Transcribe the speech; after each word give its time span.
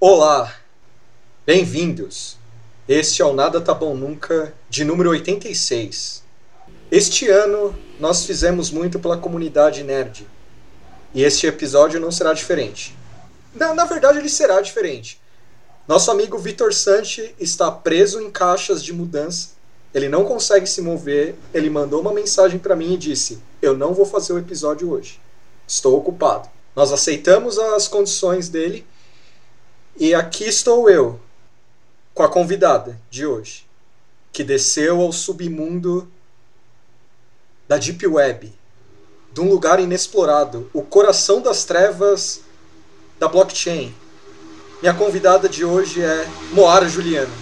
Olá, 0.00 0.54
bem-vindos. 1.44 2.36
Este 2.86 3.20
é 3.20 3.24
o 3.24 3.32
Nada 3.32 3.60
Tá 3.60 3.74
Bom 3.74 3.96
Nunca, 3.96 4.54
de 4.70 4.84
número 4.84 5.10
86. 5.10 6.22
Este 6.88 7.28
ano 7.28 7.76
nós 7.98 8.24
fizemos 8.24 8.70
muito 8.70 9.00
pela 9.00 9.18
comunidade 9.18 9.82
nerd. 9.82 10.24
E 11.12 11.24
este 11.24 11.48
episódio 11.48 11.98
não 11.98 12.12
será 12.12 12.32
diferente. 12.32 12.96
Na, 13.52 13.74
na 13.74 13.86
verdade, 13.86 14.18
ele 14.18 14.28
será 14.28 14.60
diferente. 14.60 15.20
Nosso 15.88 16.12
amigo 16.12 16.38
Vitor 16.38 16.72
Santi 16.72 17.34
está 17.36 17.68
preso 17.68 18.20
em 18.20 18.30
caixas 18.30 18.84
de 18.84 18.92
mudança. 18.92 19.48
Ele 19.92 20.08
não 20.08 20.24
consegue 20.24 20.68
se 20.68 20.80
mover. 20.80 21.34
Ele 21.52 21.68
mandou 21.68 22.00
uma 22.00 22.14
mensagem 22.14 22.60
para 22.60 22.76
mim 22.76 22.94
e 22.94 22.98
disse: 22.98 23.40
Eu 23.60 23.76
não 23.76 23.92
vou 23.92 24.06
fazer 24.06 24.32
o 24.32 24.38
episódio 24.38 24.92
hoje. 24.92 25.18
Estou 25.66 25.98
ocupado. 25.98 26.48
Nós 26.76 26.92
aceitamos 26.92 27.58
as 27.58 27.88
condições 27.88 28.48
dele. 28.48 28.86
E 29.98 30.14
aqui 30.14 30.44
estou 30.44 30.88
eu, 30.88 31.18
com 32.14 32.22
a 32.22 32.28
convidada 32.28 32.96
de 33.10 33.26
hoje, 33.26 33.66
que 34.32 34.44
desceu 34.44 35.00
ao 35.00 35.10
submundo 35.10 36.08
da 37.66 37.78
Deep 37.78 38.06
Web, 38.06 38.52
de 39.32 39.40
um 39.40 39.48
lugar 39.48 39.80
inexplorado, 39.80 40.70
o 40.72 40.82
coração 40.82 41.42
das 41.42 41.64
trevas 41.64 42.42
da 43.18 43.26
blockchain. 43.26 43.92
Minha 44.80 44.94
convidada 44.94 45.48
de 45.48 45.64
hoje 45.64 46.00
é 46.00 46.28
Moara 46.52 46.88
Juliana. 46.88 47.34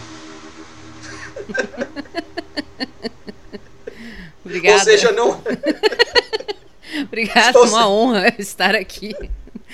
Obrigada. 4.42 4.78
Ou 4.78 4.82
seja, 4.82 5.12
não. 5.12 5.42
Obrigada, 7.04 7.48
Estou 7.48 7.66
uma 7.66 7.86
honra 7.86 8.34
estar 8.38 8.74
aqui 8.74 9.14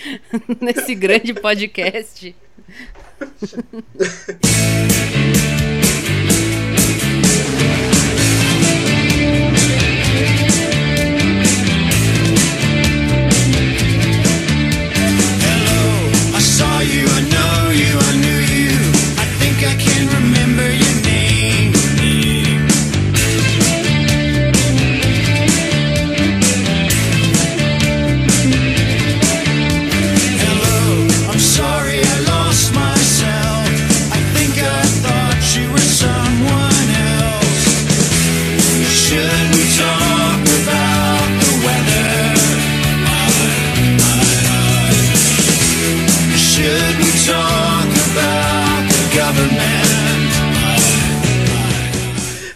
nesse 0.61 0.97
grande 0.97 1.33
podcast. 1.33 2.35
Shit. 3.45 5.15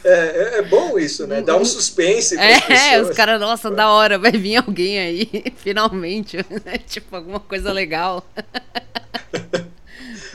É, 0.08 0.54
é- 0.54 0.58
é 0.58 0.62
bom 0.62 0.98
isso, 0.98 1.26
né? 1.26 1.42
Dá 1.42 1.56
um 1.56 1.64
suspense. 1.64 2.36
pras 2.36 2.48
É, 2.48 2.60
pessoas. 2.60 3.10
os 3.10 3.16
caras, 3.16 3.40
nossa, 3.40 3.70
da 3.70 3.90
hora, 3.90 4.18
vai 4.18 4.30
vir 4.32 4.56
alguém 4.56 4.98
aí, 4.98 5.52
finalmente. 5.58 6.36
né? 6.64 6.78
tipo, 6.86 7.16
alguma 7.16 7.40
coisa 7.40 7.72
legal. 7.72 8.24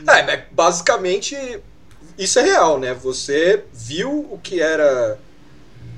É, 0.07 0.23
mas 0.25 0.41
basicamente 0.51 1.35
isso 2.17 2.39
é 2.39 2.43
real, 2.43 2.79
né? 2.79 2.93
Você 2.95 3.63
viu 3.73 4.27
o 4.31 4.37
que 4.37 4.61
era 4.61 5.17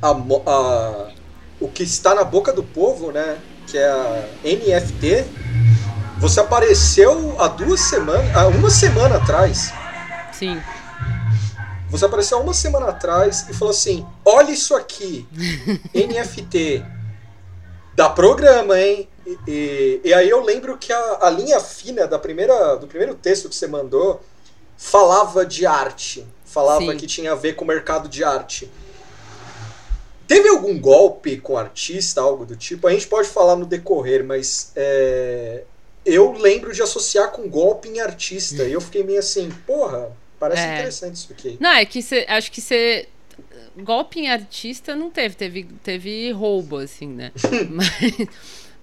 a, 0.02 0.10
a- 0.12 1.12
o 1.60 1.67
que 1.67 1.83
está 1.83 2.14
na 2.14 2.23
boca 2.23 2.52
do 2.54 2.64
povo, 2.64 3.12
né? 3.12 3.38
Que 3.67 3.78
é 3.78 3.88
a 3.89 4.23
NFT. 4.44 5.26
Você 6.20 6.39
apareceu 6.39 7.36
há 7.39 7.48
duas 7.48 7.80
semanas, 7.82 8.36
há 8.36 8.48
uma 8.48 8.70
semana 8.70 9.17
atrás. 9.17 9.73
Sim. 10.32 10.62
Você 11.93 12.05
apareceu 12.05 12.39
uma 12.42 12.55
semana 12.55 12.87
atrás 12.87 13.48
e 13.49 13.54
falou 13.54 13.71
assim: 13.71 14.04
olha 14.26 14.49
isso 14.52 14.76
aqui, 14.76 15.27
NFT. 15.93 16.83
Dá 17.95 18.09
programa, 18.09 18.80
hein? 18.80 19.08
E, 19.27 19.37
e- 19.48 20.02
e 20.05 20.14
aí 20.14 20.27
eu 20.27 20.42
lembro 20.43 20.76
que 20.76 20.92
a, 20.92 21.20
a 21.21 21.30
linha 21.30 21.59
fina 21.59 22.08
da 22.08 22.17
primeira, 22.17 22.76
do 22.77 22.87
primeiro 22.87 23.14
texto 23.14 23.48
que 23.48 23.53
você 23.55 23.67
mandou 23.67 24.20
falava 24.76 25.45
de 25.45 25.67
arte. 25.67 26.26
Falava 26.45 26.92
Sim. 26.92 26.98
que 26.98 27.05
tinha 27.05 27.32
a 27.32 27.36
ver 27.36 27.53
com 27.53 27.64
o 27.64 27.67
mercado 27.67 28.09
de 28.09 28.23
arte. 28.23 28.71
Teve 30.27 30.49
algum 30.49 30.80
golpe 30.80 31.37
com 31.37 31.55
artista, 31.55 32.21
algo 32.21 32.43
do 32.43 32.55
tipo? 32.55 32.87
A 32.87 32.92
gente 32.92 33.08
pode 33.08 33.27
falar 33.27 33.55
no 33.55 33.65
decorrer, 33.67 34.23
mas 34.23 34.71
é, 34.76 35.64
eu 36.03 36.32
lembro 36.32 36.73
de 36.73 36.82
associar 36.82 37.30
com 37.32 37.48
golpe 37.48 37.87
em 37.87 37.99
artista. 37.99 38.64
E 38.64 38.73
eu 38.73 38.82
fiquei 38.82 39.03
meio 39.03 39.20
assim, 39.20 39.52
porra, 39.67 40.11
parece 40.49 40.61
É. 40.67 40.73
interessante 40.76 41.15
isso 41.15 41.31
aqui. 41.31 41.58
Não, 41.59 41.71
é 41.71 41.86
que 41.86 42.02
você. 42.02 42.26
Acho 42.27 42.52
que 42.52 42.61
você. 42.61 43.08
Golpe 43.77 44.20
em 44.20 44.30
artista 44.30 44.95
não 44.95 45.09
teve, 45.09 45.36
teve, 45.36 45.64
teve 45.83 46.31
roubo, 46.31 46.77
assim, 46.77 47.08
né? 47.08 47.31
mas, 47.71 48.27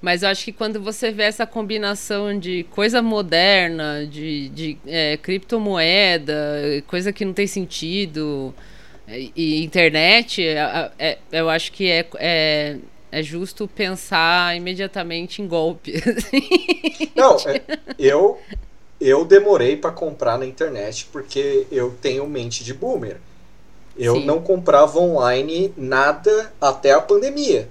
mas 0.03 0.22
eu 0.25 0.28
acho 0.28 0.44
que 0.44 0.53
quando 0.53 0.81
você 0.81 1.12
vê 1.12 1.22
essa 1.25 1.47
combinação 1.47 2.37
de 2.37 2.65
coisa 2.70 3.00
moderna, 3.00 4.04
de, 4.10 4.49
de 4.49 4.78
é, 4.87 5.16
criptomoeda, 5.16 6.82
coisa 6.88 7.12
que 7.12 7.25
não 7.25 7.32
tem 7.32 7.47
sentido, 7.47 8.53
e, 9.06 9.32
e 9.37 9.65
internet, 9.65 10.43
é- 10.44 10.91
é- 10.99 11.19
eu 11.31 11.49
acho 11.49 11.70
que 11.70 11.88
é, 11.88 12.06
é, 12.19 12.76
é 13.12 13.22
justo 13.22 13.69
pensar 13.69 14.56
imediatamente 14.56 15.41
em 15.41 15.47
golpe. 15.47 15.93
assim. 16.04 17.10
Não, 17.15 17.37
é, 17.47 17.60
eu 17.99 18.41
eu 19.00 19.25
demorei 19.25 19.77
pra 19.77 19.91
comprar 19.91 20.38
na 20.38 20.44
internet 20.47 21.09
porque 21.11 21.66
eu 21.71 21.94
tenho 22.03 22.27
mente 22.27 22.62
de 22.62 22.75
boomer. 22.75 23.16
Eu 23.97 24.16
Sim. 24.16 24.27
não 24.27 24.41
comprava 24.41 24.99
online 24.99 25.72
nada 25.77 26.53
até 26.61 26.93
a 26.93 27.00
pandemia. 27.00 27.69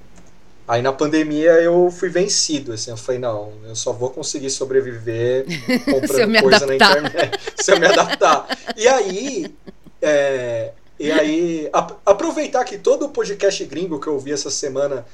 Aí 0.67 0.81
na 0.81 0.93
pandemia 0.93 1.51
eu 1.61 1.89
fui 1.89 2.09
vencido, 2.09 2.73
assim, 2.73 2.91
eu 2.91 2.97
falei, 2.97 3.19
não, 3.19 3.53
eu 3.67 3.75
só 3.75 3.91
vou 3.91 4.11
conseguir 4.11 4.51
sobreviver 4.51 5.45
comprando 5.85 6.41
coisa 6.41 6.65
na 6.67 6.75
internet. 6.75 7.39
Se 7.57 7.71
eu 7.71 7.79
me 7.79 7.87
adaptar. 7.87 8.45
E 8.77 8.87
aí, 8.87 9.55
é, 9.99 10.71
e 10.99 11.11
aí, 11.11 11.69
a- 11.73 11.95
aproveitar 12.05 12.63
que 12.65 12.77
todo 12.77 13.05
o 13.05 13.09
podcast 13.09 13.63
gringo 13.65 13.99
que 13.99 14.05
eu 14.07 14.13
ouvi 14.13 14.31
essa 14.31 14.51
semana, 14.51 15.05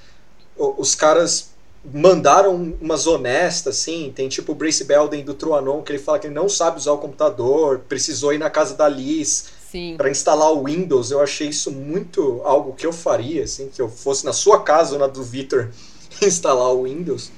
os 0.57 0.93
caras 0.93 1.54
mandaram 1.93 2.75
umas 2.81 3.07
honestas, 3.07 3.77
assim, 3.77 4.11
tem 4.15 4.27
tipo 4.27 4.51
o 4.51 4.55
Brace 4.55 4.83
Belden 4.83 5.23
do 5.23 5.33
Truanon, 5.33 5.81
que 5.81 5.91
ele 5.91 5.99
fala 5.99 6.19
que 6.19 6.27
ele 6.27 6.33
não 6.33 6.49
sabe 6.49 6.77
usar 6.77 6.91
o 6.91 6.97
computador, 6.97 7.81
precisou 7.87 8.33
ir 8.33 8.37
na 8.37 8.49
casa 8.49 8.75
da 8.75 8.87
Liz 8.87 9.49
para 9.97 10.09
instalar 10.09 10.51
o 10.51 10.63
Windows. 10.63 11.11
Eu 11.11 11.21
achei 11.21 11.49
isso 11.49 11.71
muito 11.71 12.41
algo 12.43 12.73
que 12.73 12.85
eu 12.85 12.93
faria, 12.93 13.43
assim, 13.43 13.69
que 13.69 13.81
eu 13.81 13.89
fosse 13.89 14.25
na 14.25 14.33
sua 14.33 14.61
casa 14.61 14.93
ou 14.93 14.99
na 14.99 15.07
do 15.07 15.23
Victor 15.23 15.69
instalar 16.21 16.73
o 16.73 16.83
Windows. 16.83 17.31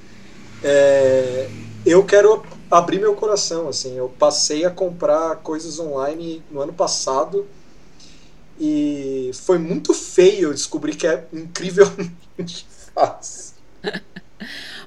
É, 0.62 1.48
eu 1.84 2.04
quero 2.04 2.42
abrir 2.70 2.98
meu 2.98 3.14
coração, 3.14 3.68
assim, 3.68 3.96
eu 3.96 4.08
passei 4.18 4.64
a 4.64 4.70
comprar 4.70 5.36
coisas 5.36 5.78
online 5.78 6.42
no 6.50 6.60
ano 6.60 6.72
passado 6.72 7.46
e 8.60 9.30
foi 9.34 9.58
muito 9.58 9.94
feio 9.94 10.52
descobrir 10.52 10.96
que 10.96 11.06
é 11.06 11.26
incrivelmente 11.32 12.66
fácil. 12.94 13.54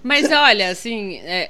Mas 0.03 0.31
olha, 0.31 0.69
assim, 0.69 1.17
é, 1.19 1.50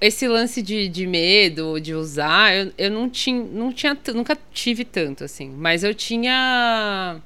esse 0.00 0.26
lance 0.28 0.62
de, 0.62 0.88
de 0.88 1.06
medo 1.06 1.80
de 1.80 1.94
usar, 1.94 2.54
eu, 2.54 2.72
eu 2.78 2.90
não 2.90 3.08
tinha, 3.08 3.42
não 3.44 3.72
tinha, 3.72 3.96
nunca 4.14 4.36
tive 4.52 4.84
tanto, 4.84 5.24
assim. 5.24 5.50
Mas 5.50 5.82
eu 5.84 5.94
tinha 5.94 7.20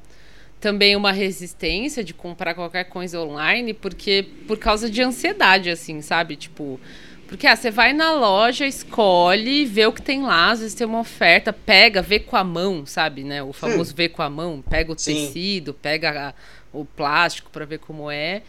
também 0.61 0.95
uma 0.95 1.13
resistência 1.13 2.05
de 2.05 2.15
comprar 2.15 2.55
qualquer 2.55 2.85
coisa 2.85 3.21
online, 3.21 3.75
porque 3.75 4.25
por 4.47 4.59
causa 4.59 4.89
de 4.89 5.03
ansiedade, 5.03 5.69
assim, 5.71 6.01
sabe? 6.01 6.37
Tipo, 6.37 6.79
porque 7.27 7.47
ah, 7.47 7.57
você 7.57 7.71
vai 7.71 7.93
na 7.93 8.13
loja, 8.13 8.67
escolhe, 8.67 9.65
vê 9.65 9.87
o 9.87 9.93
que 9.93 10.03
tem 10.03 10.23
lá, 10.23 10.51
às 10.51 10.61
vezes 10.61 10.75
tem 10.75 10.87
uma 10.87 11.01
oferta, 11.01 11.53
pega, 11.53 12.01
vê 12.03 12.21
com 12.21 12.37
a 12.37 12.45
mão, 12.45 12.85
sabe, 12.87 13.25
né? 13.25 13.43
O 13.43 13.53
famoso 13.53 13.95
vê 13.95 14.09
com 14.09 14.23
a 14.23 14.31
mão, 14.31 14.63
pega 14.69 14.93
o 14.93 14.99
Sim. 14.99 15.15
tecido, 15.15 15.75
pega 15.75 16.29
a- 16.29 16.35
o 16.73 16.85
plástico 16.85 17.51
para 17.51 17.65
ver 17.65 17.79
como 17.79 18.11
é. 18.11 18.43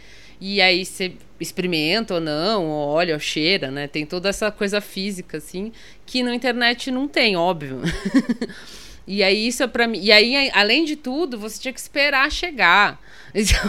E 0.46 0.62
aí 0.62 0.84
você 0.84 1.14
experimenta 1.40 2.16
ou 2.16 2.20
não, 2.20 2.66
ou 2.66 2.90
olha, 2.90 3.14
ou 3.14 3.20
cheira, 3.20 3.72
né? 3.72 3.88
Tem 3.88 4.06
toda 4.06 4.28
essa 4.28 4.52
coisa 4.52 4.82
física, 4.82 5.38
assim, 5.38 5.72
que 6.06 6.22
na 6.22 6.36
internet 6.36 6.92
não 6.92 7.08
tem, 7.08 7.38
óbvio. 7.38 7.80
E 9.06 9.22
aí 9.22 9.48
isso 9.48 9.62
é 9.62 9.68
para 9.68 9.86
mim. 9.86 10.00
E 10.02 10.14
aí, 10.14 10.50
além 10.54 10.86
de 10.86 10.96
tudo, 10.96 11.38
você 11.38 11.62
tinha 11.62 11.74
que 11.74 11.80
esperar 11.80 12.32
chegar. 12.32 13.00
Então, 13.36 13.60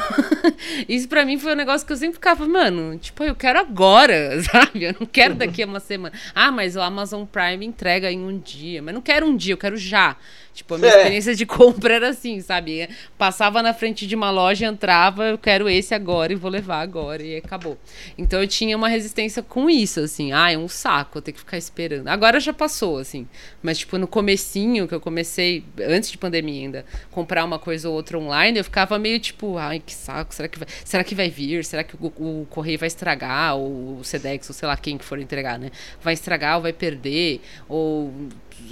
isso 0.87 1.09
para 1.09 1.25
mim 1.25 1.39
foi 1.39 1.55
um 1.55 1.57
negócio 1.57 1.87
que 1.87 1.93
eu 1.95 1.97
sempre 1.97 2.17
ficava, 2.17 2.47
mano, 2.47 2.99
tipo, 2.99 3.25
eu 3.25 3.35
quero 3.35 3.59
agora, 3.59 4.39
sabe? 4.45 4.85
Eu 4.85 4.95
não 5.01 5.07
quero 5.07 5.35
daqui 5.35 5.63
a 5.63 5.67
uma 5.67 5.81
semana. 5.81 6.15
Ah, 6.35 6.53
mas 6.53 6.77
o 6.77 6.83
Amazon 6.83 7.25
Prime 7.25 7.65
entrega 7.65 8.13
em 8.13 8.21
um 8.21 8.39
dia. 8.39 8.83
Mas 8.83 8.95
não 8.95 9.01
quero 9.01 9.27
um 9.27 9.35
dia, 9.35 9.55
eu 9.55 9.59
quero 9.59 9.77
já. 9.77 10.17
Tipo, 10.55 10.77
a 10.77 10.79
minha 10.79 10.91
É. 10.93 10.97
experiência 10.99 11.35
de 11.35 11.45
compra 11.47 11.95
era 11.95 12.09
assim, 12.11 12.41
sabe? 12.41 12.89
Passava 13.19 13.61
na 13.61 13.75
frente 13.75 14.07
de 14.07 14.15
uma 14.15 14.31
loja, 14.31 14.65
entrava, 14.67 15.25
eu 15.25 15.37
quero 15.37 15.69
esse 15.69 15.95
agora 15.95 16.33
e 16.33 16.37
vou 16.37 16.51
levar 16.51 16.81
agora, 16.81 17.23
e 17.23 17.37
acabou. 17.37 17.77
Então 18.17 18.41
eu 18.41 18.47
tinha 18.47 18.77
uma 18.77 18.89
resistência 18.89 19.43
com 19.43 19.69
isso, 19.69 19.99
assim. 20.01 20.33
Ah, 20.33 20.53
é 20.53 20.57
um 20.57 20.69
saco, 20.69 21.19
eu 21.19 21.23
ter 21.23 21.33
que 21.33 21.41
ficar 21.41 21.59
esperando. 21.59 22.07
Agora 22.09 22.39
já 22.39 22.53
passou, 22.53 22.99
assim. 22.99 23.27
Mas, 23.63 23.79
tipo, 23.79 23.99
no 23.99 24.07
comecinho, 24.07 24.87
que 24.87 24.95
eu 24.95 25.01
comecei, 25.01 25.65
antes 25.81 26.11
de 26.11 26.17
pandemia 26.19 26.63
ainda, 26.63 26.85
comprar 27.11 27.45
uma 27.45 27.59
coisa 27.59 27.89
ou 27.89 27.95
outra 27.97 28.17
online, 28.17 28.59
eu 28.59 28.65
ficava 28.65 28.99
meio 28.99 29.19
tipo, 29.19 29.59
ai, 29.59 29.83
que 29.85 29.93
saco, 29.93 30.33
será 30.35 30.47
que 30.49 30.59
vai, 30.59 30.69
será 30.85 31.03
que 31.03 31.15
vai 31.17 31.29
vir? 31.29 31.65
Será 31.65 31.83
que 31.83 31.97
o, 31.97 32.07
o 32.07 32.47
correio 32.49 32.79
vai 32.79 32.87
estragar? 32.87 33.57
Ou 33.57 33.99
o 33.99 34.05
Sedex, 34.05 34.49
ou 34.49 34.55
sei 34.55 34.69
lá 34.69 34.77
quem 34.77 34.97
que 34.97 35.05
for 35.05 35.19
entregar, 35.19 35.59
né? 35.59 35.71
Vai 36.01 36.15
estragar 36.15 36.57
ou 36.57 36.63
vai 36.63 36.73
perder? 36.73 37.41
Ou 37.69 38.13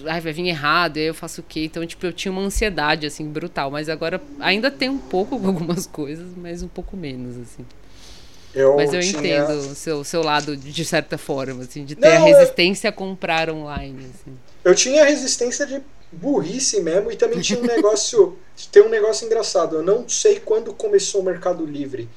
ai, 0.06 0.20
vai 0.20 0.32
vir 0.32 0.46
errado, 0.48 0.96
aí 0.98 1.04
eu 1.04 1.14
faço 1.14 1.40
o 1.40 1.44
quê? 1.44 1.64
Então, 1.64 1.86
tipo, 1.86 2.04
eu 2.06 2.12
tinha 2.12 2.30
uma 2.32 2.42
ansiedade, 2.42 3.06
assim, 3.06 3.26
brutal. 3.28 3.70
Mas 3.70 3.88
agora 3.88 4.20
ainda 4.40 4.70
tem 4.70 4.88
um 4.88 4.98
pouco 4.98 5.38
com 5.38 5.46
algumas 5.48 5.86
coisas, 5.86 6.26
mas 6.36 6.62
um 6.62 6.68
pouco 6.68 6.96
menos, 6.96 7.36
assim. 7.38 7.64
Eu 8.54 8.76
mas 8.76 8.92
eu 8.92 9.00
tinha- 9.00 9.18
entendo 9.18 9.52
o 9.70 9.74
seu, 9.74 10.04
seu 10.04 10.22
lado, 10.22 10.54
de 10.56 10.84
certa 10.84 11.16
forma, 11.16 11.62
assim, 11.62 11.84
de 11.84 11.94
ter 11.96 12.02
Não, 12.18 12.26
a 12.26 12.28
eu- 12.30 12.36
resistência 12.36 12.90
a 12.90 12.92
comprar 12.92 13.48
online, 13.48 14.06
assim. 14.14 14.36
Eu 14.64 14.74
tinha 14.74 15.04
resistência 15.04 15.66
de 15.66 15.80
burrice 16.12 16.80
mesmo 16.82 17.10
e 17.10 17.16
também 17.16 17.40
tinha 17.40 17.58
um 17.58 17.62
negócio. 17.66 18.36
tem 18.70 18.82
um 18.82 18.90
negócio 18.90 19.24
engraçado. 19.26 19.76
Eu 19.76 19.82
não 19.82 20.06
sei 20.08 20.38
quando 20.38 20.72
começou 20.74 21.22
o 21.22 21.24
Mercado 21.24 21.64
Livre, 21.64 22.08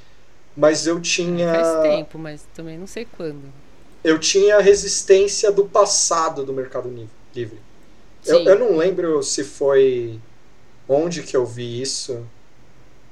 mas 0.57 0.85
eu 0.85 0.99
tinha. 0.99 1.53
Faz 1.53 1.81
tempo, 1.83 2.17
mas 2.19 2.43
também 2.53 2.77
não 2.77 2.87
sei 2.87 3.05
quando. 3.17 3.43
Eu 4.03 4.19
tinha 4.19 4.59
resistência 4.59 5.51
do 5.51 5.65
passado 5.65 6.43
do 6.43 6.51
Mercado 6.53 6.93
Livre. 7.33 7.57
Eu, 8.25 8.39
eu 8.43 8.59
não 8.59 8.77
lembro 8.77 9.21
se 9.23 9.43
foi 9.43 10.19
onde 10.87 11.23
que 11.23 11.35
eu 11.35 11.45
vi 11.45 11.81
isso. 11.81 12.25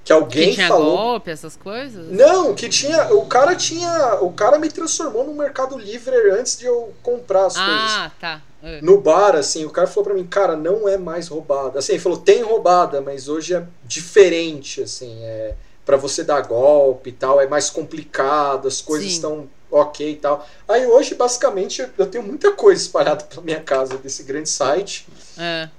Que 0.03 0.11
alguém 0.11 0.49
que 0.49 0.55
tinha 0.55 0.67
falou. 0.67 0.97
golpe, 0.97 1.31
essas 1.31 1.55
coisas? 1.55 2.11
Não, 2.11 2.53
que 2.53 2.67
tinha. 2.67 3.13
O 3.13 3.25
cara 3.25 3.55
tinha. 3.55 4.17
O 4.21 4.33
cara 4.33 4.59
me 4.59 4.69
transformou 4.69 5.23
no 5.23 5.33
Mercado 5.33 5.77
Livre 5.77 6.13
antes 6.31 6.57
de 6.57 6.65
eu 6.65 6.93
comprar 7.01 7.45
as 7.45 7.55
coisas. 7.55 7.91
Ah, 7.91 8.11
tá. 8.19 8.41
É. 8.61 8.81
No 8.81 8.99
bar, 8.99 9.35
assim, 9.35 9.65
o 9.65 9.69
cara 9.69 9.87
falou 9.87 10.03
pra 10.05 10.13
mim, 10.13 10.25
cara, 10.25 10.57
não 10.57 10.87
é 10.87 10.97
mais 10.97 11.29
roubada. 11.29 11.79
Assim, 11.79 11.93
ele 11.93 12.01
falou, 12.01 12.17
tem 12.17 12.41
roubada, 12.41 13.01
mas 13.01 13.29
hoje 13.29 13.53
é 13.55 13.65
diferente, 13.85 14.81
assim, 14.81 15.21
é 15.21 15.55
para 15.85 15.97
você 15.97 16.23
dar 16.23 16.41
golpe 16.41 17.09
e 17.09 17.13
tal, 17.13 17.41
é 17.41 17.47
mais 17.47 17.69
complicado, 17.69 18.67
as 18.67 18.79
coisas 18.81 19.09
Sim. 19.09 19.15
estão 19.15 19.49
ok 19.73 20.11
e 20.11 20.15
tal. 20.15 20.47
Aí 20.67 20.85
hoje, 20.85 21.15
basicamente, 21.15 21.85
eu 21.97 22.05
tenho 22.05 22.23
muita 22.23 22.51
coisa 22.51 22.81
espalhada 22.81 23.23
pela 23.23 23.41
minha 23.41 23.59
casa 23.59 23.97
desse 23.97 24.23
grande 24.23 24.49
site. 24.49 25.07
É. 25.37 25.69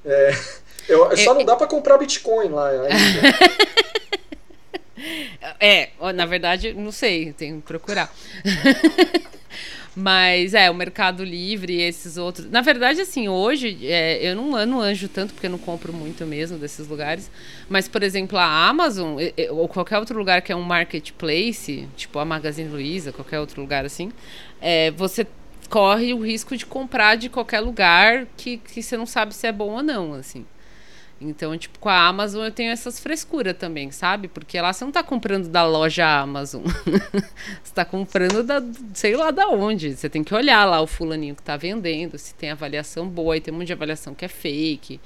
Eu, 0.89 1.17
só 1.17 1.33
É, 1.33 1.35
não 1.35 1.45
dá 1.45 1.57
pra 1.57 1.67
comprar 1.67 1.99
Bitcoin 1.99 2.49
lá. 2.49 2.71
É, 5.61 5.91
na 6.15 6.25
verdade, 6.25 6.73
não 6.73 6.91
sei, 6.91 7.33
tenho 7.33 7.61
que 7.61 7.67
procurar. 7.67 8.11
Mas 9.97 10.55
é, 10.55 10.69
o 10.71 10.75
Mercado 10.75 11.23
Livre 11.23 11.75
e 11.75 11.83
esses 11.83 12.17
outros. 12.17 12.51
Na 12.51 12.61
verdade, 12.61 13.01
assim, 13.01 13.29
hoje 13.29 13.79
é, 13.83 14.19
eu, 14.27 14.35
não, 14.35 14.59
eu 14.59 14.67
não 14.67 14.81
anjo 14.81 15.09
tanto, 15.09 15.33
porque 15.33 15.47
eu 15.47 15.51
não 15.51 15.59
compro 15.59 15.93
muito 15.93 16.27
mesmo 16.27 16.59
desses 16.59 16.89
lugares. 16.89 17.31
Mas, 17.69 17.87
por 17.87 18.03
exemplo, 18.03 18.37
a 18.37 18.69
Amazon, 18.69 19.19
ou 19.51 19.69
qualquer 19.69 19.99
outro 19.99 20.19
lugar 20.19 20.43
que 20.43 20.51
é 20.51 20.57
um 20.57 20.63
marketplace, 20.63 21.89
tipo 21.97 22.19
a 22.19 22.25
Magazine 22.25 22.69
Luiza, 22.69 23.13
qualquer 23.13 23.39
outro 23.39 23.61
lugar 23.61 23.85
assim, 23.85 24.11
é, 24.61 24.91
você 24.91 25.27
corre 25.69 26.13
o 26.13 26.25
risco 26.25 26.57
de 26.57 26.67
comprar 26.67 27.17
de 27.17 27.29
qualquer 27.29 27.61
lugar 27.61 28.27
que, 28.37 28.59
que 28.59 28.83
você 28.83 28.97
não 28.97 29.07
sabe 29.07 29.35
se 29.35 29.47
é 29.47 29.53
bom 29.53 29.73
ou 29.73 29.83
não, 29.83 30.15
assim. 30.15 30.45
Então, 31.25 31.57
tipo, 31.57 31.79
com 31.79 31.89
a 31.89 32.07
Amazon 32.07 32.45
eu 32.45 32.51
tenho 32.51 32.71
essas 32.71 33.01
frescuras 33.01 33.57
também, 33.57 33.91
sabe? 33.91 34.29
Porque 34.29 34.61
lá 34.61 34.73
você 34.73 34.85
não 34.85 34.93
tá 34.93 35.03
comprando 35.03 35.49
da 35.49 35.65
loja 35.67 36.07
Amazon. 36.07 36.63
você 37.63 37.73
tá 37.75 37.85
comprando 37.85 38.43
da, 38.43 38.63
sei 38.93 39.17
lá 39.17 39.31
da 39.31 39.49
onde. 39.49 39.97
Você 39.97 40.09
tem 40.09 40.23
que 40.23 40.35
olhar 40.35 40.65
lá 40.65 40.81
o 40.81 40.87
fulaninho 40.87 41.35
que 41.35 41.43
tá 41.43 41.57
vendendo, 41.57 42.19
se 42.19 42.35
tem 42.35 42.51
avaliação 42.51 43.09
boa, 43.09 43.37
e 43.37 43.41
tem 43.41 43.53
um 43.53 43.57
monte 43.59 43.69
de 43.69 43.73
avaliação 43.73 44.15
que 44.15 44.25
é 44.25 44.29
fake. 44.29 45.01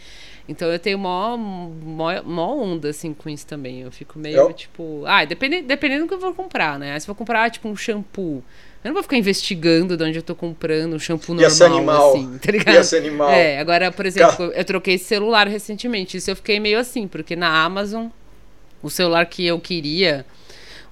Então 0.49 0.69
eu 0.69 0.79
tenho 0.79 0.99
mó, 0.99 1.37
mó, 1.37 2.23
mó 2.25 2.55
onda, 2.57 2.89
assim, 2.89 3.13
com 3.15 3.29
isso 3.29 3.47
também. 3.47 3.81
Eu 3.83 3.93
fico 3.93 4.19
meio, 4.19 4.37
Eu- 4.37 4.53
tipo... 4.53 5.05
Ah, 5.07 5.25
dependendo, 5.25 5.69
dependendo 5.69 6.05
do 6.05 6.09
que 6.09 6.15
eu 6.15 6.21
vou 6.21 6.35
comprar, 6.35 6.79
né? 6.79 6.95
Aí 6.95 7.01
Se 7.01 7.05
eu 7.07 7.15
vou 7.15 7.17
comprar, 7.19 7.51
tipo, 7.51 7.69
um 7.69 7.77
shampoo... 7.77 8.43
Eu 8.85 8.89
não 8.89 8.95
vou 8.95 9.03
ficar 9.03 9.17
investigando 9.17 9.97
de 9.97 10.05
onde 10.05 10.19
eu 10.19 10.23
tô 10.23 10.35
comprando 10.35 10.95
um 10.95 10.99
shampoo 10.99 11.35
Ia 11.41 11.51
ser 11.51 11.69
normal, 11.69 12.15
animal. 12.15 12.29
assim, 12.29 12.39
tá 12.39 12.53
ligado? 12.53 12.75
Ia 12.75 12.85
ser 12.85 12.99
animal. 12.99 13.31
É, 13.31 13.59
agora, 13.59 13.91
por 13.91 14.07
exemplo, 14.07 14.47
eu 14.47 14.65
troquei 14.65 14.95
esse 14.95 15.05
celular 15.05 15.49
recentemente. 15.49 16.17
Isso 16.17 16.31
eu 16.31 16.37
fiquei 16.37 16.61
meio 16.61 16.79
assim, 16.79 17.09
porque 17.09 17.35
na 17.35 17.65
Amazon, 17.65 18.07
o 18.83 18.89
celular 18.89 19.27
que 19.27 19.45
eu 19.45 19.59
queria, 19.59 20.25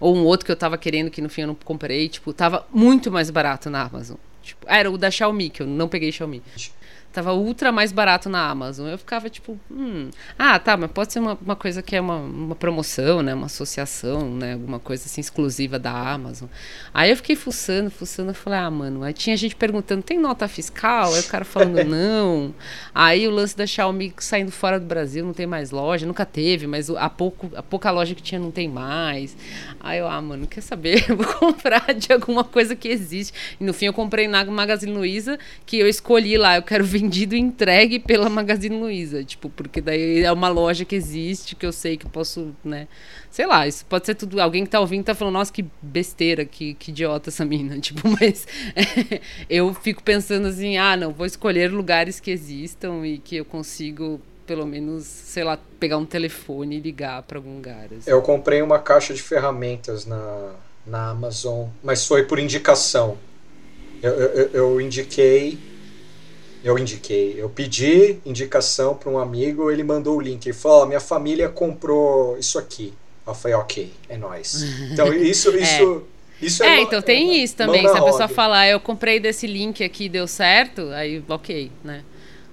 ou 0.01 0.17
um 0.17 0.25
outro 0.25 0.45
que 0.45 0.53
eu 0.53 0.57
tava 0.57 0.77
querendo, 0.77 1.11
que 1.11 1.23
no 1.23 1.29
fim 1.29 1.43
eu 1.43 1.47
não 1.47 1.55
comprei, 1.55 2.09
tipo, 2.09 2.33
tava 2.33 2.67
muito 2.73 3.11
mais 3.11 3.31
barato 3.31 3.71
na 3.71 3.83
Amazon. 3.83 4.17
Tipo, 4.43 4.67
era 4.69 4.91
o 4.91 4.99
da 4.99 5.11
Xiaomi, 5.11 5.51
que 5.51 5.63
eu 5.63 5.67
não 5.67 5.89
peguei 5.89 6.11
Xiaomi. 6.11 6.43
Tava 7.17 7.33
ultra 7.33 7.73
mais 7.73 7.93
barato 7.93 8.29
na 8.29 8.47
Amazon. 8.47 8.89
Eu 8.89 8.99
ficava 8.99 9.31
tipo, 9.31 9.59
hum, 9.71 10.11
ah, 10.39 10.59
tá, 10.59 10.77
mas 10.77 10.91
pode 10.91 11.15
ser 11.15 11.19
uma, 11.19 11.39
uma 11.41 11.57
coisa 11.57 11.81
que 11.81 11.97
é 11.97 12.01
uma, 12.01 12.19
uma 12.19 12.55
promoção, 12.55 13.23
né? 13.23 13.33
Uma 13.33 13.47
associação, 13.47 14.31
né? 14.35 14.53
Alguma 14.53 14.79
coisa 14.79 15.07
assim 15.07 15.23
exclusiva 15.23 15.79
da 15.79 15.91
Amazon. 15.91 16.47
Aí 16.93 17.09
eu 17.09 17.17
fiquei 17.17 17.35
fuçando, 17.35 17.91
fuçando, 17.91 18.33
eu 18.33 18.35
falei, 18.35 18.59
ah, 18.59 18.71
mano, 18.71 19.03
aí 19.03 19.15
tinha 19.15 19.35
gente 19.35 19.57
perguntando, 19.57 20.03
tem 20.03 20.19
nota 20.19 20.47
fiscal? 20.47 21.15
Aí 21.15 21.21
o 21.21 21.25
cara 21.25 21.47
falando, 21.47 21.83
não. 21.89 22.55
Aí 22.95 23.27
o 23.27 23.31
lance 23.31 23.57
da 23.57 23.67
Xiaomi 23.67 24.13
saindo 24.19 24.53
fora 24.53 24.79
do 24.79 24.85
Brasil, 24.85 25.25
não 25.25 25.33
tem 25.33 25.47
mais 25.47 25.71
loja, 25.71 26.07
nunca 26.07 26.27
teve, 26.27 26.67
mas 26.67 26.91
a, 26.91 27.09
pouco, 27.09 27.51
a 27.57 27.63
pouca 27.63 27.91
loja 27.91 28.15
que 28.15 28.23
tinha 28.23 28.39
não 28.39 28.51
tem 28.51 28.69
mais. 28.69 29.35
Aí 29.81 30.01
eu, 30.01 30.07
ah, 30.07 30.21
mano, 30.21 30.47
quer 30.47 30.61
saber? 30.61 31.03
Eu 31.09 31.17
vou 31.17 31.27
comprar 31.27 31.95
de 31.95 32.13
alguma 32.13 32.45
coisa 32.45 32.77
que 32.77 32.89
existe. 32.89 33.33
E 33.59 33.65
no 33.65 33.73
fim 33.73 33.87
eu 33.87 33.93
comprei 33.93 34.29
na 34.29 34.45
Magazine 34.45 34.93
Luiza, 34.93 35.39
que 35.65 35.79
eu 35.79 35.89
escolhi 35.89 36.37
lá, 36.37 36.57
eu 36.57 36.63
quero 36.63 36.85
vendido 37.07 37.35
e 37.35 37.39
entregue 37.39 37.99
pela 37.99 38.29
Magazine 38.29 38.77
Luiza. 38.79 39.23
Tipo, 39.25 39.49
porque 39.49 39.81
daí 39.81 40.23
é 40.23 40.33
uma 40.33 40.49
loja 40.49 40.85
que 40.85 40.95
existe, 40.95 41.55
que 41.55 41.65
eu 41.65 41.73
sei 41.73 41.97
que 41.97 42.07
posso, 42.07 42.55
né? 42.65 42.89
Sei 43.31 43.47
lá, 43.47 43.67
isso 43.67 43.85
pode 43.87 44.07
ser 44.07 44.15
tudo. 44.15 44.41
Alguém 44.41 44.65
que 44.65 44.71
tá 44.71 44.81
ouvindo 44.81 45.05
tá 45.05 45.15
falando, 45.15 45.35
nossa, 45.35 45.53
que 45.53 45.65
besteira, 45.81 46.45
que, 46.45 46.75
que 46.75 46.91
idiota 46.91 47.31
essa 47.31 47.45
mina. 47.45 47.79
Tipo, 47.87 48.09
mas 48.21 48.47
eu 49.49 49.73
fico 49.75 50.03
pensando 50.03 50.49
assim, 50.49 50.77
ah, 50.77 50.97
não, 50.97 51.13
vou 51.13 51.27
escolher 51.27 51.71
lugares 51.71 52.19
que 52.21 52.31
existam 52.31 53.07
e 53.07 53.19
que 53.19 53.37
eu 53.37 53.45
consigo, 53.45 54.21
pelo 54.47 54.67
menos, 54.67 55.05
sei 55.05 55.45
lá, 55.45 55.59
pegar 55.79 55.99
um 55.99 56.07
telefone 56.07 56.77
e 56.77 56.81
ligar 56.81 57.23
pra 57.23 57.39
algum 57.39 57.57
lugar. 57.57 57.87
assim. 57.97 58.11
Eu 58.11 58.23
comprei 58.23 58.63
uma 58.63 58.79
caixa 58.79 59.13
de 59.15 59.23
ferramentas 59.23 60.07
na, 60.07 60.53
na 60.87 61.11
Amazon, 61.11 61.69
mas 61.83 62.07
foi 62.07 62.25
por 62.25 62.39
indicação. 62.39 63.19
Eu, 64.03 64.13
eu- 64.13 64.51
eu 64.53 64.81
indiquei. 64.81 65.59
Eu 66.67 66.79
indiquei. 66.79 67.35
Eu 67.37 67.49
pedi 67.49 68.19
indicação 68.27 68.95
para 68.95 69.09
um 69.11 69.19
amigo, 69.19 69.71
ele 69.71 69.85
mandou 69.85 70.17
o 70.17 70.21
link. 70.21 70.45
Ele 70.47 70.53
falou: 70.53 70.83
"Ó, 70.83 70.87
minha 70.87 71.01
família 71.01 71.49
comprou 71.49 72.37
isso 72.39 72.59
aqui. 72.59 72.93
Eu 73.27 73.35
falei: 73.35 73.57
ok, 73.57 73.93
é 74.09 74.17
nóis. 74.17 74.63
Então 74.93 75.13
isso. 75.13 75.57
isso 75.57 76.03
Isso 76.43 76.63
é, 76.63 76.67
É, 76.67 76.77
mão- 76.77 76.85
então 76.85 77.01
tem 77.01 77.31
é 77.31 77.45
isso 77.45 77.57
também. 77.57 77.81
Se 77.83 77.87
a 77.87 78.03
pessoa 78.03 78.23
roda. 78.23 78.29
falar, 78.29 78.69
eu 78.69 78.79
comprei 78.81 79.19
desse 79.21 79.47
link 79.47 79.83
aqui 79.83 80.09
deu 80.09 80.27
certo, 80.27 80.83
aí 80.91 81.23
ok, 81.29 81.71
né? 81.83 82.03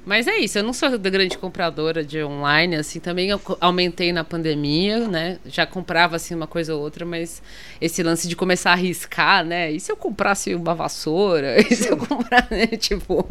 Mas 0.06 0.28
é 0.28 0.38
isso, 0.38 0.58
eu 0.58 0.64
não 0.64 0.74
sou 0.74 0.98
da 0.98 1.10
grande 1.10 1.38
compradora 1.38 2.04
de 2.04 2.22
online, 2.22 2.76
assim, 2.76 3.00
também 3.00 3.30
aumentei 3.62 4.12
na 4.12 4.24
pandemia, 4.24 5.08
né? 5.08 5.40
Já 5.46 5.66
comprava, 5.66 6.18
assim, 6.18 6.36
uma 6.36 6.46
coisa 6.46 6.76
ou 6.76 6.82
outra, 6.82 7.06
mas 7.06 7.42
esse 7.80 8.04
lance 8.04 8.28
de 8.28 8.36
começar 8.36 8.72
a 8.72 8.74
arriscar, 8.74 9.46
né? 9.46 9.72
E 9.72 9.80
se 9.80 9.90
eu 9.92 9.96
comprasse 9.96 10.54
uma 10.56 10.76
vassoura? 10.76 11.56
E 11.72 11.76
se 11.76 11.88
eu 11.90 11.96
comprar, 11.96 12.48
né? 12.52 12.68
Tipo, 12.78 13.26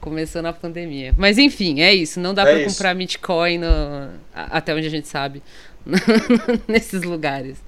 começou 0.00 0.42
na 0.42 0.52
pandemia. 0.52 1.12
Mas 1.18 1.38
enfim, 1.38 1.80
é 1.80 1.92
isso, 1.92 2.20
não 2.20 2.32
dá 2.32 2.42
É 2.42 2.44
pra 2.52 2.60
isso. 2.62 2.76
comprar 2.76 2.94
Bitcoin 2.94 3.58
no- 3.58 4.10
até 4.32 4.72
onde 4.74 4.86
a 4.86 4.90
gente 4.90 5.08
sabe, 5.08 5.42
nesses 6.68 7.02
lugares. 7.02 7.58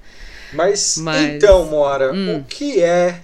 Mas, 0.53 0.97
Mas- 0.99 1.35
então, 1.35 1.65
Mora, 1.65 2.13
Hum. 2.13 2.37
o 2.37 2.43
que 2.45 2.81
é 2.81 3.19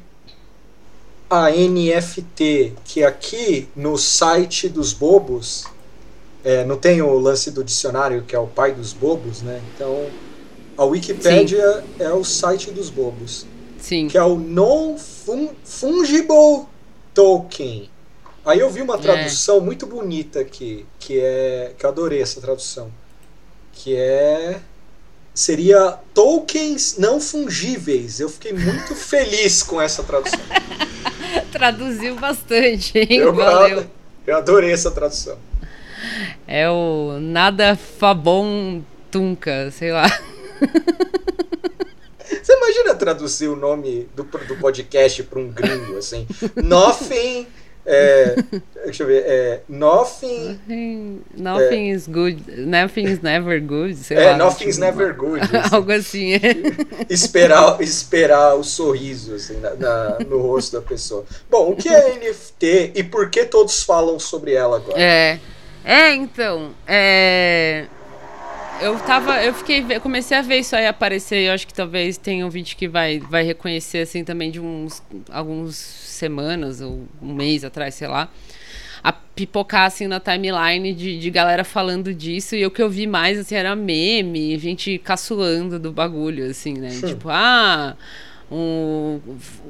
a 1.32 1.50
NFT? 1.50 2.74
Que 2.84 3.04
aqui 3.06 3.70
no 3.74 3.98
site 3.98 4.68
dos 4.68 4.92
bobos, 4.92 5.64
é, 6.44 6.66
não 6.66 6.76
tem 6.76 7.02
o 7.02 7.18
lance 7.18 7.52
do 7.52 7.64
dicionário 7.64 8.24
que 8.24 8.36
é 8.36 8.40
o 8.40 8.48
pai 8.48 8.74
dos 8.74 8.92
bobos, 8.92 9.42
né? 9.42 9.62
Então, 9.74 10.08
a 10.78 10.84
Wikipédia 10.84 11.86
é 11.98 12.12
o 12.12 12.26
site 12.26 12.72
dos 12.72 12.90
bobos, 12.90 13.46
Sim. 13.80 14.10
que 14.10 14.18
é 14.18 14.24
o 14.24 14.38
Non-Fungible 14.38 16.66
Token. 17.14 17.90
Aí 18.44 18.60
eu 18.60 18.70
vi 18.70 18.82
uma 18.82 18.98
tradução 18.98 19.62
muito 19.62 19.86
bonita 19.86 20.42
aqui, 20.42 20.86
que 21.00 21.18
é. 21.18 21.74
que 21.78 21.86
eu 21.86 21.90
adorei 21.90 22.22
essa 22.22 22.42
tradução. 22.42 22.92
Que 23.72 23.96
é. 23.96 24.60
Seria 25.34 25.98
tokens 26.14 26.98
não 26.98 27.20
fungíveis. 27.22 28.20
Eu 28.20 28.30
fiquei 28.30 28.54
muito 28.54 28.94
feliz 28.96 29.64
com 29.64 29.82
essa 29.82 30.04
tradução. 30.04 30.40
Traduziu 31.52 32.16
bastante, 32.16 32.98
hein? 32.98 33.20
Eu, 33.20 33.34
Valeu. 33.34 33.86
eu 34.28 34.38
adorei 34.38 34.72
essa 34.72 34.92
tradução. 34.92 35.38
É 36.48 36.70
o 36.70 37.18
nada 37.22 37.76
fabon 37.76 38.82
tunca, 39.10 39.72
sei 39.72 39.92
lá. 39.92 40.08
Você 42.42 42.54
imagina 42.54 42.96
traduzir 42.96 43.48
o 43.48 43.56
nome 43.56 44.10
do, 44.16 44.24
do 44.24 44.56
podcast 44.58 45.24
para 45.24 45.40
um 45.40 45.50
gringo, 45.50 45.98
assim? 45.98 46.26
Nothing. 46.56 47.48
É, 47.86 48.36
deixa 48.86 49.04
eu 49.04 49.08
ver. 49.08 49.24
É, 49.26 49.62
nothing. 49.68 50.60
Nothing, 50.68 51.22
nothing 51.36 51.90
is 51.90 52.08
good, 52.08 52.44
nothing 52.58 53.06
is 53.06 53.22
never 53.22 53.60
good, 53.60 53.96
sei 53.96 54.18
É, 54.18 54.32
lá. 54.32 54.38
nothing's 54.38 54.76
tipo, 54.76 54.86
never 54.86 55.14
good. 55.16 55.42
assim. 55.56 55.76
Algo 55.76 55.92
assim, 55.92 56.34
é. 56.36 56.40
esperar, 57.10 57.82
esperar 57.82 58.56
o 58.56 58.64
sorriso 58.64 59.34
assim, 59.36 59.58
na- 59.60 59.76
na- 59.76 60.18
no 60.28 60.40
rosto 60.42 60.74
da 60.80 60.82
pessoa. 60.82 61.26
Bom, 61.50 61.72
o 61.72 61.76
que 61.76 61.90
é 61.90 62.16
NFT 62.16 62.92
e 62.96 63.04
por 63.04 63.30
que 63.30 63.46
todos 63.46 63.84
falam 63.84 64.20
sobre 64.20 64.54
ela 64.54 64.78
agora? 64.78 65.02
É. 65.02 65.40
É, 65.84 66.14
então. 66.14 66.72
É. 66.88 67.88
Eu 68.82 69.00
tava. 69.00 69.44
Eu 69.44 69.54
fiquei. 69.54 69.84
Comecei 70.00 70.38
a 70.38 70.42
ver 70.42 70.60
isso 70.60 70.76
aí 70.76 70.88
aparecer. 70.88 71.48
Eu 71.48 71.54
acho 71.54 71.68
que 71.68 71.74
talvez 71.74 72.18
tenha 72.18 72.46
um 72.46 72.50
vídeo 72.50 72.76
que 72.76 72.88
vai, 72.88 73.20
vai 73.20 73.44
reconhecer, 73.44 74.00
assim, 74.00 74.24
também 74.24 74.50
de 74.50 74.60
uns. 74.60 75.04
Alguns 75.30 75.76
semanas 75.76 76.82
ou 76.82 77.08
um 77.22 77.34
mês 77.34 77.64
atrás, 77.64 77.96
sei 77.96 78.08
lá. 78.08 78.30
A 79.04 79.12
pipocar, 79.12 79.86
assim, 79.86 80.08
na 80.08 80.20
timeline 80.20 80.94
de, 80.94 81.20
de 81.20 81.30
galera 81.30 81.64
falando 81.64 82.14
disso. 82.14 82.56
E 82.56 82.66
o 82.66 82.72
que 82.72 82.82
eu 82.82 82.90
vi 82.90 83.08
mais, 83.08 83.40
assim, 83.40 83.56
era 83.56 83.76
meme, 83.76 84.58
gente 84.58 84.98
caçoando 84.98 85.80
do 85.80 85.92
bagulho, 85.92 86.50
assim, 86.50 86.74
né? 86.74 86.90
Tipo, 86.90 87.30
ah. 87.30 87.96
Um, 88.54 89.22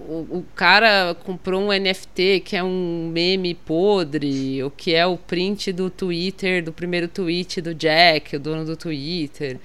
o, 0.10 0.38
o 0.40 0.46
cara 0.56 1.16
comprou 1.24 1.62
um 1.62 1.68
NFT 1.68 2.42
que 2.44 2.56
é 2.56 2.64
um 2.64 3.10
meme 3.14 3.54
podre, 3.54 4.64
o 4.64 4.72
que 4.72 4.96
é 4.96 5.06
o 5.06 5.18
print 5.18 5.72
do 5.72 5.88
Twitter, 5.88 6.64
do 6.64 6.74
primeiro 6.74 7.08
tweet 7.08 7.62
do 7.62 7.76
Jack, 7.76 8.36
o 8.36 8.40
dono 8.40 8.66
do 8.66 8.76
Twitter. 8.76 9.60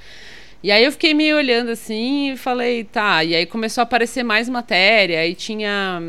E 0.63 0.71
aí 0.71 0.85
eu 0.85 0.93
fiquei 0.93 1.15
meio 1.15 1.37
olhando 1.37 1.71
assim 1.71 2.33
e 2.33 2.37
falei, 2.37 2.85
tá. 2.85 3.25
E 3.25 3.35
aí 3.35 3.47
começou 3.47 3.81
a 3.81 3.85
aparecer 3.85 4.23
mais 4.23 4.49
matéria, 4.51 5.21
aí 5.21 5.35
tinha 5.35 6.03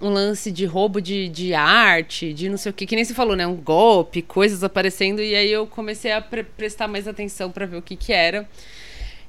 um 0.00 0.08
lance 0.08 0.50
de 0.50 0.64
roubo 0.64 1.00
de, 1.00 1.28
de 1.28 1.52
arte, 1.54 2.32
de 2.32 2.48
não 2.48 2.56
sei 2.56 2.70
o 2.70 2.74
que, 2.74 2.86
que 2.86 2.96
nem 2.96 3.04
se 3.04 3.14
falou, 3.14 3.36
né? 3.36 3.46
Um 3.46 3.56
golpe, 3.56 4.22
coisas 4.22 4.64
aparecendo, 4.64 5.20
e 5.20 5.34
aí 5.34 5.50
eu 5.52 5.66
comecei 5.66 6.10
a 6.12 6.20
pre- 6.22 6.44
prestar 6.44 6.88
mais 6.88 7.06
atenção 7.06 7.50
pra 7.50 7.66
ver 7.66 7.76
o 7.76 7.82
que 7.82 7.96
que 7.96 8.12
era. 8.12 8.48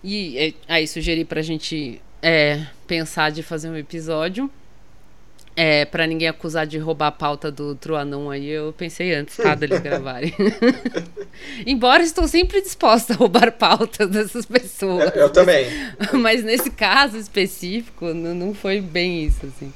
E 0.03 0.37
é, 0.37 0.53
aí 0.67 0.87
sugeri 0.87 1.25
pra 1.25 1.41
gente 1.41 2.01
é, 2.27 2.65
pensar 2.87 3.29
de 3.31 3.43
fazer 3.43 3.69
um 3.69 3.75
episódio. 3.77 4.49
É, 5.57 5.85
pra 5.85 6.05
ninguém 6.05 6.27
acusar 6.27 6.67
de 6.67 6.77
roubar 6.77 7.07
a 7.07 7.11
pauta 7.11 7.49
do 7.49 7.75
Truanon 7.75 8.29
aí, 8.29 8.49
eu 8.49 8.73
pensei 8.77 9.13
antes, 9.13 9.37
tá, 9.37 9.55
deles 9.55 9.79
gravarem. 9.79 10.33
Embora 11.65 12.03
estou 12.03 12.27
sempre 12.27 12.61
disposta 12.61 13.13
a 13.13 13.15
roubar 13.15 13.51
pautas 13.53 14.09
dessas 14.09 14.45
pessoas. 14.45 15.15
Eu 15.15 15.29
também. 15.29 15.67
Mas 16.13 16.43
nesse 16.43 16.69
caso 16.69 17.15
específico, 17.17 18.13
não, 18.13 18.33
não 18.35 18.53
foi 18.53 18.81
bem 18.81 19.23
isso, 19.23 19.45
assim. 19.45 19.71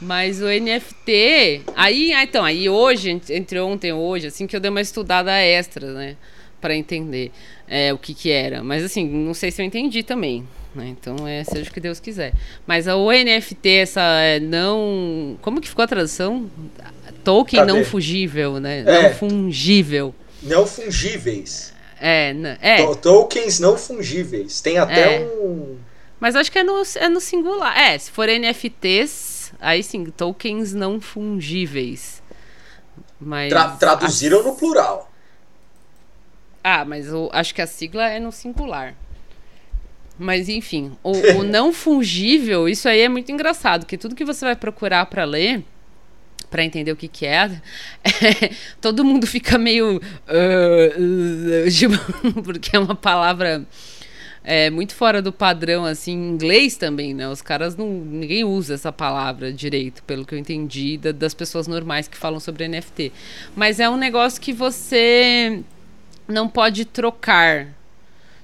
Mas 0.00 0.40
o 0.40 0.44
NFT. 0.46 1.62
Aí, 1.74 2.12
ah, 2.12 2.22
então, 2.22 2.44
aí 2.44 2.68
hoje, 2.68 3.10
ent- 3.10 3.30
entre 3.30 3.58
ontem 3.58 3.88
e 3.88 3.92
hoje, 3.92 4.26
assim, 4.28 4.46
que 4.46 4.54
eu 4.54 4.60
dei 4.60 4.70
uma 4.70 4.80
estudada 4.80 5.32
extra, 5.32 5.92
né? 5.92 6.16
Pra 6.60 6.76
entender 6.76 7.32
é, 7.66 7.92
o 7.92 7.98
que 7.98 8.14
que 8.14 8.30
era. 8.30 8.62
Mas, 8.62 8.84
assim, 8.84 9.04
não 9.08 9.34
sei 9.34 9.50
se 9.50 9.60
eu 9.62 9.66
entendi 9.66 10.02
também. 10.04 10.46
Né? 10.76 10.88
Então, 10.88 11.26
é, 11.26 11.42
seja 11.42 11.70
o 11.70 11.72
que 11.72 11.80
Deus 11.80 11.98
quiser. 11.98 12.34
Mas 12.66 12.86
o 12.86 13.10
NFT, 13.10 13.68
essa 13.70 14.00
é, 14.02 14.38
não. 14.38 15.38
Como 15.40 15.60
que 15.60 15.68
ficou 15.68 15.82
a 15.82 15.88
tradução? 15.88 16.50
Token 17.24 17.60
Cadê? 17.60 17.72
não 17.72 17.82
fugível, 17.84 18.60
né? 18.60 18.80
É. 18.80 19.02
Não 19.08 19.14
fungível. 19.14 20.14
Não 20.42 20.66
fungíveis. 20.66 21.72
É, 21.98 22.34
é. 22.60 22.84
To- 22.84 22.94
Tokens 22.96 23.58
não 23.58 23.78
fungíveis. 23.78 24.60
Tem 24.60 24.76
até 24.76 25.22
É. 25.22 25.26
um. 25.26 25.78
Mas 26.20 26.36
acho 26.36 26.52
que 26.52 26.58
é 26.58 26.62
no, 26.62 26.82
é 26.96 27.08
no 27.08 27.20
singular. 27.20 27.76
É, 27.78 27.96
se 27.98 28.10
for 28.10 28.28
NFTs, 28.28 29.52
aí 29.58 29.82
sim, 29.82 30.04
tokens 30.04 30.74
não 30.74 31.00
fungíveis. 31.00 32.22
Mas. 33.18 33.48
Tra- 33.48 33.70
traduziram 33.70 34.42
no 34.42 34.54
plural. 34.56 35.10
Ah, 36.62 36.84
mas 36.84 37.06
eu 37.06 37.30
acho 37.32 37.54
que 37.54 37.62
a 37.62 37.66
sigla 37.66 38.08
é 38.10 38.18
no 38.20 38.30
singular. 38.32 38.94
Mas 40.18 40.48
enfim, 40.48 40.92
o, 41.02 41.12
o 41.38 41.42
não 41.44 41.72
fungível, 41.72 42.68
isso 42.68 42.88
aí 42.88 43.00
é 43.00 43.08
muito 43.08 43.30
engraçado, 43.30 43.80
porque 43.82 43.98
tudo 43.98 44.14
que 44.14 44.24
você 44.24 44.44
vai 44.44 44.56
procurar 44.56 45.04
pra 45.06 45.24
ler, 45.24 45.62
pra 46.50 46.64
entender 46.64 46.92
o 46.92 46.96
que 46.96 47.08
que 47.08 47.26
é, 47.26 47.50
todo 48.80 49.04
mundo 49.04 49.26
fica 49.26 49.58
meio 49.58 50.00
ah, 50.28 51.68
tipo, 51.70 52.42
porque 52.42 52.74
é 52.74 52.78
uma 52.78 52.94
palavra 52.94 53.66
é, 54.44 54.70
muito 54.70 54.94
fora 54.94 55.20
do 55.20 55.32
padrão 55.32 55.84
assim, 55.84 56.12
em 56.12 56.30
inglês 56.30 56.76
também, 56.76 57.12
né? 57.12 57.28
Os 57.28 57.42
caras 57.42 57.76
não 57.76 57.88
ninguém 57.88 58.44
usa 58.44 58.74
essa 58.74 58.92
palavra 58.92 59.52
direito, 59.52 60.02
pelo 60.04 60.24
que 60.24 60.34
eu 60.34 60.38
entendi 60.38 60.96
da- 60.96 61.10
das 61.12 61.34
pessoas 61.34 61.66
normais 61.66 62.06
que 62.06 62.16
falam 62.16 62.38
sobre 62.38 62.68
NFT. 62.68 63.12
Mas 63.56 63.80
é 63.80 63.90
um 63.90 63.96
negócio 63.96 64.40
que 64.40 64.52
você 64.52 65.62
não 66.28 66.48
pode 66.48 66.84
trocar. 66.84 67.75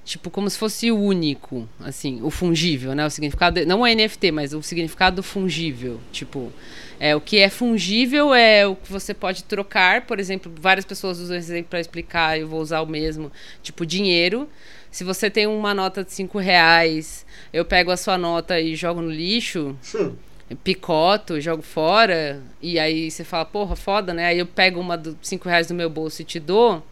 Tipo, 0.05 0.31
como 0.31 0.51
se 0.51 0.59
fosse 0.59 0.91
único, 0.91 1.69
assim, 1.79 2.21
o 2.23 2.31
fungível, 2.31 2.93
né? 2.93 3.07
O 3.07 3.11
significado, 3.11 3.65
não 3.65 3.83
o 3.83 3.87
NFT, 3.87 4.33
mas 4.33 4.53
o 4.53 4.61
significado 4.61 5.23
fungível. 5.23 6.01
Tipo, 6.11 6.53
é, 6.99 7.15
o 7.15 7.21
que 7.21 7.39
é 7.39 7.49
fungível 7.49 8.35
é 8.35 8.67
o 8.67 8.75
que 8.75 8.91
você 8.91 9.15
pode 9.15 9.45
trocar, 9.45 10.05
por 10.05 10.19
exemplo, 10.19 10.53
várias 10.61 10.85
pessoas 10.85 11.21
usam 11.21 11.37
esse 11.37 11.53
exemplo 11.53 11.69
para 11.71 11.79
explicar, 11.81 12.37
eu 12.39 12.49
vou 12.49 12.61
usar 12.61 12.81
o 12.81 12.87
mesmo, 12.87 13.31
tipo, 13.63 13.87
dinheiro. 13.87 14.49
Se 14.91 15.05
você 15.05 15.31
tem 15.31 15.47
uma 15.47 15.73
nota 15.73 16.03
de 16.03 16.13
5 16.13 16.37
reais, 16.39 17.25
eu 17.53 17.65
pego 17.65 17.93
a 17.93 17.97
sua 17.97 18.19
nota 18.19 18.59
e 18.61 18.75
jogo 18.75 19.01
no 19.01 19.11
lixo, 19.11 19.77
Hum. 19.95 20.17
picoto, 20.65 21.41
jogo 21.41 21.63
fora, 21.63 22.43
e 22.61 22.79
aí 22.79 23.11
você 23.11 23.25
fala, 23.25 23.45
porra, 23.45 23.75
foda, 23.77 24.13
né? 24.13 24.27
Aí 24.27 24.39
eu 24.39 24.47
pego 24.47 24.81
uma 24.81 24.99
dos 24.99 25.17
5 25.23 25.49
reais 25.49 25.69
do 25.69 25.75
meu 25.75 25.89
bolso 25.89 26.21
e 26.23 26.25
te 26.25 26.39
dou. 26.41 26.83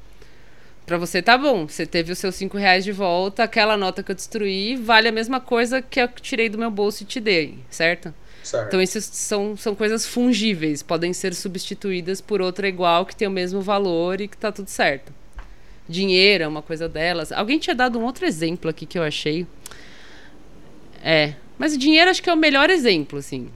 Pra 0.87 0.99
você 0.99 1.23
tá 1.23 1.39
bom, 1.39 1.69
você 1.69 1.87
teve 1.87 2.11
os 2.13 2.19
seus 2.19 2.35
5 2.35 2.57
reais 2.57 2.85
de 2.85 2.91
volta, 2.91 3.45
aquela 3.45 3.77
nota 3.77 4.03
que 4.03 4.11
eu 4.11 4.15
destruí 4.15 4.75
vale 4.77 5.09
a 5.09 5.13
mesma 5.13 5.41
coisa 5.41 5.81
que 5.81 6.01
eu 6.01 6.09
tirei 6.09 6.49
do 6.49 6.59
meu 6.59 6.71
bolso 6.71 7.05
e 7.05 7.07
te 7.07 7.21
dei, 7.21 7.59
certo? 7.71 8.13
Certo. 8.43 8.69
Então, 8.69 8.81
essas 8.81 9.05
são, 9.05 9.57
são 9.57 9.75
coisas 9.75 10.07
fungíveis, 10.07 10.83
podem 10.83 11.13
ser 11.13 11.35
substituídas 11.35 12.21
por 12.21 12.41
outra 12.41 12.67
igual 12.67 13.07
que 13.07 13.15
tem 13.15 13.29
o 13.29 13.31
mesmo 13.31 13.61
valor 13.61 14.21
e 14.21 14.27
que 14.27 14.37
tá 14.37 14.51
tudo 14.51 14.69
certo. 14.69 15.13
Dinheiro 15.89 16.45
é 16.45 16.49
uma 16.49 16.63
coisa 16.63 16.89
delas. 16.89 17.33
Alguém 17.33 17.59
tinha 17.59 17.75
dado 17.75 17.99
um 17.99 18.05
outro 18.05 18.25
exemplo 18.25 18.71
aqui 18.71 18.87
que 18.87 18.99
eu 18.99 19.03
achei. 19.03 19.47
É, 21.03 21.35
mas 21.59 21.75
o 21.75 21.79
dinheiro 21.79 22.11
acho 22.11 22.23
que 22.23 22.31
é 22.31 22.33
o 22.33 22.37
melhor 22.37 22.71
exemplo, 22.71 23.19
assim. 23.19 23.49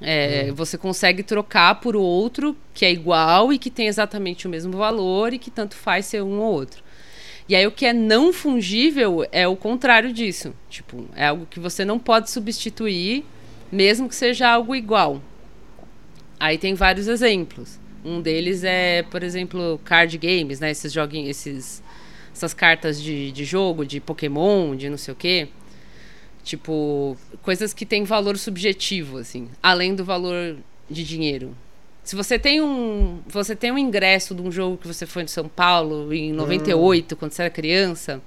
É, 0.00 0.50
Você 0.52 0.76
consegue 0.76 1.22
trocar 1.22 1.76
por 1.76 1.96
outro 1.96 2.56
que 2.72 2.84
é 2.84 2.92
igual 2.92 3.52
e 3.52 3.58
que 3.58 3.70
tem 3.70 3.86
exatamente 3.86 4.46
o 4.46 4.50
mesmo 4.50 4.76
valor 4.76 5.32
e 5.32 5.38
que 5.38 5.50
tanto 5.50 5.76
faz 5.76 6.06
ser 6.06 6.22
um 6.22 6.40
ou 6.40 6.52
outro. 6.52 6.82
E 7.48 7.54
aí 7.54 7.66
o 7.66 7.70
que 7.70 7.84
é 7.86 7.92
não 7.92 8.32
fungível 8.32 9.26
é 9.30 9.46
o 9.46 9.54
contrário 9.54 10.12
disso. 10.12 10.54
Tipo, 10.68 11.06
é 11.14 11.26
algo 11.26 11.46
que 11.46 11.60
você 11.60 11.84
não 11.84 11.98
pode 11.98 12.30
substituir, 12.30 13.24
mesmo 13.70 14.08
que 14.08 14.14
seja 14.14 14.48
algo 14.48 14.74
igual. 14.74 15.20
Aí 16.40 16.56
tem 16.56 16.74
vários 16.74 17.06
exemplos. 17.06 17.78
Um 18.04 18.20
deles 18.20 18.64
é, 18.64 19.02
por 19.02 19.22
exemplo, 19.22 19.80
card 19.84 20.16
games, 20.18 20.60
né? 20.60 20.70
Esses 20.70 20.92
joguinhos, 20.92 21.30
esses, 21.30 21.82
essas 22.34 22.52
cartas 22.54 23.00
de, 23.00 23.30
de 23.30 23.44
jogo, 23.44 23.84
de 23.84 24.00
Pokémon, 24.00 24.74
de 24.74 24.88
não 24.88 24.98
sei 24.98 25.12
o 25.12 25.16
quê. 25.16 25.48
Tipo, 26.44 27.16
coisas 27.42 27.72
que 27.72 27.86
têm 27.86 28.04
valor 28.04 28.36
subjetivo, 28.36 29.16
assim, 29.16 29.48
além 29.62 29.94
do 29.94 30.04
valor 30.04 30.56
de 30.90 31.02
dinheiro. 31.02 31.56
Se 32.04 32.14
você 32.14 32.38
tem 32.38 32.60
um, 32.60 33.20
você 33.26 33.56
tem 33.56 33.72
um 33.72 33.78
ingresso 33.78 34.34
de 34.34 34.42
um 34.42 34.52
jogo 34.52 34.76
que 34.76 34.86
você 34.86 35.06
foi 35.06 35.22
em 35.22 35.26
São 35.26 35.48
Paulo 35.48 36.12
em 36.12 36.34
98, 36.34 37.16
quando 37.16 37.32
você 37.32 37.42
era 37.42 37.50
criança, 37.50 38.20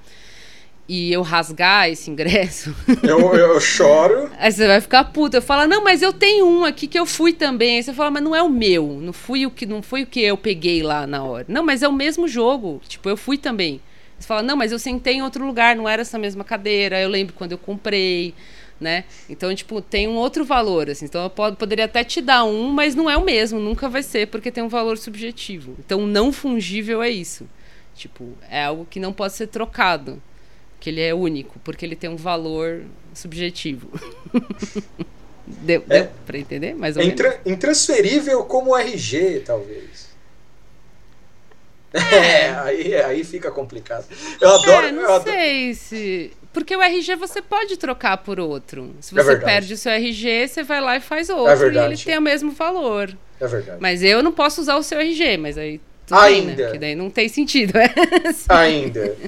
e 0.90 1.14
eu 1.14 1.22
rasgar 1.22 1.90
esse 1.90 2.10
ingresso, 2.10 2.74
Eu, 3.04 3.20
eu 3.36 3.60
choro. 3.60 4.32
Aí 4.40 4.52
você 4.52 4.66
vai 4.66 4.82
ficar 4.82 5.04
puta. 5.06 5.38
Eu 5.38 5.42
falo, 5.42 5.68
não, 5.68 5.84
mas 5.84 6.02
eu 6.02 6.12
tenho 6.12 6.48
um 6.48 6.66
aqui 6.66 6.88
que 6.88 6.98
eu 6.98 7.06
fui 7.06 7.34
também. 7.34 7.76
Aí 7.76 7.84
você 7.84 7.94
fala, 7.94 8.10
mas 8.10 8.24
não 8.24 8.36
é 8.36 8.42
o 8.42 8.50
meu. 8.50 8.98
Não, 9.00 9.14
fui 9.14 9.46
o 9.46 9.52
que, 9.52 9.66
não 9.66 9.84
foi 9.84 10.04
o 10.04 10.08
que 10.08 10.22
eu 10.22 10.38
peguei 10.38 10.82
lá 10.82 11.06
na 11.06 11.24
hora. 11.24 11.46
Não, 11.48 11.64
mas 11.64 11.84
é 11.84 11.88
o 11.88 11.94
mesmo 11.94 12.28
jogo. 12.28 12.82
Tipo, 12.88 13.10
eu 13.10 13.18
fui 13.18 13.38
também. 13.38 13.82
Você 14.20 14.28
fala, 14.28 14.42
não, 14.42 14.56
mas 14.58 14.72
eu 14.72 14.80
sentei 14.80 15.16
em 15.16 15.22
outro 15.22 15.46
lugar, 15.46 15.76
não 15.76 15.88
era 15.88 16.02
essa 16.02 16.18
mesma 16.18 16.44
cadeira. 16.44 17.00
Eu 17.00 17.10
lembro 17.10 17.34
quando 17.36 17.52
eu 17.52 17.58
comprei. 17.58 18.34
né? 18.80 19.06
Então, 19.28 19.54
tipo, 19.56 19.82
tem 19.82 20.08
um 20.08 20.16
outro 20.16 20.46
valor, 20.46 20.88
assim. 20.90 21.06
Então, 21.06 21.24
eu 21.24 21.30
pod- 21.32 21.58
poderia 21.58 21.86
até 21.86 22.04
te 22.04 22.22
dar 22.22 22.44
um, 22.46 22.68
mas 22.70 22.94
não 22.94 23.10
é 23.10 23.18
o 23.18 23.26
mesmo, 23.26 23.60
nunca 23.60 23.90
vai 23.90 24.04
ser, 24.04 24.28
porque 24.28 24.52
tem 24.52 24.64
um 24.64 24.68
valor 24.70 24.98
subjetivo. 25.00 25.76
Então, 25.80 26.02
o 26.02 26.06
não 26.06 26.32
fungível 26.32 27.02
é 27.02 27.10
isso. 27.10 27.48
Tipo, 27.96 28.30
é 28.52 28.64
algo 28.66 28.86
que 28.88 29.00
não 29.00 29.12
pode 29.12 29.34
ser 29.34 29.48
trocado, 29.48 30.22
que 30.80 30.92
ele 30.92 31.02
é 31.02 31.12
único, 31.12 31.58
porque 31.64 31.84
ele 31.84 31.96
tem 31.96 32.08
um 32.08 32.16
valor 32.16 32.84
subjetivo. 33.16 33.90
deu, 35.48 35.84
É. 35.90 36.02
deu 36.04 36.10
pra 36.26 36.38
entender? 36.38 36.76
Mais 36.76 36.96
ou 36.96 37.02
É 37.02 37.06
menos? 37.06 37.20
intra- 37.20 37.42
intransferível 37.46 38.44
como 38.46 38.76
RG, 38.78 39.42
talvez. 39.46 40.07
É, 42.14 42.50
aí, 42.64 42.96
aí 42.96 43.24
fica 43.24 43.50
complicado. 43.52 44.06
Eu 44.40 44.50
adoro. 44.56 44.88
É, 44.88 44.92
não 44.92 45.04
eu 45.04 45.14
adoro- 45.14 45.32
sei 45.32 45.74
se. 45.74 46.32
Porque 46.54 46.76
o 46.76 46.82
RG 46.82 47.16
você 47.16 47.42
pode 47.42 47.78
trocar 47.78 48.18
por 48.18 48.40
outro. 48.40 48.96
Se 49.00 49.14
É 49.14 49.22
você 49.22 49.30
verdade. 49.32 49.46
perde 49.46 49.74
o 49.74 49.78
seu 49.78 49.92
RG, 49.92 50.48
você 50.48 50.64
vai 50.64 50.82
lá 50.82 50.98
e 50.98 51.00
faz 51.02 51.30
outro. 51.30 51.54
e 51.54 51.56
verdade. 51.56 51.94
ele 51.94 52.04
tem 52.04 52.18
o 52.18 52.22
mesmo 52.22 52.52
valor. 52.52 53.16
É 53.40 53.46
verdade. 53.48 53.78
Mas 53.80 54.02
eu 54.02 54.24
não 54.24 54.32
posso 54.32 54.62
usar 54.62 54.76
o 54.76 54.84
seu 54.84 55.00
RG, 55.00 55.38
mas 55.38 55.58
aí. 55.58 55.80
Tudo 56.08 56.22
bem, 56.22 56.42
né? 56.46 56.50
Ainda. 56.52 56.64
Porque 56.64 56.80
daí 56.80 56.96
não 56.96 57.10
tem 57.10 57.28
sentido. 57.30 57.78
é. 57.78 57.94
Ainda. 58.50 59.16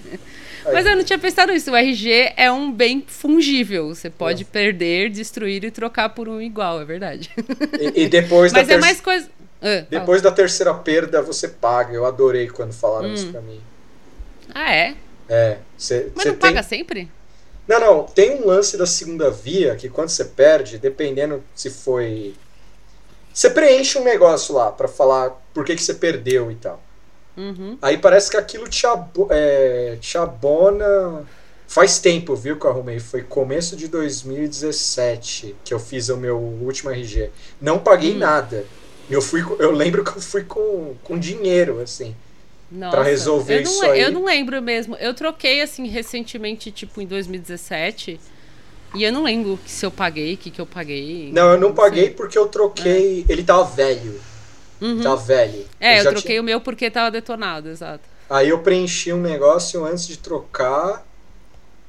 Mas 0.72 0.86
eu 0.86 0.96
não 0.96 1.04
tinha 1.04 1.18
pensado 1.18 1.52
nisso. 1.52 1.72
O 1.72 1.76
RG 1.76 2.34
é 2.38 2.52
um 2.52 2.72
bem 2.72 3.04
fungível. 3.08 3.88
Você 3.88 4.08
pode 4.10 4.44
É. 4.44 4.46
perder, 4.46 5.10
destruir 5.10 5.64
e 5.64 5.72
trocar 5.72 6.10
por 6.10 6.30
um 6.30 6.40
igual, 6.40 6.80
é 6.82 6.86
verdade. 6.86 7.30
E, 7.96 8.04
e 8.04 8.08
depois 8.10 8.52
Mas 8.54 8.70
é 8.70 8.78
mais 8.78 9.02
coisa. 9.02 9.30
Fala. 9.62 9.88
Depois 9.90 10.22
da 10.22 10.32
terceira 10.32 10.74
perda, 10.74 11.22
você 11.22 11.48
paga. 11.48 11.94
Eu 11.94 12.06
adorei 12.06 12.48
quando 12.50 12.74
falaram 12.74 13.10
Hum. 13.10 13.14
isso 13.14 13.32
pra 13.32 13.42
mim. 13.42 13.60
Ah, 14.54 14.74
é? 14.74 14.96
É. 15.28 15.58
Você 15.78 16.12
Mas 16.16 16.26
não 16.26 16.32
tem... 16.34 16.40
paga 16.54 16.64
sempre? 16.64 17.10
Não, 17.68 17.80
não. 17.80 18.04
Tem 18.04 18.42
um 18.42 18.48
lance 18.48 18.78
da 18.78 18.86
segunda 18.88 19.30
via 19.30 19.76
que 19.76 19.90
quando 19.90 20.10
você 20.10 20.26
perde, 20.26 20.78
dependendo 20.78 21.44
se 21.56 21.70
foi. 21.70 22.34
Você 23.34 23.50
preenche 23.50 23.98
um 24.00 24.04
negócio 24.04 24.56
lá 24.56 24.72
pra 24.72 24.88
falar 24.88 25.32
por 25.54 25.64
que, 25.64 25.76
que 25.76 25.84
você 25.84 25.94
perdeu 25.94 26.52
e 26.52 26.56
tal. 26.56 26.82
Uhum. 27.38 27.78
Aí 27.82 27.98
parece 27.98 28.30
que 28.32 28.38
aquilo 28.38 28.68
te, 28.68 28.86
abo- 28.88 29.28
é, 29.30 29.98
te 30.02 30.18
abona. 30.18 31.24
Faz 31.68 32.00
tempo, 32.00 32.36
viu, 32.36 32.58
que 32.58 32.66
eu 32.66 32.72
arrumei. 32.72 33.00
Foi 33.00 33.22
começo 33.22 33.76
de 33.78 33.88
2017 33.88 35.56
que 35.64 35.74
eu 35.74 35.80
fiz 35.80 36.10
o 36.10 36.18
meu 36.18 36.38
último 36.38 36.90
RG. 36.90 37.30
Não 37.62 37.78
paguei 37.78 38.16
Hum. 38.16 38.20
nada. 38.20 38.66
Eu, 39.10 39.22
fui, 39.22 39.42
eu 39.60 39.72
lembro 39.72 40.04
que 40.04 40.18
eu 40.18 40.22
fui 40.22 40.44
com, 40.44 40.96
com 41.04 41.18
dinheiro, 41.18 41.82
assim. 41.82 42.16
Nossa, 42.72 43.02
resolver 43.02 43.60
eu 43.60 43.64
não, 43.64 43.72
isso 43.72 43.86
aí. 43.86 44.02
Eu 44.02 44.12
não 44.12 44.26
lembro 44.26 44.62
mesmo. 44.62 44.96
Eu 44.98 45.14
troquei, 45.14 45.62
assim, 45.62 45.88
recentemente, 45.88 46.72
tipo, 46.72 47.02
em 47.02 47.08
2017. 47.08 48.20
E 48.96 49.04
eu 49.04 49.12
não 49.12 49.24
lembro 49.24 49.60
se 49.66 49.86
eu 49.86 49.92
paguei, 49.92 50.34
o 50.34 50.38
que, 50.38 50.52
que 50.52 50.62
eu 50.62 50.66
paguei. 50.66 51.32
Não, 51.32 51.52
eu 51.54 51.58
não 51.60 51.68
sei. 51.70 51.76
paguei 51.76 52.10
porque 52.12 52.38
eu 52.38 52.48
troquei. 52.48 53.26
Ele 53.28 53.44
tava 53.44 53.64
velho. 53.64 54.20
Uhum. 54.82 55.02
Tava 55.02 55.18
velho. 55.18 55.66
É, 55.80 56.00
eu, 56.00 56.04
já 56.04 56.12
troquei 56.12 56.40
o 56.40 56.44
meu 56.44 56.62
porque 56.62 56.90
tava 56.90 57.12
detonado, 57.12 57.70
exato. 57.70 58.04
Aí 58.30 58.50
eu 58.50 58.60
preenchi 58.60 59.12
um 59.12 59.22
negócio 59.22 59.84
antes 59.86 60.08
de 60.08 60.18
trocar. 60.18 61.06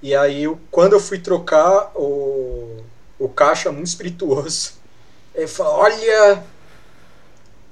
E 0.03 0.15
aí, 0.15 0.45
eu- 0.45 0.59
quando 0.71 0.95
eu 0.95 1.01
fui 1.01 1.19
trocar, 1.19 1.93
o, 1.95 2.79
o 3.19 3.29
caixa 3.29 3.71
muito 3.71 3.89
espirituoso. 3.89 4.73
Ele 5.35 5.47
falou: 5.47 5.75
Olha, 5.75 6.43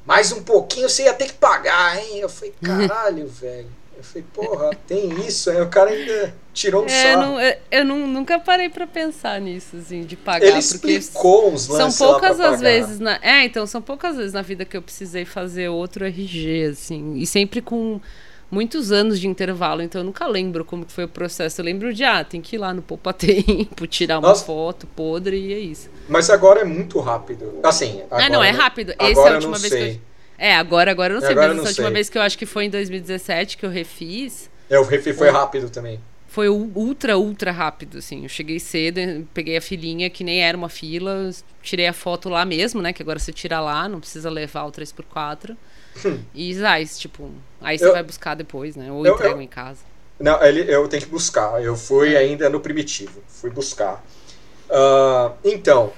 mais 0.08 0.32
um 0.32 0.42
pouquinho 0.42 0.88
você 0.88 1.02
ia 1.04 1.12
ter 1.12 1.26
que 1.26 1.34
pagar, 1.34 1.98
hein? 1.98 2.18
Eu 2.18 2.28
falei: 2.30 2.54
Caralho, 2.64 3.28
velho. 3.28 3.68
Eu 3.96 4.02
falei: 4.02 4.24
Porra, 4.32 4.70
tem 4.86 5.10
isso. 5.26 5.50
Aí 5.50 5.60
o 5.60 5.68
cara 5.68 5.90
ainda 5.90 6.34
tirou 6.54 6.82
um 6.82 6.86
É, 6.86 6.88
sarro. 7.12 7.20
não, 7.22 7.40
eu, 7.40 7.56
eu 7.70 7.84
não- 7.84 8.06
nunca 8.06 8.38
parei 8.40 8.68
pra 8.68 8.86
pensar 8.86 9.40
nisso, 9.40 9.76
assim, 9.76 10.02
de 10.04 10.16
pagar. 10.16 10.46
Ele 10.46 10.58
explicou 10.58 11.52
uns 11.52 11.62
São 11.62 11.76
lances 11.76 12.00
lá 12.00 12.06
poucas 12.08 12.40
as 12.40 12.60
vezes 12.60 12.98
na. 12.98 13.18
É, 13.22 13.44
então, 13.44 13.66
são 13.66 13.82
poucas 13.82 14.16
vezes 14.16 14.32
na 14.32 14.42
vida 14.42 14.64
que 14.64 14.76
eu 14.76 14.82
precisei 14.82 15.24
fazer 15.24 15.68
outro 15.68 16.04
RG, 16.06 16.70
assim. 16.72 17.14
E 17.16 17.26
sempre 17.26 17.60
com 17.60 18.00
muitos 18.50 18.90
anos 18.92 19.20
de 19.20 19.28
intervalo, 19.28 19.82
então 19.82 20.00
eu 20.00 20.04
nunca 20.04 20.26
lembro 20.26 20.64
como 20.64 20.84
que 20.84 20.92
foi 20.92 21.04
o 21.04 21.08
processo. 21.08 21.60
Eu 21.60 21.64
lembro 21.64 21.92
de, 21.92 22.04
ah, 22.04 22.24
tem 22.24 22.40
que 22.40 22.56
ir 22.56 22.58
lá 22.58 22.72
no 22.72 22.82
Poupa 22.82 23.12
Tempo, 23.12 23.86
tirar 23.88 24.18
uma 24.18 24.28
Nossa. 24.28 24.44
foto 24.44 24.86
podre 24.86 25.38
e 25.38 25.52
é 25.52 25.58
isso. 25.58 25.90
Mas 26.08 26.30
agora 26.30 26.60
é 26.60 26.64
muito 26.64 26.98
rápido. 27.00 27.60
Assim, 27.62 28.02
agora, 28.10 28.26
ah, 28.26 28.28
não, 28.30 28.42
é 28.42 28.50
rápido. 28.50 28.92
Essa 28.98 29.20
é 29.20 29.28
a 29.30 29.34
última 29.34 29.58
vez 29.58 29.72
que 29.72 29.78
sei. 29.80 29.92
eu. 29.92 30.08
É, 30.38 30.54
agora, 30.54 30.90
agora 30.90 31.12
eu 31.12 31.16
não 31.16 31.20
sei, 31.20 31.32
Agora 31.32 31.48
mas 31.48 31.56
não 31.56 31.62
essa 31.64 31.70
última 31.70 31.88
sei. 31.88 31.94
vez 31.94 32.08
que 32.08 32.16
eu 32.16 32.22
acho 32.22 32.38
que 32.38 32.46
foi 32.46 32.66
em 32.66 32.70
2017 32.70 33.58
que 33.58 33.66
eu 33.66 33.70
refiz. 33.70 34.48
É, 34.70 34.78
o 34.78 34.84
refi 34.84 35.12
foi 35.12 35.30
rápido 35.30 35.68
também. 35.68 35.98
Foi 36.28 36.48
ultra, 36.48 37.18
ultra 37.18 37.50
rápido, 37.50 37.98
assim. 37.98 38.22
Eu 38.22 38.28
cheguei 38.28 38.60
cedo, 38.60 39.26
peguei 39.34 39.56
a 39.56 39.60
filinha, 39.60 40.08
que 40.08 40.22
nem 40.22 40.40
era 40.40 40.56
uma 40.56 40.68
fila, 40.68 41.30
tirei 41.60 41.88
a 41.88 41.92
foto 41.92 42.28
lá 42.28 42.44
mesmo, 42.44 42.80
né? 42.80 42.92
Que 42.92 43.02
agora 43.02 43.18
você 43.18 43.32
tira 43.32 43.58
lá, 43.58 43.88
não 43.88 43.98
precisa 43.98 44.30
levar 44.30 44.64
o 44.64 44.70
3x4. 44.70 45.56
E 46.34 46.54
zais, 46.54 46.98
tipo, 46.98 47.30
aí 47.60 47.78
você 47.78 47.86
Eu- 47.86 47.92
vai 47.92 48.02
buscar 48.02 48.34
depois, 48.34 48.76
né? 48.76 48.90
Ou 48.92 49.04
eu- 49.06 49.14
entregam 49.14 49.36
eu- 49.36 49.42
em 49.42 49.48
casa. 49.48 49.80
Não, 50.20 50.42
ele, 50.44 50.62
eu 50.72 50.86
tenho 50.88 51.02
que 51.02 51.08
buscar. 51.08 51.62
Eu 51.62 51.76
fui 51.76 52.16
ainda 52.16 52.48
no 52.50 52.58
primitivo. 52.60 53.20
Fui 53.28 53.50
buscar. 53.50 54.04
Ah, 54.70 55.32
então. 55.44 55.92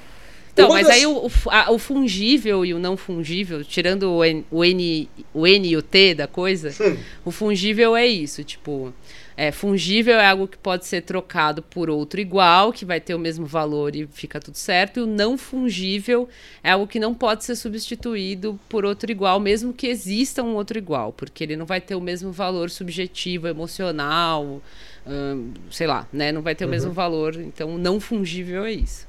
Então, 0.53 0.69
mas 0.69 0.87
das- 0.87 0.97
aí 0.97 1.07
o, 1.07 1.27
o 1.27 1.31
a- 1.49 1.71
o 1.71 1.79
fungível 1.79 2.65
e 2.67 2.75
o 2.75 2.79
não 2.79 2.97
fungível, 2.97 3.65
tirando 3.65 4.11
o 4.13 4.25
N, 4.25 4.45
o 4.51 4.65
N, 4.65 5.09
o 5.33 5.47
N 5.47 5.69
e 5.69 5.77
o 5.77 5.81
T 5.83 6.15
da 6.15 6.27
coisa, 6.27 6.71
Hum. 6.85 6.97
o 7.25 7.31
fungível 7.31 7.97
é 7.97 8.07
isso, 8.07 8.45
tipo, 8.45 8.93
é, 9.37 9.51
fungível 9.53 10.15
é 10.19 10.27
algo 10.27 10.47
que 10.49 10.59
pode 10.59 10.87
ser 10.87 11.03
trocado 11.03 11.63
por 11.63 11.89
outro 11.91 12.21
igual, 12.21 12.73
que 12.73 12.85
vai 12.85 13.01
ter 13.01 13.15
o 13.15 13.19
mesmo 13.19 13.47
valor 13.47 13.95
e 13.97 14.07
fica 14.07 14.39
tudo 14.41 14.57
certo, 14.57 14.99
e 15.01 15.03
o 15.03 15.07
não 15.07 15.39
fungível 15.39 16.29
é 16.63 16.71
algo 16.73 16.87
que 16.87 17.01
não 17.01 17.15
pode 17.15 17.45
ser 17.45 17.57
substituído 17.57 18.59
por 18.69 18.85
outro 18.85 19.11
igual, 19.11 19.41
mesmo 19.41 19.73
que 19.73 19.87
exista 19.87 20.43
um 20.43 20.55
outro 20.55 20.79
igual, 20.79 21.13
porque 21.13 21.45
ele 21.45 21.57
não 21.57 21.67
vai 21.67 21.81
ter 21.81 21.95
o 21.95 22.01
mesmo 22.01 22.31
valor 22.33 22.71
subjetivo, 22.71 23.49
emocional, 23.49 24.61
hum, 25.07 25.53
sei 25.71 25.87
lá, 25.87 26.07
né? 26.13 26.33
Não 26.33 26.43
vai 26.43 26.55
ter 26.55 26.65
o 26.65 26.69
Uhum. 26.69 26.71
mesmo 26.71 26.93
valor, 26.93 27.37
então 27.37 27.75
o 27.75 27.79
não 27.79 28.01
fungível 28.01 28.65
é 28.65 28.73
isso. 28.73 29.07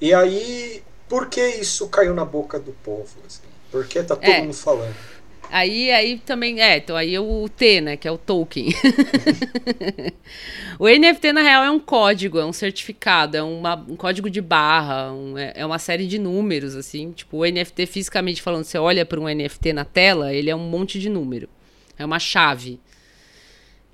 E 0.00 0.12
aí, 0.12 0.82
por 1.08 1.28
que 1.28 1.40
isso 1.46 1.88
caiu 1.88 2.14
na 2.14 2.24
boca 2.24 2.58
do 2.58 2.72
povo? 2.72 3.16
Assim? 3.26 3.42
Por 3.70 3.86
que 3.86 4.02
tá 4.02 4.16
todo 4.16 4.26
É. 4.30 4.42
mundo 4.42 4.54
falando? 4.54 4.98
Aí, 5.56 5.92
aí 5.92 6.18
também, 6.18 6.60
é, 6.60 6.78
então 6.78 6.96
aí 6.96 7.14
é 7.14 7.20
o 7.20 7.48
T, 7.48 7.80
né, 7.80 7.96
que 7.96 8.08
é 8.08 8.10
o 8.10 8.18
token. 8.18 8.70
o 10.80 10.88
NFT, 10.88 11.32
na 11.32 11.42
real, 11.42 11.62
é 11.62 11.70
um 11.70 11.78
código, 11.78 12.40
é 12.40 12.44
um 12.44 12.52
certificado, 12.52 13.36
é 13.36 13.42
uma- 13.42 13.76
um 13.88 13.94
código 13.94 14.28
de 14.28 14.40
barra, 14.40 15.12
um- 15.12 15.38
é, 15.38 15.52
é 15.54 15.64
uma 15.64 15.78
série 15.78 16.08
de 16.08 16.18
números, 16.18 16.74
assim. 16.74 17.12
Tipo, 17.12 17.38
o 17.38 17.44
NFT, 17.46 17.86
fisicamente 17.86 18.42
falando, 18.42 18.64
você 18.64 18.78
olha 18.78 19.06
para 19.06 19.20
um 19.20 19.28
NFT 19.28 19.72
na 19.72 19.84
tela, 19.84 20.34
ele 20.34 20.50
é 20.50 20.56
um 20.56 20.68
monte 20.68 20.98
de 20.98 21.08
número. 21.08 21.48
É 21.96 22.04
uma 22.04 22.18
chave. 22.18 22.80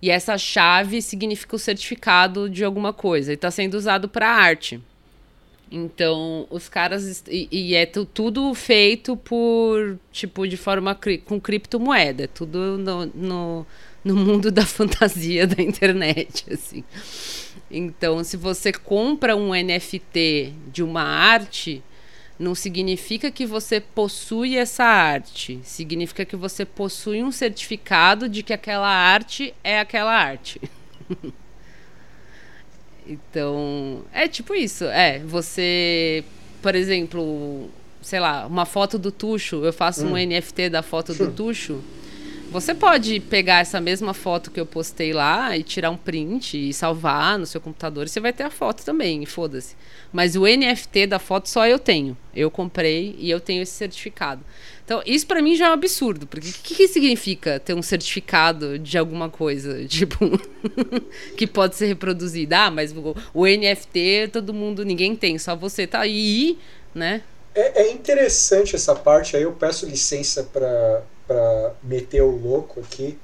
E 0.00 0.08
essa 0.10 0.38
chave 0.38 1.02
significa 1.02 1.56
o 1.56 1.58
certificado 1.58 2.48
de 2.48 2.64
alguma 2.64 2.94
coisa. 2.94 3.32
E 3.32 3.34
está 3.34 3.50
sendo 3.50 3.74
usado 3.74 4.08
para 4.08 4.30
arte. 4.30 4.80
Então, 5.70 6.46
os 6.50 6.68
caras. 6.68 7.22
E, 7.28 7.48
e 7.50 7.74
é 7.74 7.86
tu- 7.86 8.04
tudo 8.04 8.52
feito 8.54 9.16
por. 9.16 9.98
Tipo, 10.10 10.46
de 10.48 10.56
forma. 10.56 10.94
cri- 10.94 11.18
com 11.18 11.40
criptomoeda. 11.40 12.26
Tudo 12.28 12.76
no, 12.78 13.06
no, 13.06 13.66
no 14.04 14.16
mundo 14.16 14.50
da 14.50 14.64
fantasia 14.66 15.46
da 15.46 15.62
internet, 15.62 16.52
assim. 16.52 16.82
Então, 17.70 18.24
se 18.24 18.36
você 18.36 18.72
compra 18.72 19.36
um 19.36 19.54
NFT 19.54 20.52
de 20.72 20.82
uma 20.82 21.02
arte, 21.02 21.82
não 22.36 22.54
significa 22.54 23.30
que 23.30 23.46
você 23.46 23.80
possui 23.80 24.56
essa 24.56 24.82
arte. 24.84 25.60
Significa 25.62 26.24
que 26.24 26.34
você 26.34 26.64
possui 26.64 27.22
um 27.22 27.30
certificado 27.30 28.28
de 28.28 28.42
que 28.42 28.52
aquela 28.52 28.88
arte 28.88 29.54
é 29.62 29.78
aquela 29.78 30.12
arte. 30.12 30.60
Então, 33.10 34.02
é 34.12 34.28
tipo 34.28 34.54
isso. 34.54 34.84
É, 34.84 35.18
você, 35.18 36.22
por 36.62 36.76
exemplo, 36.76 37.68
sei 38.00 38.20
lá, 38.20 38.46
uma 38.46 38.64
foto 38.64 38.98
do 38.98 39.10
Tuxo, 39.10 39.64
eu 39.64 39.72
faço 39.72 40.06
um 40.06 40.14
NFT 40.14 40.70
da 40.70 40.80
foto 40.82 41.12
do 41.12 41.32
Tuxo. 41.32 41.82
Você 42.52 42.74
pode 42.74 43.20
pegar 43.20 43.60
essa 43.60 43.80
mesma 43.80 44.12
foto 44.12 44.50
que 44.50 44.58
eu 44.58 44.66
postei 44.66 45.12
lá 45.12 45.56
e 45.56 45.62
tirar 45.62 45.90
um 45.90 45.96
print 45.96 46.68
e 46.68 46.72
salvar 46.72 47.38
no 47.38 47.46
seu 47.46 47.60
computador 47.60 48.06
e 48.06 48.08
você 48.08 48.18
vai 48.18 48.32
ter 48.32 48.42
a 48.42 48.50
foto 48.50 48.84
também, 48.84 49.24
foda-se. 49.24 49.76
Mas 50.12 50.34
o 50.34 50.42
NFT 50.44 51.06
da 51.06 51.20
foto 51.20 51.48
só 51.48 51.64
eu 51.66 51.78
tenho. 51.78 52.16
Eu 52.34 52.50
comprei 52.50 53.14
e 53.20 53.30
eu 53.30 53.38
tenho 53.38 53.62
esse 53.62 53.72
certificado. 53.72 54.42
Então, 54.90 55.00
isso 55.06 55.24
pra 55.24 55.40
mim 55.40 55.54
já 55.54 55.66
é 55.66 55.70
um 55.70 55.74
absurdo, 55.74 56.26
porque 56.26 56.48
o 56.48 56.52
que, 56.52 56.74
que 56.74 56.88
significa 56.88 57.60
ter 57.60 57.74
um 57.74 57.80
certificado 57.80 58.76
de 58.76 58.98
alguma 58.98 59.30
coisa? 59.30 59.86
Tipo, 59.86 60.18
que 61.36 61.46
pode 61.46 61.76
ser 61.76 61.86
reproduzida. 61.86 62.64
Ah, 62.64 62.70
mas 62.72 62.90
o, 62.90 63.14
o 63.32 63.46
NFT 63.46 64.30
todo 64.32 64.52
mundo, 64.52 64.84
ninguém 64.84 65.14
tem, 65.14 65.38
só 65.38 65.54
você 65.54 65.86
tá 65.86 66.00
aí, 66.00 66.58
né? 66.92 67.22
É, 67.54 67.82
é 67.82 67.92
interessante 67.92 68.74
essa 68.74 68.92
parte, 68.96 69.36
aí 69.36 69.44
eu 69.44 69.52
peço 69.52 69.86
licença 69.86 70.42
pra 70.42 71.72
meter 71.84 72.22
o 72.22 72.36
louco 72.36 72.80
aqui. 72.80 73.16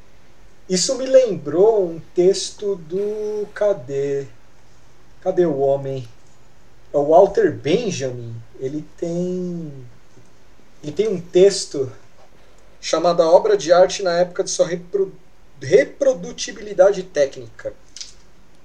Isso 0.71 0.97
me 0.97 1.05
lembrou 1.05 1.85
um 1.85 2.01
texto 2.15 2.77
do. 2.77 3.45
Cadê? 3.53 4.27
Cadê 5.21 5.45
o 5.45 5.59
homem? 5.59 6.07
o 6.93 7.03
Walter 7.03 7.53
Benjamin, 7.53 8.35
ele 8.61 8.85
tem 8.97 9.71
ele 10.87 10.93
tem 10.95 11.09
um 11.09 11.21
texto 11.21 11.91
chamado 12.81 13.21
A 13.21 13.29
Obra 13.29 13.57
de 13.57 13.73
Arte 13.73 14.05
na 14.05 14.13
época 14.13 14.45
de 14.45 14.51
sua 14.51 14.69
repro- 14.69 15.13
reprodutibilidade 15.61 17.03
técnica. 17.03 17.75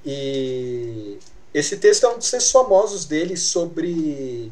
E 0.05 1.17
esse 1.51 1.77
texto 1.77 2.05
é 2.05 2.09
um 2.09 2.19
dos 2.19 2.29
textos 2.29 2.51
famosos 2.51 3.05
dele 3.05 3.35
sobre 3.35 4.51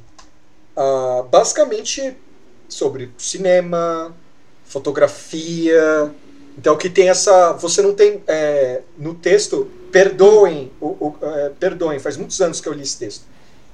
ah, 0.76 1.24
basicamente 1.30 2.18
sobre 2.68 3.12
cinema, 3.20 4.16
fotografia. 4.66 6.12
Então 6.58 6.76
que 6.76 6.90
tem 6.90 7.08
essa. 7.10 7.54
Você 7.54 7.84
não 7.84 7.94
tem. 7.94 8.24
é, 8.28 8.82
no 8.98 9.14
texto, 9.14 9.70
perdoem, 9.92 10.72
o, 10.82 10.88
o- 10.88 11.16
é, 11.22 11.50
perdoem, 11.50 12.00
faz 12.00 12.18
muitos 12.18 12.42
anos 12.42 12.60
que 12.60 12.68
eu 12.68 12.74
li 12.74 12.82
esse 12.82 12.98
texto. 12.98 13.26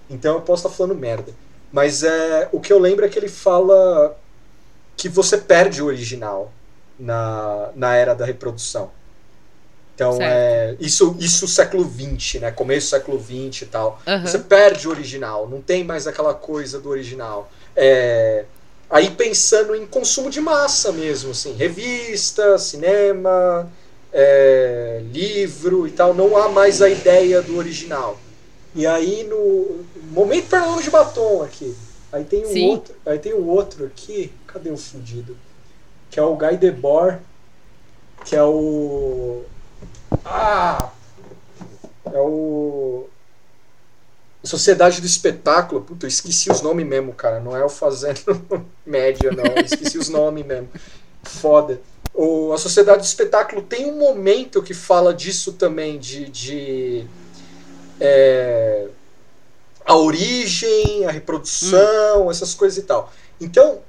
Então 0.09 0.35
eu 0.35 0.41
posso 0.41 0.67
estar 0.67 0.75
falando 0.77 0.95
merda. 0.99 1.33
Mas 1.75 2.03
é, 2.03 2.47
o 2.53 2.61
que 2.61 2.71
eu 2.71 2.79
lembro 2.79 3.03
é 3.03 3.09
que 3.09 3.19
ele 3.19 3.27
fala 3.27 4.17
que 4.95 5.09
você 5.09 5.37
perde 5.37 5.83
o 5.83 5.87
original 5.87 6.49
na, 6.97 7.69
na 7.75 7.93
era 7.93 8.15
da 8.15 8.23
reprodução. 8.25 8.91
Então, 9.93 10.13
Certo. 10.13 10.31
é, 10.31 10.77
isso, 10.79 11.17
isso 11.19 11.45
século 11.49 11.83
XX, 11.83 12.39
né? 12.39 12.51
Começo 12.51 12.87
do 12.87 12.89
século 12.91 13.19
XX 13.21 13.63
e 13.63 13.65
tal. 13.65 14.01
Aham. 14.07 14.25
Você 14.25 14.39
perde 14.39 14.87
o 14.87 14.91
original, 14.91 15.49
não 15.49 15.61
tem 15.61 15.83
mais 15.83 16.07
aquela 16.07 16.33
coisa 16.33 16.79
do 16.79 16.87
original. 16.87 17.51
É, 17.75 18.45
aí 18.89 19.11
pensando 19.11 19.75
em 19.75 19.85
consumo 19.85 20.29
de 20.29 20.39
massa 20.39 20.93
mesmo, 20.93 21.31
assim, 21.31 21.51
revista, 21.55 22.57
cinema, 22.57 23.69
é, 24.13 25.01
livro 25.11 25.85
e 25.85 25.91
tal, 25.91 26.13
não 26.13 26.37
há 26.37 26.47
mais 26.47 26.81
a 26.81 26.87
ideia 26.87 27.41
do 27.41 27.57
original. 27.57 28.17
E 28.75 28.85
aí 28.85 29.23
no 29.23 29.85
momento 30.11 30.49
Pernambuco 30.49 30.83
de 30.83 30.91
batom 30.91 31.41
aqui, 31.41 31.75
aí 32.11 32.23
tem 32.25 32.45
um 32.45 32.51
Sim. 32.51 32.69
outro, 32.69 32.95
aí 33.05 33.17
tem 33.17 33.33
um 33.33 33.47
outro 33.47 33.85
aqui, 33.85 34.31
cadê 34.45 34.69
o 34.69 34.77
fudido? 34.77 35.37
Que 36.11 36.19
é 36.19 36.23
o 36.23 36.35
Guy 36.35 36.57
Debord, 36.57 37.19
que 38.25 38.35
é 38.35 38.43
o 38.43 39.43
ah, 40.23 40.91
é 42.05 42.19
o 42.19 43.07
Sociedade 44.45 45.01
do 45.01 45.07
Espetáculo. 45.07 45.81
Puta, 45.81 46.05
eu 46.05 46.09
esqueci 46.09 46.51
os 46.51 46.61
nomes 46.61 46.85
mesmo, 46.85 47.13
cara. 47.13 47.39
Não 47.39 47.55
é 47.55 47.63
o 47.63 47.69
Fazendo 47.69 48.41
Média, 48.85 49.31
não. 49.31 49.43
Eu 49.43 49.65
esqueci 49.65 49.97
os 49.97 50.09
nomes 50.09 50.45
mesmo. 50.45 50.69
Foda. 51.23 51.81
O, 52.13 52.53
a 52.53 52.57
Sociedade 52.57 52.99
do 52.99 53.05
Espetáculo 53.05 53.61
tem 53.61 53.85
um 53.85 53.97
momento 53.97 54.61
que 54.61 54.73
fala 54.73 55.13
disso 55.13 55.53
também, 55.53 55.97
de. 55.97 56.29
de 56.29 57.07
é, 57.99 58.87
a 59.85 59.95
origem, 59.95 61.05
a 61.05 61.11
reprodução, 61.11 62.29
essas 62.31 62.53
coisas 62.53 62.77
e 62.77 62.83
tal. 62.83 63.11
Então, 63.39 63.81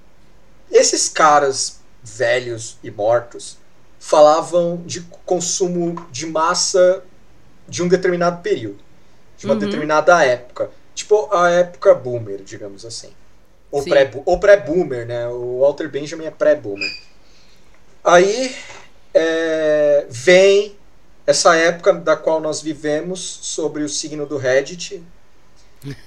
esses 0.70 1.08
caras 1.08 1.80
velhos 2.02 2.78
e 2.82 2.90
mortos 2.90 3.58
falavam 3.98 4.82
de 4.86 5.00
consumo 5.24 5.94
de 6.10 6.26
massa 6.26 7.02
de 7.68 7.82
um 7.82 7.88
determinado 7.88 8.42
período, 8.42 8.84
de 9.38 9.46
uma 9.46 9.54
Uhum. 9.54 9.60
determinada 9.60 10.24
época. 10.24 10.70
Tipo 10.94 11.32
a 11.34 11.50
época 11.50 11.94
boomer, 11.94 12.42
digamos 12.42 12.84
assim. 12.84 13.12
Ou 13.70 13.82
Sim. 13.82 13.90
pré- 13.90 14.10
pré-boomer, 14.40 15.06
né? 15.06 15.28
O 15.28 15.60
Walter 15.60 15.88
Benjamin 15.88 16.26
é 16.26 16.30
pré-boomer. 16.30 16.90
Aí 18.04 18.54
é, 19.14 20.06
vem 20.08 20.75
essa 21.26 21.56
época 21.56 21.92
da 21.94 22.16
qual 22.16 22.40
nós 22.40 22.62
vivemos 22.62 23.20
sobre 23.42 23.82
o 23.82 23.88
signo 23.88 24.26
do 24.26 24.36
Reddit 24.36 25.02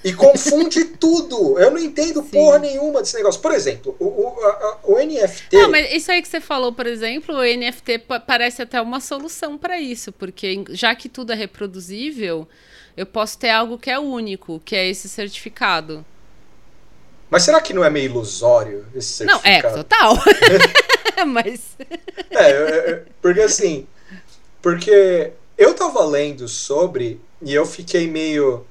e 0.03 0.13
confunde 0.13 0.86
tudo. 0.97 1.60
Eu 1.60 1.71
não 1.71 1.77
entendo 1.79 2.21
Sim. 2.23 2.29
porra 2.29 2.60
nenhuma 2.60 3.01
desse 3.01 3.15
negócio. 3.15 3.41
Por 3.41 3.51
exemplo, 3.53 3.95
o, 3.99 4.05
o, 4.05 4.45
a- 4.45 4.77
o 4.84 4.95
NFT. 4.97 5.55
Não, 5.58 5.71
mas 5.71 5.91
isso 5.93 6.12
aí 6.12 6.21
que 6.21 6.27
você 6.27 6.41
falou, 6.41 6.73
por 6.73 6.88
exemplo, 6.88 7.36
o 7.36 7.43
NFT 7.43 7.99
pa- 7.99 8.19
parece 8.19 8.62
até 8.62 8.82
uma 8.82 8.99
solução 8.99 9.58
para 9.58 9.79
isso, 9.79 10.12
porque 10.12 10.63
já 10.71 10.95
que 10.95 11.08
tudo 11.10 11.32
é 11.34 11.36
reproduzível, 11.36 12.47
eu 12.97 13.05
posso 13.05 13.38
ter 13.38 13.49
algo 13.49 13.77
que 13.77 13.89
é 13.89 13.99
único, 13.99 14.62
que 14.65 14.75
é 14.75 14.88
esse 14.89 15.08
certificado. 15.08 16.05
Mas 17.29 17.43
será 17.43 17.62
que 17.62 17.73
não 17.73 17.84
é 17.86 17.89
meio 17.89 18.05
ilusório 18.05 18.86
esse 18.95 19.23
Não, 19.23 19.36
é, 19.43 19.62
certificado? 19.62 19.84
total. 19.84 20.15
mas 21.27 21.77
é, 22.32 23.03
porque 23.21 23.41
assim, 23.41 23.86
porque 24.62 25.32
eu 25.58 25.74
tava 25.74 26.04
lendo 26.06 26.48
sobre 26.48 27.19
e 27.41 27.54
eu 27.54 27.65
fiquei 27.65 28.08
meio, 28.08 28.65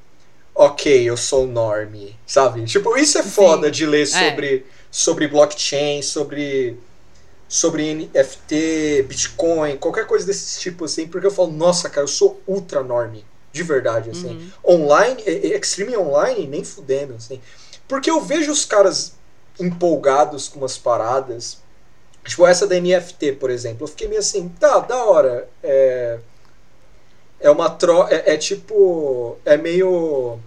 ok, 0.54 1.08
eu 1.08 1.16
sou 1.16 1.46
norme, 1.46 2.16
sabe? 2.26 2.64
Tipo, 2.64 2.96
isso 2.96 3.18
é 3.18 3.22
foda 3.22 3.70
de 3.70 3.86
ler 3.86 4.06
sobre, 4.30 4.66
sobre 4.90 5.28
blockchain, 5.28 6.02
sobre 6.02 6.76
sobre 7.48 7.90
NFT, 7.92 9.04
Bitcoin, 9.08 9.78
qualquer 9.78 10.06
coisa 10.06 10.26
desse 10.26 10.60
tipo 10.60 10.84
assim, 10.84 11.06
porque 11.08 11.26
eu 11.26 11.30
falo, 11.30 11.50
nossa, 11.50 11.88
cara, 11.88 12.04
eu 12.04 12.08
sou 12.08 12.42
ultra 12.46 12.82
norme, 12.82 13.24
de 13.50 13.62
verdade, 13.62 14.10
assim. 14.10 14.36
Online, 14.62 15.22
é- 15.24 15.46
é 15.52 15.58
extreme 15.58 15.96
online, 15.96 16.46
nem 16.46 16.62
fudendo, 16.62 17.14
assim. 17.14 17.40
Porque 17.88 18.10
eu 18.10 18.20
vejo 18.20 18.52
os 18.52 18.66
caras 18.66 19.14
empolgados 19.58 20.46
com 20.48 20.58
umas 20.58 20.76
paradas, 20.76 21.58
Tipo, 22.28 22.46
essa 22.46 22.66
da 22.66 22.78
NFT, 22.78 23.32
por 23.32 23.50
exemplo. 23.50 23.84
Eu 23.84 23.88
fiquei 23.88 24.06
meio 24.06 24.20
assim, 24.20 24.48
tá, 24.60 24.80
da 24.80 25.02
hora. 25.02 25.48
É, 25.62 26.18
é 27.40 27.50
uma 27.50 27.70
troca. 27.70 28.14
É, 28.14 28.34
é 28.34 28.36
tipo. 28.36 29.38
É 29.46 29.56
meio. 29.56 30.38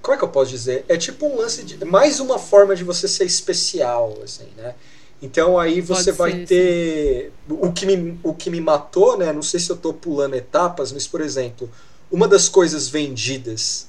Como 0.00 0.14
é 0.14 0.16
que 0.16 0.22
eu 0.22 0.28
posso 0.28 0.52
dizer? 0.52 0.84
É 0.88 0.96
tipo 0.96 1.26
um 1.26 1.36
lance 1.36 1.64
de. 1.64 1.84
Mais 1.84 2.20
uma 2.20 2.38
forma 2.38 2.76
de 2.76 2.84
você 2.84 3.08
ser 3.08 3.24
especial, 3.24 4.16
assim, 4.22 4.46
né? 4.56 4.76
Então 5.20 5.58
aí 5.58 5.80
você 5.80 6.12
Pode 6.12 6.32
vai 6.32 6.40
ser, 6.40 6.46
ter. 6.46 7.32
O 7.48 7.72
que, 7.72 7.84
me, 7.84 8.20
o 8.22 8.32
que 8.32 8.48
me 8.48 8.60
matou, 8.60 9.18
né? 9.18 9.32
Não 9.32 9.42
sei 9.42 9.58
se 9.58 9.68
eu 9.68 9.76
tô 9.76 9.92
pulando 9.92 10.36
etapas, 10.36 10.92
mas, 10.92 11.08
por 11.08 11.20
exemplo, 11.20 11.68
uma 12.08 12.28
das 12.28 12.48
coisas 12.48 12.88
vendidas 12.88 13.88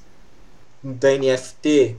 da 0.82 1.10
NFT 1.12 1.98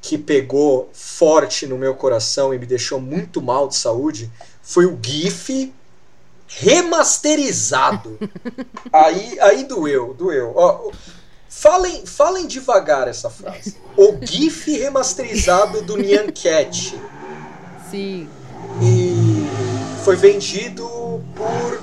que 0.00 0.16
pegou 0.16 0.90
forte 0.92 1.66
no 1.66 1.76
meu 1.76 1.94
coração 1.94 2.54
e 2.54 2.58
me 2.58 2.66
deixou 2.66 3.00
muito 3.00 3.42
mal 3.42 3.68
de 3.68 3.76
saúde 3.76 4.30
foi 4.62 4.86
o 4.86 4.98
GIF 5.02 5.72
remasterizado. 6.46 8.18
aí, 8.92 9.38
aí 9.40 9.64
doeu, 9.64 10.14
doeu. 10.14 10.52
Ó, 10.54 10.90
falem, 11.48 12.06
falem 12.06 12.46
devagar 12.46 13.08
essa 13.08 13.28
frase. 13.28 13.76
O 13.96 14.16
GIF 14.24 14.70
remasterizado 14.78 15.82
do 15.82 15.96
Nyan 15.96 16.26
Cat. 16.28 16.96
sim. 17.90 18.28
E 18.80 19.46
foi 20.04 20.14
vendido 20.14 20.88
por 21.34 21.82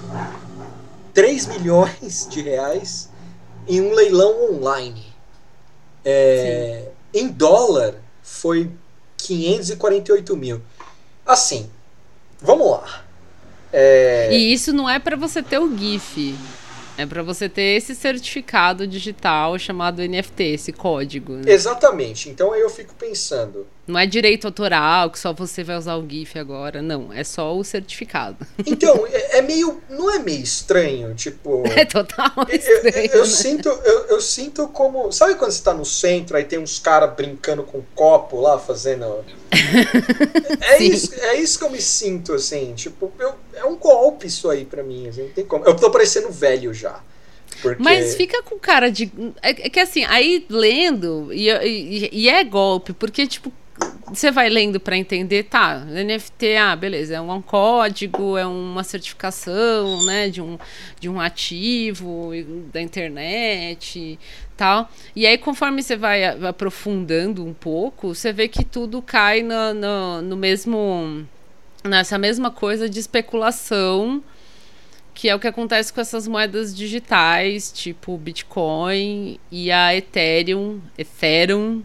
3 1.14 1.48
milhões 1.48 2.28
de 2.30 2.42
reais 2.42 3.10
em 3.68 3.82
um 3.82 3.94
leilão 3.94 4.54
online. 4.54 5.06
É, 6.06 6.88
em 7.14 7.28
dólar 7.28 7.96
foi 8.28 8.70
548 9.18 10.36
mil. 10.36 10.62
Assim, 11.26 11.70
vamos 12.42 12.70
lá. 12.70 13.06
É, 13.72 14.30
E 14.34 14.54
isso 14.54 14.74
não 14.74 14.90
é 14.90 15.00
para 15.00 15.16
você 15.16 15.42
ter 15.42 15.60
o 15.60 15.76
GIF. 15.76 16.36
É 16.98 17.06
para 17.06 17.24
você 17.24 17.48
ter 17.48 17.78
esse 17.78 17.96
certificado 17.96 18.86
digital 18.86 19.58
chamado 19.58 20.02
NFT, 20.02 20.44
esse 20.44 20.74
código. 20.74 21.34
né? 21.34 21.44
Exatamente. 21.48 22.30
Então 22.30 22.52
aí 22.52 22.62
eu 22.62 22.70
fico 22.70 22.94
pensando. 22.96 23.66
Não 23.88 23.98
é 23.98 24.06
direito 24.06 24.46
autoral, 24.48 25.10
que 25.10 25.18
só 25.18 25.32
você 25.32 25.64
vai 25.64 25.78
usar 25.78 25.96
o 25.96 26.06
GIF 26.08 26.38
agora. 26.38 26.82
Não, 26.82 27.14
é 27.14 27.24
só 27.24 27.56
o 27.56 27.64
certificado. 27.64 28.46
Então, 28.66 29.08
é, 29.08 29.38
é 29.38 29.42
meio. 29.42 29.82
Não 29.90 30.14
é 30.14 30.20
meio 30.20 30.44
estranho? 30.44 31.14
Tipo. 31.16 31.64
É 31.78 31.86
total 31.86 32.32
Eu, 32.38 32.46
eu- 32.50 32.56
estranho, 32.58 33.10
eu 33.14 33.20
né? 33.22 33.26
sinto, 33.26 33.70
eu, 33.70 34.06
eu 34.08 34.22
sinto 34.22 34.68
como. 34.68 35.12
Sabe 35.12 35.36
quando 35.36 35.52
você 35.52 35.64
tá 35.64 35.74
no 35.74 35.86
centro, 35.86 36.36
aí 36.36 36.44
tem 36.44 36.60
uns 36.60 36.80
caras 36.80 37.14
brincando 37.16 37.64
com 37.64 37.82
copo 37.96 38.42
lá, 38.42 38.60
fazendo. 38.60 39.24
é, 40.62 40.84
isso, 40.84 41.14
é 41.16 41.36
isso 41.40 41.58
que 41.60 41.66
eu 41.66 41.70
me 41.70 41.82
sinto, 41.82 42.34
assim. 42.34 42.74
Tipo, 42.76 43.12
é 43.54 43.64
um 43.66 43.76
golpe 43.78 44.28
isso 44.28 44.50
aí 44.50 44.66
pra 44.66 44.84
mim. 44.84 45.08
assim, 45.08 45.24
não 45.24 45.30
tem 45.30 45.46
como. 45.46 45.66
Eu 45.66 45.76
tô 45.76 45.90
parecendo 45.90 46.30
velho 46.32 46.74
já. 46.74 47.00
Porque... 47.62 47.82
Mas 47.82 48.16
fica 48.16 48.44
com 48.44 48.60
cara 48.60 48.92
de. 48.92 49.12
É 49.42 49.50
é 49.50 49.70
que 49.70 49.80
assim, 49.80 50.04
aí 50.06 50.46
lendo, 50.50 51.30
e, 51.34 51.50
e- 51.50 52.10
e 52.12 52.30
é 52.30 52.44
golpe, 52.44 52.94
porque, 52.94 53.26
tipo, 53.26 53.52
você 54.08 54.32
vai 54.32 54.48
lendo 54.50 54.80
pra 54.80 54.96
entender, 54.98 55.44
tá, 55.44 55.80
NFT, 55.86 56.56
ah, 56.56 56.76
beleza, 56.76 57.16
é 57.16 57.22
um 57.22 57.42
código, 57.42 58.38
é 58.38 58.46
uma 58.46 58.84
certificação, 58.84 60.04
né, 60.06 60.30
de 60.30 60.42
um, 60.42 60.58
de 61.00 61.10
um 61.10 61.20
ativo 61.20 62.34
e- 62.34 62.44
da 62.72 62.82
internet 62.82 64.18
tal. 64.56 64.90
E 65.16 65.28
aí, 65.28 65.38
conforme 65.38 65.84
você 65.84 65.96
vai 65.98 66.24
aprofundando 66.48 67.46
um 67.46 67.54
pouco, 67.54 68.16
você 68.16 68.32
vê 68.34 68.48
que 68.48 68.64
tudo 68.64 69.02
cai 69.02 69.44
no, 69.44 69.74
no, 69.74 70.22
no 70.22 70.36
mesmo. 70.38 71.26
nessa 71.84 72.18
mesma 72.18 72.52
coisa 72.52 72.90
de 72.90 73.00
especulação 73.00 74.24
Que 75.14 75.30
é 75.30 75.36
o 75.36 75.40
que 75.40 75.48
acontece 75.48 75.92
com 75.92 76.00
essas 76.00 76.28
moedas 76.28 76.76
digitais, 76.76 77.72
tipo 77.72 78.16
Bitcoin 78.18 79.40
e 79.52 79.72
a 79.72 79.96
Ethereum, 79.96 80.80
Ethereum, 80.98 81.84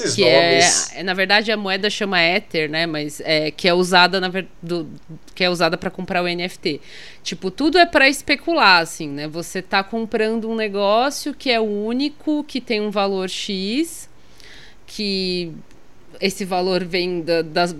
Esses 0.00 0.14
que 0.14 0.22
nomes. 0.22 0.92
é, 0.92 1.00
é, 1.00 1.02
na 1.02 1.14
verdade 1.14 1.50
a 1.52 1.56
moeda 1.56 1.88
chama 1.90 2.20
Ether, 2.22 2.68
né, 2.70 2.86
mas 2.86 3.20
é 3.24 3.50
que 3.50 3.68
é 3.68 3.74
usada 3.74 4.20
na 4.20 4.30
do, 4.62 4.88
que 5.34 5.44
é 5.44 5.50
usada 5.50 5.76
para 5.76 5.90
comprar 5.90 6.22
o 6.22 6.26
NFT. 6.28 6.80
Tipo, 7.22 7.50
tudo 7.50 7.78
é 7.78 7.86
para 7.86 8.08
especular 8.08 8.82
assim, 8.82 9.08
né? 9.08 9.28
Você 9.28 9.62
tá 9.62 9.82
comprando 9.82 10.48
um 10.50 10.54
negócio 10.54 11.32
que 11.34 11.50
é 11.50 11.60
único, 11.60 12.44
que 12.44 12.60
tem 12.60 12.80
um 12.80 12.90
valor 12.90 13.28
X, 13.30 14.08
que 14.86 15.52
esse 16.20 16.44
valor 16.44 16.84
vem 16.84 17.20
da, 17.22 17.42
das- 17.42 17.74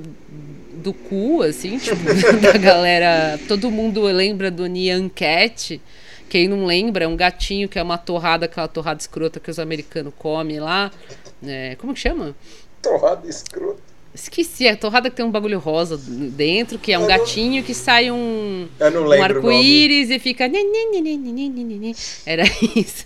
do 0.75 0.93
cu, 0.93 1.43
assim, 1.43 1.79
tipo, 1.79 1.97
da 2.41 2.53
galera. 2.59 3.39
Todo 3.49 3.71
mundo 3.71 4.03
lembra 4.03 4.51
do 4.51 4.67
Nyan 4.67 5.09
Cat. 5.09 5.81
Quem 6.35 6.49
não 6.49 6.67
lembra, 6.67 7.05
é 7.05 7.07
um 7.07 7.15
gatinho 7.15 7.69
que 7.69 7.79
é 7.79 7.83
uma 7.85 7.97
torrada, 7.97 8.47
aquela 8.47 8.67
torrada 8.67 8.99
escrota 9.01 9.39
que 9.39 9.49
os 9.53 9.61
americanos 9.61 10.13
comem 10.19 10.59
lá. 10.59 10.91
É, 11.47 11.77
como 11.77 11.95
que 11.95 12.01
chama? 12.01 12.35
Torrada 12.83 13.29
escrota. 13.29 13.79
Esqueci, 14.13 14.67
a 14.67 14.77
torrada 14.77 15.09
que 15.09 15.15
tem 15.15 15.25
um 15.25 15.31
bagulho 15.31 15.61
rosa 15.61 15.97
dentro, 15.97 16.77
que 16.77 16.93
é 16.93 16.99
um 16.99 17.03
Eu 17.03 17.09
não- 17.09 17.17
gatinho 17.19 17.63
que 17.63 17.73
sai 17.73 18.11
um, 18.11 18.67
um 18.81 19.23
arco-íris 19.23 20.11
e 20.11 20.19
fica. 20.19 20.51
Era 22.27 22.43
isso. 22.75 23.05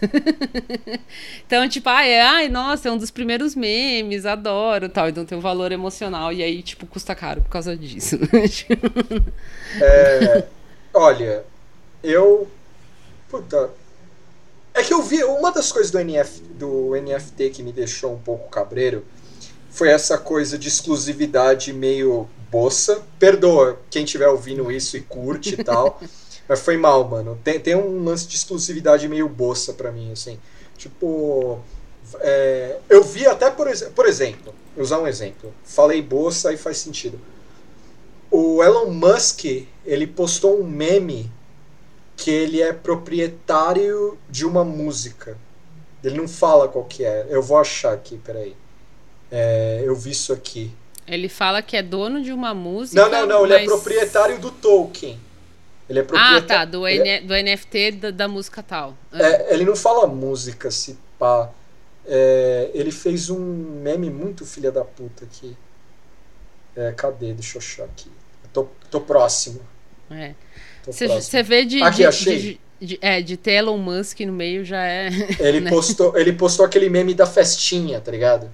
então, 1.47 1.69
tipo, 1.69 1.87
ai, 1.91 2.11
é, 2.11 2.23
ai, 2.23 2.49
nossa, 2.49 2.89
é 2.89 2.93
um 2.93 2.97
dos 2.97 3.11
primeiros 3.11 3.55
memes, 3.55 4.25
adoro 4.25 4.89
tal. 4.89 5.11
Então 5.11 5.27
tem 5.27 5.37
um 5.37 5.41
valor 5.43 5.71
emocional. 5.71 6.33
E 6.33 6.43
aí, 6.43 6.63
tipo, 6.63 6.87
custa 6.87 7.15
caro 7.15 7.43
por 7.43 7.51
causa 7.51 7.77
disso. 7.77 8.19
É, 9.83 10.45
olha, 10.95 11.45
eu. 12.03 12.49
Puta. 13.29 13.71
É 14.75 14.83
que 14.83 14.93
eu 14.93 15.03
vi. 15.03 15.23
Uma 15.25 15.51
das 15.51 15.73
coisas 15.73 15.91
do, 15.91 15.99
NF, 15.99 16.41
do 16.43 16.93
NFT 16.97 17.51
que 17.51 17.63
me 17.63 17.73
deixou 17.73 18.13
um 18.15 18.19
pouco 18.19 18.49
cabreiro 18.49 19.05
foi 19.71 19.89
essa 19.91 20.17
coisa 20.19 20.57
de 20.59 20.69
exclusividade 20.69 21.73
meio 21.73 22.29
boça. 22.51 23.03
Perdoa 23.19 23.79
quem 23.91 24.05
estiver 24.05 24.29
ouvindo 24.29 24.71
isso 24.71 24.97
e 24.97 25.01
curte 25.01 25.55
e 25.61 25.63
tal. 25.65 26.01
mas 26.49 26.61
foi 26.61 26.77
mal, 26.77 27.07
mano. 27.09 27.39
Tem, 27.45 27.59
tem 27.61 27.75
um 27.75 28.03
lance 28.05 28.27
de 28.27 28.37
exclusividade 28.37 29.09
meio 29.09 29.29
boça 29.29 29.73
pra 29.73 29.91
mim, 29.93 30.13
assim. 30.13 30.39
Tipo. 30.77 31.59
é, 32.21 32.79
eu 32.89 33.03
vi 33.03 33.27
até, 33.27 33.51
por, 33.51 33.67
exe- 33.69 33.91
por 33.91 34.07
exemplo, 34.07 34.55
vou 34.75 34.85
usar 34.85 34.99
um 35.01 35.07
exemplo. 35.07 35.53
Falei 35.65 36.01
bolsa 36.01 36.53
e 36.53 36.57
faz 36.57 36.79
sentido. 36.79 37.21
O 38.31 38.63
Elon 38.63 38.91
Musk, 38.91 39.45
ele 39.85 40.07
postou 40.07 40.61
um 40.61 40.67
meme 40.67 41.31
que 42.19 42.31
ele 42.31 42.61
é 42.61 42.73
proprietário 42.73 44.19
de 44.29 44.45
uma 44.45 44.65
música. 44.65 45.39
Ele 46.03 46.17
não 46.17 46.29
fala 46.29 46.69
qual 46.69 46.85
que 46.85 47.05
é. 47.05 47.27
Eu 47.31 47.41
vou 47.43 47.57
achar 47.59 47.95
aqui, 47.95 48.19
peraí. 48.19 48.55
É, 49.31 49.83
eu 49.85 49.95
vi 49.95 50.11
isso 50.11 50.33
aqui. 50.33 50.75
Ele 51.07 51.29
fala 51.29 51.63
que 51.63 51.77
é 51.77 51.83
dono 51.83 52.21
de 52.23 52.33
uma 52.33 52.53
música. 52.53 53.01
Não, 53.01 53.09
não, 53.11 53.27
não. 53.27 53.45
Ele 53.45 53.55
é 53.55 53.59
mas- 53.61 53.67
proprietário 53.67 54.39
do 54.39 54.51
Tolkien. 54.51 55.19
Ele 55.89 56.01
é 56.01 56.03
Ah, 56.03 56.05
proprietário. 56.05 56.47
tá, 56.47 56.65
do, 56.67 56.87
ele, 56.87 57.09
N- 57.09 57.21
do 57.27 57.35
NFT 57.35 57.93
da, 57.93 58.11
da 58.11 58.29
música 58.29 58.63
tal. 58.63 58.95
Ah. 59.13 59.23
é, 59.23 59.55
ele 59.55 59.65
não 59.65 59.75
fala 59.77 60.07
música, 60.07 60.71
se 60.71 60.99
pá. 61.19 61.51
É, 62.05 62.71
ele 62.75 62.91
fez 62.91 63.31
um 63.31 63.39
meme 63.39 64.11
muito 64.11 64.45
filha 64.45 64.71
da 64.73 64.85
puta 64.85 65.25
aqui. 65.25 65.57
É, 66.77 66.93
cadê? 66.93 67.33
Deixa 67.33 67.57
eu 67.57 67.61
achar 67.63 67.85
aqui. 67.85 68.11
Eu 68.45 68.51
tô, 68.53 68.67
tô 68.91 69.01
próximo. 69.01 69.61
É. 70.11 70.35
Você 70.93 71.43
vê 71.43 71.65
de, 71.65 71.83
Aqui, 71.83 71.97
de, 71.99 72.07
achei. 72.07 72.39
de- 72.39 72.61
de- 72.81 72.99
é, 73.03 73.21
de 73.21 73.37
ter 73.37 73.53
Elon 73.55 73.79
Musk 73.79 74.21
no 74.21 74.33
meio 74.33 74.65
já 74.65 74.85
é. 74.85 75.09
Ele 75.41 75.61
né? 75.61 75.71
postou, 75.71 76.17
ele 76.17 76.33
postou 76.33 76.65
aquele 76.65 76.89
meme 76.89 77.15
da 77.15 77.27
festinha, 77.27 78.01
tá 78.01 78.11
ligado? 78.11 78.51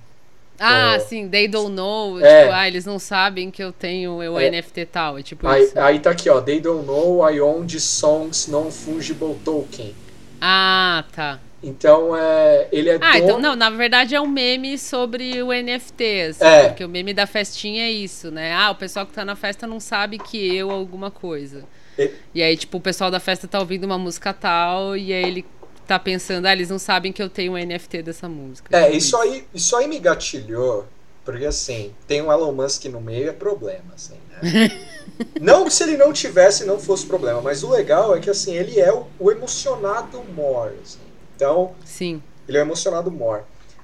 Ah, 0.59 0.95
É. 0.95 0.99
sim, 1.01 1.29
they 1.29 1.49
don't 1.49 1.73
know. 1.75 2.21
É. 2.21 2.43
Tipo, 2.43 2.55
ah, 2.55 2.69
eles 2.69 2.85
não 2.87 2.99
sabem 2.99 3.51
que 3.51 3.63
eu 3.63 3.73
tenho 3.73 4.13
o 4.19 4.39
É. 4.41 4.49
NFT 4.51 4.87
tal. 4.87 5.19
É 5.19 5.23
tipo 5.23 5.47
Aí, 5.49 5.65
isso. 5.65 5.79
aí 5.79 5.99
tá 5.99 6.11
aqui, 6.11 6.31
ó. 6.31 6.41
They 6.41 6.61
don't 6.61 6.87
know 6.87 7.29
I 7.29 7.41
own 7.41 7.67
the 7.67 7.79
songs 7.81 8.47
non-fungible 8.47 9.35
token. 9.45 9.93
Ah, 10.41 11.05
tá. 11.15 11.41
Então, 11.63 12.15
é, 12.15 12.69
ele 12.71 12.91
é 12.91 12.99
Ah, 13.01 13.13
dono... 13.15 13.25
então, 13.25 13.41
não, 13.41 13.57
na 13.57 13.71
verdade 13.71 14.15
é 14.15 14.21
um 14.21 14.29
meme 14.29 14.77
sobre 14.79 15.43
o 15.43 15.49
NFT, 15.51 16.21
assim, 16.31 16.45
É. 16.45 16.69
porque 16.69 16.85
o 16.85 16.89
meme 16.89 17.15
da 17.15 17.27
festinha 17.27 17.85
é 17.87 17.91
isso, 17.91 18.31
né? 18.31 18.53
Ah, 18.55 18.71
o 18.71 18.75
pessoal 18.75 19.07
que 19.07 19.13
tá 19.15 19.25
na 19.25 19.35
festa 19.35 19.67
não 19.67 19.81
sabe 19.81 20.19
que 20.19 20.55
eu 20.55 20.71
alguma 20.71 21.11
coisa. 21.11 21.65
E- 21.99 22.11
E 22.35 22.43
aí, 22.43 22.57
tipo, 22.57 22.79
o 22.79 22.81
pessoal 22.81 23.11
da 23.11 23.21
festa 23.21 23.47
tá 23.47 23.59
ouvindo 23.61 23.85
uma 23.85 23.99
música 23.99 24.33
tal, 24.33 24.97
e 24.97 25.13
aí 25.13 25.25
ele 25.27 25.45
tá 25.87 25.99
pensando, 25.99 26.47
ah, 26.47 26.53
eles 26.53 26.71
não 26.71 26.79
sabem 26.79 27.13
que 27.13 27.23
eu 27.23 27.29
tenho 27.29 27.53
um 27.53 27.59
NFT 27.59 28.03
dessa 28.03 28.29
música. 28.29 28.77
É, 28.77 28.85
Tipo 28.85 28.97
isso 28.97 29.17
aí, 29.17 29.47
isso 29.55 29.77
aí 29.77 29.87
me 29.87 29.99
gatilhou, 30.01 30.87
porque 31.25 31.45
assim, 31.45 31.95
tem 32.07 32.23
um 32.23 32.33
Elon 32.33 32.53
Musk 32.53 32.87
no 32.87 33.01
meio 33.01 33.29
é 33.29 33.33
problema, 33.33 33.95
assim, 33.95 34.19
né? 34.31 34.71
não 35.41 35.65
que 35.65 35.71
se 35.73 35.83
ele 35.85 35.97
não 35.97 36.13
tivesse, 36.13 36.65
não 36.65 36.79
fosse 36.79 37.07
problema, 37.07 37.41
mas 37.41 37.63
o 37.63 37.71
legal 37.71 38.17
é 38.17 38.21
que 38.21 38.31
assim, 38.31 38.55
ele 38.55 38.81
é 38.81 38.93
o, 38.93 39.07
o 39.19 39.31
emocionado 39.31 40.23
more, 40.35 40.75
assim. 40.83 41.01
Então, 41.37 41.75
Sim. 41.85 42.23
ele 42.49 42.57
é 42.59 42.61
o 42.61 42.65
emocionado 42.65 43.11
more. 43.11 43.43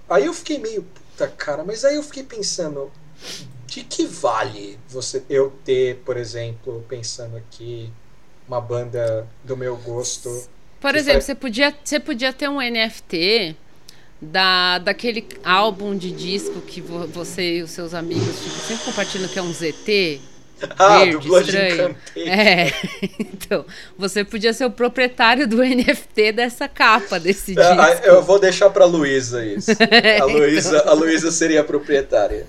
Aí 0.08 0.26
eu 0.26 0.34
fiquei 0.34 0.58
meio, 0.58 0.82
puta 0.82 1.28
cara, 1.28 1.64
mas 1.64 1.84
aí 1.84 1.96
eu 1.96 2.02
fiquei 2.02 2.22
pensando, 2.22 2.90
de 3.66 3.84
que 3.84 4.06
vale 4.06 4.78
você 4.88 5.22
eu 5.28 5.52
ter, 5.64 5.98
por 5.98 6.16
exemplo, 6.16 6.84
pensando 6.88 7.36
aqui, 7.36 7.92
uma 8.50 8.60
banda 8.60 9.28
do 9.44 9.56
meu 9.56 9.76
gosto. 9.76 10.28
Por 10.80 10.96
exemplo, 10.96 11.22
você 11.22 11.36
podia, 11.36 11.72
você 11.84 12.00
podia 12.00 12.32
ter 12.32 12.48
um 12.48 12.60
NFT 12.60 13.54
da, 14.20 14.78
daquele 14.78 15.24
álbum 15.44 15.96
de 15.96 16.10
disco 16.10 16.60
que 16.60 16.80
vo- 16.80 17.06
você 17.06 17.58
e 17.58 17.62
os 17.62 17.70
seus 17.70 17.94
amigos 17.94 18.38
ficam 18.40 18.58
sempre 18.66 18.84
compartilhando 18.86 19.30
que 19.30 19.38
é 19.38 19.42
um 19.42 19.52
ZT. 19.52 20.20
Ah, 20.78 20.98
verde, 20.98 21.12
do 21.12 21.28
Blood 21.28 21.48
estranho. 21.48 21.96
É, 22.16 22.72
então, 23.20 23.64
você 23.96 24.24
podia 24.24 24.52
ser 24.52 24.64
o 24.64 24.70
proprietário 24.70 25.46
do 25.46 25.58
NFT 25.62 26.32
dessa 26.32 26.68
capa, 26.68 27.20
desse 27.20 27.54
disco. 27.54 27.80
Ah, 27.80 28.00
Eu 28.02 28.22
vou 28.22 28.38
deixar 28.38 28.70
pra 28.70 28.84
Luísa 28.84 29.44
isso. 29.44 29.70
A 30.20 30.24
Luísa, 30.24 30.82
a 30.88 30.92
Luísa 30.92 31.30
seria 31.30 31.60
a 31.60 31.64
proprietária. 31.64 32.46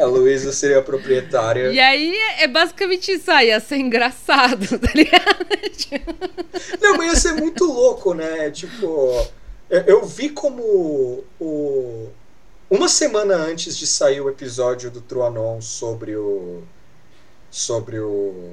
A 0.00 0.04
Luísa 0.06 0.52
seria 0.52 0.78
a 0.78 0.82
proprietária. 0.82 1.70
E 1.70 1.78
aí 1.80 2.14
é 2.40 2.46
é 2.46 2.48
basicamente 2.48 3.10
isso 3.12 3.30
aí, 3.30 3.48
ia 3.48 3.60
ser 3.60 3.76
engraçado, 3.76 4.78
tá 4.78 4.90
ligado? 4.94 5.46
Não, 6.80 6.96
mas 6.96 7.12
ia 7.12 7.16
ser 7.16 7.32
muito 7.34 7.64
louco, 7.64 8.14
né? 8.14 8.50
Tipo, 8.50 9.26
eu, 9.68 9.80
eu 9.82 10.04
vi 10.06 10.30
como 10.30 11.24
o. 11.40 12.08
Uma 12.68 12.88
semana 12.88 13.36
antes 13.36 13.76
de 13.76 13.86
sair 13.86 14.20
o 14.20 14.28
episódio 14.28 14.90
do 14.90 15.00
Truanon 15.00 15.60
sobre 15.60 16.16
o. 16.16 16.62
sobre 17.56 17.98
o, 17.98 18.52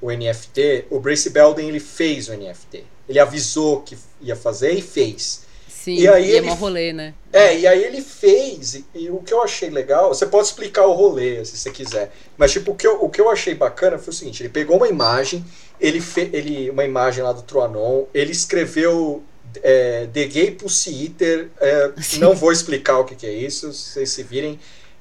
o 0.00 0.10
NFT, 0.10 0.86
o 0.90 0.98
Brace 0.98 1.28
Belden 1.30 1.68
ele 1.68 1.80
fez 1.80 2.28
o 2.28 2.34
NFT. 2.34 2.84
Ele 3.08 3.18
avisou 3.18 3.82
que 3.82 3.96
ia 4.22 4.34
fazer 4.34 4.72
e 4.72 4.80
fez. 4.80 5.46
Sim, 5.68 5.96
E 5.96 6.08
aí 6.08 6.28
e 6.30 6.32
é 6.32 6.36
ele- 6.38 6.46
mó 6.46 6.54
rolê, 6.54 6.92
né? 6.92 7.14
É, 7.32 7.56
e 7.58 7.66
aí 7.66 7.84
ele 7.84 8.00
fez, 8.00 8.74
e, 8.74 8.84
e 8.94 9.10
o 9.10 9.18
que 9.18 9.32
eu 9.32 9.42
achei 9.42 9.68
legal, 9.70 10.08
você 10.14 10.26
pode 10.26 10.46
explicar 10.46 10.86
o 10.86 10.92
rolê 10.92 11.44
se 11.44 11.56
você 11.58 11.70
quiser, 11.70 12.10
mas 12.38 12.52
tipo, 12.52 12.72
o 12.72 12.74
que 12.74 12.86
eu, 12.86 13.02
o 13.04 13.08
que 13.10 13.20
eu 13.20 13.30
achei 13.30 13.54
bacana 13.54 13.98
foi 13.98 14.12
o 14.12 14.16
seguinte, 14.16 14.42
ele 14.42 14.48
pegou 14.48 14.76
uma 14.78 14.88
imagem, 14.88 15.44
ele 15.80 16.00
fez 16.00 16.32
ele, 16.32 16.70
uma 16.70 16.84
imagem 16.84 17.22
lá 17.22 17.32
do 17.32 17.42
Troanon, 17.42 18.04
ele 18.14 18.32
escreveu 18.32 19.22
é, 19.62 20.06
The 20.12 20.24
Gay 20.26 20.50
Pussy 20.52 21.04
Eater, 21.04 21.48
é, 21.60 21.92
não 22.18 22.34
vou 22.34 22.50
explicar 22.50 22.98
o 22.98 23.04
que, 23.04 23.14
que 23.14 23.26
é 23.26 23.32
isso, 23.32 23.72
vocês 23.72 24.10
se 24.10 24.22
virem, 24.22 24.58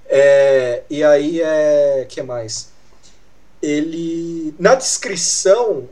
É, 0.09 0.83
e 0.89 1.03
aí, 1.03 1.41
é, 1.41 2.05
que 2.07 2.21
mais? 2.21 2.69
Ele, 3.61 4.53
na 4.59 4.75
descrição, 4.75 5.89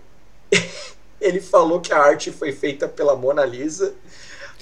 ele 1.19 1.41
falou 1.41 1.81
que 1.81 1.91
a 1.91 1.97
arte 1.97 2.31
foi 2.31 2.51
feita 2.51 2.87
pela 2.87 3.15
Mona 3.15 3.45
Lisa, 3.45 3.93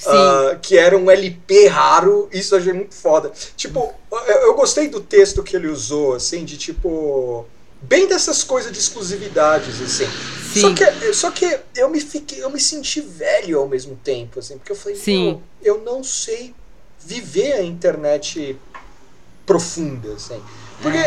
ah, 0.05 0.57
que 0.61 0.77
era 0.77 0.97
um 0.97 1.09
LP 1.09 1.67
raro, 1.67 2.27
isso 2.31 2.55
eu 2.55 2.59
achei 2.59 2.73
muito 2.73 2.95
foda. 2.95 3.31
Tipo, 3.55 3.93
eu, 4.11 4.53
gostei 4.53 4.87
do 4.87 4.99
texto 4.99 5.43
que 5.43 5.55
ele 5.55 5.67
usou, 5.67 6.15
assim, 6.15 6.43
de 6.43 6.57
tipo. 6.57 7.45
Bem 7.81 8.07
dessas 8.07 8.45
coisas 8.45 8.71
de 8.71 8.79
exclusividades, 8.79 9.81
assim. 9.81 10.07
Sim. 10.53 10.61
Só 10.61 10.73
que, 10.73 11.13
só 11.13 11.31
que 11.31 11.59
eu 11.75 11.89
me 11.89 11.99
fiquei, 11.99 12.41
eu 12.41 12.49
me 12.49 12.59
senti 12.59 13.01
velho 13.01 13.59
ao 13.59 13.67
mesmo 13.67 13.97
tempo, 14.01 14.39
assim, 14.39 14.57
porque 14.57 14.71
eu 14.71 14.75
falei, 14.75 14.95
Sim. 14.97 15.33
"Pô, 15.33 15.41
eu 15.61 15.81
não 15.81 16.01
sei 16.01 16.55
viver 16.99 17.53
a 17.53 17.63
internet 17.63 18.57
profunda, 19.45 20.13
assim. 20.13 20.41
Porque, 20.81 20.97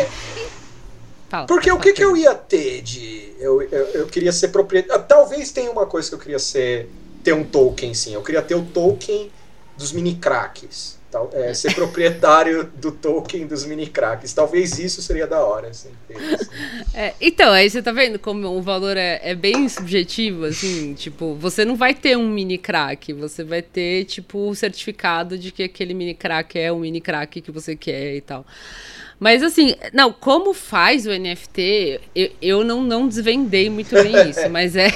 Fala, 1.29 1.45
porque 1.45 1.71
o 1.71 1.79
que, 1.79 1.93
que 1.93 2.03
eu 2.03 2.15
ia 2.15 2.33
ter 2.33 2.81
de. 2.81 3.33
Eu, 3.39 3.61
eu, 3.61 3.85
eu 3.87 4.07
queria 4.07 4.31
ser 4.31 4.47
proprietário. 4.49 5.05
Talvez 5.07 5.51
tenha 5.51 5.69
uma 5.71 5.85
coisa 5.85 6.09
que 6.09 6.15
eu 6.15 6.19
queria 6.19 6.39
ser. 6.39 6.89
Ter 7.23 7.33
um 7.33 7.43
token, 7.43 7.93
sim. 7.93 8.13
Eu 8.13 8.23
queria 8.23 8.41
ter 8.41 8.55
o 8.55 8.63
token 8.63 9.29
dos 9.77 9.91
mini 9.91 10.15
craques. 10.15 10.97
Tal- 11.11 11.29
é, 11.33 11.53
ser 11.53 11.73
proprietário 11.73 12.65
do 12.75 12.91
token 12.91 13.45
dos 13.47 13.65
mini 13.65 13.87
cracks. 13.87 14.33
Talvez 14.33 14.79
isso 14.79 15.01
seria 15.01 15.27
da 15.27 15.45
hora. 15.45 15.67
Assim, 15.67 15.89
ter, 16.07 16.15
assim. 16.15 16.49
É, 16.93 17.13
então, 17.19 17.51
aí 17.51 17.69
você 17.69 17.81
tá 17.81 17.91
vendo 17.91 18.17
como 18.17 18.47
o 18.47 18.61
valor 18.61 18.95
é, 18.97 19.19
é 19.23 19.35
bem 19.35 19.67
subjetivo, 19.69 20.45
assim, 20.45 20.93
tipo, 20.93 21.35
você 21.35 21.63
não 21.63 21.75
vai 21.75 21.93
ter 21.93 22.17
um 22.17 22.29
mini 22.29 22.57
crack, 22.57 23.13
você 23.13 23.43
vai 23.43 23.61
ter, 23.61 24.05
tipo, 24.05 24.49
o 24.49 24.55
certificado 24.55 25.37
de 25.37 25.51
que 25.51 25.63
aquele 25.63 25.93
mini 25.93 26.13
crack 26.13 26.57
é 26.57 26.71
o 26.71 26.79
mini 26.79 26.99
crack 26.99 27.41
que 27.41 27.51
você 27.51 27.75
quer 27.75 28.15
e 28.15 28.21
tal. 28.21 28.45
Mas 29.19 29.41
assim, 29.41 29.75
não, 29.93 30.13
como 30.13 30.53
faz 30.53 31.07
o 31.07 31.11
NFT, 31.11 31.99
eu, 32.15 32.31
eu 32.41 32.63
não, 32.63 32.83
não 32.83 33.07
desvendei 33.07 33.69
muito 33.69 33.91
bem 33.95 34.29
isso, 34.29 34.49
mas 34.49 34.75
é. 34.75 34.89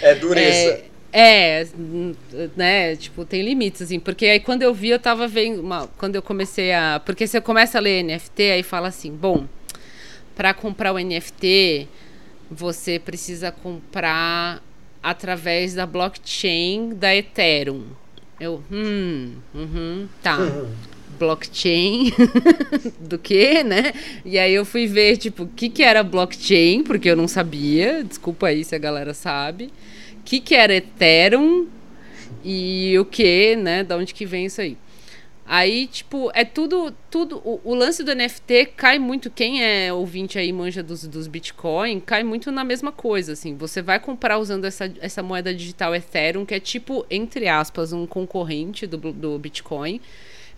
É 0.00 0.14
dureza. 0.14 0.82
É, 1.12 1.62
é, 1.62 1.66
né, 2.56 2.96
tipo, 2.96 3.24
tem 3.24 3.42
limites, 3.42 3.82
assim, 3.82 3.98
porque 3.98 4.26
aí 4.26 4.40
quando 4.40 4.62
eu 4.62 4.72
vi, 4.74 4.88
eu 4.88 4.98
tava 4.98 5.28
vendo, 5.28 5.60
uma, 5.60 5.86
quando 5.98 6.14
eu 6.14 6.22
comecei 6.22 6.72
a, 6.72 7.00
porque 7.04 7.26
você 7.26 7.40
começa 7.40 7.78
a 7.78 7.80
ler 7.80 8.02
NFT, 8.02 8.42
aí 8.42 8.62
fala 8.62 8.88
assim, 8.88 9.12
bom, 9.12 9.46
para 10.34 10.52
comprar 10.52 10.92
o 10.92 10.98
NFT, 10.98 11.88
você 12.50 12.98
precisa 12.98 13.50
comprar 13.50 14.62
através 15.02 15.74
da 15.74 15.86
blockchain 15.86 16.94
da 16.94 17.14
Ethereum. 17.14 17.84
Eu, 18.38 18.62
hum, 18.70 19.36
uhum, 19.54 20.08
tá. 20.22 20.38
Blockchain 21.18 22.12
do 23.00 23.18
que, 23.18 23.62
né? 23.62 23.92
E 24.24 24.38
aí 24.38 24.54
eu 24.54 24.64
fui 24.64 24.86
ver, 24.86 25.16
tipo, 25.16 25.44
o 25.44 25.48
que 25.48 25.68
que 25.68 25.82
era 25.82 26.02
blockchain, 26.02 26.82
porque 26.82 27.10
eu 27.10 27.16
não 27.16 27.28
sabia. 27.28 28.04
Desculpa 28.04 28.48
aí 28.48 28.64
se 28.64 28.74
a 28.74 28.78
galera 28.78 29.14
sabe. 29.14 29.66
O 30.20 30.22
que 30.24 30.40
que 30.40 30.54
era 30.54 30.74
Ethereum 30.74 31.66
e 32.44 32.98
o 32.98 33.04
que, 33.04 33.56
né? 33.56 33.82
Da 33.82 33.96
onde 33.96 34.14
que 34.14 34.26
vem 34.26 34.46
isso 34.46 34.60
aí? 34.60 34.76
Aí, 35.48 35.86
tipo, 35.86 36.28
é 36.34 36.44
tudo. 36.44 36.92
tudo 37.08 37.40
o, 37.44 37.60
o 37.62 37.74
lance 37.74 38.02
do 38.02 38.12
NFT 38.12 38.72
cai 38.76 38.98
muito. 38.98 39.30
Quem 39.30 39.62
é 39.64 39.92
ouvinte 39.92 40.38
aí, 40.38 40.52
manja 40.52 40.82
dos, 40.82 41.06
dos 41.06 41.28
Bitcoin, 41.28 42.00
cai 42.00 42.24
muito 42.24 42.50
na 42.50 42.64
mesma 42.64 42.90
coisa. 42.90 43.32
Assim, 43.32 43.56
você 43.56 43.80
vai 43.80 44.00
comprar 44.00 44.38
usando 44.38 44.64
essa, 44.64 44.92
essa 45.00 45.22
moeda 45.22 45.54
digital 45.54 45.94
Ethereum, 45.94 46.44
que 46.44 46.54
é 46.54 46.58
tipo, 46.58 47.06
entre 47.08 47.46
aspas, 47.46 47.92
um 47.92 48.06
concorrente 48.06 48.88
do, 48.88 48.96
do 49.12 49.38
Bitcoin. 49.38 50.00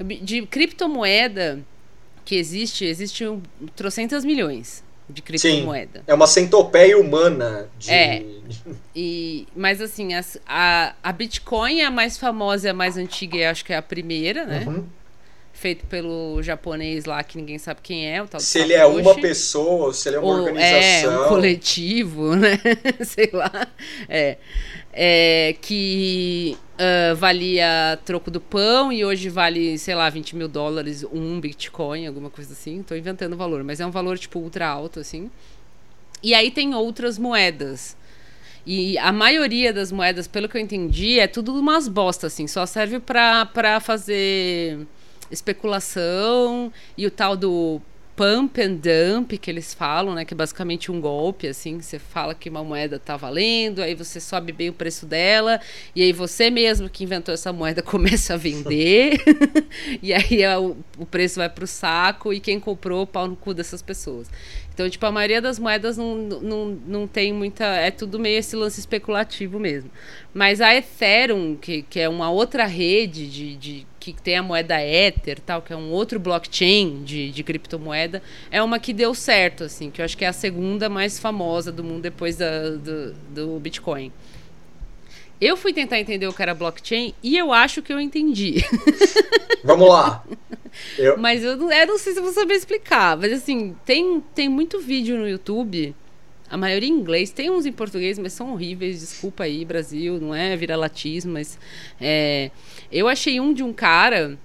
De 0.04 0.42
criptomoeda 0.46 1.60
que 2.24 2.36
existe, 2.36 2.84
existe 2.84 3.26
um, 3.26 3.40
trocentas 3.74 4.24
milhões 4.24 4.84
de 5.08 5.22
criptomoeda. 5.22 6.02
É 6.06 6.12
uma 6.14 6.26
centopeia 6.26 6.98
humana 6.98 7.68
de. 7.78 7.90
É. 7.90 8.22
E, 8.94 9.46
mas 9.54 9.80
assim, 9.80 10.14
as- 10.14 10.38
a, 10.46 10.92
a 11.02 11.12
Bitcoin 11.12 11.80
é 11.80 11.84
a 11.84 11.90
mais 11.90 12.18
famosa, 12.18 12.66
é 12.68 12.70
a 12.72 12.74
mais 12.74 12.96
antiga 12.96 13.36
e 13.36 13.44
acho 13.44 13.64
que 13.64 13.72
é 13.72 13.76
a 13.76 13.82
primeira, 13.82 14.44
né? 14.44 14.64
Uhum. 14.66 14.84
Feito 15.52 15.86
pelo 15.86 16.42
japonês 16.42 17.04
lá, 17.04 17.22
que 17.22 17.36
ninguém 17.38 17.58
sabe 17.58 17.80
quem 17.82 18.12
é, 18.12 18.20
o 18.22 18.26
tal 18.26 18.40
Se 18.40 18.58
ele 18.58 18.72
é 18.72 18.84
uma 18.86 19.02
Satoshi. 19.02 19.20
pessoa, 19.20 19.86
ou 19.86 19.92
se 19.92 20.08
ele 20.08 20.16
é 20.16 20.18
uma 20.18 20.28
Ou 20.28 20.38
organização. 20.42 21.12
É, 21.12 21.26
um 21.26 21.28
coletivo, 21.28 22.34
né? 22.36 22.58
Sei 23.04 23.30
lá. 23.32 23.68
É. 24.08 24.36
É, 24.92 25.54
que 25.60 26.56
ah, 26.78 27.14
valia 27.14 27.98
troco 28.04 28.30
do 28.30 28.40
pão 28.40 28.92
e 28.92 29.04
hoje 29.04 29.28
vale, 29.28 29.76
sei 29.78 29.94
lá, 29.94 30.08
20 30.08 30.36
mil 30.36 30.48
dólares 30.48 31.04
um 31.12 31.40
Bitcoin, 31.40 32.06
alguma 32.06 32.30
coisa 32.30 32.52
assim. 32.52 32.82
Tô 32.82 32.94
inventando 32.94 33.32
o 33.32 33.36
valor, 33.36 33.64
mas 33.64 33.80
é 33.80 33.86
um 33.86 33.90
valor, 33.90 34.16
tipo, 34.18 34.38
ultra 34.38 34.68
alto, 34.68 35.00
assim. 35.00 35.30
E 36.22 36.34
aí 36.34 36.50
tem 36.50 36.74
outras 36.74 37.18
moedas. 37.18 37.96
E 38.64 38.98
a 38.98 39.10
maioria 39.12 39.72
das 39.72 39.90
moedas, 39.90 40.28
pelo 40.28 40.48
que 40.48 40.56
eu 40.56 40.60
entendi, 40.60 41.18
é 41.18 41.26
tudo 41.26 41.54
umas 41.58 41.88
bostas, 41.88 42.32
assim. 42.32 42.46
Só 42.46 42.64
serve 42.66 43.00
pra, 43.00 43.46
pra 43.46 43.80
fazer 43.80 44.86
especulação 45.30 46.72
e 46.96 47.06
o 47.06 47.10
tal 47.10 47.36
do 47.36 47.80
pump 48.18 48.60
and 48.60 48.80
dump 48.82 49.38
que 49.38 49.48
eles 49.48 49.72
falam, 49.72 50.12
né? 50.12 50.24
Que 50.24 50.34
é 50.34 50.36
basicamente 50.36 50.90
um 50.90 51.00
golpe, 51.00 51.46
assim. 51.46 51.80
Você 51.80 52.00
fala 52.00 52.34
que 52.34 52.50
uma 52.50 52.64
moeda 52.64 52.98
tá 52.98 53.16
valendo, 53.16 53.80
aí 53.80 53.94
você 53.94 54.18
sobe 54.18 54.50
bem 54.50 54.68
o 54.70 54.72
preço 54.72 55.06
dela, 55.06 55.60
e 55.94 56.02
aí 56.02 56.12
você 56.12 56.50
mesmo 56.50 56.90
que 56.90 57.04
inventou 57.04 57.32
essa 57.32 57.52
moeda 57.52 57.80
começa 57.80 58.34
a 58.34 58.36
vender, 58.36 59.22
e 60.02 60.12
aí 60.12 60.42
é 60.42 60.58
o, 60.58 60.76
o 60.98 61.06
preço 61.06 61.36
vai 61.36 61.48
pro 61.48 61.66
saco, 61.66 62.32
e 62.32 62.40
quem 62.40 62.58
comprou, 62.58 63.06
pau 63.06 63.28
no 63.28 63.36
cu 63.36 63.54
dessas 63.54 63.80
pessoas. 63.80 64.28
Então, 64.74 64.88
tipo, 64.88 65.04
a 65.06 65.10
maioria 65.10 65.40
das 65.40 65.58
moedas 65.58 65.96
não, 65.96 66.16
não, 66.16 66.78
não 66.86 67.06
tem 67.08 67.32
muita. 67.32 67.64
É 67.64 67.90
tudo 67.90 68.16
meio 68.16 68.38
esse 68.38 68.54
lance 68.54 68.78
especulativo 68.78 69.58
mesmo. 69.58 69.90
Mas 70.32 70.60
a 70.60 70.72
Ethereum, 70.72 71.56
que, 71.56 71.82
que 71.82 71.98
é 71.98 72.08
uma 72.08 72.30
outra 72.30 72.64
rede 72.64 73.28
de, 73.28 73.56
de, 73.56 73.86
que 74.12 74.22
tem 74.22 74.36
a 74.36 74.42
moeda 74.42 74.82
Ether, 74.82 75.40
tal, 75.40 75.62
que 75.62 75.72
é 75.72 75.76
um 75.76 75.90
outro 75.90 76.18
blockchain 76.18 77.02
de, 77.04 77.30
de 77.30 77.42
criptomoeda, 77.42 78.22
é 78.50 78.62
uma 78.62 78.78
que 78.78 78.92
deu 78.92 79.14
certo, 79.14 79.64
assim, 79.64 79.90
que 79.90 80.00
eu 80.00 80.04
acho 80.04 80.16
que 80.16 80.24
é 80.24 80.28
a 80.28 80.32
segunda 80.32 80.88
mais 80.88 81.18
famosa 81.18 81.72
do 81.72 81.82
mundo 81.84 82.02
depois 82.02 82.36
da, 82.36 82.70
do, 82.70 83.12
do 83.30 83.60
Bitcoin. 83.60 84.12
Eu 85.40 85.56
fui 85.56 85.72
tentar 85.72 86.00
entender 86.00 86.26
o 86.26 86.32
que 86.32 86.42
era 86.42 86.52
blockchain 86.52 87.14
e 87.22 87.38
eu 87.38 87.52
acho 87.52 87.80
que 87.80 87.92
eu 87.92 88.00
entendi. 88.00 88.56
Vamos 89.62 89.88
lá. 89.88 90.24
Eu, 90.98 91.16
Mas 91.16 91.44
eu 91.44 91.56
não, 91.56 91.72
eu 91.72 91.86
não 91.86 91.98
sei 91.98 92.12
se 92.12 92.18
eu 92.18 92.24
vou 92.24 92.32
saber 92.32 92.54
explicar. 92.54 93.16
Mas 93.16 93.32
assim, 93.32 93.76
tem, 93.84 94.20
tem 94.34 94.48
muito 94.48 94.80
vídeo 94.80 95.16
no 95.16 95.28
YouTube. 95.28 95.94
A 96.50 96.56
maioria 96.56 96.88
em 96.88 96.92
inglês, 96.92 97.30
tem 97.30 97.50
uns 97.50 97.66
em 97.66 97.72
português, 97.72 98.18
mas 98.18 98.32
são 98.32 98.52
horríveis. 98.52 99.00
Desculpa 99.00 99.44
aí, 99.44 99.64
Brasil, 99.64 100.18
não 100.20 100.34
é 100.34 100.56
viralatismo, 100.56 101.32
mas. 101.32 101.58
é, 102.00 102.50
eu 102.90 103.08
achei 103.08 103.38
um 103.38 103.52
de 103.52 103.62
um 103.62 103.72
cara. 103.72 104.38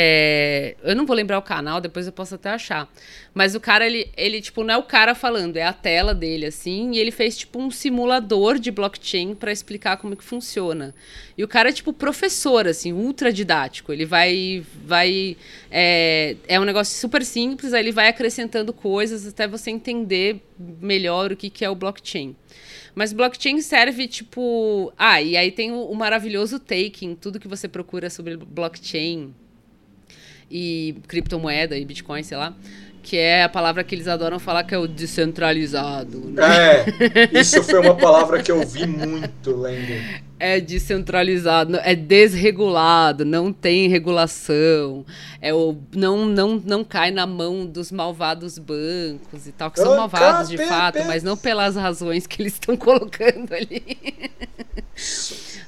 É, 0.00 0.76
eu 0.84 0.94
não 0.94 1.04
vou 1.04 1.16
lembrar 1.16 1.38
o 1.38 1.42
canal, 1.42 1.80
depois 1.80 2.06
eu 2.06 2.12
posso 2.12 2.36
até 2.36 2.50
achar. 2.50 2.88
Mas 3.34 3.56
o 3.56 3.60
cara, 3.60 3.84
ele, 3.84 4.08
ele, 4.16 4.40
tipo, 4.40 4.62
não 4.62 4.74
é 4.74 4.76
o 4.76 4.84
cara 4.84 5.12
falando, 5.12 5.56
é 5.56 5.64
a 5.64 5.72
tela 5.72 6.14
dele, 6.14 6.46
assim. 6.46 6.92
E 6.92 6.98
ele 7.00 7.10
fez, 7.10 7.36
tipo, 7.36 7.60
um 7.60 7.68
simulador 7.68 8.60
de 8.60 8.70
blockchain 8.70 9.34
para 9.34 9.50
explicar 9.50 9.96
como 9.96 10.14
que 10.14 10.22
funciona. 10.22 10.94
E 11.36 11.42
o 11.42 11.48
cara 11.48 11.70
é, 11.70 11.72
tipo, 11.72 11.92
professor, 11.92 12.68
assim, 12.68 12.92
ultra 12.92 13.32
didático. 13.32 13.92
Ele 13.92 14.04
vai. 14.04 14.64
vai 14.84 15.36
é, 15.68 16.36
é 16.46 16.60
um 16.60 16.64
negócio 16.64 16.96
super 16.96 17.24
simples, 17.24 17.74
aí 17.74 17.82
ele 17.82 17.92
vai 17.92 18.06
acrescentando 18.06 18.72
coisas 18.72 19.26
até 19.26 19.48
você 19.48 19.68
entender 19.68 20.40
melhor 20.80 21.32
o 21.32 21.36
que, 21.36 21.50
que 21.50 21.64
é 21.64 21.70
o 21.70 21.74
blockchain. 21.74 22.36
Mas 22.94 23.12
blockchain 23.12 23.60
serve 23.62 24.06
tipo. 24.06 24.92
Ah, 24.96 25.20
e 25.20 25.36
aí 25.36 25.50
tem 25.50 25.72
o, 25.72 25.82
o 25.86 25.94
maravilhoso 25.96 26.60
taking, 26.60 27.16
tudo 27.16 27.40
que 27.40 27.48
você 27.48 27.66
procura 27.66 28.08
sobre 28.08 28.36
blockchain 28.36 29.34
e 30.50 30.96
criptomoeda 31.06 31.76
e 31.76 31.84
Bitcoin, 31.84 32.22
sei 32.22 32.36
lá. 32.36 32.54
Que 33.02 33.16
é 33.16 33.44
a 33.44 33.48
palavra 33.48 33.82
que 33.84 33.94
eles 33.94 34.06
adoram 34.08 34.38
falar 34.38 34.64
que 34.64 34.74
é 34.74 34.78
o 34.78 34.86
descentralizado. 34.86 36.18
Né? 36.30 36.42
é, 37.14 37.30
isso 37.40 37.62
foi 37.62 37.80
uma 37.80 37.94
palavra 37.94 38.42
que 38.42 38.50
eu 38.50 38.66
vi 38.66 38.86
muito 38.86 39.56
lendo. 39.56 40.26
É 40.40 40.60
descentralizado, 40.60 41.78
é 41.82 41.96
desregulado, 41.96 43.24
não 43.24 43.52
tem 43.52 43.88
regulação, 43.88 45.04
é 45.40 45.52
o, 45.52 45.76
não, 45.92 46.26
não, 46.26 46.62
não 46.64 46.84
cai 46.84 47.10
na 47.10 47.26
mão 47.26 47.66
dos 47.66 47.90
malvados 47.90 48.56
bancos 48.56 49.48
e 49.48 49.52
tal, 49.52 49.68
que 49.68 49.80
são 49.80 49.94
Ah, 49.94 49.96
malvados 49.96 50.48
de 50.48 50.58
fato, 50.58 50.98
mas 51.06 51.24
não 51.24 51.36
pelas 51.36 51.74
razões 51.74 52.24
que 52.24 52.40
eles 52.40 52.52
estão 52.52 52.76
colocando 52.78 53.52
ali. 53.52 53.98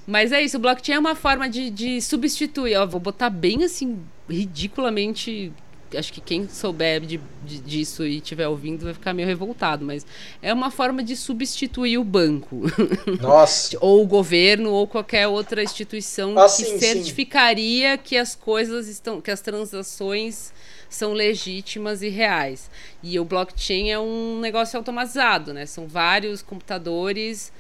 Mas 0.07 0.31
é 0.33 0.43
isso, 0.43 0.57
o 0.57 0.61
blockchain 0.61 0.97
é 0.97 0.99
uma 0.99 1.15
forma 1.15 1.49
de, 1.49 1.71
de 1.71 2.01
substituir. 2.01 2.77
Ó, 2.77 2.87
vou 2.87 3.01
botar 3.01 3.31
bem 3.31 3.65
assim, 3.65 3.99
ridiculamente. 4.31 5.53
Acho 5.93 6.13
que 6.13 6.21
quem 6.21 6.49
souber 6.49 7.01
de, 7.01 7.21
de- 7.45 7.59
disso 7.59 8.07
e 8.07 8.19
estiver 8.19 8.47
ouvindo 8.47 8.85
vai 8.85 8.95
ficar 8.95 9.13
meio 9.13 9.27
revoltado, 9.27 9.85
mas 9.85 10.07
é 10.41 10.55
uma 10.55 10.71
forma 10.71 11.03
de 11.03 11.17
substituir 11.17 11.99
o 11.99 12.05
banco. 12.05 12.61
Nossa. 13.21 13.77
ou 13.81 14.01
o 14.05 14.07
governo 14.07 14.71
ou 14.71 14.87
qualquer 14.87 15.27
outra 15.27 15.65
instituição 15.65 16.39
Ah, 16.39 16.45
que 16.45 16.51
sim, 16.51 16.65
sim. 16.65 16.79
certificaria 16.79 17.99
que 17.99 18.17
as 18.17 18.37
coisas 18.37 18.87
estão, 18.87 19.21
que 19.21 19.33
as 19.33 19.41
transações 19.41 20.53
são 20.89 21.13
legítimas 21.13 22.03
e 22.03 22.09
reais. 22.09 22.71
E 23.03 23.19
o 23.19 23.25
blockchain 23.25 23.91
é 23.91 23.99
um 23.99 24.39
negócio 24.39 24.77
automatizado, 24.79 25.53
né? 25.53 25.67
São 25.67 25.89
vários 25.89 26.41
computadores 26.41 27.53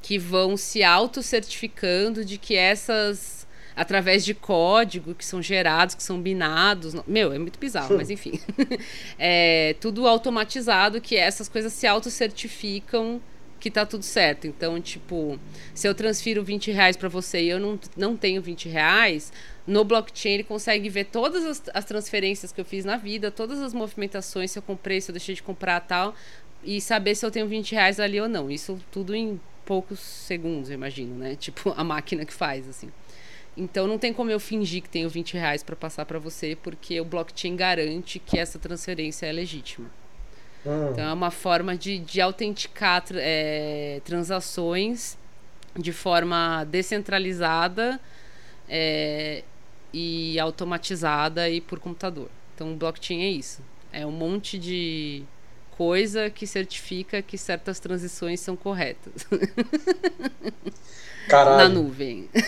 que 0.00 0.18
vão 0.18 0.56
se 0.56 0.82
auto-certificando 0.82 2.24
de 2.24 2.38
que 2.38 2.54
essas 2.56 3.43
através 3.76 4.24
de 4.24 4.34
código 4.34 5.14
que 5.14 5.24
são 5.24 5.42
gerados, 5.42 5.94
que 5.94 6.02
são 6.02 6.20
binados. 6.20 6.94
Meu, 7.06 7.32
é 7.32 7.38
muito 7.38 7.58
bizarro, 7.58 7.96
mas 7.96 8.08
enfim. 8.10 8.40
é 9.18 9.74
tudo 9.80 10.06
automatizado 10.06 11.00
que 11.00 11.16
essas 11.16 11.48
coisas 11.48 11.72
se 11.72 11.86
auto-certificam 11.86 13.20
que 13.64 13.70
tá 13.70 13.86
tudo 13.86 14.02
certo. 14.02 14.46
Então, 14.46 14.78
tipo, 14.78 15.38
se 15.74 15.88
eu 15.88 15.94
transfiro 15.94 16.44
20 16.44 16.70
reais 16.70 16.98
para 16.98 17.08
você 17.08 17.42
e 17.42 17.48
eu 17.48 17.58
não, 17.58 17.80
não 17.96 18.14
tenho 18.14 18.42
20 18.42 18.68
reais, 18.68 19.32
no 19.66 19.82
blockchain 19.82 20.32
ele 20.32 20.44
consegue 20.44 20.90
ver 20.90 21.04
todas 21.04 21.46
as, 21.46 21.62
as 21.72 21.84
transferências 21.86 22.52
que 22.52 22.60
eu 22.60 22.64
fiz 22.64 22.84
na 22.84 22.98
vida, 22.98 23.30
todas 23.30 23.62
as 23.62 23.72
movimentações, 23.72 24.50
se 24.50 24.58
eu 24.58 24.62
comprei, 24.62 25.00
se 25.00 25.10
eu 25.10 25.14
deixei 25.14 25.34
de 25.34 25.42
comprar 25.42 25.80
tal, 25.80 26.14
e 26.62 26.78
saber 26.78 27.14
se 27.14 27.24
eu 27.24 27.30
tenho 27.30 27.48
20 27.48 27.72
reais 27.72 27.98
ali 27.98 28.20
ou 28.20 28.28
não. 28.28 28.50
Isso 28.50 28.78
tudo 28.92 29.14
em 29.14 29.40
poucos 29.64 29.98
segundos, 29.98 30.68
eu 30.68 30.74
imagino, 30.74 31.14
né? 31.14 31.34
Tipo, 31.34 31.72
a 31.74 31.82
máquina 31.82 32.26
que 32.26 32.34
faz, 32.34 32.68
assim. 32.68 32.90
Então 33.56 33.86
não 33.86 33.98
tem 33.98 34.12
como 34.12 34.30
eu 34.30 34.40
fingir 34.40 34.82
que 34.82 34.88
tenho 34.88 35.08
20 35.08 35.34
reais 35.34 35.62
para 35.62 35.76
passar 35.76 36.04
para 36.04 36.18
você, 36.18 36.56
porque 36.60 37.00
o 37.00 37.04
blockchain 37.04 37.54
garante 37.54 38.18
que 38.18 38.38
essa 38.38 38.58
transferência 38.58 39.26
é 39.26 39.32
legítima. 39.32 39.88
Hum. 40.66 40.90
Então 40.90 41.04
é 41.04 41.12
uma 41.12 41.30
forma 41.30 41.76
de, 41.76 41.98
de 41.98 42.20
autenticar 42.20 43.04
é, 43.12 44.00
transações 44.04 45.16
de 45.76 45.92
forma 45.92 46.64
descentralizada 46.64 48.00
é, 48.68 49.42
e 49.92 50.38
automatizada 50.38 51.48
e 51.48 51.60
por 51.60 51.78
computador. 51.78 52.30
Então 52.54 52.72
o 52.72 52.76
blockchain 52.76 53.22
é 53.22 53.28
isso. 53.28 53.62
É 53.92 54.04
um 54.04 54.12
monte 54.12 54.58
de 54.58 55.22
coisa 55.76 56.30
que 56.30 56.46
certifica 56.46 57.20
que 57.20 57.36
certas 57.36 57.80
transições 57.80 58.38
são 58.38 58.56
corretas 58.56 59.26
na 61.24 61.28
Caralho. 61.28 61.74
nuvem. 61.74 62.28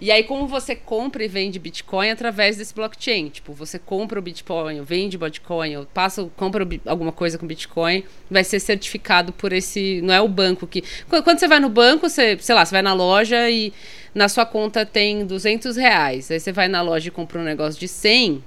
E 0.00 0.10
aí, 0.12 0.22
como 0.22 0.46
você 0.46 0.76
compra 0.76 1.24
e 1.24 1.28
vende 1.28 1.58
Bitcoin 1.58 2.10
através 2.10 2.56
desse 2.56 2.74
blockchain? 2.74 3.28
Tipo, 3.28 3.52
você 3.52 3.78
compra 3.78 4.18
o 4.18 4.22
Bitcoin, 4.22 4.82
vende 4.82 5.16
Bitcoin, 5.16 5.84
passa, 5.92 6.28
compra 6.36 6.66
alguma 6.86 7.10
coisa 7.10 7.38
com 7.38 7.46
Bitcoin, 7.46 8.04
vai 8.30 8.44
ser 8.44 8.60
certificado 8.60 9.32
por 9.32 9.52
esse. 9.52 10.00
Não 10.02 10.14
é 10.14 10.20
o 10.20 10.28
banco 10.28 10.66
que. 10.66 10.84
Quando 11.08 11.24
quando 11.24 11.38
você 11.38 11.48
vai 11.48 11.58
no 11.58 11.68
banco, 11.68 12.08
você, 12.08 12.36
sei 12.40 12.54
lá, 12.54 12.64
você 12.64 12.72
vai 12.72 12.82
na 12.82 12.92
loja 12.92 13.50
e 13.50 13.72
na 14.14 14.28
sua 14.28 14.46
conta 14.46 14.86
tem 14.86 15.24
200 15.24 15.76
reais. 15.76 16.30
Aí 16.30 16.38
você 16.38 16.52
vai 16.52 16.68
na 16.68 16.82
loja 16.82 17.08
e 17.08 17.10
compra 17.10 17.40
um 17.40 17.44
negócio 17.44 17.80
de 17.80 17.88
100, 17.88 18.44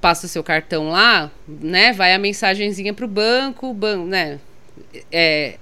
passa 0.00 0.26
o 0.26 0.28
seu 0.28 0.42
cartão 0.42 0.90
lá, 0.90 1.30
né? 1.46 1.92
Vai 1.92 2.14
a 2.14 2.18
mensagenzinha 2.18 2.94
pro 2.94 3.06
banco, 3.06 3.68
o 3.68 3.74
banco, 3.74 4.06
né? 4.06 4.38
É, 5.10 5.58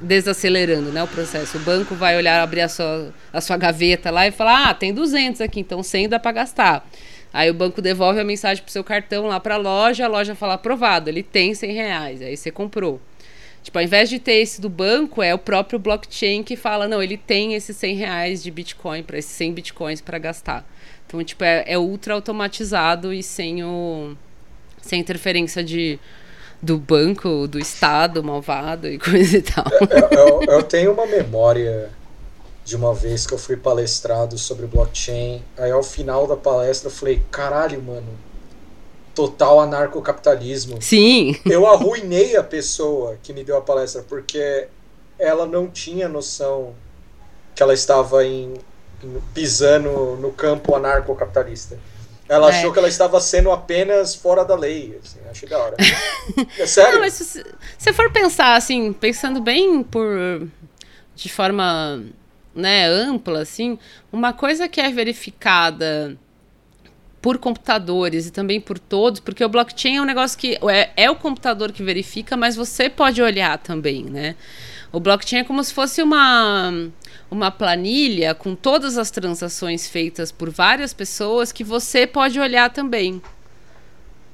desacelerando 0.00 0.90
né, 0.90 1.02
o 1.02 1.08
processo. 1.08 1.58
O 1.58 1.60
banco 1.60 1.94
vai 1.94 2.16
olhar, 2.16 2.40
abrir 2.42 2.62
a 2.62 2.68
sua, 2.68 3.12
a 3.32 3.40
sua 3.40 3.56
gaveta 3.56 4.10
lá 4.10 4.26
e 4.26 4.30
falar: 4.30 4.70
ah, 4.70 4.74
tem 4.74 4.92
200 4.92 5.40
aqui, 5.40 5.60
então 5.60 5.82
100 5.82 6.08
dá 6.08 6.18
para 6.18 6.32
gastar. 6.32 6.88
Aí 7.32 7.48
o 7.48 7.54
banco 7.54 7.80
devolve 7.80 8.18
a 8.18 8.24
mensagem 8.24 8.62
pro 8.62 8.72
seu 8.72 8.82
cartão 8.82 9.26
lá 9.26 9.38
para 9.38 9.54
a 9.54 9.58
loja, 9.58 10.04
a 10.04 10.08
loja 10.08 10.34
fala: 10.34 10.54
aprovado, 10.54 11.08
ele 11.08 11.22
tem 11.22 11.54
100 11.54 11.72
reais, 11.72 12.22
aí 12.22 12.36
você 12.36 12.50
comprou. 12.50 13.00
Tipo, 13.62 13.78
ao 13.78 13.84
invés 13.84 14.08
de 14.08 14.18
ter 14.18 14.34
esse 14.34 14.60
do 14.60 14.70
banco, 14.70 15.22
é 15.22 15.34
o 15.34 15.38
próprio 15.38 15.78
blockchain 15.78 16.42
que 16.42 16.56
fala: 16.56 16.88
não, 16.88 17.02
ele 17.02 17.16
tem 17.16 17.54
esses 17.54 17.76
100 17.76 17.96
reais 17.96 18.42
de 18.42 18.50
Bitcoin, 18.50 19.02
para 19.02 19.18
esses 19.18 19.32
100 19.32 19.52
Bitcoins 19.52 20.00
para 20.00 20.18
gastar. 20.18 20.66
Então, 21.06 21.22
tipo, 21.22 21.44
é, 21.44 21.64
é 21.66 21.78
ultra 21.78 22.14
automatizado 22.14 23.12
e 23.12 23.22
sem 23.22 23.62
o. 23.62 24.16
sem 24.80 25.00
interferência 25.00 25.62
de 25.62 25.98
do 26.62 26.78
banco, 26.78 27.46
do 27.48 27.58
Estado 27.58 28.22
malvado 28.22 28.86
e 28.88 28.98
coisa 29.00 29.38
e 29.38 29.42
tal. 29.42 29.64
Eu, 29.90 30.18
eu- 30.18 30.42
eu 30.56 30.62
tenho 30.62 30.92
uma 30.92 31.06
memória 31.06 31.90
de 32.64 32.76
uma 32.76 32.94
vez 32.94 33.26
que 33.26 33.32
eu 33.34 33.38
fui 33.38 33.56
palestrado 33.56 34.36
sobre 34.38 34.66
blockchain. 34.66 35.42
Aí 35.56 35.70
ao 35.70 35.82
final 35.82 36.26
da 36.26 36.36
palestra 36.36 36.88
eu 36.88 36.92
falei: 36.92 37.22
caralho, 37.30 37.82
mano, 37.82 38.08
total 39.14 39.60
anarcocapitalismo. 39.60 40.80
Sim, 40.80 41.36
Eu 41.46 41.66
arruinei 41.66 42.36
a 42.36 42.42
pessoa 42.44 43.16
que 43.22 43.32
me 43.32 43.42
deu 43.42 43.56
a 43.56 43.60
palestra 43.60 44.02
porque 44.08 44.68
ela 45.18 45.46
não 45.46 45.66
tinha 45.68 46.08
noção 46.08 46.74
que 47.54 47.62
ela 47.62 47.74
estava 47.74 48.24
em, 48.24 48.54
em- 49.02 49.20
pisando 49.34 50.16
no 50.20 50.30
campo 50.32 50.74
anarcocapitalista. 50.74 51.78
Ela 52.30 52.46
É. 52.46 52.58
achou 52.58 52.72
que 52.72 52.78
ela 52.78 52.86
estava 52.88 53.20
sendo 53.20 53.50
apenas 53.50 54.14
fora 54.14 54.44
da 54.44 54.54
lei. 54.54 54.96
Assim, 55.02 55.18
achei 55.28 55.48
da 55.48 55.58
hora. 55.58 55.76
É 56.56 56.64
sério? 56.64 56.92
Não, 56.94 57.00
mas 57.00 57.14
se 57.14 57.44
você 57.76 57.92
for 57.92 58.10
pensar 58.12 58.54
assim, 58.54 58.92
pensando 58.92 59.40
bem 59.40 59.82
por 59.82 60.06
de 61.16 61.28
forma 61.28 62.04
né, 62.54 62.86
ampla, 62.86 63.40
assim, 63.40 63.76
uma 64.12 64.32
coisa 64.32 64.68
que 64.68 64.80
é 64.80 64.90
verificada 64.90 66.16
por 67.20 67.36
computadores 67.36 68.28
e 68.28 68.30
também 68.30 68.60
por 68.60 68.78
todos, 68.78 69.20
porque 69.20 69.44
o 69.44 69.48
blockchain 69.48 69.96
é 69.96 70.00
um 70.02 70.06
negócio 70.06 70.38
que 70.38 70.56
é, 70.70 70.90
é 70.96 71.10
o 71.10 71.16
computador 71.16 71.72
que 71.72 71.82
verifica, 71.82 72.36
mas 72.36 72.54
você 72.56 72.88
pode 72.88 73.20
olhar 73.20 73.58
também, 73.58 74.04
né? 74.04 74.36
O 74.92 74.98
blockchain 74.98 75.40
é 75.40 75.44
como 75.44 75.62
se 75.62 75.72
fosse 75.72 76.02
uma, 76.02 76.72
uma 77.30 77.50
planilha 77.50 78.34
com 78.34 78.56
todas 78.56 78.98
as 78.98 79.10
transações 79.10 79.88
feitas 79.88 80.32
por 80.32 80.50
várias 80.50 80.92
pessoas 80.92 81.52
que 81.52 81.62
você 81.62 82.06
pode 82.06 82.40
olhar 82.40 82.70
também. 82.70 83.22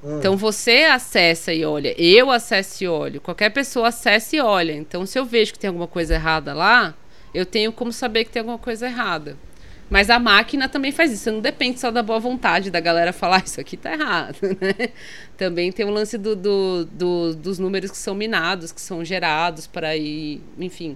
Hum. 0.03 0.17
Então 0.17 0.35
você 0.35 0.85
acessa 0.85 1.53
e 1.53 1.63
olha, 1.63 1.93
eu 2.01 2.31
acesso 2.31 2.83
e 2.83 2.87
olho, 2.87 3.21
qualquer 3.21 3.51
pessoa 3.51 3.89
acessa 3.89 4.35
e 4.35 4.41
olha. 4.41 4.73
Então 4.73 5.05
se 5.05 5.19
eu 5.19 5.25
vejo 5.25 5.53
que 5.53 5.59
tem 5.59 5.67
alguma 5.67 5.87
coisa 5.87 6.15
errada 6.15 6.53
lá, 6.53 6.95
eu 7.33 7.45
tenho 7.45 7.71
como 7.71 7.93
saber 7.93 8.25
que 8.25 8.31
tem 8.31 8.39
alguma 8.39 8.57
coisa 8.57 8.87
errada. 8.87 9.37
Mas 9.89 10.09
a 10.09 10.19
máquina 10.19 10.67
também 10.67 10.91
faz 10.91 11.11
isso, 11.13 11.31
não 11.31 11.39
depende 11.39 11.79
só 11.79 11.89
da 11.91 12.03
boa 12.03 12.19
vontade 12.19 12.69
da 12.69 12.79
galera 12.79 13.13
falar 13.13 13.43
isso 13.45 13.59
aqui 13.61 13.77
tá 13.77 13.93
errado, 13.93 14.37
né? 14.59 14.89
Também 15.37 15.71
tem 15.71 15.85
o 15.85 15.89
lance 15.89 16.17
do, 16.17 16.35
do- 16.35 16.85
do- 16.85 17.35
dos 17.35 17.57
números 17.57 17.89
que 17.91 17.97
são 17.97 18.13
minados, 18.13 18.71
que 18.73 18.81
são 18.81 19.03
gerados 19.05 19.65
para 19.65 19.95
ir, 19.95 20.41
enfim. 20.59 20.95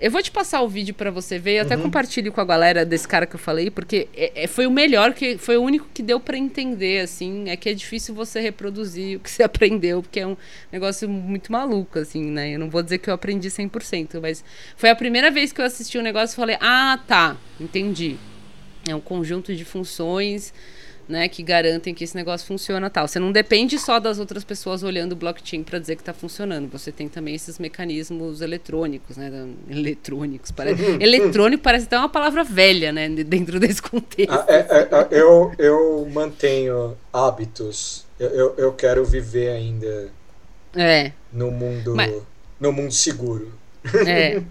Eu 0.00 0.12
vou 0.12 0.22
te 0.22 0.30
passar 0.30 0.62
o 0.62 0.68
vídeo 0.68 0.94
para 0.94 1.10
você 1.10 1.40
ver, 1.40 1.56
eu 1.56 1.62
até 1.62 1.76
compartilho 1.76 2.30
com 2.30 2.40
a 2.40 2.44
galera 2.44 2.84
desse 2.86 3.06
cara 3.08 3.26
que 3.26 3.34
eu 3.34 3.38
falei, 3.38 3.68
porque 3.68 4.06
é- 4.14 4.44
é- 4.44 4.46
foi 4.46 4.64
o 4.64 4.70
melhor, 4.70 5.12
que 5.12 5.36
foi 5.38 5.56
o 5.56 5.62
único 5.62 5.88
que 5.92 6.04
deu 6.04 6.20
para 6.20 6.38
entender, 6.38 7.00
assim, 7.00 7.48
é 7.48 7.56
que 7.56 7.68
é 7.68 7.74
difícil 7.74 8.14
você 8.14 8.38
reproduzir 8.40 9.16
o 9.16 9.20
que 9.20 9.28
você 9.28 9.42
aprendeu, 9.82 10.00
porque 10.00 10.20
é 10.20 10.26
um 10.26 10.36
negócio 10.70 11.08
muito 11.08 11.50
maluco, 11.50 11.98
assim, 11.98 12.22
né? 12.30 12.54
Eu 12.54 12.60
não 12.60 12.70
vou 12.70 12.80
dizer 12.80 12.98
que 12.98 13.10
eu 13.10 13.14
aprendi 13.14 13.50
100%, 13.50 14.20
mas 14.20 14.44
foi 14.76 14.88
a 14.88 14.94
primeira 14.94 15.32
vez 15.32 15.52
que 15.52 15.60
eu 15.60 15.64
assisti 15.64 15.98
um 15.98 16.02
negócio 16.02 16.34
e 16.34 16.36
falei, 16.36 16.56
ah, 16.60 17.00
tá, 17.08 17.36
entendi. 17.60 18.16
É 18.88 18.94
um 18.94 19.00
conjunto 19.00 19.52
de 19.54 19.64
funções, 19.64 20.54
né, 21.08 21.26
que 21.28 21.42
garantem 21.42 21.94
que 21.94 22.04
esse 22.04 22.14
negócio 22.14 22.46
funciona 22.46 22.90
tal. 22.90 23.08
Você 23.08 23.18
não 23.18 23.32
depende 23.32 23.78
só 23.78 23.98
das 23.98 24.18
outras 24.18 24.44
pessoas 24.44 24.82
olhando 24.82 25.12
o 25.12 25.16
blockchain 25.16 25.62
para 25.62 25.78
dizer 25.78 25.96
que 25.96 26.02
está 26.02 26.12
funcionando. 26.12 26.68
Você 26.70 26.92
tem 26.92 27.08
também 27.08 27.34
esses 27.34 27.58
mecanismos 27.58 28.40
eletrônicos, 28.42 29.16
né, 29.16 29.30
eletrônicos. 29.70 30.50
Parece, 30.50 30.82
eletrônico 31.00 31.62
parece 31.62 31.86
até 31.86 31.96
uma 31.98 32.08
palavra 32.08 32.44
velha, 32.44 32.92
né, 32.92 33.08
de- 33.08 33.24
dentro 33.24 33.58
desse 33.60 33.80
contexto. 33.80 34.32
Ah, 34.32 34.44
é- 34.48 34.66
é- 34.70 34.88
é, 35.16 35.20
eu, 35.20 35.52
eu 35.58 36.06
mantenho 36.12 36.96
hábitos. 37.12 38.04
Eu, 38.20 38.28
eu, 38.30 38.54
eu 38.58 38.72
quero 38.72 39.04
viver 39.04 39.50
ainda 39.50 40.10
É. 40.76 41.12
no 41.32 41.50
mundo, 41.50 41.94
Mas- 41.94 42.12
no 42.60 42.72
mundo 42.72 42.92
seguro. 42.92 43.52
É. 44.06 44.42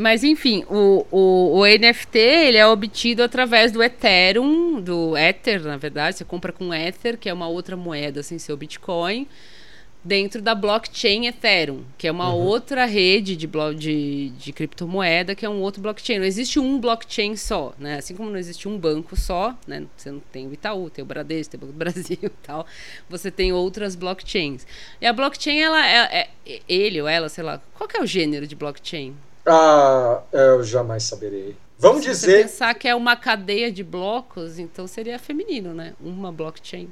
Mas 0.00 0.24
enfim, 0.24 0.64
o, 0.66 1.06
o, 1.10 1.58
o 1.58 1.66
NFT 1.66 2.18
ele 2.18 2.56
é 2.56 2.66
obtido 2.66 3.22
através 3.22 3.70
do 3.70 3.82
Ethereum, 3.82 4.80
do 4.80 5.14
Ether, 5.14 5.60
na 5.62 5.76
verdade. 5.76 6.16
Você 6.16 6.24
compra 6.24 6.50
com 6.52 6.72
Ether, 6.72 7.18
que 7.18 7.28
é 7.28 7.34
uma 7.34 7.48
outra 7.48 7.76
moeda 7.76 8.22
sem 8.22 8.38
ser 8.38 8.54
o 8.54 8.56
Bitcoin, 8.56 9.28
dentro 10.02 10.40
da 10.40 10.54
blockchain 10.54 11.26
Ethereum, 11.26 11.84
que 11.98 12.08
é 12.08 12.10
uma 12.10 12.32
outra 12.32 12.86
rede 12.86 13.36
de, 13.36 13.46
de, 13.76 14.30
de 14.30 14.52
criptomoeda, 14.54 15.34
que 15.34 15.44
é 15.44 15.50
um 15.50 15.60
outro 15.60 15.82
blockchain. 15.82 16.18
Não 16.18 16.24
existe 16.24 16.58
um 16.58 16.80
blockchain 16.80 17.36
só, 17.36 17.74
né? 17.78 17.96
Assim 17.98 18.16
como 18.16 18.30
não 18.30 18.38
existe 18.38 18.66
um 18.66 18.78
banco 18.78 19.14
só, 19.18 19.54
né? 19.66 19.84
Você 19.98 20.10
não 20.10 20.20
tem 20.32 20.48
o 20.48 20.52
Itaú, 20.54 20.88
tem 20.88 21.02
o 21.02 21.06
Bradesco, 21.06 21.50
tem 21.50 21.58
o 21.58 21.60
Banco 21.60 21.74
do 21.74 21.76
Brasil 21.92 22.18
e 22.22 22.30
tal. 22.30 22.66
Você 23.10 23.30
tem 23.30 23.52
outras 23.52 23.94
blockchains. 23.94 24.66
E 24.98 25.04
a 25.04 25.12
blockchain, 25.12 25.60
ela 25.60 25.86
é, 25.86 26.26
é- 26.46 26.60
ele 26.66 27.02
ou 27.02 27.06
ela, 27.06 27.28
sei 27.28 27.44
lá, 27.44 27.60
qual 27.74 27.86
que 27.86 27.98
é 27.98 28.02
o 28.02 28.06
gênero 28.06 28.46
de 28.46 28.56
blockchain? 28.56 29.14
Ah, 29.46 30.22
eu 30.32 30.62
jamais 30.62 31.04
saberei. 31.04 31.56
Vamos 31.78 32.04
Se 32.04 32.14
você 32.14 32.26
dizer. 32.26 32.42
pensar 32.42 32.74
que 32.74 32.86
é 32.86 32.94
uma 32.94 33.16
cadeia 33.16 33.72
de 33.72 33.82
blocos, 33.82 34.58
então 34.58 34.86
seria 34.86 35.18
feminino, 35.18 35.72
né? 35.72 35.94
Uma 36.00 36.30
blockchain. 36.30 36.88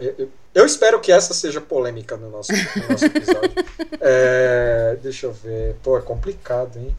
Eu- 0.00 0.30
Eu 0.54 0.64
espero 0.64 0.98
que 1.00 1.12
essa 1.12 1.34
seja 1.34 1.60
polêmica 1.60 2.16
no 2.16 2.30
nosso, 2.30 2.50
no 2.52 2.88
nosso 2.88 3.04
episódio. 3.12 3.52
É, 4.00 4.96
deixa 5.02 5.26
eu 5.26 5.32
ver. 5.32 5.76
Pô, 5.82 5.98
é 5.98 6.00
complicado, 6.00 6.78
hein? 6.78 6.96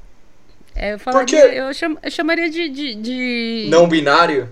É, 0.75 0.93
eu, 0.93 0.99
falaria, 0.99 1.25
Porque- 1.41 1.57
eu, 1.59 1.73
cham- 1.73 1.97
eu 2.03 2.11
chamaria 2.11 2.49
de. 2.51 2.69
de, 2.69 2.93
de- 2.95 3.67
Não 3.71 3.87
binário? 3.89 4.47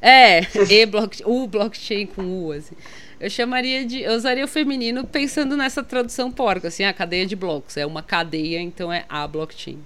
É, 0.00 0.40
e 0.72 0.86
block, 0.86 1.22
o 1.26 1.46
blockchain 1.46 2.06
com 2.06 2.22
U, 2.46 2.52
assim. 2.52 2.74
Eu 3.18 3.30
chamaria 3.30 3.84
de. 3.84 4.02
Eu 4.02 4.12
usaria 4.12 4.44
o 4.44 4.48
feminino 4.48 5.04
pensando 5.06 5.56
nessa 5.56 5.82
tradução 5.82 6.30
porca, 6.30 6.68
assim, 6.68 6.84
a 6.84 6.92
cadeia 6.92 7.26
de 7.26 7.34
blocos. 7.34 7.76
É 7.76 7.86
uma 7.86 8.02
cadeia, 8.02 8.60
então 8.60 8.92
é 8.92 9.04
a 9.08 9.26
blockchain. 9.26 9.78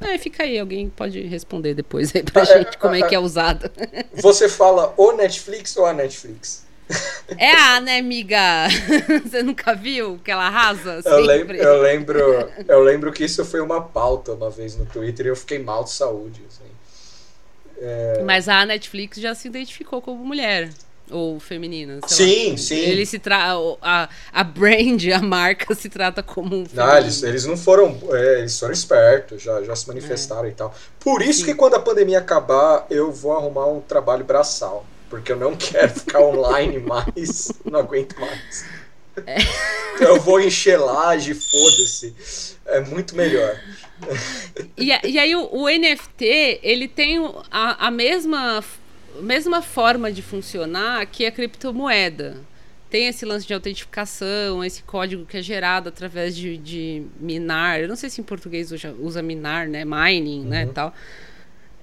É, 0.00 0.16
fica 0.16 0.44
aí, 0.44 0.58
alguém 0.58 0.88
pode 0.88 1.20
responder 1.22 1.74
depois 1.74 2.14
aí 2.14 2.22
pra 2.22 2.42
é, 2.42 2.46
gente 2.46 2.78
como 2.78 2.94
é 2.94 3.02
que 3.02 3.14
é 3.14 3.18
usado. 3.18 3.68
Você 4.14 4.48
fala 4.48 4.94
o 4.96 5.12
Netflix 5.12 5.76
ou 5.76 5.86
a 5.86 5.92
Netflix? 5.92 6.66
É 7.36 7.52
a, 7.52 7.80
né, 7.80 7.98
amiga? 7.98 8.38
Você 9.24 9.42
nunca 9.42 9.74
viu 9.74 10.18
que 10.24 10.30
ela 10.30 10.46
arrasa 10.46 11.02
Eu 11.04 11.20
lembro, 11.20 11.56
eu, 11.56 11.82
lembro, 11.82 12.50
eu 12.66 12.80
lembro 12.80 13.12
que 13.12 13.24
isso 13.24 13.44
foi 13.44 13.60
uma 13.60 13.82
pauta 13.82 14.32
uma 14.32 14.48
vez 14.48 14.76
no 14.76 14.86
Twitter 14.86 15.26
e 15.26 15.28
eu 15.28 15.36
fiquei 15.36 15.58
mal 15.58 15.84
de 15.84 15.90
saúde. 15.90 16.40
Assim. 16.48 18.24
Mas 18.24 18.48
a 18.48 18.64
Netflix 18.64 19.18
já 19.18 19.34
se 19.34 19.48
identificou 19.48 20.00
como 20.00 20.24
mulher. 20.24 20.70
Ou 21.10 21.38
feminina? 21.40 22.00
sei 22.06 22.26
lá. 22.26 22.32
Sim, 22.32 22.56
sim. 22.56 22.76
Ele 22.76 23.06
se 23.06 23.18
tra... 23.18 23.54
a, 23.82 24.08
a 24.32 24.44
brand, 24.44 25.02
a 25.14 25.20
marca 25.20 25.74
se 25.76 25.88
trata 25.88 26.22
como 26.22 26.54
um 26.56 26.60
Não, 26.60 26.66
feminino. 26.66 26.92
Ah, 26.92 27.00
eles, 27.00 27.22
eles 27.22 27.44
não 27.46 27.56
foram. 27.56 27.98
é, 28.12 28.40
eles 28.40 28.58
foram 28.58 28.72
espertos, 28.72 29.42
já, 29.42 29.62
já 29.62 29.74
se 29.76 29.88
manifestaram 29.88 30.48
e 30.48 30.52
tal. 30.52 30.74
Por 31.00 31.22
isso 31.22 31.40
Sim. 31.40 31.46
que 31.46 31.54
quando 31.54 31.74
a 31.74 31.80
pandemia 31.80 32.18
acabar, 32.18 32.86
eu 32.90 33.10
vou 33.12 33.32
arrumar 33.32 33.66
um 33.66 33.80
trabalho 33.80 34.24
braçal. 34.24 34.84
Porque 35.10 35.32
eu 35.32 35.36
não 35.36 35.54
quero 35.56 35.88
ficar 35.90 36.20
online 36.20 36.78
mais. 36.78 37.50
Não 37.64 37.80
aguento 37.80 38.18
mais. 38.20 38.64
Então 39.94 40.08
eu 40.14 40.20
vou 40.20 40.40
encher 40.40 40.78
laje, 40.78 41.34
foda-se. 41.34 42.14
É 42.66 42.80
muito 42.80 43.16
melhor. 43.16 43.58
E, 44.76 44.92
e 45.04 45.18
aí 45.18 45.34
o, 45.34 45.48
o 45.50 45.68
NFT, 45.68 46.60
ele 46.62 46.86
tem 46.86 47.18
a, 47.50 47.86
a 47.86 47.90
mesma, 47.90 48.62
mesma 49.20 49.62
forma 49.62 50.12
de 50.12 50.22
funcionar 50.22 51.04
que 51.06 51.26
a 51.26 51.32
criptomoeda. 51.32 52.36
Tem 52.90 53.06
esse 53.06 53.26
lance 53.26 53.46
de 53.46 53.52
autentificação, 53.52 54.64
esse 54.64 54.82
código 54.82 55.26
que 55.26 55.36
é 55.36 55.42
gerado 55.42 55.90
através 55.90 56.34
de, 56.34 56.56
de 56.56 57.02
minar. 57.20 57.80
Eu 57.80 57.88
não 57.88 57.96
sei 57.96 58.08
se 58.08 58.20
em 58.20 58.24
português 58.24 58.72
usa, 58.72 58.94
usa 58.98 59.22
minar, 59.22 59.68
né? 59.68 59.84
Mining, 59.84 60.44
né? 60.46 60.66
Tal. 60.72 60.94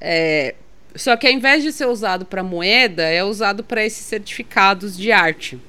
É, 0.02 0.56
só 0.96 1.16
que 1.16 1.28
ao 1.28 1.34
invés 1.34 1.62
de 1.62 1.72
ser 1.72 1.86
usado 1.86 2.26
para 2.26 2.42
moeda, 2.42 3.04
é 3.04 3.24
usado 3.24 3.64
para 3.64 3.86
esses 3.86 4.06
certificados 4.06 4.98
de 4.98 5.12
arte. 5.12 5.60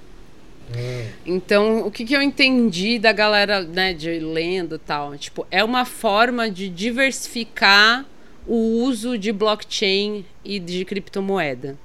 Então, 1.24 1.86
o 1.86 1.90
que, 1.90 2.04
que 2.04 2.14
eu 2.14 2.22
entendi 2.22 2.98
da 2.98 3.12
galera, 3.12 3.62
né, 3.62 3.92
de 3.92 4.18
lenda 4.18 4.76
e 4.76 4.78
tal? 4.78 5.16
Tipo, 5.16 5.46
é 5.50 5.62
uma 5.62 5.84
forma 5.84 6.50
de 6.50 6.68
diversificar 6.68 8.04
o 8.46 8.82
uso 8.84 9.18
de 9.18 9.32
blockchain 9.32 10.24
e 10.44 10.58
de 10.58 10.84
criptomoeda. 10.84 11.76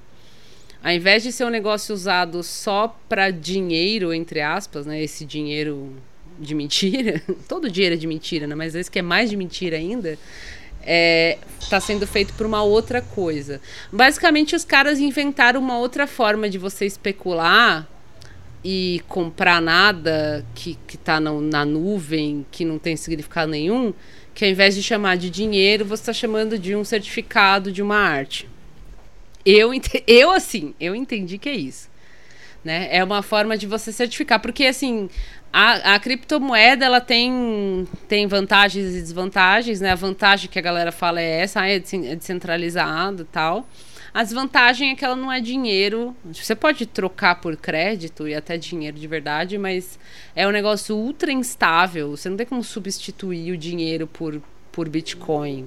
Ao 0.82 0.90
invés 0.90 1.22
de 1.22 1.30
ser 1.30 1.44
um 1.44 1.50
negócio 1.50 1.94
usado 1.94 2.42
só 2.42 2.96
para 3.08 3.30
dinheiro, 3.30 4.12
entre 4.12 4.40
aspas, 4.40 4.84
né, 4.84 5.02
esse 5.02 5.24
dinheiro 5.24 5.92
de 6.38 6.54
mentira, 6.54 7.22
todo 7.48 7.70
dinheiro 7.70 7.94
é 7.94 7.98
de 7.98 8.06
mentira, 8.06 8.46
né, 8.46 8.54
mas 8.54 8.74
esse 8.74 8.90
que 8.90 8.98
é 8.98 9.02
mais 9.02 9.30
de 9.30 9.36
mentira 9.36 9.76
ainda, 9.76 10.18
está 11.60 11.80
sendo 11.80 12.06
feito 12.06 12.34
por 12.34 12.44
uma 12.46 12.62
outra 12.62 13.00
coisa. 13.00 13.60
Basicamente, 13.92 14.56
os 14.56 14.64
caras 14.64 14.98
inventaram 14.98 15.60
uma 15.60 15.78
outra 15.78 16.06
forma 16.06 16.48
de 16.50 16.58
você 16.58 16.84
especular 16.84 17.88
e 18.64 19.00
comprar 19.08 19.60
nada 19.60 20.44
que, 20.54 20.76
que 20.86 20.96
tá 20.96 21.20
na 21.20 21.64
nuvem, 21.64 22.46
que 22.50 22.64
não 22.64 22.78
tem 22.78 22.96
significado 22.96 23.50
nenhum, 23.50 23.92
que 24.34 24.44
ao 24.44 24.50
invés 24.50 24.74
de 24.74 24.82
chamar 24.82 25.16
de 25.16 25.30
dinheiro, 25.30 25.84
você 25.84 26.02
está 26.02 26.12
chamando 26.12 26.58
de 26.58 26.74
um 26.74 26.84
certificado 26.84 27.70
de 27.70 27.82
uma 27.82 27.96
arte. 27.96 28.48
Eu, 29.44 29.70
eu 30.06 30.30
assim, 30.30 30.74
eu 30.80 30.94
entendi 30.94 31.38
que 31.38 31.48
é 31.48 31.54
isso. 31.54 31.90
Né? 32.64 32.88
É 32.90 33.02
uma 33.02 33.22
forma 33.22 33.58
de 33.58 33.66
você 33.66 33.90
certificar, 33.90 34.40
porque 34.40 34.64
assim, 34.66 35.10
a, 35.52 35.94
a 35.94 35.98
criptomoeda 35.98 36.84
ela 36.84 37.00
tem, 37.00 37.86
tem 38.08 38.26
vantagens 38.26 38.94
e 38.94 39.00
desvantagens, 39.00 39.80
né? 39.80 39.90
A 39.90 39.96
vantagem 39.96 40.48
que 40.48 40.58
a 40.58 40.62
galera 40.62 40.90
fala 40.90 41.20
é 41.20 41.40
essa, 41.40 41.60
ah, 41.60 41.68
é 41.68 41.76
é 41.76 42.16
descentralizado 42.16 43.22
e 43.22 43.26
tal. 43.26 43.66
A 44.14 44.22
desvantagem 44.22 44.90
é 44.90 44.94
que 44.94 45.04
ela 45.04 45.16
não 45.16 45.32
é 45.32 45.40
dinheiro. 45.40 46.14
Você 46.30 46.54
pode 46.54 46.84
trocar 46.84 47.40
por 47.40 47.56
crédito 47.56 48.28
e 48.28 48.34
até 48.34 48.58
dinheiro 48.58 48.98
de 48.98 49.06
verdade, 49.06 49.56
mas 49.56 49.98
é 50.36 50.46
um 50.46 50.50
negócio 50.50 50.94
ultra 50.94 51.32
instável. 51.32 52.10
Você 52.10 52.28
não 52.28 52.36
tem 52.36 52.44
como 52.44 52.62
substituir 52.62 53.52
o 53.52 53.56
dinheiro 53.56 54.06
por, 54.06 54.42
por 54.70 54.86
Bitcoin. 54.86 55.66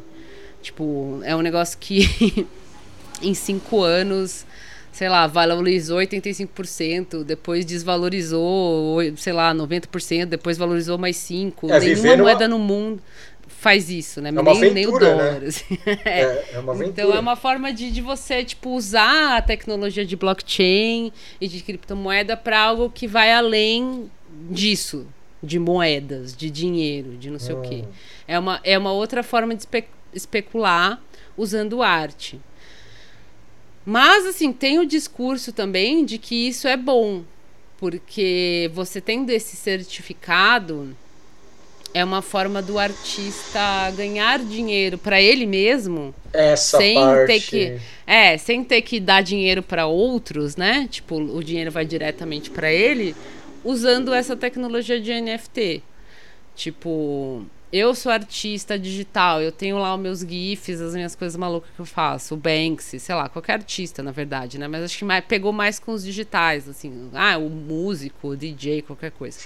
Tipo, 0.61 1.21
é 1.23 1.35
um 1.35 1.41
negócio 1.41 1.77
que 1.79 2.47
em 3.19 3.33
cinco 3.33 3.81
anos, 3.81 4.45
sei 4.91 5.09
lá, 5.09 5.25
valorizou 5.25 5.97
85%, 5.97 7.23
depois 7.23 7.65
desvalorizou, 7.65 8.99
sei 9.17 9.33
lá, 9.33 9.55
90%, 9.55 10.25
depois 10.25 10.55
valorizou 10.55 10.99
mais 10.99 11.17
5%. 11.17 11.69
É, 11.69 11.79
Nenhuma 11.79 12.17
moeda 12.17 12.47
no 12.47 12.59
mundo 12.59 13.01
faz 13.65 13.89
isso, 13.89 14.21
né? 14.21 14.29
É 14.29 14.31
uma 14.31 14.43
nem, 14.43 14.71
nem 14.71 14.85
o 14.85 14.89
aventura, 14.89 15.15
dólar. 15.15 15.39
né? 15.41 15.47
assim. 15.47 15.79
É, 16.05 16.45
é 16.53 16.59
uma 16.59 16.73
aventura. 16.73 17.01
Então 17.01 17.15
é 17.15 17.19
uma 17.19 17.35
forma 17.35 17.73
de, 17.73 17.89
de 17.89 17.99
você, 17.99 18.45
tipo, 18.45 18.69
usar 18.69 19.37
a 19.37 19.41
tecnologia 19.41 20.05
de 20.05 20.15
blockchain 20.15 21.11
e 21.41 21.47
de 21.47 21.63
criptomoeda 21.63 22.37
para 22.37 22.59
algo 22.59 22.91
que 22.91 23.07
vai 23.07 23.33
além 23.33 24.11
disso, 24.51 25.07
de 25.41 25.57
moedas, 25.57 26.35
de 26.35 26.51
dinheiro, 26.51 27.17
de 27.17 27.31
não 27.31 27.39
sei 27.39 27.55
o 27.55 27.61
quê. 27.61 27.83
Hum. 27.87 27.91
É 28.27 28.37
uma, 28.37 28.59
é 28.63 28.77
uma 28.77 28.91
outra 28.91 29.23
forma 29.23 29.55
de 29.55 29.61
espe- 29.61 29.87
especular 30.13 31.01
usando 31.35 31.81
arte. 31.81 32.39
Mas, 33.83 34.27
assim, 34.27 34.53
tem 34.53 34.77
o 34.77 34.85
discurso 34.85 35.51
também 35.51 36.05
de 36.05 36.19
que 36.19 36.47
isso 36.47 36.67
é 36.67 36.77
bom, 36.77 37.23
porque 37.79 38.69
você 38.75 39.01
tendo 39.01 39.31
esse 39.31 39.55
certificado 39.55 40.95
é 41.95 42.03
uma 42.03 42.21
forma 42.21 42.61
do 42.61 42.77
artista 42.77 43.89
ganhar 43.95 44.39
dinheiro 44.39 44.97
para 44.97 45.21
ele 45.21 45.45
mesmo? 45.45 46.13
Essa 46.33 46.77
sem 46.77 46.95
parte. 46.95 47.25
ter 47.25 47.39
que 47.39 47.81
é 48.05 48.37
sem 48.37 48.65
ter 48.65 48.81
que 48.81 48.99
dar 48.99 49.23
dinheiro 49.23 49.63
para 49.63 49.85
outros 49.85 50.57
né? 50.57 50.89
Tipo 50.91 51.15
o 51.15 51.41
dinheiro 51.41 51.71
vai 51.71 51.85
diretamente 51.85 52.49
para 52.49 52.69
ele 52.69 53.15
usando 53.63 54.13
essa 54.13 54.35
tecnologia 54.35 54.99
de 54.99 55.09
NFT 55.21 55.81
tipo 56.53 57.45
eu 57.71 57.95
sou 57.95 58.11
artista 58.11 58.77
digital 58.77 59.41
eu 59.41 59.51
tenho 59.51 59.77
lá 59.77 59.95
os 59.95 60.01
meus 60.01 60.19
gifs 60.19 60.81
as 60.81 60.93
minhas 60.93 61.15
coisas 61.15 61.37
malucas 61.37 61.69
que 61.73 61.79
eu 61.79 61.85
faço 61.85 62.33
o 62.33 62.37
Banksy 62.37 62.99
sei 62.99 63.15
lá 63.15 63.29
qualquer 63.29 63.53
artista 63.53 64.03
na 64.03 64.11
verdade 64.11 64.59
né? 64.59 64.67
Mas 64.67 64.83
acho 64.83 64.97
que 64.97 65.05
mais, 65.05 65.23
pegou 65.23 65.53
mais 65.53 65.79
com 65.79 65.93
os 65.93 66.03
digitais 66.03 66.67
assim 66.67 67.09
ah 67.13 67.37
o 67.37 67.49
músico 67.49 68.27
o 68.27 68.35
DJ 68.35 68.81
qualquer 68.81 69.11
coisa 69.11 69.39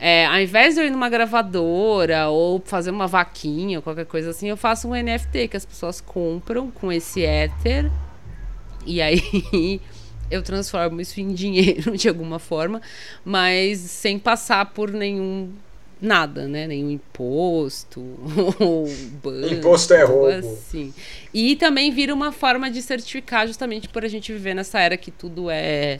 é, 0.00 0.24
ao 0.24 0.40
invés 0.40 0.74
de 0.74 0.80
eu 0.80 0.86
ir 0.86 0.90
numa 0.90 1.10
gravadora 1.10 2.28
ou 2.28 2.62
fazer 2.64 2.90
uma 2.90 3.06
vaquinha 3.06 3.78
ou 3.78 3.82
qualquer 3.82 4.06
coisa 4.06 4.30
assim, 4.30 4.48
eu 4.48 4.56
faço 4.56 4.88
um 4.88 4.94
NFT 4.94 5.48
que 5.48 5.56
as 5.58 5.66
pessoas 5.66 6.00
compram 6.00 6.70
com 6.70 6.90
esse 6.90 7.22
éter. 7.22 7.90
E 8.86 9.02
aí 9.02 9.78
eu 10.30 10.42
transformo 10.42 11.02
isso 11.02 11.20
em 11.20 11.34
dinheiro 11.34 11.94
de 11.98 12.08
alguma 12.08 12.38
forma, 12.38 12.80
mas 13.22 13.78
sem 13.78 14.18
passar 14.18 14.72
por 14.72 14.90
nenhum 14.90 15.52
nada, 16.00 16.48
né? 16.48 16.66
Nenhum 16.66 16.90
imposto 16.90 18.00
ou 18.58 18.86
banco. 19.22 19.54
Imposto 19.54 19.92
é 19.92 20.02
roubo. 20.02 20.28
Assim. 20.28 20.94
E 21.34 21.56
também 21.56 21.90
vira 21.90 22.14
uma 22.14 22.32
forma 22.32 22.70
de 22.70 22.80
certificar 22.80 23.46
justamente 23.46 23.86
por 23.86 24.02
a 24.02 24.08
gente 24.08 24.32
viver 24.32 24.54
nessa 24.54 24.80
era 24.80 24.96
que 24.96 25.10
tudo 25.10 25.50
é 25.50 25.98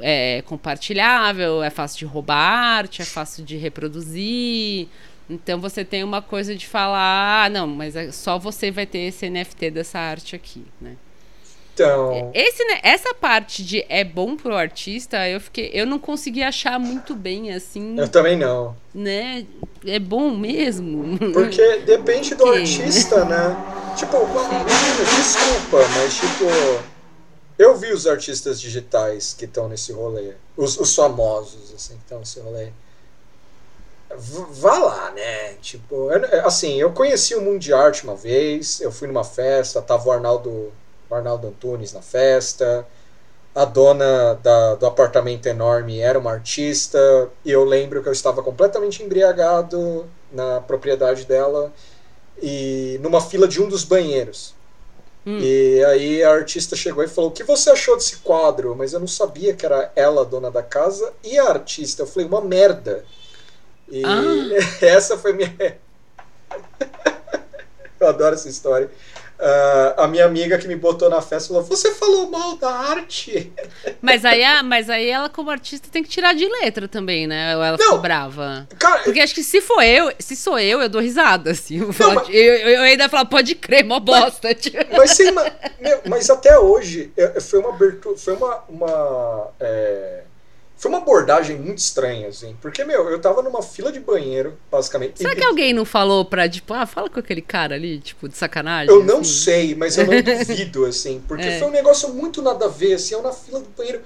é 0.00 0.42
compartilhável, 0.46 1.62
é 1.62 1.70
fácil 1.70 1.98
de 2.00 2.04
roubar 2.04 2.36
arte, 2.36 3.02
é 3.02 3.04
fácil 3.04 3.44
de 3.44 3.56
reproduzir. 3.56 4.88
Então 5.28 5.60
você 5.60 5.84
tem 5.84 6.04
uma 6.04 6.22
coisa 6.22 6.54
de 6.54 6.66
falar, 6.66 7.44
ah, 7.46 7.48
não, 7.48 7.66
mas 7.66 7.96
é- 7.96 8.12
só 8.12 8.38
você 8.38 8.70
vai 8.70 8.86
ter 8.86 8.98
esse 9.00 9.26
NFT 9.28 9.70
dessa 9.70 9.98
arte 9.98 10.36
aqui, 10.36 10.64
né? 10.80 10.92
Então, 11.74 12.30
Esse, 12.32 12.64
né, 12.64 12.80
essa 12.82 13.12
parte 13.12 13.62
de 13.62 13.84
é 13.90 14.02
bom 14.02 14.34
pro 14.34 14.56
artista, 14.56 15.28
eu 15.28 15.38
fiquei, 15.38 15.70
eu 15.74 15.84
não 15.84 15.98
consegui 15.98 16.42
achar 16.42 16.78
muito 16.80 17.14
bem 17.14 17.52
assim, 17.52 17.98
eu 17.98 18.08
também 18.08 18.34
não. 18.34 18.74
né? 18.94 19.44
É 19.84 19.98
bom 19.98 20.30
mesmo. 20.34 21.18
Porque 21.34 21.76
depende 21.84 22.34
do 22.34 22.46
artista, 22.46 23.26
né? 23.26 23.54
Tipo, 23.94 24.16
desculpa, 25.04 25.78
mas 25.96 26.14
tipo. 26.18 26.95
Eu 27.58 27.76
vi 27.76 27.92
os 27.92 28.06
artistas 28.06 28.60
digitais 28.60 29.34
que 29.34 29.44
estão 29.46 29.68
nesse 29.68 29.92
rolê. 29.92 30.34
Os, 30.56 30.78
os 30.78 30.94
famosos, 30.94 31.72
assim, 31.74 31.94
que 31.96 32.02
estão 32.04 32.18
nesse 32.20 32.40
rolê. 32.40 32.72
Vá 34.50 34.78
lá, 34.78 35.10
né? 35.12 35.54
Tipo, 35.54 36.10
eu- 36.12 36.46
assim, 36.46 36.76
eu 36.80 36.92
conheci 36.92 37.34
o 37.34 37.40
mundo 37.40 37.58
de 37.58 37.72
arte 37.72 38.04
uma 38.04 38.14
vez, 38.14 38.80
eu 38.80 38.92
fui 38.92 39.08
numa 39.08 39.24
festa, 39.24 39.82
tava 39.82 40.08
o 40.08 40.12
Arnaldo, 40.12 40.72
o 41.10 41.14
Arnaldo 41.14 41.48
Antunes 41.48 41.92
na 41.92 42.00
festa, 42.02 42.86
a 43.54 43.64
dona 43.66 44.34
da- 44.36 44.76
do 44.76 44.86
apartamento 44.86 45.46
enorme 45.48 46.00
era 46.00 46.18
uma 46.18 46.32
artista, 46.32 47.30
e 47.44 47.52
eu 47.52 47.64
lembro 47.64 48.02
que 48.02 48.08
eu 48.10 48.14
estava 48.14 48.42
completamente 48.42 49.02
embriagado 49.04 50.10
na 50.32 50.60
propriedade 50.62 51.26
dela 51.26 51.72
e 52.42 52.98
numa 53.02 53.20
fila 53.22 53.48
de 53.48 53.62
um 53.62 53.68
dos 53.68 53.84
banheiros. 53.84 54.55
Hum. 55.26 55.40
E 55.40 55.84
aí 55.84 56.22
a 56.22 56.30
artista 56.30 56.76
chegou 56.76 57.02
e 57.02 57.08
falou: 57.08 57.30
O 57.30 57.32
que 57.32 57.42
você 57.42 57.68
achou 57.70 57.96
desse 57.96 58.18
quadro? 58.18 58.76
Mas 58.76 58.92
eu 58.92 59.00
não 59.00 59.08
sabia 59.08 59.54
que 59.54 59.66
era 59.66 59.90
ela 59.96 60.20
a 60.20 60.24
dona 60.24 60.52
da 60.52 60.62
casa 60.62 61.12
e 61.24 61.36
a 61.36 61.48
artista. 61.48 62.02
Eu 62.02 62.06
falei: 62.06 62.28
Uma 62.28 62.40
merda. 62.40 63.04
E 63.90 64.04
Ah. 64.04 64.22
essa 64.80 65.18
foi 65.18 65.32
minha. 65.32 65.50
eu 67.98 68.06
adoro 68.06 68.36
essa 68.36 68.48
história. 68.48 68.88
Ah, 69.38 69.94
a 70.04 70.08
minha 70.08 70.24
amiga 70.24 70.56
que 70.58 70.66
me 70.68 70.76
botou 70.76 71.10
na 71.10 71.20
festa 71.20 71.48
falou: 71.48 71.62
Você 71.64 71.92
falou 71.94 72.30
mal 72.30 72.56
da 72.56 72.70
arte? 72.70 73.52
Mas 74.02 74.24
aí, 74.24 74.42
a- 74.44 74.62
mas 74.62 74.88
aí 74.90 75.08
ela, 75.08 75.28
como 75.28 75.50
artista, 75.50 75.88
tem 75.90 76.02
que 76.02 76.08
tirar 76.08 76.34
de 76.34 76.46
letra 76.46 76.86
também, 76.88 77.26
né? 77.26 77.56
Ou 77.56 77.62
ela 77.62 77.76
Não. 77.76 77.84
ficou 77.84 77.98
brava. 78.00 78.66
Cara, 78.78 79.02
Porque 79.02 79.20
acho 79.20 79.34
que 79.34 79.42
se 79.42 79.60
for 79.60 79.82
eu, 79.82 80.12
se 80.18 80.34
sou 80.36 80.58
eu, 80.58 80.80
eu 80.80 80.88
dou 80.88 81.00
risada, 81.00 81.50
assim. 81.50 81.80
Eu, 81.80 81.92
falo, 81.92 82.14
mas- 82.16 82.28
eu, 82.28 82.34
eu- 82.54 82.82
ainda 82.82 83.08
falo, 83.08 83.26
pode 83.26 83.54
crer, 83.54 83.84
mó 83.84 83.98
bosta. 84.00 84.54
tipo. 84.54 84.76
Mas, 84.96 85.10
sem 85.12 85.30
ma- 85.32 85.50
meu, 85.80 86.00
mas 86.06 86.28
até 86.30 86.58
hoje 86.58 87.12
foi 87.40 87.58
uma 87.60 87.70
abertura, 87.70 88.16
foi 88.16 88.34
uma, 88.34 88.62
uma 88.68 89.48
é, 89.60 90.22
foi 90.76 90.90
uma 90.90 90.98
abordagem 90.98 91.56
muito 91.58 91.78
estranha, 91.78 92.28
assim, 92.28 92.54
porque 92.60 92.84
meu, 92.84 93.08
eu 93.08 93.18
tava 93.20 93.40
numa 93.42 93.62
fila 93.62 93.90
de 93.90 93.98
banheiro, 93.98 94.58
basicamente. 94.70 95.18
Será 95.18 95.32
e- 95.32 95.36
que 95.36 95.44
alguém 95.44 95.72
não 95.72 95.84
falou 95.86 96.24
pra, 96.24 96.48
tipo, 96.48 96.74
ah, 96.74 96.84
fala 96.86 97.08
com 97.08 97.18
aquele 97.18 97.40
cara 97.42 97.74
ali, 97.74 97.98
tipo, 97.98 98.28
de 98.28 98.36
sacanagem? 98.36 98.94
Eu 98.94 99.02
não 99.02 99.20
assim? 99.20 99.24
sei, 99.32 99.74
mas 99.74 99.96
eu 99.96 100.06
não 100.06 100.20
duvido, 100.22 100.84
assim, 100.84 101.22
porque 101.26 101.48
É. 101.48 101.58
foi 101.58 101.68
um 101.68 101.72
negócio 101.72 102.10
muito 102.12 102.42
nada 102.42 102.66
a 102.66 102.68
ver, 102.68 102.94
assim, 102.94 103.14
eu 103.14 103.22
na 103.22 103.32
fila 103.32 103.60
do 103.60 103.68
banheiro. 103.70 104.02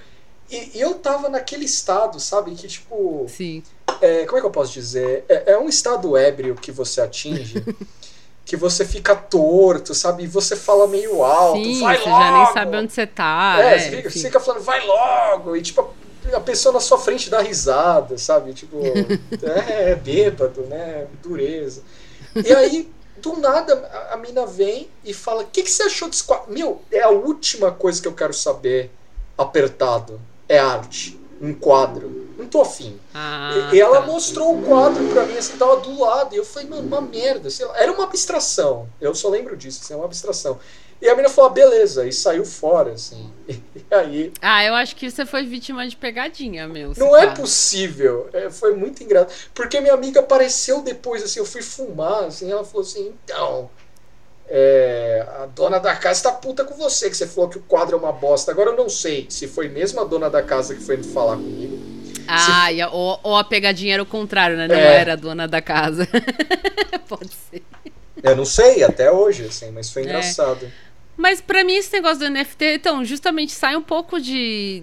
E, 0.51 0.79
e 0.79 0.81
eu 0.81 0.95
tava 0.95 1.29
naquele 1.29 1.65
estado, 1.65 2.19
sabe, 2.21 2.53
que 2.55 2.67
tipo. 2.69 3.27
Sim. 3.29 3.63
é, 4.01 4.25
como 4.27 4.39
é 4.39 4.41
que 4.41 4.47
eu 4.47 4.51
posso 4.51 4.73
dizer? 4.73 5.25
É, 5.29 5.53
é 5.53 5.59
um 5.59 5.69
estado 5.69 6.17
ébrio 6.17 6.55
que 6.55 6.71
você 6.73 7.01
atinge. 7.01 7.65
Que 8.43 8.57
você 8.57 8.85
fica 8.85 9.15
torto, 9.15 9.95
sabe? 9.95 10.25
E 10.25 10.27
você 10.27 10.57
fala 10.57 10.89
meio 10.89 11.23
alto, 11.23 11.63
Sim, 11.63 11.81
vai 11.83 11.97
você 11.99 12.09
logo! 12.09 12.21
já 12.21 12.33
nem 12.33 12.53
sabe 12.53 12.77
onde 12.79 12.93
você 12.93 13.07
tá. 13.07 13.59
É, 13.61 13.75
é, 13.75 13.79
você, 13.79 13.91
fica, 13.97 14.11
fica 14.11 14.41
falando, 14.41 14.63
vai 14.65 14.85
logo! 14.85 15.55
E 15.55 15.63
tipo, 15.63 15.89
a- 16.33 16.41
pessoa 16.41 16.73
na 16.73 16.81
sua 16.81 16.99
frente 16.99 17.29
dá 17.31 17.41
risada, 17.41 18.17
sabe? 18.19 18.53
Tipo, 18.53 18.79
é, 19.69 19.95
bêbado, 19.95 20.63
né? 20.63 21.07
Dureza. 21.23 21.83
E 22.45 22.53
aí, 22.53 22.89
do 23.19 23.37
nada, 23.37 23.75
a, 24.11 24.15
a 24.15 24.17
mina 24.17 24.47
vem 24.47 24.89
e 25.05 25.13
fala: 25.13 25.43
O 25.43 25.47
que, 25.47 25.63
que 25.63 25.71
você 25.71 25.85
achou 25.85 26.09
desse 26.09 26.25
quadro? 26.25 26.53
Meu, 26.53 26.83
é 26.91 27.03
a 27.03 27.11
última 27.11 27.71
coisa 27.73 28.01
que 28.01 28.09
eu 28.09 28.15
quero 28.15 28.33
saber, 28.35 28.91
apertado. 29.37 30.21
É 30.49 30.59
arte. 30.59 31.19
Um 31.41 31.55
quadro. 31.55 32.29
Não 32.37 32.47
tô 32.47 32.61
afim. 32.61 32.99
Ah, 33.15 33.71
E, 33.73 33.77
e 33.77 33.81
ela 33.81 34.01
tá. 34.03 34.07
mostrou 34.07 34.59
o 34.59 34.63
quadro 34.63 35.03
pra 35.09 35.25
mim, 35.25 35.39
assim, 35.39 35.57
tava 35.57 35.77
do 35.81 35.99
lado. 35.99 36.35
E 36.35 36.39
eu 36.39 36.45
falei, 36.45 36.69
mano, 36.69 36.83
uma 36.87 37.01
merda. 37.01 37.49
sei 37.49 37.65
lá. 37.65 37.79
Era 37.79 37.91
uma 37.93 38.05
abstração. 38.05 38.87
Eu 39.01 39.15
só 39.15 39.29
lembro 39.31 39.57
disso, 39.57 39.81
assim, 39.83 39.95
é 39.95 39.97
uma 39.97 40.05
abstração. 40.05 40.59
E 41.01 41.09
a 41.09 41.13
menina 41.17 41.29
falou, 41.33 41.51
ah, 41.51 41.55
beleza, 41.55 42.07
e 42.07 42.13
saiu 42.13 42.45
fora, 42.45 42.93
assim. 42.93 43.31
E 43.91 43.95
aí, 43.95 44.33
Ah, 44.41 44.65
eu 44.65 44.75
acho 44.75 44.95
que 44.95 45.11
você 45.11 45.25
foi 45.27 45.45
vítima 45.45 45.87
de 45.89 45.97
pegadinha, 45.97 46.69
meu. 46.69 46.95
se 46.95 47.01
não 47.01 47.17
é 47.17 47.29
possível. 47.35 48.29
É, 48.33 48.51
foi 48.51 48.75
muito 48.77 49.03
engraçado. 49.03 49.33
Porque 49.55 49.81
minha 49.81 49.95
amiga 49.95 50.21
apareceu 50.21 50.83
depois, 50.83 51.23
assim, 51.25 51.41
eu 51.41 51.47
fui 51.47 51.63
fumar, 51.63 52.25
assim, 52.25 52.51
ela 52.53 52.65
falou 52.65 52.83
assim, 52.83 53.13
então. 53.25 53.71
é, 54.49 55.25
a 55.41 55.47
dona 55.47 55.79
da 55.79 55.95
casa 55.97 56.25
tá 56.25 56.33
puta 56.33 56.65
com 56.65 56.75
você, 56.75 57.09
que 57.09 57.17
você 57.17 57.27
falou 57.27 57.49
que 57.49 57.59
o 57.59 57.63
quadro 57.63 57.97
é 57.97 57.99
uma 57.99 58.13
bosta. 58.13 58.51
Agora 58.53 58.71
eu 58.71 58.77
não 58.77 58.89
sei 58.89 59.27
se 59.31 59.47
foi 59.49 59.69
mesmo 59.69 60.01
a 60.01 60.05
dona 60.05 60.29
da 60.29 60.43
casa 60.43 60.75
que 60.75 60.83
foi 60.83 61.03
falar 61.03 61.37
comigo. 61.37 61.79
Ah, 62.29 62.71
e 62.73 62.81
a- 62.81 62.91
ou, 62.91 63.19
ou 63.23 63.37
a 63.37 63.43
pegadinha 63.45 63.95
era 63.95 64.03
o 64.03 64.07
contrário, 64.07 64.57
né? 64.57 64.69
Não 64.69 64.75
É. 64.77 64.97
era 65.01 65.13
a 65.15 65.17
dona 65.17 65.49
da 65.49 65.61
casa. 65.63 66.07
Pode 67.09 67.31
ser. 67.51 67.63
Eu 68.23 68.37
não 68.37 68.45
sei 68.45 68.85
até 68.85 69.11
hoje, 69.11 69.47
assim, 69.47 69.71
mas 69.71 69.91
foi 69.91 70.03
É. 70.07 70.13
Mas 71.21 71.41
pra 71.41 71.63
mim 71.65 71.75
esse 71.75 71.93
negócio 71.93 72.19
do 72.21 72.31
NFT, 72.31 72.75
então, 72.77 73.05
justamente 73.05 73.53
sai 73.53 73.77
um 73.77 73.83
pouco 73.83 74.21
de. 74.21 74.83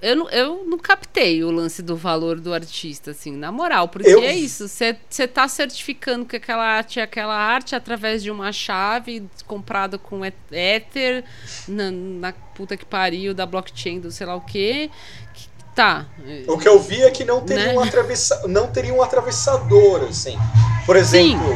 Eu 0.00 0.16
não, 0.16 0.28
eu 0.30 0.64
não 0.66 0.76
captei 0.78 1.44
o 1.44 1.50
lance 1.52 1.80
do 1.80 1.96
valor 1.96 2.40
do 2.40 2.52
artista, 2.52 3.12
assim, 3.12 3.30
na 3.30 3.52
moral. 3.52 3.86
Porque 3.86 4.08
Eu- 4.10 4.20
é 4.20 4.34
isso, 4.34 4.66
você 4.66 4.94
tá 5.28 5.46
certificando 5.46 6.26
que 6.26 6.34
aquela 6.34 6.64
arte 6.64 6.98
é 6.98 7.04
aquela 7.04 7.36
arte 7.36 7.76
através 7.76 8.20
de 8.20 8.28
uma 8.28 8.50
chave 8.50 9.22
comprada 9.46 9.98
com 9.98 10.24
é- 10.24 10.32
Ether 10.50 11.22
na, 11.68 11.92
na 11.92 12.32
puta 12.32 12.76
que 12.76 12.84
pariu 12.84 13.32
da 13.32 13.46
blockchain 13.46 14.00
do 14.00 14.10
sei 14.10 14.26
lá 14.26 14.34
o 14.34 14.40
quê. 14.40 14.90
Que- 15.32 15.46
tá. 15.72 16.06
O 16.48 16.58
que 16.58 16.66
eu 16.68 16.80
vi 16.80 17.00
é 17.00 17.10
que 17.12 17.24
não 17.24 17.40
teria, 17.42 17.66
Né? 17.66 17.74
um, 17.74 17.80
atravessa... 17.80 18.48
não 18.48 18.66
teria 18.72 18.92
um 18.92 19.00
atravessador, 19.00 20.02
assim. 20.10 20.36
Por 20.84 20.96
exemplo, 20.96 21.46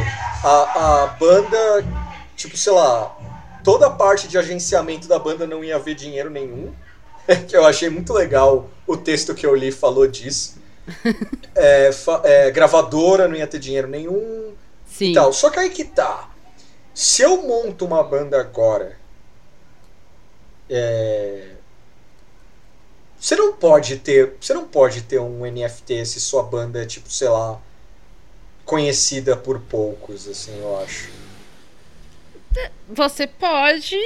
a, 0.45 1.03
a 1.03 1.07
banda, 1.19 1.85
tipo, 2.37 2.57
sei 2.57 2.73
lá, 2.73 3.16
toda 3.67 3.89
a 3.89 3.91
parte 3.91 4.29
de 4.29 4.39
agenciamento 4.39 5.09
da 5.09 5.19
banda 5.19 5.45
não 5.45 5.65
ia 5.65 5.77
ver 5.77 5.97
dinheiro 5.97 6.31
nenhum. 6.31 6.73
Que 7.49 7.57
eu 7.57 7.67
achei 7.67 7.91
muito 7.91 8.13
legal 8.13 8.71
o 8.87 8.97
texto 8.97 9.35
que 9.35 9.45
eu 9.45 9.53
li 9.53 9.73
falou 9.73 10.07
disso. 10.07 10.57
É, 11.59 11.89
é, 12.25 12.51
gravadora 12.51 13.27
não 13.27 13.35
ia 13.35 13.47
ter 13.47 13.59
dinheiro 13.59 13.89
nenhum 13.89 14.53
Sim. 14.87 15.15
tal. 15.15 15.33
Só 15.33 15.49
que 15.49 15.59
aí 15.59 15.71
que 15.71 15.85
tá. 15.85 16.31
Se 16.95 17.23
eu 17.23 17.43
monto 17.43 17.87
uma 17.87 18.05
banda 18.05 18.39
agora, 18.39 18.95
é, 20.69 21.53
você 23.19 23.35
não 23.37 23.55
pode 23.55 23.97
ter, 23.97 24.37
você 24.39 24.53
não 24.53 24.69
pode 24.69 25.01
ter 25.01 25.19
um 25.19 25.51
NFT 25.51 26.05
se 26.05 26.21
sua 26.21 26.43
banda 26.43 26.83
é 26.83 26.85
tipo, 26.85 27.11
sei 27.11 27.31
lá, 27.31 27.59
conhecida 28.67 29.35
por 29.35 29.61
poucos, 29.61 30.29
assim, 30.29 30.61
eu 30.61 30.79
acho. 30.81 31.09
Você 32.89 33.27
pode. 33.27 33.97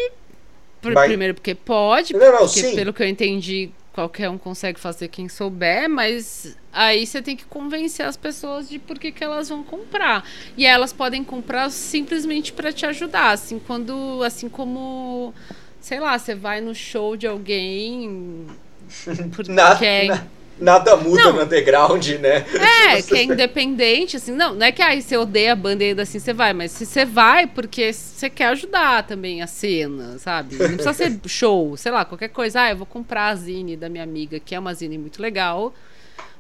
Mas- 0.83 1.09
Primeiro 1.09 1.35
porque 1.35 1.55
pode, 1.55 2.15
Não, 2.15 2.33
não, 2.33 2.39
porque 2.39 2.61
sim. 2.63 2.75
pelo 2.75 2.93
que 2.93 3.03
eu 3.03 3.07
entendi, 3.07 3.71
qualquer 3.93 4.31
um 4.31 4.39
consegue 4.39 4.81
fazer 4.81 5.09
quem 5.09 5.29
souber, 5.29 5.91
mas 5.91 6.57
aí 6.73 7.07
você 7.07 7.21
tem 7.21 7.37
que 7.37 7.45
convencer 7.45 8.07
as 8.07 8.17
pessoas 8.17 8.67
de 8.69 8.79
por 8.79 8.99
que, 8.99 9.13
que 9.13 9.23
elas 9.23 9.51
vão 9.51 9.63
comprar. 9.63 10.25
E 10.57 10.65
elas 10.65 10.91
podem 10.93 11.23
comprar 11.23 11.71
simplesmente 11.71 12.53
para 12.55 12.73
te 12.73 12.87
ajudar, 12.87 13.33
assim, 13.33 13.59
quando 13.59 14.23
assim 14.25 14.49
como 14.49 15.35
sei 15.81 16.01
lá, 16.01 16.19
você 16.19 16.35
vai 16.35 16.61
no 16.63 16.75
show 16.75 17.15
de 17.17 17.27
alguém 17.27 18.47
porque 19.37 19.85
é- 19.85 20.07
na- 20.07 20.27
nada 20.61 20.97
muda 20.97 21.25
Não. 21.25 21.33
no 21.35 21.43
underground, 21.43 22.07
né? 22.21 22.45
é, 22.55 22.97
Tipo, 23.03 23.09
que 23.09 23.17
é 23.17 23.23
independente, 23.25 24.17
assim, 24.17 24.33
não, 24.33 24.55
não 24.55 24.67
é 24.67 24.73
que 24.73 24.83
aí 24.83 25.01
você 25.01 25.17
odeia 25.17 25.53
a 25.53 25.57
banda 25.57 25.83
e 25.83 25.89
ainda 25.89 26.03
assim 26.03 26.19
você 26.19 26.33
vai, 26.33 26.53
mas 26.53 26.73
se 26.73 26.85
você 26.87 27.05
vai 27.05 27.47
porque 27.47 27.93
você 27.93 28.29
quer 28.29 28.47
ajudar 28.47 29.05
também 29.05 29.43
a 29.43 29.47
cena, 29.47 30.19
sabe? 30.19 30.57
Não 30.57 30.75
precisa 30.75 30.93
ser 30.93 31.19
show, 31.27 31.77
sei 31.77 31.91
lá, 31.91 32.05
qualquer 32.05 32.29
coisa. 32.29 32.63
Ah, 32.63 32.71
eu 32.71 32.77
vou 32.77 32.87
comprar 32.87 33.29
a 33.29 33.35
zine 33.35 33.77
da 33.77 33.89
minha 33.89 34.05
amiga, 34.05 34.39
que 34.39 34.55
é 34.55 34.59
uma 34.59 34.75
zine 34.75 34.99
muito 34.99 35.21
legal, 35.23 35.75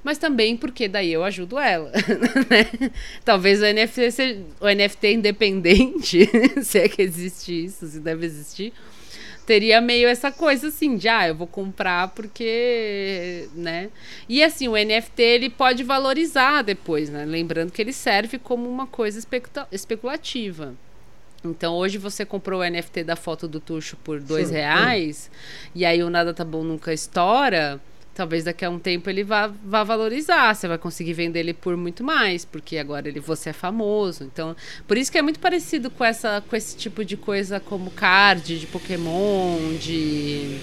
mas 0.02 0.18
também 0.18 0.56
porque 0.56 0.88
daí 0.88 1.12
eu 1.12 1.24
ajudo 1.24 1.58
ela, 1.58 1.90
né? 2.48 2.90
Talvez 3.24 3.60
o 3.60 3.64
NFT, 3.64 4.10
seja, 4.10 4.40
o 4.60 4.68
NFT 4.68 5.14
independente, 5.14 6.28
se 6.62 6.78
é 6.78 6.88
que 6.88 7.02
existe 7.02 7.64
isso, 7.66 7.86
se 7.86 8.00
deve 8.00 8.26
existir, 8.26 8.72
teria 9.46 9.80
meio 9.80 10.08
essa 10.08 10.30
coisa 10.30 10.68
assim, 10.68 10.96
de 10.96 11.08
ah, 11.08 11.28
eu 11.28 11.34
vou 11.34 11.46
comprar 11.46 12.08
porque, 12.08 13.48
né? 13.54 13.90
E 14.28 14.42
assim, 14.42 14.68
o 14.68 14.72
NFT 14.76 15.22
ele 15.22 15.50
pode 15.50 15.82
valorizar 15.82 16.62
depois, 16.62 17.10
né? 17.10 17.24
Lembrando 17.24 17.72
que 17.72 17.82
ele 17.82 17.92
serve 17.92 18.38
como 18.38 18.68
uma 18.68 18.86
coisa 18.86 19.18
especula- 19.18 19.68
especulativa. 19.72 20.74
Então 21.44 21.74
hoje 21.74 21.96
você 21.96 22.24
comprou 22.24 22.60
o 22.60 22.64
NFT 22.68 23.02
da 23.02 23.16
foto 23.16 23.48
do 23.48 23.60
Tuxo 23.60 23.96
por 24.04 24.20
dois 24.20 24.48
Sim. 24.48 24.54
reais 24.54 25.30
e 25.74 25.84
aí 25.86 26.02
o 26.02 26.10
Nada 26.10 26.34
Tá 26.34 26.44
Bom 26.44 26.62
Nunca 26.62 26.92
estoura, 26.92 27.80
talvez 28.20 28.44
daqui 28.44 28.66
a 28.66 28.68
um 28.68 28.78
tempo 28.78 29.08
ele 29.08 29.24
vá, 29.24 29.50
vá 29.64 29.82
valorizar, 29.82 30.54
você 30.54 30.68
vai 30.68 30.76
conseguir 30.76 31.14
vender 31.14 31.38
ele 31.38 31.54
por 31.54 31.74
muito 31.74 32.04
mais, 32.04 32.44
porque 32.44 32.76
agora 32.76 33.08
ele 33.08 33.18
você 33.18 33.48
é 33.48 33.52
famoso. 33.54 34.24
Então, 34.24 34.54
por 34.86 34.98
isso 34.98 35.10
que 35.10 35.16
é 35.16 35.22
muito 35.22 35.40
parecido 35.40 35.90
com 35.90 36.04
essa 36.04 36.42
com 36.46 36.54
esse 36.54 36.76
tipo 36.76 37.02
de 37.02 37.16
coisa 37.16 37.58
como 37.58 37.90
card 37.90 38.60
de 38.60 38.66
Pokémon, 38.66 39.56
de 39.80 40.58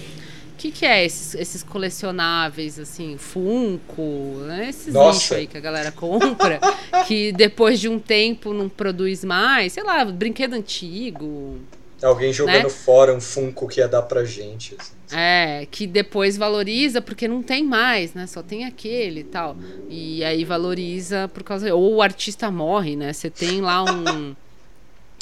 o 0.54 0.58
que, 0.58 0.72
que 0.72 0.86
é 0.86 1.04
esses, 1.04 1.34
esses 1.34 1.64
colecionáveis, 1.64 2.78
assim, 2.78 3.18
Funko, 3.18 4.44
né? 4.46 4.70
Esses 4.70 4.94
Nossa. 4.94 5.36
aí 5.36 5.48
que 5.48 5.58
a 5.58 5.62
galera 5.62 5.92
compra, 5.92 6.60
que 7.08 7.32
depois 7.32 7.80
de 7.80 7.90
um 7.90 7.98
tempo 7.98 8.54
não 8.54 8.70
produz 8.70 9.24
mais, 9.24 9.74
sei 9.74 9.82
lá, 9.84 10.06
brinquedo 10.06 10.54
antigo, 10.54 11.58
Alguém 12.04 12.32
jogando 12.32 12.66
Né? 12.66 12.70
fora 12.70 13.12
um 13.16 13.20
Funko 13.20 13.68
que 13.68 13.80
ia 13.80 13.88
dar 13.88 14.04
pra 14.04 14.24
gente. 14.24 14.76
assim. 14.80 14.97
É, 15.12 15.68
que 15.72 15.88
depois 15.88 16.38
valoriza 16.38 17.02
porque 17.02 17.28
não 17.28 17.42
tem 17.42 17.64
mais, 17.64 18.14
né? 18.14 18.28
Só 18.28 18.44
tem 18.44 18.66
aquele 18.66 19.22
e 19.22 19.24
tal. 19.24 19.56
E 19.90 20.24
aí 20.24 20.44
valoriza 20.44 21.30
por 21.34 21.44
causa. 21.44 21.74
Ou 21.74 21.96
o 21.96 22.02
artista 22.02 22.52
morre, 22.52 22.96
né? 22.96 23.14
Você 23.14 23.30
tem 23.30 23.62
lá 23.62 23.84
um. 23.84 24.36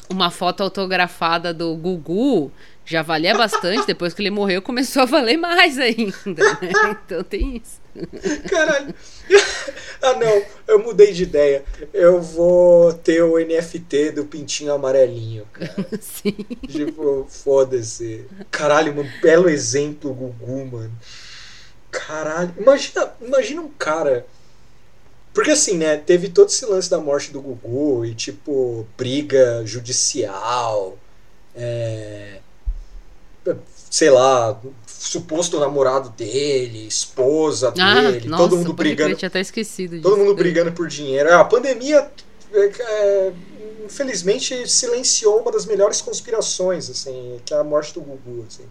Uma 0.08 0.30
foto 0.30 0.62
autografada 0.62 1.52
do 1.52 1.76
Gugu, 1.76 2.52
já 2.86 3.02
valia 3.02 3.36
bastante, 3.36 3.88
depois 3.88 4.14
que 4.14 4.22
ele 4.22 4.30
morreu 4.30 4.62
começou 4.62 5.02
a 5.02 5.06
valer 5.06 5.36
mais 5.36 5.80
ainda. 5.80 6.14
né? 6.28 6.72
Então 7.04 7.24
tem 7.24 7.58
isso. 7.58 7.82
Caralho. 8.50 8.94
ah, 10.02 10.14
não, 10.14 10.44
eu 10.68 10.80
mudei 10.80 11.14
de 11.14 11.24
ideia. 11.24 11.64
Eu 11.94 12.22
vou 12.22 12.94
ter 12.94 13.22
o 13.24 13.38
NFT 13.40 14.12
do 14.12 14.26
pintinho 14.26 14.74
amarelinho, 14.74 15.46
cara. 15.52 15.88
Sim. 16.02 16.36
Tipo, 16.68 17.26
foda-se. 17.30 18.26
Caralho, 18.52 19.00
um 19.00 19.22
belo 19.22 19.50
exemplo, 19.50 20.14
Gugu, 20.14 20.66
mano. 20.66 20.92
Caralho. 21.92 22.54
Imagina, 22.58 23.14
imagina 23.22 23.62
um 23.62 23.70
cara. 23.70 24.26
Porque 25.34 25.52
assim, 25.52 25.78
né? 25.78 25.98
Teve 25.98 26.30
todo 26.30 26.50
esse 26.50 26.66
lance 26.66 26.90
da 26.90 27.00
morte 27.00 27.32
do 27.32 27.42
Gugu 27.42 28.06
e, 28.06 28.16
tipo, 28.16 28.88
briga 28.98 29.64
judicial 29.66 30.98
é, 31.56 32.40
sei 33.90 34.10
lá, 34.10 34.60
suposto 35.08 35.60
namorado 35.60 36.10
dele, 36.10 36.88
esposa 36.88 37.74
Ah, 37.80 38.02
dele, 38.12 38.28
nossa, 38.28 38.44
todo 38.44 38.58
mundo 38.58 38.74
brigando, 38.74 39.16
tinha 39.16 39.28
até 39.28 39.40
esquecido 39.40 40.02
todo 40.02 40.16
disso. 40.16 40.26
mundo 40.26 40.36
brigando 40.36 40.72
por 40.72 40.88
dinheiro. 40.88 41.34
A 41.36 41.46
pandemia, 41.46 42.10
é, 42.52 42.60
é, 42.80 43.34
infelizmente, 43.86 44.68
silenciou 44.68 45.42
uma 45.42 45.52
das 45.52 45.66
melhores 45.66 46.02
conspirações, 46.02 46.90
assim, 46.90 47.40
que 47.46 47.54
é 47.54 47.58
a 47.58 47.64
morte 47.64 47.94
do 47.94 48.02
Gugu, 48.02 48.46
assim. 48.48 48.66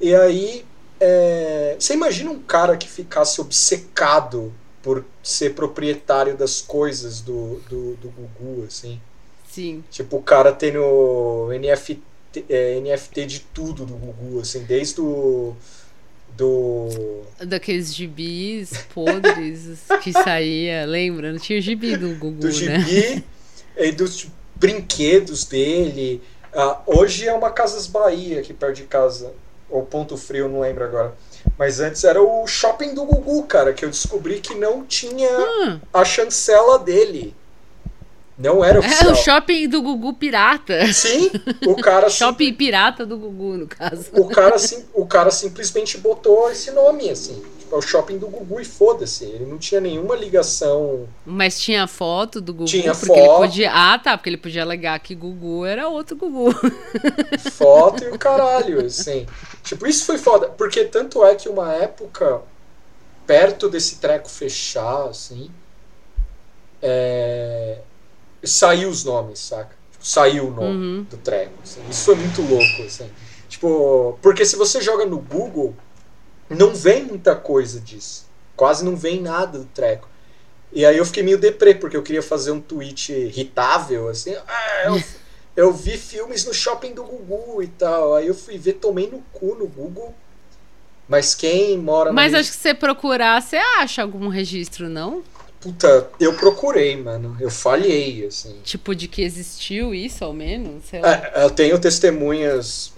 E 0.00 0.14
aí, 0.14 0.64
é, 1.00 1.76
você 1.78 1.94
imagina 1.94 2.30
um 2.30 2.40
cara 2.40 2.76
que 2.76 2.88
ficasse 2.88 3.40
obcecado 3.40 4.52
por 4.82 5.04
ser 5.22 5.54
proprietário 5.54 6.36
das 6.36 6.60
coisas 6.60 7.20
do, 7.20 7.60
do, 7.70 7.94
do 7.96 8.08
Gugu, 8.10 8.64
assim. 8.66 9.00
Sim. 9.50 9.82
Tipo, 9.90 10.16
o 10.16 10.22
cara 10.22 10.52
tem 10.52 10.72
no 10.72 11.48
NFT, 11.52 12.02
é, 12.48 12.80
NFT 12.80 13.26
de 13.26 13.40
tudo 13.40 13.84
do 13.84 13.94
Gugu, 13.94 14.40
assim, 14.40 14.64
desde 14.64 15.00
o. 15.00 15.54
Do. 16.36 16.88
Daqueles 17.46 17.94
gibis 17.94 18.70
podres 18.94 19.80
que 20.02 20.12
saía, 20.12 20.86
lembra? 20.86 21.30
Não 21.30 21.38
tinha 21.38 21.58
o 21.58 21.62
gibi 21.62 21.96
do 21.96 22.14
Gugu, 22.14 22.40
do 22.40 22.46
né? 22.46 22.80
gibi 22.80 23.24
e 23.76 23.92
dos 23.92 24.28
brinquedos 24.56 25.44
dele. 25.44 26.22
Ah, 26.54 26.80
hoje 26.86 27.26
é 27.26 27.32
uma 27.34 27.50
Casas 27.50 27.86
Bahia 27.86 28.40
aqui 28.40 28.54
perto 28.54 28.76
de 28.76 28.84
casa. 28.84 29.32
Ou 29.68 29.82
Ponto 29.86 30.16
Frio, 30.18 30.48
não 30.48 30.60
lembro 30.60 30.84
agora. 30.84 31.14
Mas 31.58 31.80
antes 31.80 32.04
era 32.04 32.22
o 32.22 32.46
shopping 32.46 32.94
do 32.94 33.04
Gugu, 33.06 33.42
cara, 33.44 33.72
que 33.72 33.84
eu 33.84 33.90
descobri 33.90 34.38
que 34.40 34.54
não 34.54 34.84
tinha 34.84 35.28
Ah, 35.30 35.80
a 35.94 36.04
chancela 36.04 36.78
dele. 36.78 37.34
Não 38.38 38.64
era 38.64 38.76
é 38.76 38.80
oficial. 38.80 39.12
o 39.12 39.14
shopping 39.14 39.68
do 39.68 39.82
Gugu 39.82 40.14
pirata. 40.14 40.90
Sim, 40.92 41.30
o 41.66 41.76
cara, 41.76 42.08
sim- 42.10 42.16
Shopping 42.16 42.52
pirata 42.54 43.04
do 43.04 43.16
Gugu, 43.18 43.58
no 43.58 43.66
caso. 43.66 44.06
o, 44.12 44.26
cara, 44.28 44.58
sim- 44.58 44.84
o 44.94 45.06
cara 45.06 45.30
simplesmente 45.30 45.98
botou 45.98 46.50
esse 46.50 46.70
nome, 46.70 47.10
assim. 47.10 47.42
Tipo, 47.58 47.74
é 47.76 47.78
o 47.78 47.82
shopping 47.82 48.18
do 48.18 48.26
Gugu 48.28 48.58
e 48.60 48.64
foda-se. 48.64 49.24
Ele 49.26 49.44
não 49.44 49.58
tinha 49.58 49.80
nenhuma 49.82 50.16
ligação. 50.16 51.06
Mas 51.26 51.60
tinha 51.60 51.86
foto 51.86 52.40
do 52.40 52.52
Gugu. 52.54 52.64
Tinha 52.64 52.94
porque 52.94 53.12
ele 53.12 53.26
foto. 53.26 53.38
podia. 53.42 53.70
Ah, 53.72 53.98
tá. 53.98 54.16
Porque 54.16 54.30
ele 54.30 54.36
podia 54.38 54.62
alegar 54.62 54.98
que 55.00 55.14
Gugu 55.14 55.64
era 55.66 55.88
outro 55.88 56.16
Gugu. 56.16 56.52
foto 57.52 58.02
e 58.02 58.08
o 58.08 58.18
caralho, 58.18 58.84
assim. 58.86 59.26
Tipo, 59.62 59.86
isso 59.86 60.06
foi 60.06 60.16
foda. 60.18 60.48
Porque 60.48 60.84
tanto 60.86 61.22
é 61.24 61.34
que 61.34 61.48
uma 61.50 61.72
época, 61.74 62.40
perto 63.26 63.68
desse 63.68 63.96
treco 63.96 64.28
fechar, 64.28 65.04
assim, 65.08 65.50
é, 66.82 67.78
saiu 68.48 68.88
os 68.88 69.04
nomes, 69.04 69.38
saca? 69.38 69.74
Tipo, 69.92 70.06
saiu 70.06 70.48
o 70.48 70.50
nome 70.50 70.68
Uhum. 70.68 71.06
do 71.10 71.16
treco. 71.18 71.52
assim. 71.62 71.80
Isso 71.88 72.04
foi 72.04 72.14
muito 72.16 72.42
louco, 72.42 72.82
assim. 72.82 73.08
Tipo, 73.48 74.18
porque 74.22 74.44
se 74.44 74.56
você 74.56 74.80
joga 74.80 75.04
no 75.06 75.18
Google, 75.18 75.74
não 76.48 76.74
vem 76.74 77.04
muita 77.04 77.34
coisa 77.36 77.78
disso. 77.80 78.26
Quase 78.56 78.84
não 78.84 78.96
vem 78.96 79.20
nada 79.20 79.58
do 79.58 79.64
treco. 79.66 80.08
E 80.72 80.86
aí 80.86 80.96
eu 80.96 81.04
fiquei 81.04 81.22
meio 81.22 81.38
deprê, 81.38 81.74
porque 81.74 81.96
eu 81.96 82.02
queria 82.02 82.22
fazer 82.22 82.50
um 82.50 82.60
tweet 82.60 83.12
irritável, 83.12 84.08
assim. 84.08 84.34
Ah, 84.48 84.82
eu, 84.86 85.02
eu 85.56 85.72
vi 85.72 85.98
filmes 85.98 86.44
no 86.46 86.54
shopping 86.54 86.94
do 86.94 87.04
Gugu 87.04 87.62
e 87.62 87.68
tal. 87.68 88.14
Aí 88.14 88.26
eu 88.26 88.34
fui 88.34 88.56
ver, 88.58 88.74
tomei 88.74 89.06
no 89.10 89.20
cu 89.32 89.54
no 89.54 89.66
Google. 89.66 90.14
Mas 91.08 91.34
quem 91.34 91.76
mora 91.76 92.10
Mas 92.12 92.32
regi- 92.32 92.36
acho 92.40 92.50
que 92.50 92.56
se 92.56 92.62
você 92.62 92.74
procurar, 92.74 93.42
você 93.42 93.56
acha 93.78 94.00
algum 94.00 94.28
registro, 94.28 94.88
não? 94.88 95.22
Puta, 95.62 96.08
eu 96.18 96.34
procurei, 96.34 96.96
mano. 96.96 97.36
Eu 97.40 97.50
falhei, 97.50 98.26
assim. 98.26 98.56
Tipo, 98.64 98.94
de 98.94 99.06
que 99.06 99.22
existiu 99.22 99.94
isso, 99.94 100.24
ao 100.24 100.32
menos? 100.32 100.84
Sei 100.90 101.00
lá. 101.00 101.14
É, 101.34 101.44
eu 101.44 101.50
tenho 101.50 101.78
testemunhas, 101.78 102.92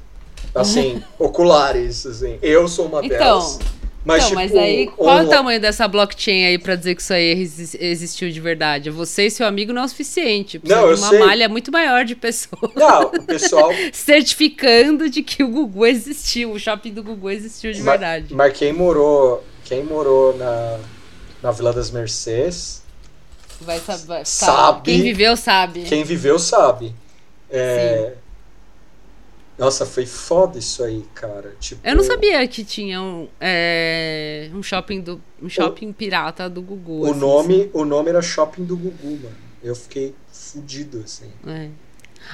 assim, 0.55 1.03
oculares, 1.19 2.07
assim. 2.07 2.39
Eu 2.41 2.67
sou 2.67 2.87
uma 2.87 3.05
Então, 3.05 3.19
delas. 3.19 3.59
Mas, 4.07 4.19
então, 4.27 4.29
tipo, 4.45 4.55
mas 4.55 4.55
aí, 4.63 4.87
qual 4.89 5.19
é 5.19 5.23
o 5.25 5.29
tamanho 5.31 5.59
dessa 5.59 5.89
blockchain 5.89 6.45
aí 6.45 6.59
pra 6.59 6.75
dizer 6.77 6.95
que 6.95 7.01
isso 7.01 7.13
aí 7.15 7.41
exis- 7.41 7.75
existiu 7.81 8.31
de 8.31 8.39
verdade? 8.39 8.91
Você 8.91 9.27
e 9.27 9.31
seu 9.31 9.47
amigo 9.47 9.73
não 9.73 9.81
é 9.81 9.85
o 9.87 9.89
suficiente. 9.89 10.59
Precisa 10.59 10.79
Não, 10.79 10.89
de 10.89 10.93
eu 10.95 10.99
uma 10.99 11.09
sei. 11.09 11.19
malha 11.21 11.49
muito 11.49 11.73
maior 11.73 12.05
de 12.05 12.15
pessoas 12.15 12.71
Não, 12.77 13.05
o 13.05 13.23
pessoal 13.23 13.71
certificando 13.93 15.09
de 15.09 15.23
que 15.23 15.43
o 15.43 15.49
Gugu 15.49 15.87
existiu, 15.87 16.53
o 16.53 16.59
shopping 16.59 16.93
do 16.93 17.03
Gugu 17.03 17.31
existiu 17.31 17.73
de 17.73 17.83
Ma- 17.83 17.93
verdade. 17.93 18.35
Mas 18.35 18.53
quem 18.57 18.75
morou, 18.75 19.43
quem 19.65 19.83
morou 19.83 20.37
na, 20.37 20.79
na 21.45 21.51
Vila 21.51 21.75
das 21.75 21.91
Mercês, 21.91 22.83
Vai 23.61 23.79
saber. 23.79 24.27
Sabe. 24.27 24.93
Quem 24.93 25.03
viveu 25.03 25.37
sabe. 25.37 25.83
quem 25.85 26.03
viveu 26.03 26.39
sabe. 26.39 26.95
É, 27.51 28.15
Nossa, 29.57 29.87
foi 29.87 30.07
foda 30.07 30.59
isso 30.59 30.83
aí, 30.83 31.05
cara. 31.15 31.55
Tipo, 31.61 31.87
Eu 31.87 31.95
não 31.95 32.03
sabia 32.03 32.47
que 32.49 32.65
tinha 32.65 33.01
um, 33.01 33.29
é, 33.41 34.51
um 34.55 34.63
shopping 34.63 35.01
do 35.01 35.21
um 35.41 35.49
shopping 35.49 35.93
pirata 35.93 36.49
do 36.49 36.61
Gugu. 36.63 37.03
O 37.03 37.11
assim, 37.11 37.21
nome, 37.21 37.71
o 37.73 37.85
nome 37.85 38.09
era 38.09 38.23
Shopping 38.23 38.65
do 38.65 38.77
Gugu, 38.77 39.23
mano. 39.23 39.37
Eu 39.63 39.77
fiquei 39.77 40.15
fudido, 40.33 41.03
assim. 41.05 41.31
É. 41.47 41.69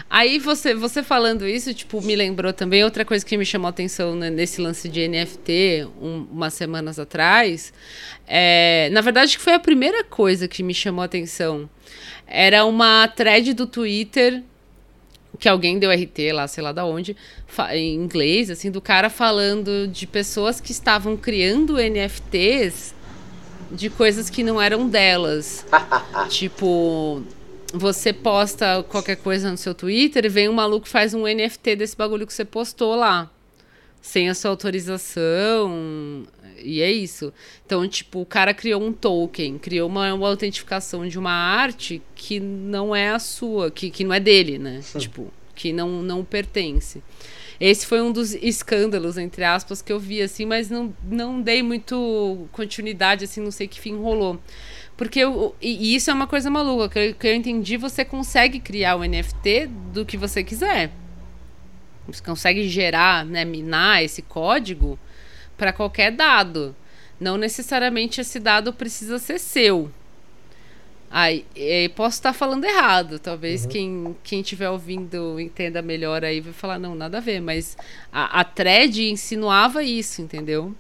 Aí 0.08 0.38
você, 0.38 0.74
você 0.74 1.02
falando 1.02 1.46
isso, 1.46 1.72
tipo, 1.74 2.00
me 2.02 2.14
lembrou 2.16 2.52
também 2.52 2.82
outra 2.84 3.04
coisa 3.04 3.24
que 3.24 3.36
me 3.36 3.44
chamou 3.44 3.66
a 3.66 3.70
atenção 3.70 4.14
né, 4.14 4.30
nesse 4.30 4.60
lance 4.60 4.88
de 4.88 5.00
NFT 5.08 5.86
um- 6.00 6.26
umas 6.30 6.54
semanas 6.54 6.98
atrás. 6.98 7.72
É, 8.26 8.88
na 8.92 9.00
verdade, 9.00 9.36
que 9.36 9.42
foi 9.42 9.54
a 9.54 9.60
primeira 9.60 10.02
coisa 10.04 10.46
que 10.48 10.62
me 10.62 10.74
chamou 10.74 11.02
a 11.02 11.06
atenção. 11.06 11.68
Era 12.26 12.64
uma 12.64 13.08
thread 13.08 13.52
do 13.54 13.66
Twitter 13.66 14.42
que 15.38 15.48
alguém 15.48 15.78
deu 15.78 15.90
RT 15.90 16.32
lá, 16.32 16.46
sei 16.46 16.62
lá 16.62 16.70
da 16.70 16.84
onde, 16.84 17.16
em 17.72 17.94
inglês, 17.94 18.50
assim, 18.50 18.70
do 18.70 18.80
cara 18.80 19.08
falando 19.08 19.88
de 19.88 20.06
pessoas 20.06 20.60
que 20.60 20.70
estavam 20.70 21.16
criando 21.16 21.78
NFTs 21.80 22.94
de 23.72 23.88
coisas 23.88 24.28
que 24.28 24.42
não 24.42 24.60
eram 24.60 24.88
delas. 24.88 25.64
tipo, 26.28 27.22
você 27.72 28.12
posta 28.12 28.82
qualquer 28.88 29.16
coisa 29.16 29.50
no 29.50 29.56
seu 29.56 29.74
Twitter 29.74 30.24
e 30.24 30.28
vem 30.28 30.48
um 30.48 30.52
maluco 30.52 30.86
e 30.86 30.90
faz 30.90 31.14
um 31.14 31.22
NFT 31.22 31.76
desse 31.76 31.96
bagulho 31.96 32.26
que 32.26 32.32
você 32.32 32.44
postou 32.44 32.94
lá. 32.96 33.30
Sem 34.02 34.30
a 34.30 34.34
sua 34.34 34.50
autorização. 34.50 36.24
E 36.62 36.80
é 36.80 36.90
isso. 36.90 37.32
Então, 37.64 37.86
tipo, 37.86 38.20
o 38.20 38.26
cara 38.26 38.52
criou 38.54 38.82
um 38.82 38.92
token, 38.92 39.58
criou 39.58 39.88
uma, 39.88 40.12
uma 40.12 40.28
autentificação 40.28 41.06
de 41.06 41.18
uma 41.18 41.32
arte 41.32 42.02
que 42.14 42.40
não 42.40 42.94
é 42.94 43.10
a 43.10 43.18
sua, 43.18 43.70
que, 43.70 43.90
que 43.90 44.04
não 44.04 44.14
é 44.14 44.20
dele, 44.20 44.58
né? 44.58 44.80
tipo, 44.98 45.32
que 45.54 45.72
não, 45.72 46.02
não 46.02 46.24
pertence. 46.24 47.02
Esse 47.60 47.84
foi 47.84 48.00
um 48.00 48.10
dos 48.10 48.32
escândalos, 48.34 49.18
entre 49.18 49.44
aspas, 49.44 49.82
que 49.82 49.92
eu 49.92 50.00
vi, 50.00 50.22
assim, 50.22 50.46
mas 50.46 50.70
não, 50.70 50.94
não 51.04 51.42
dei 51.42 51.62
muito 51.62 52.48
continuidade, 52.52 53.24
assim, 53.24 53.42
não 53.42 53.50
sei 53.50 53.68
que 53.68 53.78
fim 53.78 53.96
rolou. 53.96 54.40
Porque 55.00 55.20
eu, 55.20 55.56
e 55.62 55.94
isso 55.94 56.10
é 56.10 56.12
uma 56.12 56.26
coisa 56.26 56.50
maluca, 56.50 56.90
que 56.90 56.98
eu, 56.98 57.14
que 57.14 57.26
eu 57.26 57.34
entendi, 57.34 57.78
você 57.78 58.04
consegue 58.04 58.60
criar 58.60 58.96
o 58.96 59.02
NFT 59.02 59.66
do 59.94 60.04
que 60.04 60.14
você 60.14 60.44
quiser. 60.44 60.90
Você 62.06 62.22
consegue 62.22 62.68
gerar, 62.68 63.24
né, 63.24 63.42
minar 63.42 64.04
esse 64.04 64.20
código 64.20 64.98
para 65.56 65.72
qualquer 65.72 66.12
dado. 66.12 66.76
Não 67.18 67.38
necessariamente 67.38 68.20
esse 68.20 68.38
dado 68.38 68.74
precisa 68.74 69.18
ser 69.18 69.38
seu. 69.38 69.90
Aí, 71.10 71.46
posso 71.96 72.18
estar 72.18 72.34
falando 72.34 72.66
errado. 72.66 73.18
Talvez 73.18 73.64
quem 73.64 74.14
quem 74.22 74.42
estiver 74.42 74.68
ouvindo 74.68 75.40
entenda 75.40 75.80
melhor 75.80 76.22
aí 76.26 76.42
vai 76.42 76.52
falar, 76.52 76.78
não, 76.78 76.94
nada 76.94 77.16
a 77.16 77.22
ver. 77.22 77.40
Mas 77.40 77.74
a, 78.12 78.40
a 78.40 78.44
thread 78.44 79.02
insinuava 79.08 79.82
isso, 79.82 80.20
entendeu? 80.20 80.74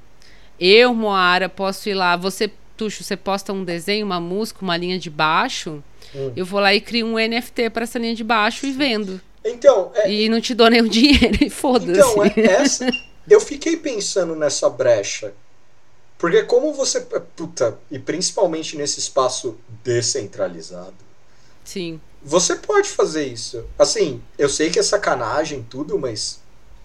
Eu, 0.60 0.94
Moara, 0.94 1.48
posso 1.48 1.88
ir 1.88 1.94
lá. 1.94 2.16
Você, 2.16 2.52
Tuxo, 2.80 3.04
você 3.04 3.14
posta 3.14 3.52
um 3.52 3.62
desenho, 3.62 4.06
uma 4.06 4.18
música, 4.18 4.60
uma 4.62 4.74
linha 4.74 4.98
de 4.98 5.10
baixo. 5.10 5.84
Hum. 6.14 6.32
Eu 6.34 6.46
vou 6.46 6.60
lá 6.60 6.74
e 6.74 6.80
crio 6.80 7.06
um 7.06 7.16
NFT 7.18 7.68
para 7.68 7.82
essa 7.82 7.98
linha 7.98 8.14
de 8.14 8.24
baixo 8.24 8.64
e 8.64 8.72
vendo. 8.72 9.20
Então, 9.44 9.92
é, 9.94 10.10
E 10.10 10.30
não 10.30 10.40
te 10.40 10.54
dou 10.54 10.70
nenhum 10.70 10.88
dinheiro 10.88 11.44
e 11.44 11.50
foda-se. 11.50 12.00
então 12.00 12.24
é 12.24 12.32
essa. 12.40 12.86
Eu 13.28 13.38
fiquei 13.38 13.76
pensando 13.76 14.34
nessa 14.34 14.70
brecha. 14.70 15.34
Porque 16.16 16.42
como 16.44 16.72
você. 16.72 17.02
Puta, 17.36 17.78
e 17.90 17.98
principalmente 17.98 18.78
nesse 18.78 18.98
espaço 18.98 19.58
descentralizado. 19.84 20.94
Sim. 21.62 22.00
Você 22.22 22.56
pode 22.56 22.88
fazer 22.88 23.26
isso. 23.26 23.62
Assim, 23.78 24.22
eu 24.38 24.48
sei 24.48 24.70
que 24.70 24.78
é 24.78 24.82
sacanagem 24.82 25.66
tudo, 25.68 25.98
mas 25.98 26.40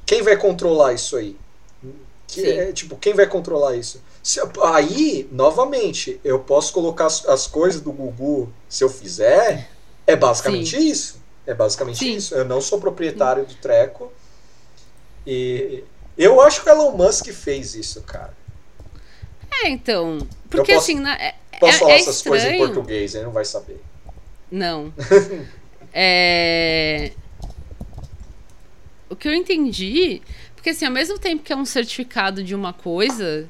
quem 0.05 0.21
vai 0.21 0.35
controlar 0.35 0.91
isso 0.91 1.15
aí? 1.15 1.37
Que 2.27 2.45
é, 2.45 2.73
tipo, 2.73 2.97
quem 2.97 3.13
vai 3.13 3.27
controlar 3.27 3.77
isso? 3.77 4.01
Se- 4.25 4.41
aí, 4.63 5.29
novamente, 5.31 6.19
eu 6.23 6.39
posso 6.39 6.73
colocar 6.73 7.05
as, 7.05 7.23
as 7.27 7.45
coisas 7.45 7.79
do 7.79 7.91
Gugu, 7.91 8.51
se 8.67 8.83
eu 8.83 8.89
fizer, 8.89 9.69
é 10.07 10.15
basicamente 10.15 10.75
isso. 10.77 11.21
É 11.45 11.53
basicamente 11.53 11.99
Sim. 11.99 12.15
isso. 12.15 12.33
Eu 12.33 12.43
não 12.43 12.59
sou 12.59 12.79
proprietário 12.79 13.45
do 13.45 13.53
treco. 13.53 14.11
E 15.27 15.83
eu 16.17 16.41
acho 16.41 16.63
que 16.63 16.67
o 16.67 16.71
Elon 16.71 16.93
Musk 16.97 17.27
fez 17.27 17.75
isso, 17.75 18.01
cara. 18.01 18.33
É, 19.63 19.69
então. 19.69 20.17
Porque 20.49 20.73
posso- 20.73 20.85
assim, 20.91 20.99
na- 20.99 21.13
é, 21.21 21.35
Posso 21.59 21.75
é, 21.75 21.79
falar 21.79 21.91
é 21.91 21.99
essas 21.99 22.21
coisas 22.23 22.47
em 22.47 22.51
estranho. 22.53 22.73
português, 22.73 23.13
ele 23.13 23.25
não 23.25 23.31
vai 23.31 23.45
saber. 23.45 23.79
Não. 24.49 24.91
é... 25.93 27.11
o 29.07 29.15
que 29.15 29.27
eu 29.27 29.33
entendi, 29.35 30.19
porque 30.55 30.71
assim, 30.71 30.85
ao 30.85 30.91
mesmo 30.91 31.19
tempo 31.19 31.43
que 31.43 31.53
é 31.53 31.55
um 31.55 31.63
certificado 31.65 32.43
de 32.43 32.55
uma 32.55 32.73
coisa, 32.73 33.47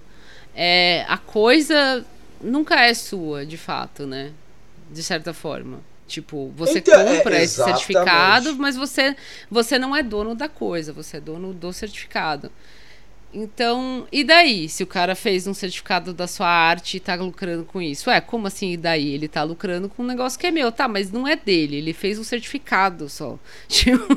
é, 0.56 1.06
a 1.08 1.18
coisa 1.18 2.06
nunca 2.42 2.82
é 2.82 2.94
sua, 2.94 3.46
de 3.46 3.58
fato, 3.58 4.06
né? 4.08 4.32
De 4.92 5.04
certa 5.04 5.34
forma. 5.34 5.80
Tipo, 6.08 6.52
você 6.56 6.80
Então, 6.80 7.00
é, 7.00 7.18
compra 7.18 7.36
esse 7.42 7.56
exatamente. 7.56 7.78
certificado, 7.80 8.56
mas 8.58 8.76
você, 8.76 9.16
você 9.50 9.80
não 9.80 9.96
é 9.96 10.04
dono 10.04 10.36
da 10.36 10.48
coisa, 10.48 10.94
você 10.94 11.18
é 11.18 11.20
dono 11.20 11.54
do 11.54 11.74
certificado. 11.74 12.52
Então, 13.34 14.08
e 14.12 14.24
daí? 14.24 14.70
Se 14.70 14.82
o 14.82 14.88
cara 14.88 15.14
fez 15.14 15.46
um 15.46 15.54
certificado 15.54 16.14
da 16.14 16.26
sua 16.26 16.48
arte 16.48 16.98
e 16.98 17.00
tá 17.02 17.16
lucrando 17.16 17.66
com 17.66 17.82
isso? 17.82 18.10
Ué, 18.10 18.22
como 18.22 18.48
assim 18.48 18.72
e 18.74 18.78
daí? 18.78 19.14
Ele 19.14 19.28
tá 19.28 19.44
lucrando 19.44 19.90
com 19.90 20.04
um 20.04 20.06
negócio 20.06 20.40
que 20.40 20.48
é 20.48 20.52
meu. 20.52 20.72
Tá, 20.72 20.88
mas 20.88 21.12
não 21.12 21.28
é 21.28 21.36
dele. 21.36 21.76
Ele 21.78 21.92
fez 21.92 22.18
um 22.18 22.24
certificado 22.24 23.10
só. 23.10 23.38
Tipo, 23.68 24.08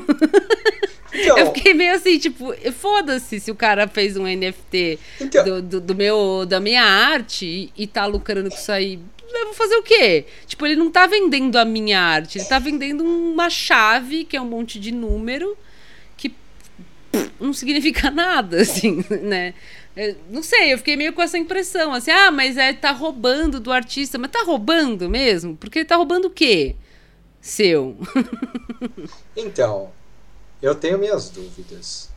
Então, 1.13 1.37
eu 1.37 1.53
fiquei 1.53 1.73
meio 1.73 1.93
assim, 1.95 2.17
tipo, 2.19 2.53
foda-se 2.73 3.39
se 3.39 3.49
o 3.51 3.55
cara 3.55 3.87
fez 3.87 4.15
um 4.17 4.23
NFT 4.27 4.99
Então- 5.19 5.43
do, 5.43 5.61
do, 5.61 5.81
do 5.81 5.95
meu, 5.95 6.45
da 6.45 6.59
minha 6.59 6.83
arte 6.83 7.45
e, 7.45 7.83
e 7.83 7.87
tá 7.87 8.05
lucrando 8.05 8.49
com 8.49 8.55
isso 8.55 8.71
aí. 8.71 8.99
Eu 9.31 9.45
vou 9.45 9.53
fazer 9.53 9.75
o 9.75 9.83
quê? 9.83 10.25
Tipo, 10.47 10.65
ele 10.65 10.75
não 10.75 10.89
tá 10.91 11.05
vendendo 11.05 11.57
a 11.57 11.65
minha 11.65 11.99
arte, 11.99 12.37
ele 12.39 12.45
tá 12.45 12.57
vendendo 12.59 13.03
uma 13.03 13.49
chave, 13.49 14.23
que 14.25 14.35
é 14.35 14.41
um 14.41 14.45
monte 14.45 14.79
de 14.79 14.91
número, 14.91 15.55
que 16.17 16.29
pff, 16.29 17.29
não 17.39 17.53
significa 17.53 18.09
nada, 18.11 18.61
assim, 18.61 19.03
né? 19.21 19.53
Eu 19.95 20.15
não 20.29 20.41
sei, 20.41 20.71
eu 20.73 20.77
fiquei 20.77 20.95
meio 20.95 21.13
com 21.13 21.21
essa 21.21 21.37
impressão, 21.37 21.93
assim, 21.93 22.09
ah, 22.09 22.31
mas 22.31 22.55
é, 22.57 22.71
tá 22.73 22.91
roubando 22.91 23.59
do 23.59 23.71
artista, 23.71 24.17
mas 24.17 24.31
tá 24.31 24.43
roubando 24.43 25.09
mesmo? 25.09 25.55
Porque 25.57 25.79
ele 25.79 25.85
tá 25.85 25.95
roubando 25.95 26.25
o 26.25 26.29
quê? 26.31 26.75
Seu. 27.41 27.97
Então, 29.35 29.91
eu 30.61 30.75
tenho 30.75 30.97
minhas 30.97 31.29
dúvidas. 31.29 32.09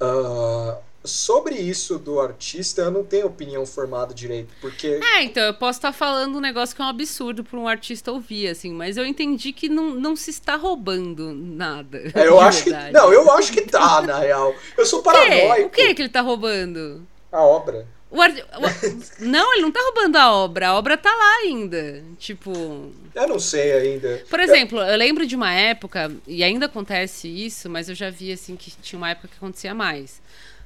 Ah, 0.00 0.78
sobre 1.04 1.54
isso 1.54 1.98
do 1.98 2.20
artista, 2.20 2.82
eu 2.82 2.90
não 2.90 3.04
tenho 3.04 3.26
opinião 3.26 3.64
formada 3.64 4.12
direito, 4.12 4.52
porque. 4.60 5.00
É, 5.16 5.22
então, 5.22 5.42
eu 5.42 5.54
posso 5.54 5.78
estar 5.78 5.92
falando 5.92 6.36
um 6.36 6.40
negócio 6.40 6.74
que 6.74 6.82
é 6.82 6.84
um 6.84 6.88
absurdo 6.88 7.42
para 7.44 7.58
um 7.58 7.68
artista 7.68 8.12
ouvir, 8.12 8.48
assim, 8.48 8.72
mas 8.72 8.96
eu 8.96 9.06
entendi 9.06 9.52
que 9.52 9.68
não, 9.68 9.90
não 9.90 10.16
se 10.16 10.30
está 10.30 10.56
roubando 10.56 11.32
nada. 11.32 12.02
É, 12.14 12.26
eu 12.26 12.40
acho 12.40 12.64
que. 12.64 12.70
verdade. 12.70 12.92
Não, 12.92 13.12
eu 13.12 13.30
acho 13.32 13.52
que 13.52 13.62
tá, 13.62 14.02
na 14.02 14.18
real. 14.18 14.54
Eu 14.76 14.86
sou 14.86 15.00
O 15.00 15.02
quê? 15.02 15.10
paranoico. 15.10 15.66
O 15.66 15.70
que 15.70 15.94
que 15.94 16.02
ele 16.02 16.08
tá 16.08 16.20
roubando? 16.20 17.06
A 17.30 17.42
obra. 17.42 17.86
O 18.10 18.22
ar- 18.22 18.30
o- 18.32 19.24
Não, 19.24 19.52
ele 19.52 19.62
não 19.62 19.70
tá 19.70 19.80
roubando 19.80 20.16
a 20.16 20.32
obra, 20.32 20.68
a 20.68 20.74
obra 20.78 20.96
tá 20.96 21.10
lá 21.14 21.36
ainda. 21.42 22.02
Tipo. 22.18 22.90
Eu 23.14 23.28
não 23.28 23.38
sei 23.38 23.72
ainda. 23.72 24.24
Por 24.30 24.40
exemplo, 24.40 24.78
eu 24.80 24.96
lembro 24.96 25.26
de 25.26 25.36
uma 25.36 25.52
época, 25.52 26.10
e 26.26 26.42
ainda 26.42 26.66
acontece 26.66 27.28
isso, 27.28 27.68
mas 27.68 27.88
eu 27.88 27.94
já 27.94 28.08
vi 28.10 28.32
assim 28.32 28.56
que 28.56 28.70
tinha 28.82 28.96
uma 28.98 29.10
época 29.10 29.28
que 29.28 29.34
acontecia 29.36 29.74
mais. 29.74 30.22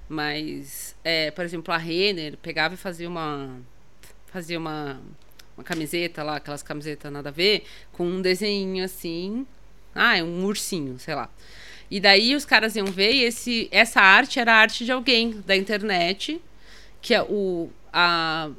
Mas, 0.08 0.94
é, 1.02 1.30
por 1.30 1.44
exemplo, 1.44 1.72
a 1.72 1.78
Renner 1.78 2.36
pegava 2.36 2.74
e 2.74 2.76
fazia 2.76 3.08
uma. 3.08 3.56
Fazia 4.26 4.58
uma, 4.58 5.00
uma 5.56 5.64
camiseta 5.64 6.22
lá, 6.22 6.36
aquelas 6.36 6.62
camisetas 6.62 7.10
nada 7.12 7.28
a 7.28 7.32
ver, 7.32 7.64
com 7.92 8.06
um 8.06 8.22
desenho 8.22 8.84
assim. 8.84 9.46
Ah, 9.94 10.16
é 10.16 10.22
um 10.22 10.44
ursinho, 10.44 10.98
sei 10.98 11.14
lá. 11.14 11.28
E 11.90 12.00
daí 12.00 12.34
os 12.34 12.44
caras 12.46 12.74
iam 12.76 12.86
ver 12.86 13.12
e 13.12 13.24
esse, 13.24 13.68
essa 13.70 14.00
arte 14.00 14.38
era 14.40 14.52
a 14.54 14.56
arte 14.56 14.84
de 14.86 14.92
alguém 14.92 15.42
da 15.46 15.54
internet, 15.54 16.40
que 17.02 17.12
é 17.12 17.22
o. 17.22 17.68
A, 17.92 18.50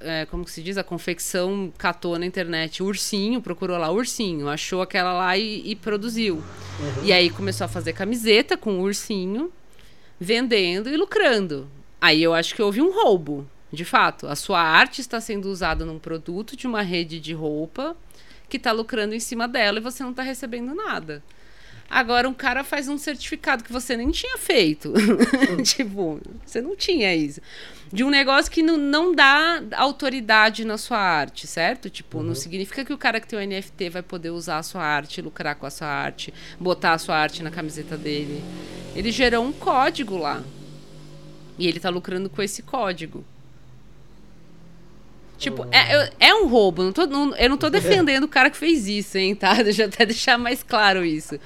é, 0.00 0.26
como 0.26 0.44
que 0.44 0.50
se 0.50 0.62
diz? 0.62 0.78
A 0.78 0.84
confecção 0.84 1.72
catou 1.76 2.18
na 2.18 2.24
internet 2.24 2.82
ursinho, 2.82 3.42
procurou 3.42 3.76
lá 3.76 3.90
ursinho, 3.90 4.48
achou 4.48 4.80
aquela 4.80 5.12
lá 5.12 5.36
e, 5.36 5.62
e 5.64 5.74
produziu. 5.74 6.42
E 7.02 7.12
aí 7.12 7.30
começou 7.30 7.64
a 7.64 7.68
fazer 7.68 7.94
camiseta 7.94 8.56
com 8.56 8.80
ursinho, 8.80 9.50
vendendo 10.20 10.88
e 10.88 10.96
lucrando. 10.96 11.68
Aí 12.00 12.22
eu 12.22 12.32
acho 12.32 12.54
que 12.54 12.62
houve 12.62 12.80
um 12.80 12.92
roubo, 12.92 13.48
de 13.72 13.84
fato. 13.84 14.26
A 14.28 14.36
sua 14.36 14.60
arte 14.60 15.00
está 15.00 15.20
sendo 15.20 15.50
usada 15.50 15.84
num 15.84 15.98
produto 15.98 16.56
de 16.56 16.66
uma 16.66 16.82
rede 16.82 17.18
de 17.18 17.32
roupa 17.32 17.96
que 18.48 18.56
está 18.56 18.72
lucrando 18.72 19.14
em 19.14 19.20
cima 19.20 19.48
dela 19.48 19.78
e 19.78 19.82
você 19.82 20.02
não 20.02 20.10
está 20.10 20.22
recebendo 20.22 20.74
nada. 20.74 21.22
Agora 21.90 22.28
um 22.28 22.34
cara 22.34 22.62
faz 22.62 22.86
um 22.88 22.98
certificado 22.98 23.64
que 23.64 23.72
você 23.72 23.96
nem 23.96 24.10
tinha 24.10 24.36
feito. 24.36 24.92
tipo, 25.64 26.20
você 26.44 26.60
não 26.60 26.76
tinha 26.76 27.14
isso. 27.14 27.40
De 27.90 28.04
um 28.04 28.10
negócio 28.10 28.52
que 28.52 28.62
não, 28.62 28.76
não 28.76 29.14
dá 29.14 29.62
autoridade 29.74 30.62
na 30.66 30.76
sua 30.76 30.98
arte, 30.98 31.46
certo? 31.46 31.88
Tipo, 31.88 32.22
não 32.22 32.34
significa 32.34 32.84
que 32.84 32.92
o 32.92 32.98
cara 32.98 33.18
que 33.18 33.26
tem 33.26 33.38
o 33.38 33.42
NFT 33.42 33.88
vai 33.88 34.02
poder 34.02 34.28
usar 34.30 34.58
a 34.58 34.62
sua 34.62 34.82
arte, 34.82 35.22
lucrar 35.22 35.54
com 35.54 35.64
a 35.64 35.70
sua 35.70 35.88
arte, 35.88 36.34
botar 36.60 36.92
a 36.92 36.98
sua 36.98 37.16
arte 37.16 37.42
na 37.42 37.50
camiseta 37.50 37.96
dele. 37.96 38.44
Ele 38.94 39.10
gerou 39.10 39.42
um 39.42 39.52
código 39.52 40.18
lá. 40.18 40.42
E 41.58 41.66
ele 41.66 41.80
tá 41.80 41.88
lucrando 41.88 42.28
com 42.28 42.42
esse 42.42 42.62
código. 42.62 43.24
Tipo, 45.38 45.66
é, 45.70 46.10
é 46.20 46.34
um 46.34 46.46
roubo. 46.48 46.82
Não 46.82 46.92
tô- 46.92 47.06
não- 47.06 47.34
eu 47.36 47.48
não 47.48 47.56
tô 47.56 47.70
defendendo 47.70 48.24
o 48.24 48.28
cara 48.28 48.50
que 48.50 48.56
fez 48.56 48.86
isso, 48.88 49.16
hein, 49.16 49.34
tá? 49.34 49.54
Deixa 49.62 49.84
eu 49.84 49.88
até 49.88 50.04
deixar 50.04 50.36
mais 50.36 50.62
claro 50.62 51.04
isso. 51.04 51.38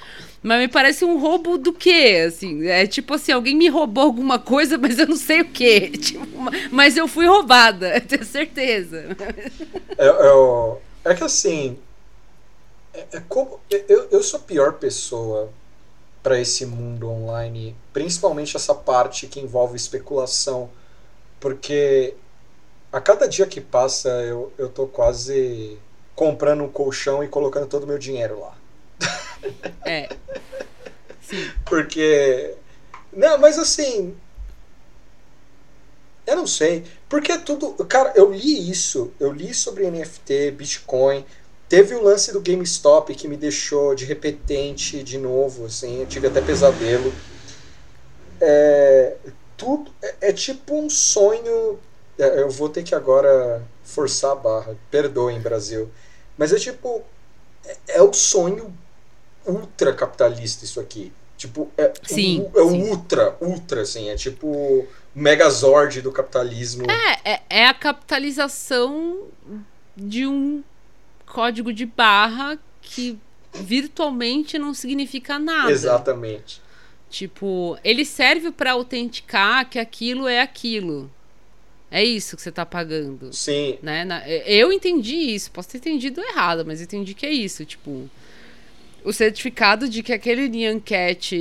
Mas 0.42 0.58
me 0.60 0.68
parece 0.68 1.04
um 1.04 1.18
roubo 1.18 1.56
do 1.56 1.72
quê, 1.72 2.24
assim? 2.26 2.66
É 2.66 2.86
tipo 2.86 3.14
assim, 3.14 3.32
alguém 3.32 3.56
me 3.56 3.68
roubou 3.68 4.04
alguma 4.04 4.38
coisa, 4.38 4.76
mas 4.76 4.98
eu 4.98 5.06
não 5.06 5.16
sei 5.16 5.42
o 5.42 5.50
quê. 5.50 5.90
Tipo, 5.98 6.26
ma- 6.38 6.50
mas 6.70 6.96
eu 6.96 7.06
fui 7.06 7.26
roubada, 7.26 7.94
eu 7.96 8.00
tenho 8.00 8.24
certeza. 8.24 9.16
É, 9.98 10.06
é, 10.06 11.10
é 11.12 11.14
que 11.14 11.24
assim. 11.24 11.78
É, 12.92 13.06
é 13.18 13.20
como, 13.28 13.60
eu, 13.70 14.08
eu 14.10 14.22
sou 14.22 14.40
a 14.40 14.42
pior 14.42 14.74
pessoa 14.74 15.50
para 16.22 16.40
esse 16.40 16.66
mundo 16.66 17.08
online, 17.10 17.76
principalmente 17.92 18.56
essa 18.56 18.74
parte 18.74 19.26
que 19.28 19.40
envolve 19.40 19.76
especulação, 19.76 20.70
porque 21.40 22.16
a 22.92 23.00
cada 23.00 23.28
dia 23.28 23.46
que 23.46 23.60
passa 23.60 24.08
eu, 24.24 24.52
eu 24.58 24.68
tô 24.70 24.86
quase 24.88 25.78
comprando 26.16 26.64
um 26.64 26.70
colchão 26.70 27.24
e 27.24 27.28
colocando 27.28 27.68
todo 27.68 27.84
o 27.84 27.88
meu 27.88 27.98
dinheiro 27.98 28.40
lá. 28.40 28.61
É. 29.84 30.08
Sim. 31.20 31.50
Porque. 31.64 32.54
Não, 33.12 33.38
mas 33.38 33.58
assim. 33.58 34.16
Eu 36.26 36.36
não 36.36 36.46
sei. 36.46 36.84
Porque 37.08 37.32
é 37.32 37.38
tudo. 37.38 37.72
Cara, 37.86 38.12
eu 38.14 38.32
li 38.32 38.70
isso. 38.70 39.12
Eu 39.18 39.32
li 39.32 39.52
sobre 39.52 39.90
NFT, 39.90 40.52
Bitcoin. 40.52 41.24
Teve 41.68 41.94
o 41.94 42.02
lance 42.02 42.32
do 42.32 42.40
GameStop 42.40 43.14
que 43.14 43.26
me 43.26 43.36
deixou 43.36 43.94
de 43.94 44.04
repetente 44.04 45.02
de 45.02 45.18
novo. 45.18 45.66
Assim, 45.66 46.00
eu 46.00 46.06
tive 46.06 46.26
até 46.26 46.40
pesadelo. 46.40 47.12
É, 48.40 49.16
tudo. 49.56 49.90
É, 50.02 50.28
é 50.28 50.32
tipo 50.32 50.74
um 50.76 50.90
sonho. 50.90 51.78
é, 52.18 52.40
Eu 52.40 52.50
vou 52.50 52.68
ter 52.68 52.82
que 52.82 52.94
agora 52.94 53.62
forçar 53.82 54.32
a 54.32 54.36
barra. 54.36 54.76
Perdoem, 54.90 55.40
Brasil. 55.40 55.90
Mas 56.36 56.52
é 56.52 56.58
tipo. 56.58 57.02
É, 57.64 57.98
é 57.98 58.02
o 58.02 58.12
sonho 58.12 58.76
ultra 59.46 59.92
capitalista 59.92 60.64
isso 60.64 60.80
aqui. 60.80 61.12
Tipo, 61.36 61.70
é, 61.76 61.92
Sim, 62.04 62.48
o, 62.54 62.60
é 62.60 62.70
sim. 62.70 62.82
ultra, 62.82 63.36
ultra, 63.40 63.82
assim, 63.82 64.08
é 64.08 64.14
tipo 64.14 64.46
o 64.46 64.86
megazord 65.14 66.00
do 66.00 66.12
capitalismo. 66.12 66.84
É, 66.88 67.32
é, 67.32 67.42
é 67.50 67.66
a 67.66 67.74
capitalização 67.74 69.26
de 69.96 70.26
um 70.26 70.62
código 71.26 71.72
de 71.72 71.84
barra 71.84 72.58
que 72.80 73.18
virtualmente 73.52 74.58
não 74.58 74.72
significa 74.72 75.38
nada. 75.38 75.70
Exatamente. 75.70 76.60
Tipo, 77.10 77.76
ele 77.84 78.04
serve 78.04 78.50
para 78.50 78.72
autenticar 78.72 79.68
que 79.68 79.78
aquilo 79.78 80.26
é 80.26 80.40
aquilo. 80.40 81.10
É 81.90 82.02
isso 82.02 82.36
que 82.36 82.42
você 82.42 82.50
tá 82.50 82.64
pagando. 82.64 83.32
Sim. 83.34 83.78
Né? 83.82 84.06
Eu 84.46 84.72
entendi 84.72 85.14
isso, 85.14 85.50
posso 85.50 85.68
ter 85.68 85.78
entendido 85.78 86.22
errado, 86.22 86.64
mas 86.64 86.80
eu 86.80 86.84
entendi 86.84 87.12
que 87.12 87.26
é 87.26 87.30
isso. 87.30 87.66
Tipo, 87.66 88.08
o 89.04 89.12
certificado 89.12 89.88
de 89.88 90.02
que 90.02 90.12
aquele 90.12 90.48
Nyan 90.48 90.80
Cat 90.80 91.34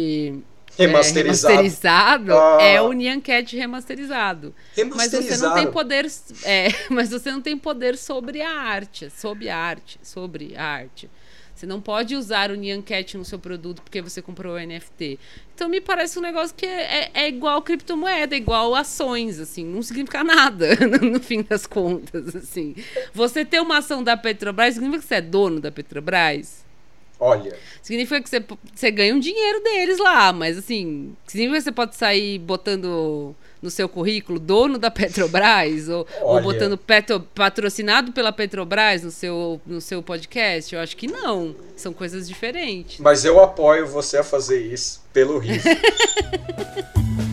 é, 0.77 0.85
Remasterizado. 0.85 1.53
remasterizado 1.53 2.33
Ah. 2.33 2.57
é 2.61 2.81
o 2.81 2.91
Nyan 2.93 3.19
Cat 3.19 3.55
remasterizado. 3.55 4.53
Mas 4.95 5.11
você 5.11 5.37
não 5.37 5.53
tem 5.53 5.71
poder. 5.71 6.05
É, 6.43 6.67
mas 6.89 7.09
você 7.09 7.31
não 7.31 7.41
tem 7.41 7.57
poder 7.57 7.97
sobre 7.97 8.41
a 8.41 8.51
arte. 8.51 9.09
Sobre 9.09 9.49
a 9.49 9.57
arte. 9.57 9.99
Sobre 10.01 10.55
a 10.55 10.63
arte. 10.63 11.09
Você 11.53 11.67
não 11.67 11.79
pode 11.79 12.15
usar 12.15 12.49
o 12.49 12.55
Nyan 12.55 12.81
Cat 12.81 13.15
no 13.17 13.25
seu 13.25 13.37
produto 13.37 13.83
porque 13.83 14.01
você 14.01 14.19
comprou 14.19 14.55
o 14.55 14.59
NFT. 14.59 15.19
Então 15.53 15.69
me 15.69 15.79
parece 15.79 16.17
um 16.17 16.21
negócio 16.21 16.55
que 16.55 16.65
é, 16.65 17.03
é, 17.03 17.11
é 17.13 17.27
igual 17.27 17.61
criptomoeda, 17.61 18.33
é 18.33 18.37
igual 18.37 18.73
ações, 18.73 19.39
assim, 19.39 19.63
não 19.63 19.83
significa 19.83 20.23
nada 20.25 20.69
no 20.99 21.19
fim 21.19 21.43
das 21.43 21.67
contas, 21.67 22.35
assim. 22.35 22.73
Você 23.13 23.45
ter 23.45 23.61
uma 23.61 23.77
ação 23.77 24.03
da 24.03 24.17
Petrobras 24.17 24.73
significa 24.73 25.01
que 25.03 25.07
você 25.07 25.15
é 25.15 25.21
dono 25.21 25.59
da 25.59 25.71
Petrobras? 25.71 26.65
Olha, 27.23 27.55
Significa 27.83 28.19
que 28.21 28.27
você, 28.29 28.43
você 28.73 28.89
ganha 28.91 29.13
um 29.13 29.19
dinheiro 29.19 29.61
deles 29.63 29.99
lá, 29.99 30.33
mas 30.33 30.57
assim, 30.57 31.15
significa 31.27 31.57
que 31.59 31.63
você 31.63 31.71
pode 31.71 31.95
sair 31.95 32.39
botando 32.39 33.35
no 33.61 33.69
seu 33.69 33.87
currículo 33.87 34.39
dono 34.39 34.79
da 34.79 34.89
Petrobras 34.91 35.87
ou, 35.87 36.07
ou 36.21 36.41
botando 36.41 36.75
petro- 36.77 37.19
patrocinado 37.35 38.11
pela 38.11 38.31
Petrobras 38.31 39.03
no 39.03 39.11
seu, 39.11 39.61
no 39.67 39.79
seu 39.79 40.01
podcast? 40.01 40.73
Eu 40.73 40.81
acho 40.81 40.97
que 40.97 41.05
não. 41.07 41.55
São 41.75 41.93
coisas 41.93 42.27
diferentes. 42.27 42.99
mas 42.99 43.23
eu 43.23 43.39
apoio 43.39 43.85
você 43.87 44.17
a 44.17 44.23
fazer 44.23 44.59
isso 44.59 45.01
pelo 45.13 45.37
risco. 45.37 45.69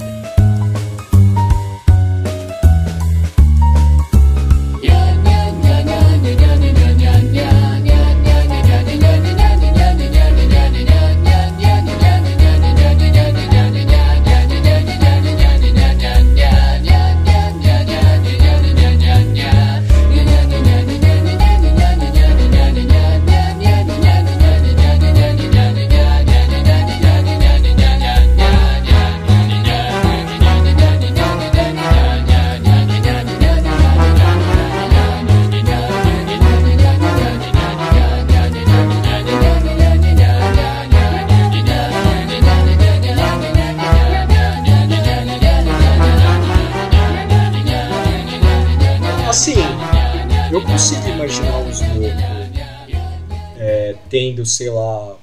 tendo, 54.08 54.44
sei 54.44 54.70
lá. 54.70 55.16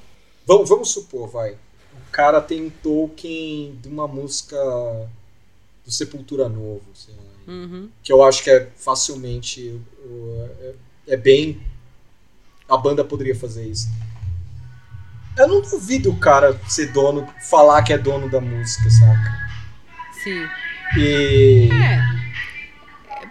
Vamos, 0.46 0.68
vamos 0.68 0.90
supor, 0.90 1.28
vai. 1.28 1.52
O 1.52 2.10
cara 2.12 2.40
tem 2.40 2.66
um 2.66 2.70
token 2.70 3.78
de 3.82 3.88
uma 3.88 4.06
música 4.06 4.56
do 5.84 5.90
Sepultura 5.90 6.48
Novo, 6.48 6.84
sei 6.94 7.14
lá. 7.14 7.52
Uhum. 7.52 7.88
Que 8.02 8.12
eu 8.12 8.24
acho 8.24 8.42
que 8.42 8.50
é 8.50 8.68
facilmente. 8.76 9.80
É, 10.60 10.74
é 11.08 11.16
bem. 11.16 11.60
A 12.68 12.76
banda 12.76 13.04
poderia 13.04 13.34
fazer 13.34 13.66
isso. 13.66 13.88
Eu 15.36 15.46
não 15.46 15.60
duvido 15.60 16.10
o 16.10 16.18
cara 16.18 16.58
ser 16.66 16.92
dono, 16.92 17.28
falar 17.48 17.82
que 17.82 17.92
é 17.92 17.98
dono 17.98 18.28
da 18.28 18.40
música, 18.40 18.90
saca? 18.90 19.46
Sim. 20.24 20.48
E. 20.98 21.68
É. 21.72 22.25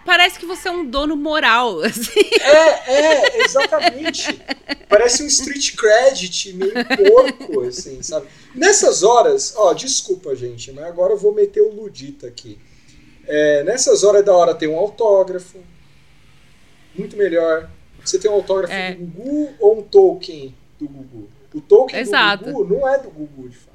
Parece 0.06 0.38
que 0.38 0.46
você 0.46 0.68
é 0.68 0.72
um 0.72 0.86
dono 0.86 1.16
moral, 1.16 1.80
assim. 1.84 2.22
É, 2.40 2.94
é, 2.94 3.44
exatamente. 3.44 4.40
Parece 4.88 5.24
um 5.24 5.28
street 5.28 5.76
credit 5.76 6.54
meio 6.54 6.74
porco, 6.74 7.62
assim, 7.62 8.02
sabe? 8.04 8.28
Nessas 8.54 9.02
horas, 9.04 9.54
ó, 9.58 9.74
desculpa, 9.74 10.36
gente, 10.36 10.72
mas 10.72 10.86
agora 10.86 11.14
eu 11.14 11.18
vou 11.18 11.34
meter 11.34 11.62
o 11.62 11.72
Ludita 11.74 12.28
aqui. 12.28 12.60
É, 13.28 13.64
nessas 13.64 14.04
horas 14.04 14.22
é 14.22 14.24
da 14.24 14.36
hora 14.36 14.54
ter 14.54 14.68
um 14.68 14.78
autógrafo. 14.78 15.58
Muito 16.96 17.18
melhor. 17.18 17.70
Você 18.04 18.20
tem 18.20 18.30
um 18.30 18.36
autógrafo 18.36 18.72
É. 18.74 18.94
do 18.94 19.04
Gugu 19.06 19.54
ou 19.60 19.80
um 19.80 19.82
token 19.82 20.56
do 20.80 20.88
Gugu? 20.88 21.30
O 21.54 21.62
token 21.62 22.00
Exato. 22.00 22.46
do 22.46 22.52
Gugu 22.52 22.76
não 22.76 22.88
é 22.88 23.00
do 23.00 23.10
Gugu, 23.10 23.50
de 23.50 23.58
fato. 23.58 23.75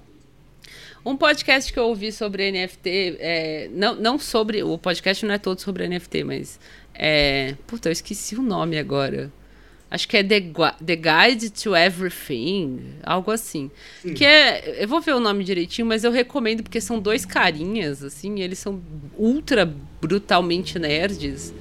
Um 1.04 1.16
podcast 1.16 1.72
que 1.72 1.78
eu 1.78 1.84
ouvi 1.84 2.12
sobre 2.12 2.50
NFT, 2.52 3.16
é, 3.18 3.70
não, 3.72 3.94
não 3.94 4.18
sobre. 4.18 4.62
O 4.62 4.76
podcast 4.76 5.24
não 5.24 5.34
é 5.34 5.38
todo 5.38 5.58
sobre 5.60 5.88
NFT, 5.88 6.24
mas. 6.24 6.60
É, 6.94 7.54
puta, 7.66 7.88
eu 7.88 7.92
esqueci 7.92 8.36
o 8.36 8.42
nome 8.42 8.78
agora. 8.78 9.32
Acho 9.90 10.06
que 10.06 10.16
é 10.16 10.22
The, 10.22 10.40
The 10.84 10.96
Guide 10.96 11.50
to 11.50 11.74
Everything, 11.74 12.80
algo 13.02 13.30
assim. 13.30 13.70
Que 14.14 14.24
é. 14.24 14.84
Eu 14.84 14.86
vou 14.86 15.00
ver 15.00 15.14
o 15.14 15.20
nome 15.20 15.42
direitinho, 15.42 15.86
mas 15.86 16.04
eu 16.04 16.12
recomendo 16.12 16.62
porque 16.62 16.80
são 16.80 17.00
dois 17.00 17.24
carinhas, 17.24 18.04
assim, 18.04 18.40
eles 18.40 18.58
são 18.58 18.80
ultra 19.18 19.66
brutalmente 20.00 20.78
nerds. 20.78 21.52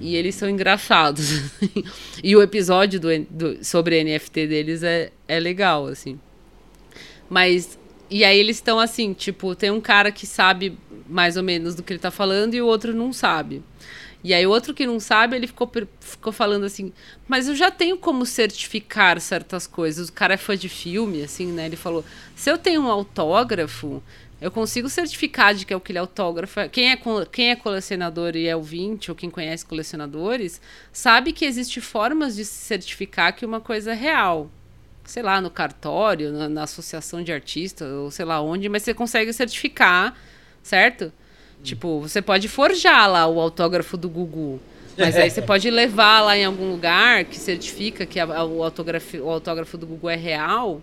E 0.00 0.16
eles 0.16 0.34
são 0.34 0.50
engraçados. 0.50 1.30
assim. 1.32 1.84
e 2.24 2.34
o 2.34 2.42
episódio 2.42 2.98
do, 2.98 3.08
do- 3.30 3.64
sobre 3.64 4.02
NFT 4.02 4.46
deles 4.48 4.82
é, 4.82 5.12
é 5.28 5.38
legal, 5.38 5.86
assim. 5.86 6.18
Mas. 7.28 7.78
E 8.14 8.22
aí 8.22 8.38
eles 8.38 8.58
estão 8.58 8.78
assim, 8.78 9.12
tipo, 9.12 9.56
tem 9.56 9.72
um 9.72 9.80
cara 9.80 10.12
que 10.12 10.24
sabe 10.24 10.78
mais 11.08 11.36
ou 11.36 11.42
menos 11.42 11.74
do 11.74 11.82
que 11.82 11.92
ele 11.92 11.98
tá 11.98 12.12
falando 12.12 12.54
e 12.54 12.62
o 12.62 12.66
outro 12.66 12.94
não 12.94 13.12
sabe. 13.12 13.60
E 14.22 14.32
aí 14.32 14.46
o 14.46 14.50
outro 14.50 14.72
que 14.72 14.86
não 14.86 15.00
sabe, 15.00 15.34
ele 15.34 15.48
ficou, 15.48 15.68
ficou 15.98 16.32
falando 16.32 16.62
assim, 16.62 16.92
mas 17.26 17.48
eu 17.48 17.56
já 17.56 17.72
tenho 17.72 17.98
como 17.98 18.24
certificar 18.24 19.20
certas 19.20 19.66
coisas. 19.66 20.10
O 20.10 20.12
cara 20.12 20.34
é 20.34 20.36
fã 20.36 20.56
de 20.56 20.68
filme, 20.68 21.24
assim, 21.24 21.46
né? 21.46 21.66
Ele 21.66 21.74
falou, 21.74 22.04
se 22.36 22.48
eu 22.48 22.56
tenho 22.56 22.82
um 22.82 22.88
autógrafo, 22.88 24.00
eu 24.40 24.52
consigo 24.52 24.88
certificar 24.88 25.52
de 25.52 25.66
que 25.66 25.74
é 25.74 25.76
aquele 25.76 25.98
autógrafo. 25.98 26.60
Quem 26.70 26.92
é, 26.92 26.98
quem 27.32 27.50
é 27.50 27.56
colecionador 27.56 28.36
e 28.36 28.46
é 28.46 28.54
ouvinte, 28.54 29.10
ou 29.10 29.16
quem 29.16 29.28
conhece 29.28 29.66
colecionadores, 29.66 30.60
sabe 30.92 31.32
que 31.32 31.44
existe 31.44 31.80
formas 31.80 32.36
de 32.36 32.44
se 32.44 32.64
certificar 32.64 33.34
que 33.34 33.44
uma 33.44 33.60
coisa 33.60 33.90
é 33.90 33.96
real 33.96 34.52
sei 35.04 35.22
lá, 35.22 35.40
no 35.40 35.50
cartório, 35.50 36.32
na, 36.32 36.48
na 36.48 36.62
associação 36.64 37.22
de 37.22 37.32
artistas, 37.32 37.88
ou 37.92 38.10
sei 38.10 38.24
lá 38.24 38.40
onde, 38.40 38.68
mas 38.68 38.82
você 38.82 38.94
consegue 38.94 39.32
certificar, 39.32 40.14
certo? 40.62 41.12
Tipo, 41.62 42.00
você 42.00 42.20
pode 42.20 42.48
forjar 42.48 43.08
lá 43.10 43.26
o 43.26 43.40
autógrafo 43.40 43.96
do 43.96 44.08
Gugu. 44.08 44.60
Mas 44.98 45.16
aí 45.16 45.30
você 45.30 45.40
pode 45.42 45.70
levar 45.70 46.20
lá 46.22 46.36
em 46.36 46.44
algum 46.44 46.70
lugar 46.70 47.24
que 47.24 47.38
certifica 47.38 48.04
que 48.06 48.20
a- 48.20 48.24
a- 48.24 48.44
o, 48.44 48.62
autógrafo, 48.62 49.16
o 49.18 49.30
autógrafo 49.30 49.76
do 49.78 49.86
Gugu 49.86 50.08
é 50.08 50.16
real. 50.16 50.80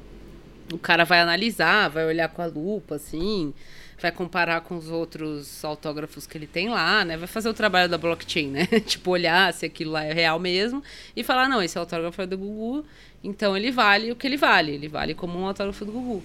O 0.73 0.77
cara 0.77 1.03
vai 1.03 1.19
analisar, 1.19 1.89
vai 1.89 2.05
olhar 2.05 2.29
com 2.29 2.41
a 2.41 2.45
lupa, 2.45 2.95
assim, 2.95 3.53
vai 4.01 4.11
comparar 4.11 4.61
com 4.61 4.75
os 4.75 4.89
outros 4.89 5.63
autógrafos 5.63 6.25
que 6.25 6.37
ele 6.37 6.47
tem 6.47 6.69
lá, 6.69 7.05
né? 7.05 7.15
Vai 7.17 7.27
fazer 7.27 7.49
o 7.49 7.53
trabalho 7.53 7.87
da 7.87 7.97
blockchain, 7.97 8.47
né? 8.47 8.65
tipo, 8.85 9.11
olhar 9.11 9.53
se 9.53 9.65
aquilo 9.65 9.91
lá 9.91 10.03
é 10.03 10.11
real 10.11 10.39
mesmo 10.39 10.83
e 11.15 11.23
falar, 11.23 11.47
não, 11.47 11.61
esse 11.61 11.77
autógrafo 11.77 12.21
é 12.21 12.25
do 12.25 12.37
Gugu, 12.37 12.83
então 13.23 13.55
ele 13.55 13.71
vale 13.71 14.11
o 14.11 14.15
que 14.15 14.25
ele 14.25 14.37
vale. 14.37 14.71
Ele 14.71 14.87
vale 14.87 15.13
como 15.13 15.39
um 15.39 15.45
autógrafo 15.45 15.85
do 15.85 15.91
Gugu. 15.91 16.23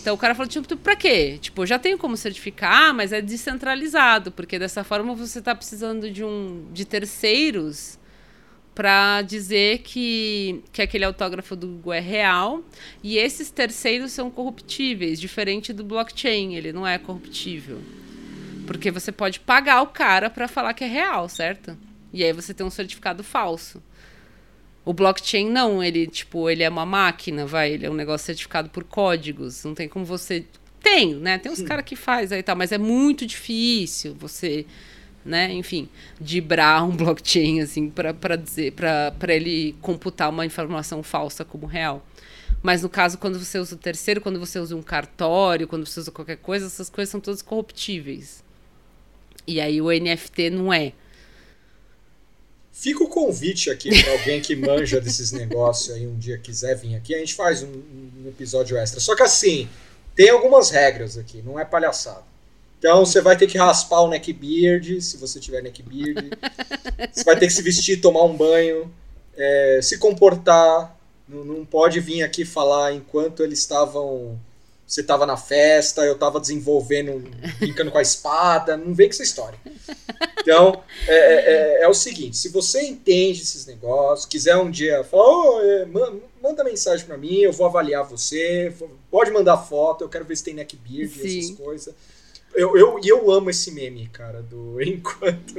Então 0.00 0.14
o 0.14 0.18
cara 0.18 0.34
falou, 0.34 0.48
tipo, 0.48 0.76
pra 0.76 0.94
quê? 0.94 1.38
Tipo, 1.40 1.64
já 1.64 1.78
tenho 1.78 1.96
como 1.96 2.16
certificar, 2.16 2.92
mas 2.92 3.12
é 3.12 3.22
descentralizado, 3.22 4.30
porque 4.30 4.58
dessa 4.58 4.84
forma 4.84 5.14
você 5.14 5.40
tá 5.40 5.54
precisando 5.54 6.10
de 6.10 6.22
um 6.22 6.66
de 6.72 6.84
terceiros 6.84 7.98
para 8.74 9.22
dizer 9.22 9.78
que, 9.78 10.62
que 10.72 10.82
aquele 10.82 11.04
autógrafo 11.04 11.54
do 11.54 11.68
Google 11.68 11.92
é 11.92 12.00
real 12.00 12.62
e 13.02 13.16
esses 13.16 13.50
terceiros 13.50 14.12
são 14.12 14.30
corruptíveis, 14.30 15.20
diferente 15.20 15.72
do 15.72 15.84
blockchain, 15.84 16.54
ele 16.56 16.72
não 16.72 16.86
é 16.86 16.98
corruptível. 16.98 17.80
Porque 18.66 18.90
você 18.90 19.12
pode 19.12 19.40
pagar 19.40 19.82
o 19.82 19.86
cara 19.86 20.28
para 20.28 20.48
falar 20.48 20.74
que 20.74 20.82
é 20.82 20.88
real, 20.88 21.28
certo? 21.28 21.76
E 22.12 22.24
aí 22.24 22.32
você 22.32 22.52
tem 22.52 22.66
um 22.66 22.70
certificado 22.70 23.22
falso. 23.22 23.82
O 24.84 24.92
blockchain 24.92 25.48
não, 25.48 25.82
ele 25.82 26.06
tipo, 26.06 26.50
ele 26.50 26.62
é 26.62 26.68
uma 26.68 26.84
máquina, 26.84 27.46
vai, 27.46 27.72
ele 27.72 27.86
é 27.86 27.90
um 27.90 27.94
negócio 27.94 28.26
certificado 28.26 28.68
por 28.70 28.84
códigos, 28.84 29.64
não 29.64 29.74
tem 29.74 29.88
como 29.88 30.04
você 30.04 30.44
tem, 30.82 31.14
né? 31.14 31.38
Tem 31.38 31.50
uns 31.50 31.62
caras 31.62 31.84
que 31.84 31.96
faz 31.96 32.32
aí 32.32 32.42
tal, 32.42 32.56
mas 32.56 32.72
é 32.72 32.76
muito 32.76 33.24
difícil 33.24 34.14
você 34.14 34.66
né? 35.24 35.52
Enfim, 35.52 35.88
dibrar 36.20 36.84
um 36.84 36.90
blockchain 36.96 37.60
assim 37.60 37.88
para 37.90 38.36
dizer 38.36 38.72
para 38.72 39.34
ele 39.34 39.74
computar 39.80 40.30
uma 40.30 40.44
informação 40.44 41.02
falsa 41.02 41.44
como 41.44 41.66
real. 41.66 42.04
Mas 42.62 42.82
no 42.82 42.88
caso, 42.88 43.18
quando 43.18 43.38
você 43.38 43.58
usa 43.58 43.74
o 43.74 43.78
terceiro, 43.78 44.20
quando 44.20 44.40
você 44.40 44.58
usa 44.58 44.74
um 44.74 44.82
cartório, 44.82 45.68
quando 45.68 45.86
você 45.86 46.00
usa 46.00 46.10
qualquer 46.10 46.38
coisa, 46.38 46.66
essas 46.66 46.88
coisas 46.88 47.10
são 47.10 47.20
todas 47.20 47.42
corruptíveis. 47.42 48.42
E 49.46 49.60
aí 49.60 49.82
o 49.82 49.90
NFT 49.90 50.48
não 50.50 50.72
é. 50.72 50.94
Fica 52.72 53.04
o 53.04 53.08
convite 53.08 53.70
aqui 53.70 54.02
para 54.02 54.12
alguém 54.12 54.40
que 54.40 54.56
manja 54.56 55.00
desses 55.00 55.30
negócios 55.32 55.94
aí 55.94 56.06
um 56.06 56.18
dia 56.18 56.38
quiser 56.38 56.74
vir 56.74 56.96
aqui, 56.96 57.14
a 57.14 57.18
gente 57.18 57.34
faz 57.34 57.62
um, 57.62 57.68
um 57.68 58.28
episódio 58.28 58.76
extra. 58.76 58.98
Só 58.98 59.14
que 59.14 59.22
assim, 59.22 59.68
tem 60.14 60.30
algumas 60.30 60.70
regras 60.70 61.18
aqui, 61.18 61.42
não 61.42 61.58
é 61.58 61.64
palhaçada. 61.64 62.33
Então 62.84 63.02
você 63.02 63.22
vai 63.22 63.34
ter 63.34 63.46
que 63.46 63.56
raspar 63.56 64.02
o 64.02 64.08
neckbeard, 64.08 65.00
se 65.00 65.16
você 65.16 65.40
tiver 65.40 65.62
neckbeard. 65.62 66.28
você 67.10 67.24
vai 67.24 67.34
ter 67.34 67.46
que 67.46 67.52
se 67.54 67.62
vestir, 67.62 67.98
tomar 67.98 68.24
um 68.24 68.36
banho, 68.36 68.92
é, 69.34 69.80
se 69.82 69.96
comportar. 69.96 70.94
Não, 71.26 71.42
não 71.46 71.64
pode 71.64 71.98
vir 71.98 72.22
aqui 72.22 72.44
falar 72.44 72.92
enquanto 72.92 73.42
eles 73.42 73.60
estavam 73.60 74.38
você 74.86 75.02
tava 75.02 75.24
na 75.24 75.38
festa, 75.38 76.02
eu 76.02 76.14
tava 76.18 76.38
desenvolvendo, 76.38 77.26
brincando 77.58 77.90
com 77.90 77.96
a 77.96 78.02
espada, 78.02 78.76
não 78.76 78.92
vem 78.92 79.08
com 79.08 79.14
essa 79.14 79.22
história. 79.22 79.58
Então, 80.40 80.82
é, 81.08 81.78
é, 81.78 81.82
é 81.84 81.88
o 81.88 81.94
seguinte, 81.94 82.36
se 82.36 82.50
você 82.50 82.82
entende 82.82 83.40
esses 83.40 83.64
negócios, 83.64 84.26
quiser 84.26 84.58
um 84.58 84.70
dia 84.70 85.02
falar, 85.02 85.24
oh, 85.24 85.60
é, 85.62 85.86
man- 85.86 86.20
manda 86.42 86.62
mensagem 86.62 87.06
pra 87.06 87.16
mim, 87.16 87.38
eu 87.38 87.50
vou 87.50 87.66
avaliar 87.66 88.04
você, 88.04 88.70
pode 89.10 89.30
mandar 89.30 89.56
foto, 89.56 90.04
eu 90.04 90.08
quero 90.10 90.26
ver 90.26 90.36
se 90.36 90.44
tem 90.44 90.52
neckbeard, 90.52 91.10
Sim. 91.10 91.38
essas 91.38 91.56
coisas. 91.56 91.94
Eu, 92.54 92.76
eu, 92.76 93.00
e 93.02 93.08
eu 93.08 93.30
amo 93.32 93.50
esse 93.50 93.70
meme, 93.72 94.08
cara, 94.12 94.40
do 94.42 94.80
enquanto, 94.82 95.54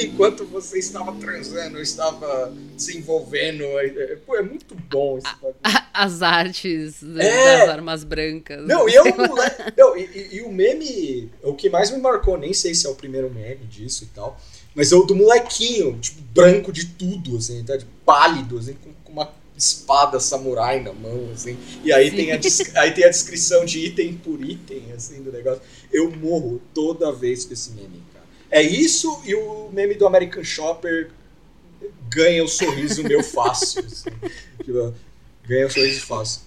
enquanto 0.00 0.44
você 0.46 0.78
estava 0.78 1.12
transando, 1.16 1.76
eu 1.78 1.82
estava 1.82 2.52
desenvolvendo. 2.76 3.62
É, 3.64 3.86
é, 3.86 4.16
pô, 4.24 4.36
é 4.36 4.42
muito 4.42 4.74
bom 4.74 5.18
esse 5.18 5.26
bagulho. 5.36 5.56
As 5.92 6.22
artes 6.22 7.02
né, 7.02 7.26
É. 7.26 7.58
das 7.58 7.68
armas 7.70 8.04
brancas. 8.04 8.66
Não, 8.66 8.88
e, 8.88 8.94
é 8.96 9.02
moleque, 9.26 9.62
não 9.76 9.96
e, 9.96 10.02
e- 10.04 10.36
e 10.36 10.42
o 10.42 10.52
meme, 10.52 11.30
o 11.42 11.54
que 11.54 11.68
mais 11.68 11.90
me 11.90 11.98
marcou, 11.98 12.38
nem 12.38 12.52
sei 12.54 12.74
se 12.74 12.86
é 12.86 12.90
o 12.90 12.94
primeiro 12.94 13.28
meme 13.30 13.66
disso 13.66 14.04
e 14.04 14.06
tal, 14.14 14.40
mas 14.74 14.92
é 14.92 14.96
o 14.96 15.02
do 15.02 15.14
molequinho, 15.16 15.98
tipo, 15.98 16.22
branco 16.32 16.72
de 16.72 16.86
tudo, 16.86 17.36
assim, 17.36 17.62
tá? 17.64 17.76
De 17.76 17.84
pálido, 18.06 18.56
assim, 18.58 18.74
com, 18.74 18.90
espada 19.60 20.18
samurai 20.18 20.80
na 20.80 20.92
mão, 20.92 21.30
assim. 21.32 21.56
E 21.84 21.92
aí 21.92 22.10
Sim. 22.10 22.16
tem, 22.16 22.32
a, 22.32 22.40
aí 22.82 22.92
tem 22.92 23.04
a 23.04 23.08
descrição 23.08 23.64
de 23.64 23.78
item 23.86 24.14
por 24.14 24.42
item, 24.42 24.92
assim, 24.92 25.22
do 25.22 25.30
negócio. 25.30 25.62
Eu 25.92 26.10
morro 26.10 26.60
toda 26.74 27.12
vez 27.12 27.44
com 27.44 27.52
esse 27.52 27.70
meme, 27.72 28.02
cara. 28.12 28.24
É 28.50 28.62
isso 28.62 29.20
e 29.24 29.34
o 29.34 29.70
meme 29.70 29.94
do 29.94 30.06
American 30.06 30.42
Shopper 30.42 31.10
ganha 32.08 32.42
o 32.42 32.48
sorriso 32.48 33.04
meu 33.04 33.22
fácil, 33.24 33.84
assim. 33.84 34.10
Tipo, 34.64 34.94
ganha 35.46 35.66
o 35.66 35.70
sorriso 35.70 36.06
fácil. 36.06 36.42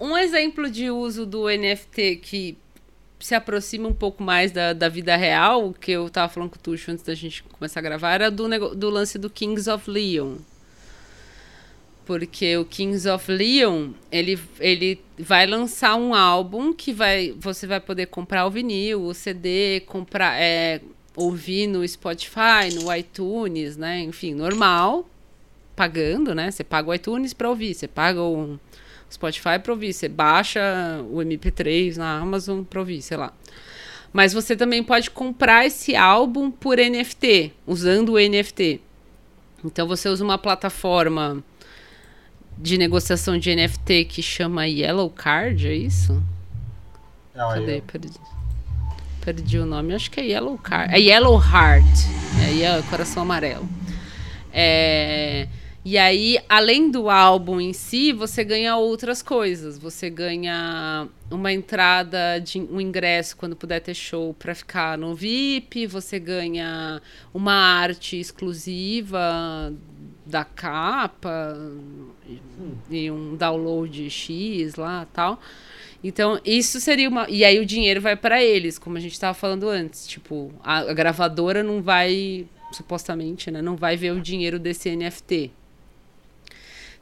Um 0.00 0.16
exemplo 0.16 0.68
de 0.68 0.90
uso 0.90 1.24
do 1.24 1.48
NFT 1.48 2.16
que 2.16 2.58
se 3.20 3.34
aproxima 3.34 3.88
um 3.88 3.94
pouco 3.94 4.22
mais 4.22 4.52
da, 4.52 4.72
da 4.72 4.88
vida 4.88 5.16
real, 5.16 5.72
que 5.72 5.92
eu 5.92 6.08
tava 6.10 6.32
falando 6.32 6.50
com 6.50 6.56
o 6.56 6.58
Tuxo 6.58 6.90
antes 6.90 7.04
da 7.04 7.14
gente 7.14 7.42
começar 7.42 7.80
a 7.80 7.82
gravar, 7.82 8.14
era 8.14 8.30
do, 8.30 8.48
do 8.74 8.90
lance 8.90 9.18
do 9.18 9.30
Kings 9.30 9.70
of 9.70 9.88
Leon. 9.90 10.36
Porque 12.08 12.56
o 12.56 12.64
Kings 12.64 13.06
of 13.06 13.30
Leon, 13.30 13.90
ele, 14.10 14.40
ele 14.58 14.98
vai 15.18 15.46
lançar 15.46 15.94
um 15.94 16.14
álbum 16.14 16.72
que 16.72 16.90
vai, 16.90 17.34
você 17.38 17.66
vai 17.66 17.80
poder 17.80 18.06
comprar 18.06 18.46
o 18.46 18.50
vinil, 18.50 19.02
o 19.02 19.12
CD, 19.12 19.80
comprar, 19.80 20.40
é, 20.40 20.80
ouvir 21.14 21.66
no 21.66 21.86
Spotify, 21.86 22.72
no 22.72 22.90
iTunes, 22.96 23.76
né? 23.76 24.00
Enfim, 24.00 24.32
normal, 24.32 25.06
pagando, 25.76 26.34
né? 26.34 26.50
Você 26.50 26.64
paga 26.64 26.88
o 26.88 26.94
iTunes 26.94 27.34
para 27.34 27.50
ouvir, 27.50 27.74
você 27.74 27.86
paga 27.86 28.22
o 28.22 28.58
Spotify 29.12 29.58
para 29.62 29.74
ouvir, 29.74 29.92
você 29.92 30.08
baixa 30.08 30.62
o 31.10 31.16
MP3 31.16 31.96
na 31.96 32.20
Amazon 32.20 32.62
para 32.62 32.80
ouvir, 32.80 33.02
sei 33.02 33.18
lá. 33.18 33.34
Mas 34.14 34.32
você 34.32 34.56
também 34.56 34.82
pode 34.82 35.10
comprar 35.10 35.66
esse 35.66 35.94
álbum 35.94 36.50
por 36.50 36.78
NFT, 36.78 37.52
usando 37.66 38.14
o 38.14 38.18
NFT. 38.18 38.80
Então 39.62 39.86
você 39.86 40.08
usa 40.08 40.24
uma 40.24 40.38
plataforma 40.38 41.44
de 42.60 42.76
negociação 42.76 43.38
de 43.38 43.54
NFT 43.54 44.04
que 44.06 44.22
chama 44.22 44.66
Yellow 44.66 45.08
Card, 45.10 45.66
é 45.68 45.74
isso? 45.74 46.22
Não, 47.34 47.48
Cadê? 47.50 47.78
eu- 47.78 47.82
Perdi, 47.82 48.10
perdi 49.24 49.58
o 49.58 49.66
nome. 49.66 49.94
Acho 49.94 50.10
que 50.10 50.20
é 50.20 50.24
Yellow 50.24 50.58
Card. 50.58 50.92
É 50.94 50.98
Yellow 51.00 51.40
Heart. 51.40 51.84
É 52.46 52.52
Yellow, 52.54 52.82
coração 52.84 53.22
amarelo. 53.22 53.68
É, 54.52 55.46
e 55.84 55.96
aí, 55.96 56.38
além 56.48 56.90
do 56.90 57.08
álbum 57.08 57.60
em 57.60 57.72
si, 57.72 58.12
você 58.12 58.42
ganha 58.42 58.76
outras 58.76 59.22
coisas. 59.22 59.78
Você 59.78 60.10
ganha 60.10 61.06
uma 61.30 61.52
entrada, 61.52 62.38
de 62.40 62.58
um 62.60 62.80
ingresso 62.80 63.36
quando 63.36 63.54
puder 63.54 63.80
ter 63.80 63.94
show 63.94 64.34
para 64.34 64.54
ficar 64.54 64.98
no 64.98 65.14
VIP. 65.14 65.86
Você 65.86 66.18
ganha 66.18 67.00
uma 67.32 67.52
arte 67.54 68.18
exclusiva 68.18 69.72
da 70.28 70.44
capa 70.44 71.56
e, 72.26 72.40
e 72.90 73.10
um 73.10 73.34
download 73.34 74.08
X 74.10 74.76
lá 74.76 75.06
tal. 75.12 75.40
Então, 76.02 76.40
isso 76.44 76.80
seria 76.80 77.08
uma. 77.08 77.28
E 77.28 77.44
aí 77.44 77.58
o 77.58 77.66
dinheiro 77.66 78.00
vai 78.00 78.14
para 78.14 78.42
eles, 78.42 78.78
como 78.78 78.96
a 78.96 79.00
gente 79.00 79.12
estava 79.12 79.34
falando 79.34 79.68
antes. 79.68 80.06
Tipo, 80.06 80.52
a, 80.62 80.78
a 80.78 80.92
gravadora 80.92 81.62
não 81.62 81.82
vai, 81.82 82.46
supostamente, 82.72 83.50
né? 83.50 83.60
Não 83.60 83.76
vai 83.76 83.96
ver 83.96 84.12
o 84.12 84.20
dinheiro 84.20 84.58
desse 84.58 84.94
NFT. 84.94 85.50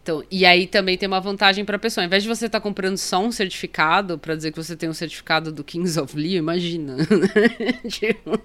Então, 0.07 0.23
e 0.31 0.47
aí 0.47 0.69
também 0.69 0.97
tem 0.97 1.09
uma 1.09 1.21
vantagem 1.21 1.65
para 1.65 1.75
a 1.75 1.81
pessoa. 1.81 2.05
Ao 2.05 2.07
invés 2.07 2.23
de 2.23 2.29
você 2.29 2.47
estar 2.47 2.61
comprando 2.61 2.97
só 2.97 3.19
um 3.19 3.33
certificado 3.33 4.17
para 4.17 4.37
dizer 4.37 4.53
que 4.53 4.57
você 4.57 4.77
tem 4.77 4.89
um 4.89 4.95
certificado 4.95 5.51
do 5.51 5.65
Kings 5.65 5.99
of 5.99 6.17
Leon, 6.17 6.39
imagina. 6.39 6.97
tipo, 7.91 8.39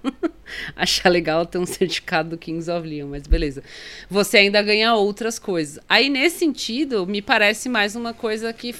achar 0.75 1.09
legal 1.09 1.45
ter 1.45 1.59
um 1.59 1.65
certificado 1.67 2.31
do 2.31 2.37
Kings 2.39 2.67
of 2.67 2.87
Leon, 2.87 3.09
mas 3.09 3.27
beleza. 3.27 3.61
Você 4.09 4.37
ainda 4.39 4.59
ganha 4.63 4.95
outras 4.95 5.37
coisas. 5.37 5.77
Aí, 5.87 6.09
nesse 6.09 6.39
sentido, 6.39 7.05
me 7.05 7.21
parece 7.21 7.69
mais 7.69 7.95
uma 7.95 8.11
coisa 8.11 8.51
que 8.51 8.73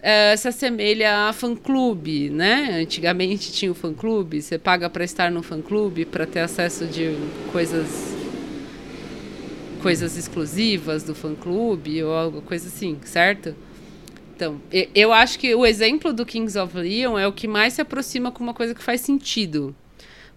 eh, 0.00 0.36
se 0.36 0.46
assemelha 0.46 1.26
a 1.28 1.32
fã-clube, 1.32 2.30
né? 2.30 2.82
Antigamente 2.82 3.50
tinha 3.50 3.72
o 3.72 3.74
fã-clube, 3.74 4.40
você 4.40 4.58
paga 4.58 4.88
para 4.88 5.02
estar 5.02 5.28
no 5.28 5.42
fã-clube, 5.42 6.04
para 6.04 6.24
ter 6.24 6.38
acesso 6.38 6.86
de 6.86 7.16
coisas 7.50 8.21
coisas 9.82 10.16
exclusivas 10.16 11.02
do 11.02 11.14
fã-clube 11.14 12.02
ou 12.04 12.14
alguma 12.14 12.42
coisa 12.42 12.68
assim, 12.68 12.98
certo? 13.04 13.54
Então, 14.34 14.60
eu 14.94 15.12
acho 15.12 15.38
que 15.38 15.54
o 15.54 15.66
exemplo 15.66 16.12
do 16.12 16.24
Kings 16.24 16.58
of 16.58 16.76
Leon 16.76 17.18
é 17.18 17.26
o 17.26 17.32
que 17.32 17.46
mais 17.46 17.74
se 17.74 17.80
aproxima 17.80 18.30
com 18.30 18.42
uma 18.42 18.54
coisa 18.54 18.74
que 18.74 18.82
faz 18.82 19.00
sentido. 19.00 19.74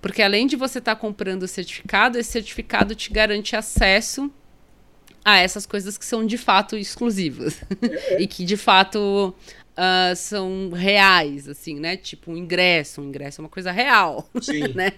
Porque 0.02 0.22
além 0.22 0.46
de 0.46 0.56
você 0.56 0.80
estar 0.80 0.96
comprando 0.96 1.44
o 1.44 1.48
certificado, 1.48 2.18
esse 2.18 2.32
certificado 2.32 2.94
te 2.94 3.12
garante 3.12 3.56
acesso 3.56 4.32
a 5.24 5.38
essas 5.38 5.66
coisas 5.66 5.98
que 5.98 6.06
são 6.06 6.26
de 6.26 6.38
fato 6.38 6.78
exclusivas. 6.78 7.60
e 8.20 8.28
que 8.28 8.46
de 8.46 8.58
fato 8.58 9.34
ah, 9.78 10.14
são 10.16 10.70
reais, 10.74 11.48
assim, 11.50 11.80
né? 11.80 11.98
Tipo 11.98 12.32
um 12.32 12.38
ingresso. 12.38 13.02
Um 13.02 13.06
ingresso 13.10 13.42
é 13.42 13.44
uma 13.44 13.50
coisa 13.50 13.72
real, 13.72 14.30
Sim. 14.42 14.70
né? 14.74 14.92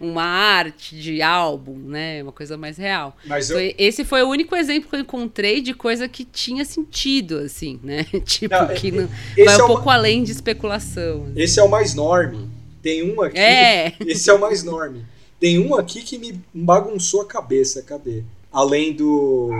Uma 0.00 0.22
arte 0.22 0.94
de 0.96 1.20
álbum, 1.20 1.76
né? 1.78 2.22
Uma 2.22 2.32
coisa 2.32 2.56
mais 2.56 2.76
real. 2.76 3.16
Mas 3.26 3.50
eu, 3.50 3.58
esse 3.76 4.04
foi 4.04 4.22
o 4.22 4.28
único 4.28 4.54
exemplo 4.54 4.88
que 4.88 4.96
eu 4.96 5.00
encontrei 5.00 5.60
de 5.60 5.74
coisa 5.74 6.06
que 6.08 6.24
tinha 6.24 6.64
sentido, 6.64 7.38
assim, 7.38 7.80
né? 7.82 8.04
tipo, 8.24 8.54
Não, 8.54 8.68
que 8.68 8.90
não, 8.92 9.08
vai 9.44 9.54
é 9.54 9.58
um 9.58 9.64
o 9.64 9.66
pouco 9.66 9.86
ma- 9.86 9.94
além 9.94 10.22
de 10.22 10.32
especulação. 10.32 11.32
esse 11.36 11.58
é 11.58 11.62
o 11.62 11.68
mais 11.68 11.94
norme. 11.94 12.48
Tem 12.82 13.02
um 13.02 13.20
aqui. 13.22 13.38
É. 13.38 13.92
Esse 14.06 14.30
é 14.30 14.32
o 14.32 14.40
mais 14.40 14.62
norme. 14.62 15.04
Tem 15.38 15.58
um 15.58 15.74
aqui 15.74 16.02
que 16.02 16.18
me 16.18 16.40
bagunçou 16.54 17.22
a 17.22 17.26
cabeça. 17.26 17.82
Cadê? 17.82 18.22
Além 18.52 18.92
do 18.92 19.50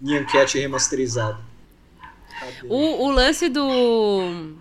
Nyan 0.00 0.24
Cat 0.24 0.58
remasterizado. 0.58 1.49
O, 2.68 3.06
o 3.06 3.10
lance 3.10 3.48
do 3.48 4.54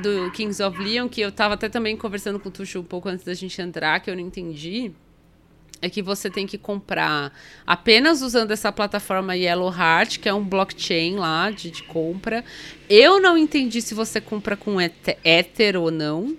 do 0.00 0.30
Kings 0.30 0.62
of 0.62 0.78
Leon, 0.78 1.08
que 1.08 1.20
eu 1.20 1.32
tava 1.32 1.54
até 1.54 1.68
também 1.68 1.96
conversando 1.96 2.38
com 2.38 2.48
o 2.48 2.52
Tuxo 2.52 2.78
um 2.78 2.84
pouco 2.84 3.08
antes 3.08 3.24
da 3.24 3.34
gente 3.34 3.60
entrar, 3.60 4.00
que 4.00 4.10
eu 4.10 4.14
não 4.14 4.22
entendi, 4.22 4.92
é 5.80 5.88
que 5.88 6.02
você 6.02 6.28
tem 6.28 6.46
que 6.46 6.58
comprar 6.58 7.32
apenas 7.66 8.22
usando 8.22 8.50
essa 8.50 8.72
plataforma 8.72 9.36
Yellow 9.36 9.72
Heart, 9.72 10.18
que 10.18 10.28
é 10.28 10.34
um 10.34 10.44
blockchain 10.44 11.16
lá 11.16 11.50
de, 11.50 11.70
de 11.70 11.82
compra. 11.84 12.44
Eu 12.88 13.20
não 13.20 13.38
entendi 13.38 13.80
se 13.80 13.94
você 13.94 14.20
compra 14.20 14.56
com 14.56 14.80
Ether 14.80 15.18
Ether 15.24 15.76
ou 15.76 15.90
não. 15.90 16.36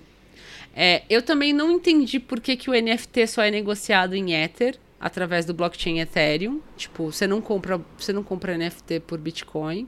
É, 0.75 1.03
eu 1.09 1.21
também 1.21 1.53
não 1.53 1.71
entendi 1.71 2.19
por 2.19 2.39
que, 2.39 2.55
que 2.55 2.69
o 2.69 2.73
NFT 2.73 3.27
só 3.27 3.41
é 3.41 3.51
negociado 3.51 4.13
em 4.13 4.33
Ether 4.33 4.77
através 4.99 5.45
do 5.45 5.53
blockchain 5.53 5.99
Ethereum. 5.99 6.59
Tipo, 6.75 7.11
você 7.11 7.25
não 7.25 7.41
compra, 7.41 7.79
você 7.97 8.11
não 8.11 8.23
compra 8.23 8.57
NFT 8.57 9.01
por 9.01 9.17
Bitcoin. 9.17 9.87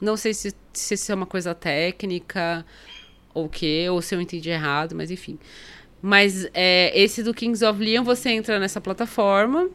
Não 0.00 0.16
sei 0.16 0.34
se, 0.34 0.54
se 0.72 0.94
isso 0.94 1.10
é 1.12 1.14
uma 1.14 1.26
coisa 1.26 1.54
técnica 1.54 2.64
ou 3.34 3.46
o 3.46 3.48
quê, 3.48 3.86
ou 3.90 4.02
se 4.02 4.14
eu 4.14 4.20
entendi 4.20 4.50
errado, 4.50 4.94
mas 4.94 5.10
enfim. 5.10 5.38
Mas 6.02 6.48
é, 6.54 6.92
esse 6.98 7.22
do 7.22 7.34
Kings 7.34 7.64
of 7.64 7.82
Leon, 7.82 8.04
você 8.04 8.30
entra 8.30 8.58
nessa 8.58 8.80
plataforma 8.80 9.68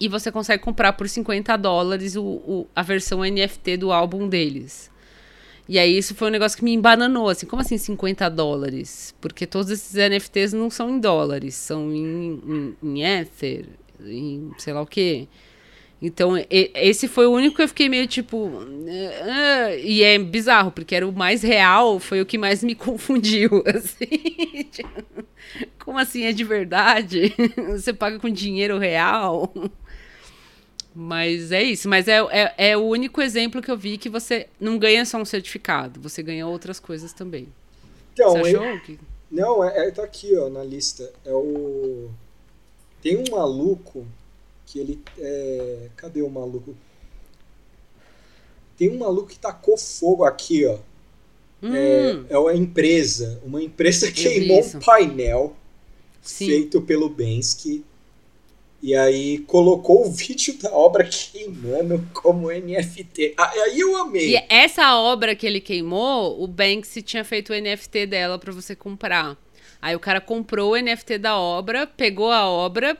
e 0.00 0.08
você 0.08 0.30
consegue 0.32 0.62
comprar 0.62 0.94
por 0.94 1.08
50 1.08 1.56
dólares 1.56 2.16
o, 2.16 2.24
o- 2.24 2.66
a 2.74 2.82
versão 2.82 3.24
NFT 3.24 3.76
do 3.76 3.92
álbum 3.92 4.28
deles. 4.28 4.90
E 5.68 5.78
aí 5.78 5.96
isso 5.96 6.14
foi 6.14 6.28
um 6.28 6.30
negócio 6.30 6.58
que 6.58 6.64
me 6.64 6.74
embananou, 6.74 7.28
assim, 7.28 7.46
como 7.46 7.62
assim 7.62 7.78
50 7.78 8.28
dólares? 8.28 9.14
Porque 9.20 9.46
todos 9.46 9.70
esses 9.70 9.94
NFTs 9.94 10.52
não 10.52 10.68
são 10.70 10.90
em 10.90 11.00
dólares, 11.00 11.54
são 11.54 11.90
em, 11.92 12.40
em, 12.46 12.76
em 12.82 13.02
Ether, 13.04 13.66
em 14.04 14.50
sei 14.58 14.74
lá 14.74 14.82
o 14.82 14.86
quê. 14.86 15.26
Então, 16.06 16.32
esse 16.50 17.08
foi 17.08 17.26
o 17.26 17.32
único 17.32 17.56
que 17.56 17.62
eu 17.62 17.68
fiquei 17.68 17.88
meio 17.88 18.06
tipo. 18.06 18.50
"Ah", 19.22 19.74
e 19.76 20.02
é 20.02 20.18
bizarro, 20.18 20.70
porque 20.70 20.94
era 20.94 21.08
o 21.08 21.12
mais 21.12 21.42
real, 21.42 21.98
foi 21.98 22.20
o 22.20 22.26
que 22.26 22.36
mais 22.36 22.62
me 22.62 22.74
confundiu. 22.76 23.62
Assim. 23.66 24.64
Tipo, 24.70 25.24
Como 25.82 25.98
assim 25.98 26.24
é 26.24 26.32
de 26.32 26.44
verdade? 26.44 27.32
Você 27.72 27.92
paga 27.94 28.18
com 28.18 28.28
dinheiro 28.28 28.78
real? 28.78 29.52
Mas 30.94 31.50
é 31.52 31.62
isso. 31.62 31.88
Mas 31.88 32.06
é, 32.06 32.18
é, 32.30 32.54
é 32.70 32.76
o 32.76 32.82
único 32.82 33.20
exemplo 33.22 33.60
que 33.62 33.70
eu 33.70 33.76
vi 33.76 33.96
que 33.98 34.08
você 34.08 34.46
não 34.60 34.78
ganha 34.78 35.04
só 35.04 35.18
um 35.18 35.24
certificado, 35.24 36.00
você 36.00 36.22
ganha 36.22 36.46
outras 36.46 36.78
coisas 36.78 37.12
também. 37.12 37.48
Então, 38.12 38.30
você 38.32 38.56
eu- 38.56 38.62
achou? 38.62 38.80
que- 38.80 38.98
Não, 39.30 39.64
é, 39.64 39.88
é- 39.88 39.90
tá 39.90 40.04
aqui, 40.04 40.36
ó, 40.36 40.48
na 40.48 40.62
lista. 40.62 41.10
É 41.24 41.32
o. 41.32 42.10
Tem 43.02 43.16
um 43.16 43.24
maluco 43.30 44.06
que 44.74 44.80
ele. 44.80 44.98
É... 45.16 45.88
Cadê 45.96 46.20
o 46.20 46.28
maluco? 46.28 46.74
Tem 48.76 48.90
um 48.90 48.98
maluco 48.98 49.28
que 49.28 49.38
tacou 49.38 49.78
fogo 49.78 50.24
aqui, 50.24 50.66
ó. 50.66 50.78
Hum, 51.62 52.26
É 52.28 52.36
uma 52.36 52.52
empresa. 52.52 53.40
Uma 53.44 53.62
empresa 53.62 54.10
queimou 54.10 54.60
um 54.60 54.80
painel 54.80 55.56
Sim. 56.20 56.46
feito 56.46 56.82
pelo 56.82 57.08
Bensky. 57.08 57.84
E 58.82 58.94
aí 58.94 59.38
colocou 59.38 60.06
o 60.06 60.10
vídeo 60.12 60.58
da 60.58 60.72
obra 60.72 61.04
queimando 61.04 62.04
como 62.12 62.50
NFT. 62.50 63.34
Ah, 63.38 63.50
aí 63.50 63.78
eu 63.78 63.96
amei. 63.96 64.34
E 64.34 64.44
essa 64.48 64.96
obra 64.98 65.36
que 65.36 65.46
ele 65.46 65.60
queimou, 65.60 66.42
o 66.42 66.48
Banksy 66.48 67.00
tinha 67.00 67.24
feito 67.24 67.52
o 67.52 67.56
NFT 67.56 68.06
dela 68.06 68.38
pra 68.40 68.52
você 68.52 68.74
comprar. 68.74 69.38
Aí 69.80 69.94
o 69.94 70.00
cara 70.00 70.20
comprou 70.20 70.72
o 70.72 70.76
NFT 70.76 71.18
da 71.18 71.38
obra, 71.38 71.86
pegou 71.86 72.30
a 72.30 72.48
obra, 72.48 72.98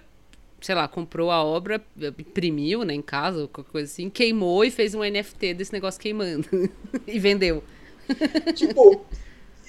sei 0.65 0.75
lá, 0.75 0.89
comprou 0.89 1.31
a 1.31 1.45
obra, 1.45 1.79
imprimiu, 2.19 2.85
né, 2.85 2.95
em 2.95 3.03
casa, 3.03 3.47
qualquer 3.49 3.71
coisa 3.71 3.93
assim, 3.93 4.09
queimou 4.09 4.65
e 4.65 4.71
fez 4.71 4.95
um 4.95 5.05
NFT 5.05 5.53
desse 5.53 5.73
negócio 5.73 6.01
queimando. 6.01 6.49
e 7.07 7.19
vendeu. 7.19 7.63
Tipo, 8.55 9.05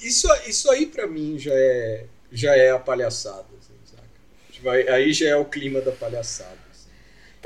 isso, 0.01 0.27
isso 0.47 0.71
aí 0.71 0.85
pra 0.85 1.05
mim 1.05 1.37
já 1.37 1.53
é, 1.53 2.05
já 2.31 2.55
é 2.55 2.71
a 2.71 2.79
palhaçada, 2.79 3.45
assim, 3.59 3.73
saca? 3.83 4.03
Tipo, 4.49 4.69
aí 4.69 5.11
já 5.11 5.27
é 5.27 5.35
o 5.35 5.43
clima 5.43 5.81
da 5.81 5.91
palhaçada. 5.91 6.64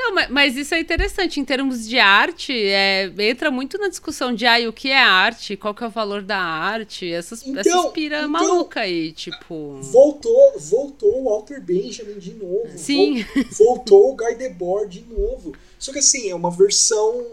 Então, 0.01 0.15
ma- 0.15 0.27
mas 0.29 0.55
isso 0.55 0.73
é 0.73 0.79
interessante. 0.79 1.41
Em 1.41 1.43
termos 1.45 1.85
de 1.85 1.99
arte, 1.99 2.53
é, 2.53 3.11
entra 3.19 3.51
muito 3.51 3.77
na 3.77 3.89
discussão 3.89 4.33
de 4.33 4.45
ah, 4.45 4.57
o 4.69 4.71
que 4.71 4.89
é 4.89 4.97
arte, 4.97 5.57
qual 5.57 5.73
que 5.75 5.83
é 5.83 5.87
o 5.87 5.89
valor 5.89 6.21
da 6.21 6.37
arte, 6.39 7.11
essas, 7.11 7.45
Então, 7.45 7.59
essas 7.59 7.91
pira 7.91 8.19
então- 8.19 8.29
maluca 8.29 8.79
aí, 8.79 9.11
tipo. 9.11 9.79
Voltou, 9.81 10.57
voltou 10.57 11.21
o 11.21 11.25
Walter 11.25 11.59
Benjamin 11.61 12.17
de 12.17 12.33
novo. 12.33 12.77
Sim. 12.77 13.25
Vol- 13.57 13.75
Voltou 13.75 14.11
o 14.13 14.15
Guy 14.15 14.35
Debord 14.35 15.01
de 15.01 15.05
novo. 15.13 15.53
Só 15.77 15.91
que 15.91 15.99
assim, 15.99 16.29
é 16.29 16.35
uma 16.35 16.49
versão. 16.49 17.25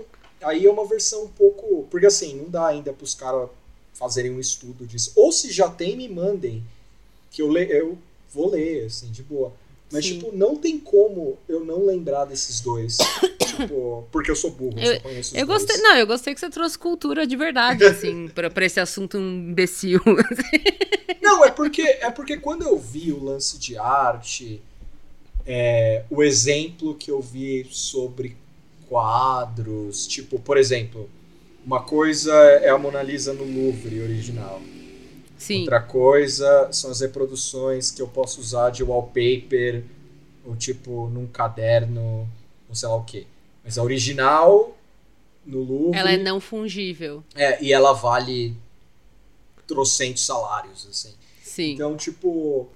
Aí 0.43 0.66
é 0.66 0.70
uma 0.70 0.84
versão 0.86 1.22
um 1.24 1.28
pouco. 1.28 1.86
Porque 1.88 2.06
assim, 2.06 2.34
não 2.34 2.51
dá 2.51 2.66
ainda 2.66 2.93
pros 2.93 3.14
caras 3.14 3.48
fazerem 3.94 4.32
um 4.32 4.40
estudo 4.40 4.84
disso. 4.84 5.12
Ou 5.14 5.30
se 5.30 5.52
já 5.52 5.68
tem, 5.70 5.97
me 5.97 6.09
mandem. 6.09 6.64
Que 7.30 7.43
eu, 7.43 7.48
le, 7.51 7.62
eu 7.70 7.97
vou 8.34 8.51
ler, 8.51 8.86
assim, 8.86 9.10
de 9.12 9.22
boa. 9.22 9.52
Mas, 9.90 10.04
Sim. 10.04 10.18
tipo, 10.18 10.36
não 10.36 10.56
tem 10.56 10.78
como 10.78 11.38
eu 11.48 11.64
não 11.64 11.86
lembrar 11.86 12.24
desses 12.24 12.60
dois. 12.60 12.96
tipo, 13.38 14.06
porque 14.10 14.30
eu 14.30 14.36
sou 14.36 14.50
burro, 14.50 14.78
eu, 14.78 14.94
só 14.94 15.00
conheço 15.00 15.34
os 15.34 15.40
Eu 15.40 15.46
dois. 15.46 15.62
gostei, 15.62 15.82
não, 15.82 15.96
eu 15.96 16.06
gostei 16.06 16.34
que 16.34 16.40
você 16.40 16.50
trouxe 16.50 16.76
cultura 16.76 17.26
de 17.26 17.36
verdade, 17.36 17.84
assim, 17.86 18.28
pra, 18.28 18.50
pra 18.50 18.66
esse 18.66 18.80
assunto 18.80 19.16
imbecil. 19.16 20.00
Não, 21.22 21.44
é 21.44 21.50
porque, 21.50 21.82
é 21.82 22.08
porque 22.10 22.36
quando 22.36 22.62
eu 22.62 22.78
vi 22.78 23.12
o 23.12 23.22
lance 23.22 23.58
de 23.58 23.76
arte, 23.76 24.62
é, 25.44 26.04
o 26.08 26.22
exemplo 26.22 26.94
que 26.94 27.10
eu 27.10 27.20
vi 27.20 27.66
sobre 27.68 28.36
quadros, 28.88 30.06
tipo, 30.06 30.38
por 30.38 30.56
exemplo, 30.56 31.10
uma 31.64 31.82
coisa 31.82 32.32
é 32.32 32.68
a 32.68 32.78
Mona 32.78 33.02
Lisa 33.02 33.32
no 33.32 33.44
Louvre 33.44 34.00
original. 34.00 34.62
Sim, 35.38 35.60
Outra 35.60 35.80
coisa 35.80 36.68
são 36.72 36.90
as 36.90 37.00
reproduções 37.00 37.90
que 37.90 38.00
eu 38.00 38.08
posso 38.08 38.40
usar 38.40 38.70
de 38.70 38.82
wallpaper, 38.82 39.84
ou 40.44 40.56
tipo, 40.56 41.08
num 41.08 41.26
caderno, 41.26 42.28
ou 42.68 42.74
sei 42.74 42.88
lá 42.88 42.96
o 42.96 43.04
quê. 43.04 43.26
Mas 43.64 43.76
a 43.76 43.82
original, 43.82 44.76
no 45.44 45.62
Louvre... 45.62 45.98
ela 45.98 46.12
é 46.12 46.16
não 46.16 46.40
fungível. 46.40 47.22
é, 47.34 47.62
e 47.62 47.72
ela 47.72 47.92
vale 47.92 48.56
trocentos 49.66 50.24
salários, 50.24 50.86
assim. 50.88 51.14
Sim. 51.42 51.72
Então, 51.72 51.96
tipo. 51.96 52.68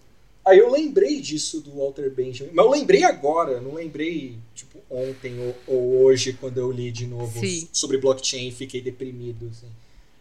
Aí 0.44 0.58
eu 0.58 0.70
lembrei 0.70 1.20
disso 1.20 1.60
do 1.60 1.76
Walter 1.76 2.10
Benjamin. 2.10 2.50
Mas 2.54 2.64
eu 2.64 2.72
lembrei 2.72 3.04
agora, 3.04 3.60
não 3.60 3.74
lembrei, 3.74 4.38
tipo, 4.54 4.78
ontem 4.88 5.38
ou, 5.38 5.54
ou 5.66 6.02
hoje, 6.02 6.32
quando 6.32 6.58
eu 6.58 6.72
li 6.72 6.90
de 6.90 7.06
novo 7.06 7.38
Sim. 7.38 7.68
sobre 7.72 7.98
blockchain 7.98 8.48
e 8.48 8.52
fiquei 8.52 8.80
deprimido, 8.80 9.50
assim. 9.50 9.68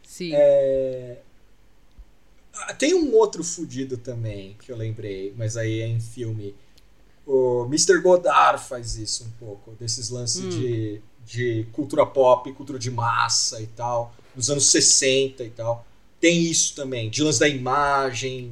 sim. 0.03 0.31
É... 0.33 1.19
Tem 2.77 2.93
um 2.93 3.13
outro 3.15 3.43
fudido 3.43 3.97
também 3.97 4.55
que 4.61 4.71
eu 4.71 4.77
lembrei, 4.77 5.33
mas 5.37 5.55
aí 5.57 5.81
é 5.81 5.87
em 5.87 5.99
filme. 5.99 6.55
O 7.25 7.65
Mr. 7.65 7.99
Godard 8.01 8.63
faz 8.63 8.95
isso 8.95 9.23
um 9.23 9.31
pouco, 9.39 9.71
desses 9.79 10.09
lances 10.09 10.43
Hum. 10.43 10.49
de, 10.49 11.01
de 11.25 11.67
cultura 11.71 12.05
pop, 12.05 12.51
cultura 12.53 12.79
de 12.79 12.89
massa 12.89 13.61
e 13.61 13.67
tal, 13.67 14.13
nos 14.35 14.49
anos 14.49 14.65
60 14.71 15.43
e 15.43 15.49
tal. 15.51 15.85
Tem 16.19 16.41
isso 16.43 16.75
também, 16.75 17.09
de 17.09 17.21
lance 17.23 17.39
da 17.39 17.47
imagem. 17.47 18.51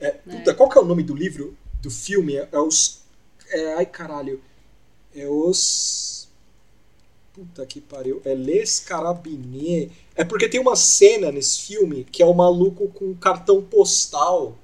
É, 0.00 0.10
puta, 0.12 0.54
qual 0.54 0.68
que 0.68 0.78
é 0.78 0.80
o 0.80 0.84
nome 0.84 1.02
do 1.02 1.14
livro? 1.14 1.56
Do 1.82 1.90
filme? 1.90 2.36
É, 2.36 2.48
é 2.52 2.58
os. 2.58 3.02
é, 3.48 3.74
ai 3.74 3.86
caralho. 3.86 4.40
É 5.14 5.28
os. 5.28 6.28
Puta 7.34 7.64
que 7.66 7.80
pariu. 7.80 8.20
É 8.24 8.34
Les 8.34 8.78
Carabiniers. 8.80 9.90
É 10.14 10.24
porque 10.24 10.48
tem 10.48 10.60
uma 10.60 10.76
cena 10.76 11.32
nesse 11.32 11.62
filme 11.62 12.04
que 12.10 12.22
é 12.22 12.26
o 12.26 12.34
maluco 12.34 12.88
com 12.88 13.06
um 13.06 13.14
cartão 13.14 13.62
postal 13.62 14.58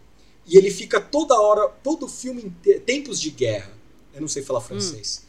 e 0.46 0.56
ele 0.56 0.70
fica 0.70 1.00
toda 1.00 1.38
hora, 1.40 1.68
todo 1.82 2.06
o 2.06 2.08
filme 2.08 2.42
inteiro, 2.42 2.80
tempos 2.80 3.20
de 3.20 3.30
guerra. 3.30 3.70
Eu 4.14 4.20
não 4.20 4.28
sei 4.28 4.42
falar 4.42 4.60
francês. 4.60 5.26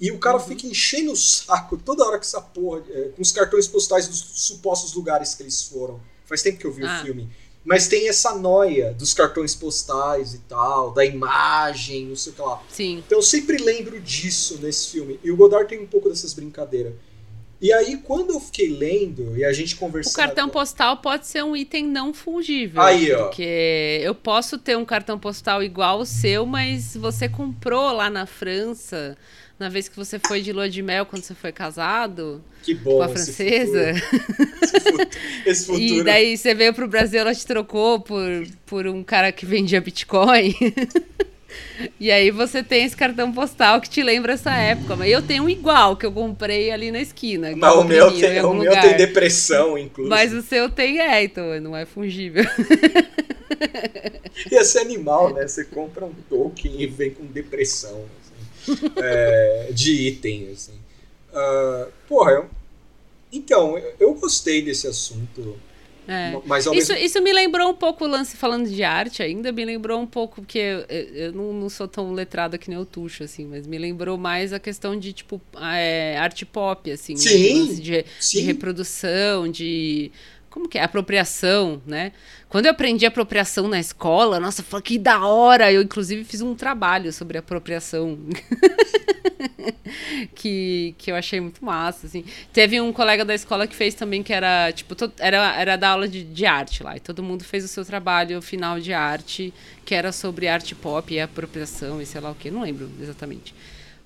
E 0.00 0.10
o 0.10 0.18
cara 0.18 0.40
fica 0.40 0.66
enchendo 0.66 1.12
o 1.12 1.16
saco 1.16 1.76
toda 1.76 2.04
hora 2.04 2.16
com 2.18 2.24
essa 2.24 2.40
porra, 2.40 2.82
é, 2.90 3.10
com 3.14 3.22
os 3.22 3.30
cartões 3.30 3.68
postais 3.68 4.08
dos 4.08 4.18
supostos 4.18 4.94
lugares 4.94 5.34
que 5.34 5.42
eles 5.42 5.62
foram. 5.64 6.00
Faz 6.24 6.42
tempo 6.42 6.58
que 6.58 6.66
eu 6.66 6.72
vi 6.72 6.84
Ah. 6.84 6.98
o 7.00 7.04
filme. 7.04 7.30
Mas 7.64 7.86
tem 7.86 8.08
essa 8.08 8.34
noia 8.34 8.92
dos 8.92 9.14
cartões 9.14 9.54
postais 9.54 10.34
e 10.34 10.38
tal, 10.38 10.90
da 10.92 11.04
imagem, 11.04 12.06
não 12.06 12.16
sei 12.16 12.32
o 12.32 12.34
que 12.34 12.42
lá. 12.42 12.62
Sim. 12.68 12.98
Então 13.06 13.18
eu 13.18 13.22
sempre 13.22 13.56
lembro 13.58 14.00
disso 14.00 14.58
nesse 14.60 14.88
filme. 14.88 15.20
E 15.22 15.30
o 15.30 15.36
Godard 15.36 15.68
tem 15.68 15.78
um 15.80 15.86
pouco 15.86 16.08
dessas 16.08 16.32
brincadeiras. 16.34 16.94
E 17.62 17.72
aí, 17.72 17.96
quando 17.98 18.32
eu 18.32 18.40
fiquei 18.40 18.68
lendo 18.76 19.36
e 19.38 19.44
a 19.44 19.52
gente 19.52 19.76
O 19.76 19.78
conversando. 19.78 20.16
cartão 20.16 20.48
postal 20.48 20.96
pode 20.96 21.28
ser 21.28 21.44
um 21.44 21.54
item 21.56 21.86
não 21.86 22.12
fungível. 22.12 22.82
Aí, 22.82 23.12
ó. 23.12 23.26
Porque 23.26 24.00
eu 24.02 24.16
posso 24.16 24.58
ter 24.58 24.76
um 24.76 24.84
cartão 24.84 25.16
postal 25.16 25.62
igual 25.62 26.00
o 26.00 26.04
seu, 26.04 26.44
mas 26.44 26.96
você 26.96 27.28
comprou 27.28 27.92
lá 27.92 28.10
na 28.10 28.26
França, 28.26 29.16
na 29.60 29.68
vez 29.68 29.88
que 29.88 29.94
você 29.96 30.18
foi 30.18 30.42
de 30.42 30.52
lua 30.52 30.68
de 30.68 30.82
mel, 30.82 31.06
quando 31.06 31.22
você 31.22 31.36
foi 31.36 31.52
casado, 31.52 32.42
Que 32.64 32.74
bom. 32.74 32.96
com 32.96 33.02
a 33.02 33.06
esse 33.12 33.32
francesa. 33.32 33.94
futuro. 33.94 34.22
Esse 34.66 34.80
futuro. 34.90 35.08
Esse 35.46 35.66
futuro. 35.66 36.00
E 36.00 36.02
daí 36.04 36.36
você 36.36 36.54
veio 36.54 36.74
pro 36.74 36.88
Brasil, 36.88 37.20
ela 37.20 37.32
te 37.32 37.46
trocou 37.46 38.00
por, 38.00 38.26
por 38.66 38.88
um 38.88 39.04
cara 39.04 39.30
que 39.30 39.46
vendia 39.46 39.80
Bitcoin. 39.80 40.52
e 41.98 42.10
aí 42.10 42.30
você 42.30 42.62
tem 42.62 42.84
esse 42.84 42.96
cartão 42.96 43.32
postal 43.32 43.80
que 43.80 43.88
te 43.88 44.02
lembra 44.02 44.34
essa 44.34 44.52
época. 44.52 44.96
Mas 44.96 45.10
eu 45.10 45.22
tenho 45.22 45.44
um 45.44 45.48
igual 45.48 45.96
que 45.96 46.06
eu 46.06 46.12
comprei 46.12 46.70
ali 46.70 46.90
na 46.90 47.00
esquina. 47.00 47.54
Mas 47.56 47.74
o 47.74 47.84
meu, 47.84 48.10
tem, 48.12 48.40
o 48.40 48.54
meu 48.54 48.70
lugar. 48.70 48.82
tem 48.82 48.96
depressão, 48.96 49.76
inclusive. 49.78 50.14
Mas 50.14 50.32
o 50.32 50.42
seu 50.42 50.70
tem, 50.70 51.00
é, 51.00 51.24
então 51.24 51.60
não 51.60 51.76
é 51.76 51.84
fungível. 51.84 52.44
Ia 54.50 54.64
ser 54.64 54.80
animal, 54.80 55.32
né? 55.34 55.46
Você 55.46 55.64
compra 55.64 56.04
um 56.04 56.14
token 56.28 56.80
e 56.80 56.86
vem 56.86 57.10
com 57.10 57.24
depressão. 57.26 58.04
assim. 58.20 58.92
É, 58.96 59.68
de 59.72 60.08
item, 60.08 60.50
assim. 60.52 60.74
Ah, 61.32 61.88
porra, 62.08 62.32
eu... 62.32 62.50
Então, 63.32 63.78
eu, 63.78 63.94
eu 63.98 64.14
gostei 64.14 64.62
desse 64.62 64.86
assunto. 64.86 65.58
É. 66.06 66.36
Mas 66.46 66.66
Isso, 66.66 66.92
mesmo 66.92 66.96
isso 66.96 67.22
me 67.22 67.32
lembrou 67.32 67.70
um 67.70 67.74
pouco 67.74 68.04
o 68.04 68.08
lance 68.08 68.36
falando 68.36 68.68
de 68.68 68.82
arte 68.82 69.22
ainda, 69.22 69.52
me 69.52 69.64
lembrou 69.64 70.00
um 70.00 70.06
pouco, 70.06 70.40
porque 70.42 70.58
eu, 70.58 70.80
eu 70.88 71.32
não, 71.32 71.52
não 71.52 71.68
sou 71.68 71.86
tão 71.86 72.12
letrada 72.12 72.58
que 72.58 72.68
nem 72.68 72.78
o 72.78 72.84
Tuxo, 72.84 73.22
assim, 73.22 73.46
mas 73.46 73.66
me 73.66 73.78
lembrou 73.78 74.18
mais 74.18 74.52
a 74.52 74.58
questão 74.58 74.98
de, 74.98 75.12
tipo, 75.12 75.40
é, 75.60 76.16
arte 76.18 76.44
pop, 76.44 76.90
assim, 76.90 77.14
né? 77.14 77.18
Sim, 77.20 77.30
De 77.30 77.52
lance 77.54 77.82
de, 77.82 78.04
sim. 78.18 78.40
reprodução, 78.42 79.48
de. 79.48 80.10
Como 80.52 80.68
que 80.68 80.76
é? 80.76 80.82
Apropriação, 80.82 81.80
né? 81.86 82.12
Quando 82.46 82.66
eu 82.66 82.72
aprendi 82.72 83.06
apropriação 83.06 83.66
na 83.68 83.80
escola, 83.80 84.38
nossa, 84.38 84.62
falei, 84.62 84.82
que 84.82 84.98
da 84.98 85.26
hora! 85.26 85.72
Eu, 85.72 85.80
inclusive, 85.80 86.24
fiz 86.24 86.42
um 86.42 86.54
trabalho 86.54 87.10
sobre 87.10 87.38
apropriação. 87.38 88.18
que, 90.36 90.94
que 90.98 91.10
eu 91.10 91.16
achei 91.16 91.40
muito 91.40 91.64
massa, 91.64 92.06
assim. 92.06 92.22
Teve 92.52 92.78
um 92.82 92.92
colega 92.92 93.24
da 93.24 93.34
escola 93.34 93.66
que 93.66 93.74
fez 93.74 93.94
também, 93.94 94.22
que 94.22 94.30
era, 94.30 94.70
tipo, 94.72 94.94
era, 95.18 95.58
era 95.58 95.76
da 95.76 95.88
aula 95.88 96.06
de, 96.06 96.22
de 96.22 96.44
arte 96.44 96.82
lá. 96.82 96.98
E 96.98 97.00
todo 97.00 97.22
mundo 97.22 97.42
fez 97.44 97.64
o 97.64 97.68
seu 97.68 97.82
trabalho 97.82 98.42
final 98.42 98.78
de 98.78 98.92
arte, 98.92 99.54
que 99.86 99.94
era 99.94 100.12
sobre 100.12 100.48
arte 100.48 100.74
pop 100.74 101.14
e 101.14 101.18
apropriação 101.18 101.98
e 101.98 102.04
sei 102.04 102.20
lá 102.20 102.30
o 102.30 102.34
que, 102.34 102.50
não 102.50 102.60
lembro 102.60 102.90
exatamente. 103.00 103.54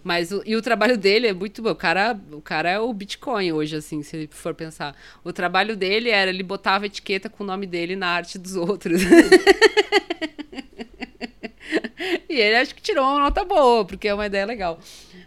Mas 0.06 0.30
e 0.30 0.54
o 0.54 0.62
trabalho 0.62 0.96
dele 0.96 1.26
é 1.26 1.32
muito 1.32 1.60
bom. 1.60 1.70
O 1.70 1.74
cara, 1.74 2.16
o 2.30 2.40
cara 2.40 2.70
é 2.70 2.78
o 2.78 2.92
Bitcoin 2.92 3.50
hoje, 3.50 3.74
assim, 3.74 4.04
se 4.04 4.28
for 4.30 4.54
pensar. 4.54 4.94
O 5.24 5.32
trabalho 5.32 5.74
dele 5.76 6.10
era, 6.10 6.30
ele 6.30 6.44
botava 6.44 6.86
etiqueta 6.86 7.28
com 7.28 7.42
o 7.42 7.46
nome 7.46 7.66
dele 7.66 7.96
na 7.96 8.06
arte 8.06 8.38
dos 8.38 8.54
outros. 8.54 9.02
e 12.30 12.34
ele 12.34 12.54
acho 12.54 12.72
que 12.72 12.80
tirou 12.80 13.04
uma 13.04 13.18
nota 13.18 13.44
boa, 13.44 13.84
porque 13.84 14.06
é 14.06 14.14
uma 14.14 14.26
ideia 14.26 14.46
legal. 14.46 14.78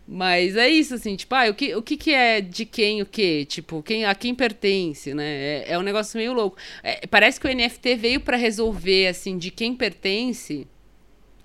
Mas 0.08 0.56
é 0.56 0.70
isso, 0.70 0.96
assim, 0.96 1.18
tipo, 1.18 1.36
ah, 1.36 1.50
o 1.50 1.54
que, 1.54 1.76
o 1.76 1.82
que, 1.82 1.98
que 1.98 2.14
é 2.14 2.40
de 2.40 2.64
quem 2.64 3.02
o 3.02 3.06
quê? 3.06 3.44
Tipo, 3.44 3.84
quem, 3.84 4.06
a 4.06 4.16
quem 4.16 4.34
pertence, 4.34 5.14
né? 5.14 5.26
É, 5.26 5.74
é 5.74 5.78
um 5.78 5.84
negócio 5.84 6.18
meio 6.18 6.32
louco. 6.32 6.56
É, 6.82 7.06
parece 7.06 7.38
que 7.38 7.46
o 7.46 7.54
NFT 7.54 7.98
veio 7.98 8.22
para 8.22 8.38
resolver, 8.38 9.08
assim, 9.08 9.38
de 9.38 9.52
quem 9.52 9.76
pertence, 9.76 10.66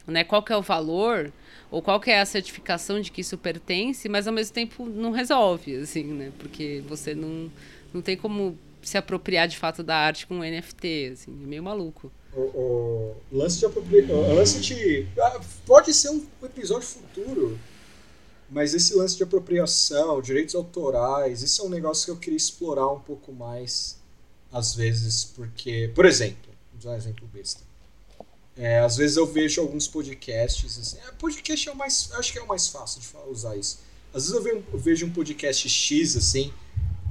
né? 0.06 0.22
Qual 0.22 0.40
que 0.40 0.52
é 0.52 0.56
o 0.56 0.62
valor, 0.62 1.32
ou 1.74 1.82
qual 1.82 1.98
que 1.98 2.08
é 2.08 2.20
a 2.20 2.24
certificação 2.24 3.00
de 3.00 3.10
que 3.10 3.20
isso 3.20 3.36
pertence, 3.36 4.08
mas 4.08 4.28
ao 4.28 4.32
mesmo 4.32 4.54
tempo 4.54 4.86
não 4.86 5.10
resolve, 5.10 5.74
assim, 5.74 6.04
né? 6.04 6.32
Porque 6.38 6.84
você 6.88 7.16
não, 7.16 7.50
não 7.92 8.00
tem 8.00 8.16
como 8.16 8.56
se 8.80 8.96
apropriar 8.96 9.48
de 9.48 9.58
fato 9.58 9.82
da 9.82 9.96
arte 9.96 10.24
com 10.24 10.36
um 10.36 10.44
NFT, 10.44 11.10
assim, 11.14 11.32
é 11.42 11.46
meio 11.46 11.64
maluco. 11.64 12.12
O, 12.32 12.40
o 12.40 13.16
lance 13.32 13.58
de 13.58 13.66
apropria... 13.66 14.06
o 14.06 14.34
lance 14.34 14.60
de. 14.60 15.08
ah, 15.18 15.40
Pode 15.66 15.92
ser 15.92 16.10
um 16.10 16.24
episódio 16.44 16.86
futuro, 16.86 17.58
mas 18.48 18.72
esse 18.72 18.94
lance 18.94 19.16
de 19.16 19.24
apropriação, 19.24 20.22
direitos 20.22 20.54
autorais, 20.54 21.42
isso 21.42 21.60
é 21.60 21.64
um 21.64 21.68
negócio 21.68 22.04
que 22.04 22.10
eu 22.12 22.16
queria 22.16 22.36
explorar 22.36 22.88
um 22.92 23.00
pouco 23.00 23.32
mais, 23.32 23.98
às 24.52 24.76
vezes, 24.76 25.24
porque. 25.24 25.90
Por 25.92 26.06
exemplo, 26.06 26.52
vou 26.72 26.82
dar 26.84 26.90
um 26.92 26.96
exemplo 26.96 27.28
besta. 27.34 27.64
É, 28.56 28.78
às 28.78 28.96
vezes 28.96 29.16
eu 29.16 29.26
vejo 29.26 29.60
alguns 29.60 29.88
podcasts, 29.88 30.78
assim, 30.78 30.96
é, 30.98 31.10
podcast 31.18 31.68
é 31.68 31.72
o 31.72 31.76
mais. 31.76 32.10
Acho 32.14 32.32
que 32.32 32.38
é 32.38 32.42
o 32.42 32.46
mais 32.46 32.68
fácil 32.68 33.00
de 33.00 33.08
usar 33.30 33.56
isso. 33.56 33.80
Às 34.14 34.28
vezes 34.28 34.36
eu 34.36 34.42
ve- 34.42 34.62
eu 34.72 34.78
vejo 34.78 35.06
um 35.06 35.10
podcast 35.10 35.68
X, 35.68 36.16
assim, 36.16 36.52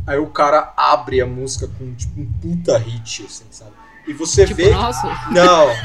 aí 0.07 0.17
o 0.17 0.27
cara 0.27 0.73
abre 0.77 1.19
a 1.19 1.25
música 1.25 1.67
com 1.67 1.93
tipo, 1.95 2.21
um 2.21 2.25
puta 2.41 2.77
hit, 2.77 3.25
assim, 3.25 3.43
sabe? 3.51 3.73
E 4.07 4.13
você 4.13 4.45
Tipo, 4.45 4.57
vê. 4.57 4.69
nossa, 4.71 5.07
Não. 5.31 5.67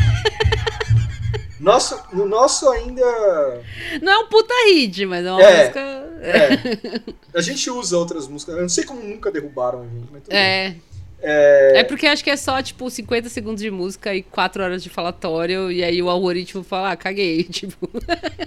Nosso, 1.60 2.00
no 2.12 2.24
nosso 2.24 2.68
ainda. 2.70 3.02
não 4.00 4.12
é 4.12 4.18
um 4.18 4.28
puta 4.28 4.54
hit, 4.68 5.04
mas 5.06 5.26
é 5.26 5.32
uma 5.32 5.42
É. 5.42 5.58
música. 5.60 5.80
É. 6.20 7.36
A 7.36 7.40
gente 7.40 7.68
usa 7.68 7.98
outras 7.98 8.28
músicas. 8.28 8.54
Eu 8.54 8.62
não 8.62 8.68
sei 8.68 8.84
como 8.84 9.02
nunca 9.02 9.28
derrubaram 9.30 9.80
a 9.82 9.84
gente, 9.84 10.06
mas 10.12 10.22
tudo 10.22 10.32
bem. 10.32 10.82
É. 11.20 11.80
É, 11.80 11.84
porque 11.84 12.06
acho 12.06 12.22
que 12.22 12.30
é 12.30 12.36
só, 12.36 12.62
tipo, 12.62 12.88
50 12.88 13.28
segundos 13.28 13.60
de 13.60 13.70
música 13.70 14.14
e 14.14 14.22
4 14.22 14.62
horas 14.62 14.82
de 14.82 14.88
falatório, 14.88 15.70
e 15.70 15.82
aí 15.82 16.00
o 16.02 16.08
algoritmo 16.08 16.62
fala, 16.62 16.92
ah, 16.92 16.96
caguei, 16.96 17.44
tipo. 17.50 17.88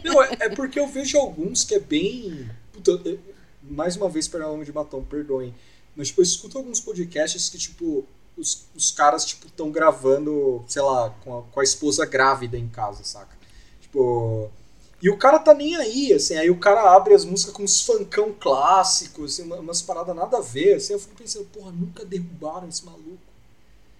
Não, 0.04 0.24
é, 0.24 0.38
é 0.40 0.50
porque 0.50 0.80
eu 0.80 0.88
vejo 0.88 1.18
alguns 1.18 1.64
que 1.64 1.76
é 1.76 1.80
bem. 1.80 2.50
Puta, 2.72 3.18
mais 3.64 3.96
uma 3.96 4.10
vez, 4.10 4.28
pegar 4.28 4.48
nome 4.48 4.66
de 4.66 4.72
batom, 4.72 5.04
perdoem. 5.04 5.54
Mas, 5.96 6.08
tipo, 6.08 6.22
eu 6.22 6.24
escuto 6.24 6.58
alguns 6.58 6.80
podcasts 6.80 7.50
que, 7.50 7.58
tipo, 7.58 8.06
os, 8.38 8.66
os 8.76 8.92
caras, 8.92 9.26
tipo, 9.26 9.48
estão 9.48 9.70
gravando, 9.70 10.64
sei 10.68 10.82
lá, 10.82 11.10
com 11.24 11.40
a, 11.40 11.42
com 11.44 11.60
a 11.60 11.64
esposa 11.64 12.06
grávida 12.06 12.58
em 12.58 12.68
casa, 12.68 13.04
saca? 13.04 13.36
Tipo. 13.82 14.50
E 15.02 15.10
o 15.10 15.18
cara 15.18 15.40
tá 15.40 15.54
nem 15.54 15.76
aí, 15.76 16.14
assim, 16.14 16.36
aí 16.38 16.50
o 16.52 16.60
cara 16.60 16.96
abre 16.96 17.14
as 17.14 17.26
músicas 17.26 17.54
com 17.54 17.64
uns 17.64 17.82
funkão 17.82 18.34
clássicos, 18.40 19.34
assim, 19.34 19.44
uma- 19.44 19.58
umas 19.60 19.82
paradas 19.82 20.16
nada 20.16 20.38
a 20.38 20.42
ver, 20.42 20.76
assim, 20.76 20.94
eu 20.94 21.00
fico 21.00 21.16
pensando, 21.16 21.46
porra, 21.46 21.72
nunca 21.72 22.06
derrubaram 22.06 22.68
esse 22.70 22.86
maluco. 22.86 23.18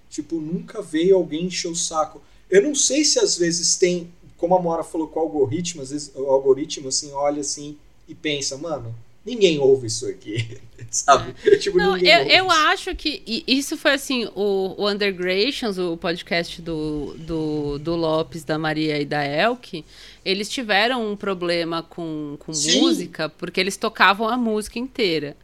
Tipo, 0.10 0.38
nunca 0.42 0.82
veio 0.82 1.16
alguém 1.16 1.46
encher 1.46 1.70
o 1.72 1.76
saco. 1.76 2.22
Eu 2.50 2.62
não 2.62 2.76
sei 2.76 3.04
se 3.06 3.20
às 3.20 3.38
vezes 3.38 3.78
tem, 3.78 4.14
como 4.38 4.56
a 4.56 4.62
Mora 4.62 4.84
falou 4.84 5.08
com 5.08 5.20
o 5.20 5.24
algoritmo, 5.24 5.82
às 5.82 5.90
vezes 5.92 6.12
o 6.16 6.26
algoritmo 6.28 6.90
assim 6.90 7.12
olha 7.14 7.42
assim 7.42 7.78
e 8.08 8.14
pensa, 8.16 8.58
mano, 8.58 8.94
ninguém 9.26 9.60
ouve 9.60 9.88
isso 9.88 10.08
aqui, 10.08 10.58
sabe? 10.90 11.34
Tipo, 11.60 11.78
Não, 11.78 11.98
eu, 11.98 12.24
eu 12.24 12.52
acho 12.52 12.96
que 12.96 13.44
isso 13.48 13.78
foi 13.78 13.92
assim, 13.94 14.26
o, 14.36 14.76
o 14.78 14.90
Undergrations, 14.90 15.78
o 15.78 15.96
podcast 15.98 16.62
do, 16.62 17.14
do, 17.18 17.80
do 17.80 17.96
Lopes, 17.96 18.44
da 18.44 18.58
Maria 18.58 19.00
e 19.00 19.06
da 19.06 19.24
Elke, 19.26 19.86
eles 20.26 20.50
tiveram 20.50 21.12
um 21.12 21.16
problema 21.16 21.84
com, 21.84 22.36
com 22.40 22.54
Sim. 22.54 22.82
música, 22.82 23.30
porque 23.30 23.60
eles 23.60 23.78
tocavam 23.78 24.28
a 24.28 24.38
música 24.38 24.80
inteira. 24.80 25.36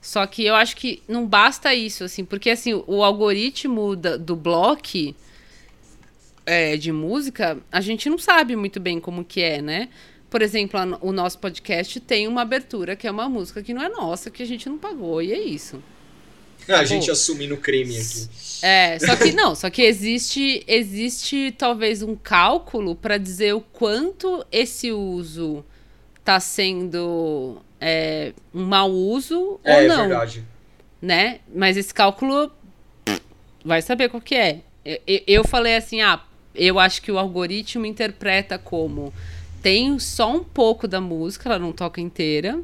Só 0.00 0.26
que 0.26 0.44
eu 0.44 0.54
acho 0.54 0.76
que 0.76 1.02
não 1.08 1.26
basta 1.26 1.74
isso, 1.74 2.04
assim, 2.04 2.24
porque 2.24 2.50
assim, 2.50 2.82
o 2.86 3.02
algoritmo 3.02 3.96
da- 3.96 4.16
do 4.16 4.36
bloco 4.36 5.14
é, 6.46 6.76
de 6.76 6.90
música, 6.92 7.58
a 7.70 7.80
gente 7.80 8.08
não 8.08 8.16
sabe 8.18 8.56
muito 8.56 8.80
bem 8.80 8.98
como 9.00 9.24
que 9.24 9.42
é, 9.42 9.60
né? 9.60 9.88
Por 10.30 10.42
exemplo, 10.42 10.78
a- 10.78 10.98
o 11.00 11.10
nosso 11.12 11.38
podcast 11.38 11.98
tem 12.00 12.28
uma 12.28 12.42
abertura 12.42 12.94
que 12.94 13.06
é 13.06 13.10
uma 13.10 13.28
música 13.28 13.62
que 13.62 13.72
não 13.72 13.82
é 13.82 13.88
nossa, 13.88 14.30
que 14.30 14.42
a 14.42 14.46
gente 14.46 14.68
não 14.68 14.76
pagou, 14.78 15.22
e 15.22 15.32
é 15.32 15.38
isso. 15.40 15.82
a 16.68 16.84
gente 16.84 17.10
assumindo 17.10 17.56
crime 17.56 17.96
aqui. 17.96 18.28
É, 18.60 18.98
só 18.98 19.16
que 19.16 19.32
não, 19.32 19.54
só 19.54 19.70
que 19.70 19.80
existe 19.80 20.62
existe 20.66 21.54
talvez 21.56 22.02
um 22.02 22.14
cálculo 22.14 22.94
para 22.94 23.16
dizer 23.16 23.54
o 23.54 23.60
quanto 23.60 24.44
esse 24.52 24.92
uso 24.92 25.64
tá 26.22 26.38
sendo 26.38 27.62
é, 27.80 28.34
um 28.52 28.64
mau 28.66 28.90
uso 28.90 29.58
É, 29.64 29.74
ou 29.76 29.80
é 29.80 29.86
não, 29.88 30.08
verdade. 30.08 30.44
né? 31.00 31.38
Mas 31.54 31.76
esse 31.78 31.94
cálculo 31.94 32.52
vai 33.64 33.80
saber 33.80 34.08
qual 34.10 34.20
que 34.20 34.34
é. 34.34 34.60
Eu, 34.84 34.98
eu- 35.06 35.22
eu 35.26 35.44
falei 35.44 35.76
assim, 35.76 36.00
ah, 36.02 36.20
eu 36.54 36.78
acho 36.78 37.00
que 37.00 37.10
o 37.12 37.18
algoritmo 37.18 37.86
interpreta 37.86 38.58
como 38.58 39.12
tem 39.62 39.98
só 39.98 40.32
um 40.32 40.44
pouco 40.44 40.86
da 40.86 41.00
música, 41.00 41.48
ela 41.48 41.58
não 41.58 41.72
toca 41.72 42.00
inteira. 42.00 42.60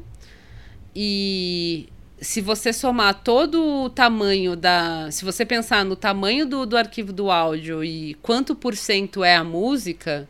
E 0.95 1.89
se 2.19 2.41
você 2.41 2.71
somar 2.71 3.21
todo 3.23 3.83
o 3.83 3.89
tamanho 3.89 4.55
da. 4.55 5.09
Se 5.11 5.25
você 5.25 5.45
pensar 5.45 5.83
no 5.83 5.95
tamanho 5.95 6.45
do, 6.45 6.65
do 6.65 6.77
arquivo 6.77 7.11
do 7.11 7.29
áudio 7.29 7.83
e 7.83 8.13
quanto 8.15 8.55
por 8.55 8.75
cento 8.75 9.23
é 9.23 9.35
a 9.35 9.43
música, 9.43 10.27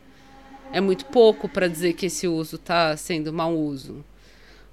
é 0.72 0.82
muito 0.82 1.06
pouco 1.06 1.48
para 1.48 1.68
dizer 1.68 1.94
que 1.94 2.08
esse 2.08 2.28
uso 2.28 2.56
está 2.56 2.98
sendo 2.98 3.32
mau 3.32 3.56
uso. 3.56 4.04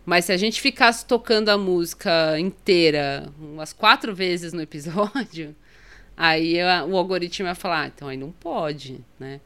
Mas 0.05 0.25
se 0.25 0.33
a 0.33 0.37
gente 0.37 0.61
ficasse 0.61 1.07
tocando 1.07 1.49
a 1.49 1.57
música 1.57 2.39
inteira 2.39 3.31
umas 3.39 3.73
quatro 3.73 4.15
vezes 4.15 4.53
no 4.53 4.61
episódio, 4.61 5.55
aí 6.17 6.57
o 6.89 6.97
algoritmo 6.97 7.47
ia 7.47 7.55
falar, 7.55 7.83
ah, 7.83 7.87
então 7.87 8.09
aí 8.09 8.17
não 8.17 8.33
pode, 8.33 8.99
né? 9.19 9.41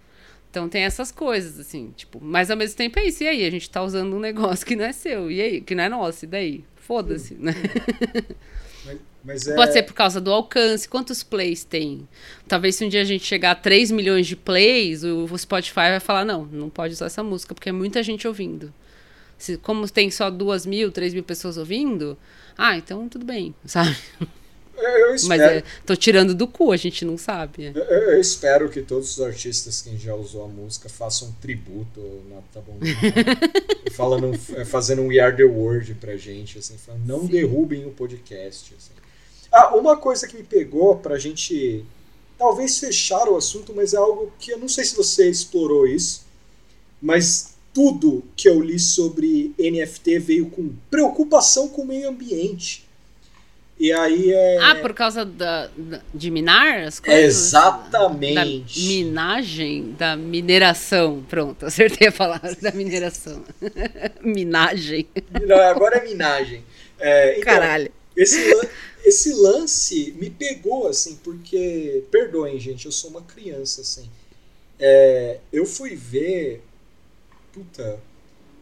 Então 0.57 0.71
tem 0.71 0.85
essas 0.85 1.13
coisas, 1.13 1.61
assim, 1.61 1.93
tipo, 1.95 2.19
mas 2.19 2.51
ao 2.51 2.57
mesmo 2.57 2.79
tempo 2.79 2.99
é 2.99 3.05
isso, 3.05 3.23
e 3.23 3.29
aí? 3.29 3.45
A 3.45 3.51
gente 3.51 3.69
tá 3.69 3.83
usando 3.83 4.17
um 4.17 4.19
negócio 4.19 4.65
que 4.65 4.75
não 4.75 4.87
é 4.87 4.93
seu, 4.93 5.31
e 5.31 5.39
aí? 5.39 5.61
Que 5.61 5.75
não 5.75 5.85
é 5.85 5.89
nosso, 5.91 6.25
e 6.25 6.29
daí? 6.29 6.65
Foda-se, 6.77 7.35
né? 7.35 7.53
Mas, 8.87 8.99
mas 9.25 9.49
é. 9.49 9.55
Pode 9.57 9.73
ser 9.73 9.83
por 9.83 9.95
causa 9.95 10.21
do 10.21 10.33
alcance, 10.33 10.89
quantos 10.89 11.25
plays 11.25 11.65
tem? 11.65 12.09
Talvez 12.47 12.77
se 12.77 12.85
um 12.85 12.89
dia 12.89 13.01
a 13.01 13.05
gente 13.05 13.25
chegar 13.25 13.51
a 13.51 13.55
3 13.57 13.91
milhões 13.91 14.29
de 14.29 14.37
plays, 14.37 15.03
o 15.03 15.25
o 15.25 15.37
Spotify 15.37 15.75
vai 15.75 15.99
falar, 15.99 16.25
não, 16.25 16.47
não 16.47 16.71
pode 16.71 16.95
usar 16.95 17.07
essa 17.07 17.25
música, 17.25 17.53
porque 17.53 17.69
é 17.69 17.73
muita 17.73 18.01
gente 18.05 18.29
ouvindo. 18.29 18.73
Se, 19.37 19.57
como 19.57 19.91
tem 19.91 20.09
só 20.09 20.31
2 20.31 20.65
mil, 20.67 20.93
3 20.93 21.13
mil 21.15 21.25
pessoas 21.25 21.59
ouvindo, 21.59 22.17
ah, 22.57 22.77
então 22.77 23.09
tudo 23.09 23.27
bem, 23.27 23.53
sabe? 23.67 23.97
Eu 24.79 25.11
Mas 25.11 25.23
espero, 25.23 25.43
é, 25.59 25.63
tô 25.85 25.97
tirando 25.97 26.35
do 26.35 26.47
cu, 26.47 26.71
a 26.73 26.77
gente 26.77 27.05
não 27.05 27.17
sabe. 27.17 27.73
eu, 27.75 27.83
eu 27.83 28.21
espero 28.21 28.69
que 28.69 28.83
todos 28.83 29.13
os 29.17 29.21
artistas 29.25 29.81
que 29.81 29.97
já 29.97 30.15
usou 30.15 30.45
a 30.45 30.49
música 30.49 30.89
façam 30.89 31.29
um 31.29 31.33
tributo 31.41 32.01
na 32.29 32.37
Tá 32.53 32.61
Bom 32.61 32.79
falando, 33.93 34.39
é, 34.55 34.65
fazendo 34.65 35.03
um 35.03 35.09
We 35.09 35.19
Are 35.19 35.35
The 35.37 35.45
World 35.45 35.95
pra 35.95 36.17
gente, 36.17 36.59
assim, 36.59 36.77
falando, 36.77 37.07
não 37.07 37.21
Sim. 37.23 37.29
derrubem 37.29 37.87
o 37.87 37.91
podcast. 37.91 38.75
assim. 38.77 38.91
Ah, 39.51 39.75
uma 39.77 39.97
coisa 39.97 40.27
que 40.27 40.37
me 40.37 40.43
pegou 40.43 40.97
pra 40.97 41.19
gente 41.19 41.85
talvez 42.39 42.79
fechar 42.79 43.29
o 43.29 43.37
assunto, 43.37 43.73
mas 43.75 43.95
é 43.95 43.97
algo 43.97 44.33
que 44.39 44.51
eu 44.53 44.59
não 44.59 44.69
sei 44.69 44.85
se 44.85 44.95
você 44.95 45.29
explorou 45.31 45.87
isso, 45.87 46.27
mas 47.01 47.55
tudo 47.73 48.23
que 48.37 48.49
eu 48.49 48.61
li 48.61 48.79
sobre 48.79 49.55
NFT 49.59 50.19
veio 50.19 50.47
com 50.51 50.75
preocupação 50.91 51.69
com 51.69 51.83
o 51.83 51.87
meio 51.87 52.09
ambiente. 52.09 52.86
E 53.79 53.93
aí 53.93 54.33
é. 54.33 54.59
Ah, 54.63 54.75
por 54.77 54.95
causa 54.95 55.23
da, 55.25 55.67
da- 55.77 56.01
de 56.15 56.31
minar 56.31 56.81
as 56.85 56.99
coisas? 56.99 57.23
exatamente. 57.47 58.81
Da 58.81 58.87
minagem, 58.89 59.93
da 59.99 60.17
mineração. 60.17 61.23
Pronto, 61.29 61.67
acertei 61.67 62.09
a 62.09 62.13
palavra 62.13 62.55
da 62.57 62.73
mineração. 62.73 63.45
Minagem. 64.23 65.07
Não, 65.47 65.59
agora 65.61 65.97
é 65.99 66.05
minagem. 66.05 66.65
É, 66.99 67.33
então, 67.39 67.45
Caralho. 67.45 67.93
Esse, 68.17 68.55
lan- 68.55 68.69
esse 69.05 69.33
lance 69.35 70.15
me 70.19 70.31
pegou, 70.31 70.89
assim, 70.89 71.17
porque. 71.23 72.03
Perdoem, 72.11 72.59
gente, 72.59 72.87
eu 72.87 72.93
sou 72.93 73.11
uma 73.11 73.23
criança, 73.23 73.83
assim. 73.83 74.09
É, 74.79 75.39
eu 75.53 75.67
fui 75.67 75.95
ver. 75.95 76.63
Puta. 77.53 77.99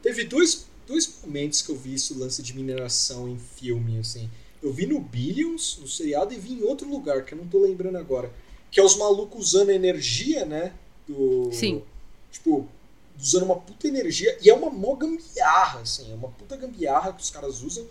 Teve 0.03 0.25
dois, 0.25 0.67
dois 0.89 1.21
momentos 1.25 1.63
que 1.63 1.71
eu 1.71 1.77
vi 1.77 1.95
esse 1.95 2.15
lance 2.15 2.43
de 2.43 2.53
mineração 2.55 3.29
em 3.29 3.39
filme, 3.39 3.99
assim. 4.01 4.29
Eu 4.65 4.73
vi 4.73 4.87
no 4.87 4.99
Billions, 4.99 5.77
no 5.79 5.87
seriado, 5.87 6.33
e 6.33 6.39
vi 6.39 6.55
em 6.55 6.63
outro 6.63 6.89
lugar, 6.89 7.23
que 7.23 7.35
eu 7.35 7.39
não 7.39 7.47
tô 7.47 7.61
lembrando 7.61 7.99
agora. 7.99 8.33
Que 8.71 8.81
é 8.81 8.83
os 8.83 8.97
malucos 8.97 9.49
usando 9.49 9.69
energia, 9.69 10.47
né? 10.47 10.73
Do, 11.07 11.51
Sim. 11.53 11.83
Tipo, 12.33 12.67
usando 13.21 13.43
uma 13.43 13.57
puta 13.57 13.87
energia. 13.87 14.39
E 14.41 14.49
é 14.49 14.55
uma 14.55 14.71
mó 14.71 14.95
gambiarra, 14.97 15.81
assim. 15.81 16.11
É 16.11 16.15
uma 16.15 16.31
puta 16.31 16.57
gambiarra 16.57 17.13
que 17.13 17.23
os 17.23 17.29
caras 17.29 17.63
usam 17.63 17.87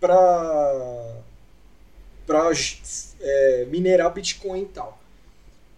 pra. 0.00 1.22
pra 2.26 2.50
é, 3.20 3.66
minerar 3.66 4.14
Bitcoin 4.14 4.62
e 4.62 4.66
tal. 4.66 4.98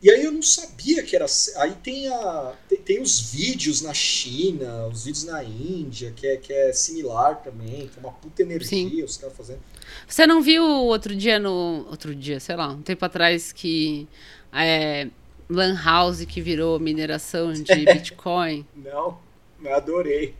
E 0.01 0.09
aí 0.09 0.23
eu 0.23 0.31
não 0.31 0.43
sabia 0.43 1.02
que 1.02 1.16
era. 1.16 1.27
Aí 1.56 1.74
tem, 1.82 2.06
a, 2.06 2.55
tem, 2.69 2.78
tem 2.78 3.02
os 3.02 3.19
vídeos 3.19 3.82
na 3.82 3.93
China, 3.93 4.86
os 4.86 5.05
vídeos 5.05 5.24
na 5.24 5.43
Índia, 5.43 6.12
que 6.12 6.28
é, 6.28 6.36
que 6.36 6.52
é 6.52 6.73
similar 6.73 7.43
também, 7.43 7.89
que 7.89 7.98
é 7.98 8.01
uma 8.01 8.12
puta 8.12 8.40
energia 8.40 8.89
Sim. 8.89 9.02
os 9.02 9.16
caras 9.16 9.36
fazendo. 9.36 9.60
Você 10.06 10.27
não 10.27 10.40
viu 10.43 10.65
outro 10.65 11.15
dia 11.15 11.39
no. 11.39 11.86
Outro 11.90 12.15
dia, 12.15 12.40
sei 12.40 12.56
lá, 12.56 12.69
um 12.69 12.82
tempo 12.82 13.05
atrás 13.05 13.52
que. 13.52 14.06
É, 14.52 15.09
Lan 15.51 15.74
House 15.82 16.24
que 16.24 16.40
virou 16.40 16.78
mineração 16.78 17.52
de 17.52 17.62
Bitcoin. 17.86 18.66
Não, 18.77 19.19
mas 19.59 19.73
adorei. 19.73 20.35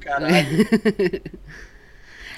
Caralho. 0.00 0.34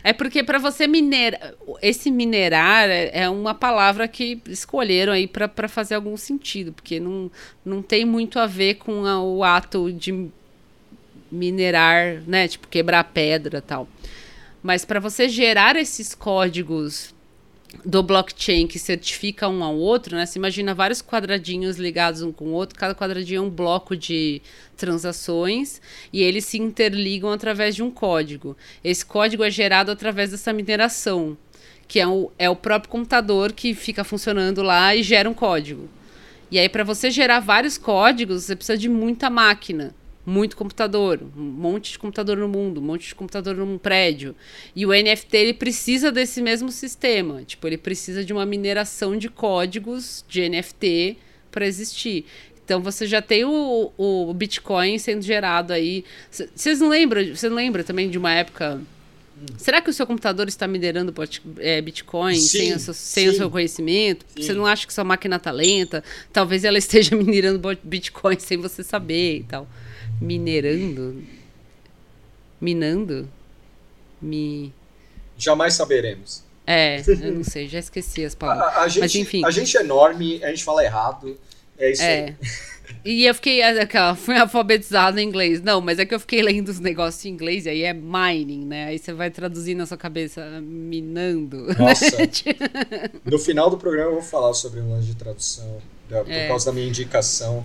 É 0.05 0.13
porque 0.13 0.45
para 0.45 0.59
você 0.59 0.87
minerar, 0.87 1.55
esse 1.83 2.13
minerar 2.13 2.89
é, 2.89 3.11
é 3.13 3.29
uma 3.29 3.53
palavra 3.53 4.07
que 4.07 4.41
escolheram 4.47 5.13
aí 5.13 5.27
para 5.27 5.67
fazer 5.69 5.97
algum 5.97 6.17
sentido, 6.17 6.73
porque 6.73 7.01
não, 7.01 7.29
não 7.65 7.83
tem 7.83 8.05
muito 8.05 8.39
a 8.39 8.47
ver 8.47 8.75
com 8.75 9.05
a- 9.05 9.21
o 9.21 9.43
ato 9.43 9.91
de 9.93 10.29
minerar, 11.31 12.23
né, 12.27 12.47
tipo 12.47 12.69
quebrar 12.69 13.03
pedra, 13.05 13.61
tal. 13.61 13.89
Mas 14.67 14.85
para 14.85 14.99
você 14.99 15.29
gerar 15.29 15.77
esses 15.77 16.13
códigos 16.13 17.15
do 17.85 18.03
blockchain 18.03 18.67
que 18.67 18.81
certifica 18.81 19.49
um 19.49 19.63
ao 19.63 19.77
outro, 19.77 20.17
né? 20.17 20.27
Você 20.27 20.41
imagina 20.41 20.75
vários 20.75 21.01
quadradinhos 21.01 21.77
ligados 21.77 22.21
um 22.21 22.33
com 22.33 22.47
o 22.47 22.53
outro, 22.53 22.77
cada 22.77 22.93
quadradinho 22.93 23.39
é 23.39 23.41
um 23.43 23.49
bloco 23.49 23.97
de 23.97 24.43
transações 24.77 25.81
e 26.13 26.21
eles 26.21 26.47
se 26.47 26.59
interligam 26.59 27.31
através 27.31 27.77
de 27.77 27.83
um 27.85 27.93
código. 27.93 28.57
Esse 28.83 29.07
código 29.07 29.45
é 29.45 29.51
gerado 29.53 29.93
através 29.93 30.33
dessa 30.33 30.53
mineração, 30.53 31.39
que 31.87 32.01
é 32.01 32.09
o, 32.09 32.33
é 32.37 32.51
o 32.51 32.57
próprio 32.57 32.91
computador 32.91 33.53
que 33.53 33.73
fica 33.73 34.03
funcionando 34.03 34.65
lá 34.65 34.97
e 34.97 35.03
gera 35.05 35.31
um 35.31 35.35
código. 35.35 35.89
E 36.51 36.59
aí, 36.59 36.69
para 36.69 36.83
você 36.83 37.09
gerar 37.09 37.39
vários 37.39 37.79
códigos, 37.79 38.43
você 38.43 38.57
precisa 38.57 38.77
de 38.77 38.89
muita 38.89 39.31
máquina, 39.31 39.95
muito 40.27 40.57
computador, 40.57 41.21
um 41.37 41.41
monte 41.41 41.93
de 41.93 41.99
computador 42.01 42.37
no 42.37 42.49
mundo, 42.49 42.81
um 42.81 42.85
monte 42.85 43.07
de 43.07 43.15
computador 43.15 43.55
num 43.55 43.79
prédio. 43.79 44.35
E 44.75 44.85
o 44.85 44.91
NFT 44.91 45.37
ele 45.37 45.55
precisa 45.55 46.11
desse 46.11 46.43
mesmo 46.43 46.73
sistema. 46.73 47.45
Tipo, 47.45 47.69
ele 47.69 47.79
precisa 47.79 48.25
de 48.25 48.33
uma 48.33 48.45
mineração 48.45 49.17
de 49.17 49.29
códigos 49.29 50.25
de 50.29 50.49
NFT 50.49 51.17
para 51.53 51.65
existir. 51.65 52.27
Então 52.65 52.83
você 52.83 53.07
já 53.07 53.23
tem 53.23 53.45
o, 53.45 53.93
o 53.97 54.35
Bitcoin 54.35 54.99
sendo 54.99 55.23
gerado 55.23 55.73
aí. 55.73 56.05
Vocês 56.29 56.81
não 56.81 56.89
lembram? 56.89 57.25
Você 57.35 57.49
não 57.49 57.57
lembra 57.57 57.85
também 57.85 58.11
de 58.11 58.19
uma 58.19 58.33
época? 58.33 58.81
Será 59.57 59.81
que 59.81 59.91
o 59.91 59.93
seu 59.93 60.07
computador 60.07 60.49
está 60.49 60.67
minerando 60.67 61.15
é, 61.59 61.81
Bitcoin 61.81 62.35
Sim, 62.35 62.59
sem, 62.59 62.73
o 62.75 62.79
seu, 62.81 62.95
sem 62.95 63.29
o 63.29 63.35
seu 63.35 63.51
conhecimento? 63.51 64.25
Sim. 64.35 64.43
Você 64.43 64.55
não 64.55 64.67
acha 64.67 64.87
que 64.87 64.93
sua 64.93 65.05
máquina 65.05 65.39
tá 65.39 65.53
lenta? 65.53 66.03
Talvez 66.33 66.65
ela 66.65 66.79
esteja 66.79 67.15
minerando 67.17 67.61
Bitcoin 67.85 68.39
sem 68.41 68.57
você 68.57 68.83
saber 68.83 69.39
e 69.39 69.43
tal. 69.45 69.69
Minerando? 70.21 71.23
Minando? 72.61 73.29
Mi... 74.21 74.73
Jamais 75.37 75.75
saberemos. 75.75 76.43
É, 76.67 77.01
eu 77.07 77.33
não 77.35 77.45
sei, 77.45 77.69
já 77.69 77.79
esqueci 77.79 78.25
as 78.25 78.35
palavras. 78.35 78.75
a- 78.77 78.83
a 78.83 78.89
gente, 78.89 79.01
Mas 79.03 79.15
enfim. 79.15 79.45
a 79.45 79.51
gente 79.51 79.77
é 79.77 79.81
enorme, 79.81 80.43
a 80.43 80.49
gente 80.49 80.65
fala 80.65 80.83
errado. 80.85 81.39
É 81.79 81.91
isso 81.93 82.03
aí. 82.03 82.09
É. 82.09 82.35
E 83.05 83.25
eu 83.27 83.35
fiquei, 83.35 83.63
aquela, 83.63 84.15
fui 84.17 84.37
alfabetizada 84.37 85.21
em 85.21 85.27
inglês. 85.29 85.61
Não, 85.61 85.81
mas 85.81 85.99
é 85.99 86.07
que 86.07 86.15
eu 86.15 86.19
fiquei 86.21 86.41
lendo 86.43 86.69
os 86.69 86.81
negócios 86.81 87.25
em 87.25 87.29
inglês 87.29 87.67
e 87.67 87.69
aí 87.69 87.83
é 87.83 87.93
mining, 87.93 88.65
né? 88.65 88.87
Aí 88.87 88.99
você 88.99 89.13
vai 89.13 89.31
traduzir 89.31 89.75
na 89.75 89.85
sua 89.87 89.97
cabeça, 89.97 90.61
minando. 90.63 91.67
Nossa. 91.79 92.07
né? 92.19 93.11
No 93.25 93.39
final 93.39 93.69
do 93.71 93.77
programa 93.77 94.11
eu 94.11 94.15
vou 94.15 94.23
falar 94.23 94.55
sobre 94.55 94.81
um 94.81 94.91
lance 94.91 95.07
de 95.09 95.15
tradução, 95.15 95.79
da- 96.09 96.23
por 96.25 96.31
É. 96.33 96.49
causa 96.49 96.67
da 96.67 96.73
minha 96.73 96.87
indicação. 96.89 97.65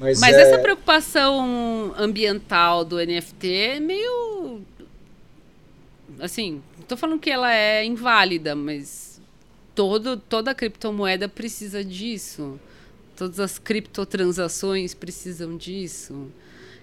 Mas, 0.00 0.18
Mas 0.18 0.34
é, 0.34 0.40
essa 0.40 0.58
preocupação 0.58 1.94
ambiental 1.96 2.86
do 2.86 2.96
NFT 2.96 3.52
é 3.52 3.80
meio. 3.80 4.62
Assim, 6.18 6.62
não 6.78 6.84
tô 6.86 6.96
falando 6.96 7.20
que 7.20 7.30
ela 7.30 7.54
é 7.54 7.84
inválida, 7.84 8.56
mas 8.56 9.20
todo, 9.74 10.16
toda 10.16 10.54
criptomoeda 10.54 11.28
precisa 11.28 11.84
disso. 11.84 12.58
Todas 13.14 13.38
as 13.38 13.58
criptotransações 13.58 14.94
precisam 14.94 15.54
disso. 15.58 16.32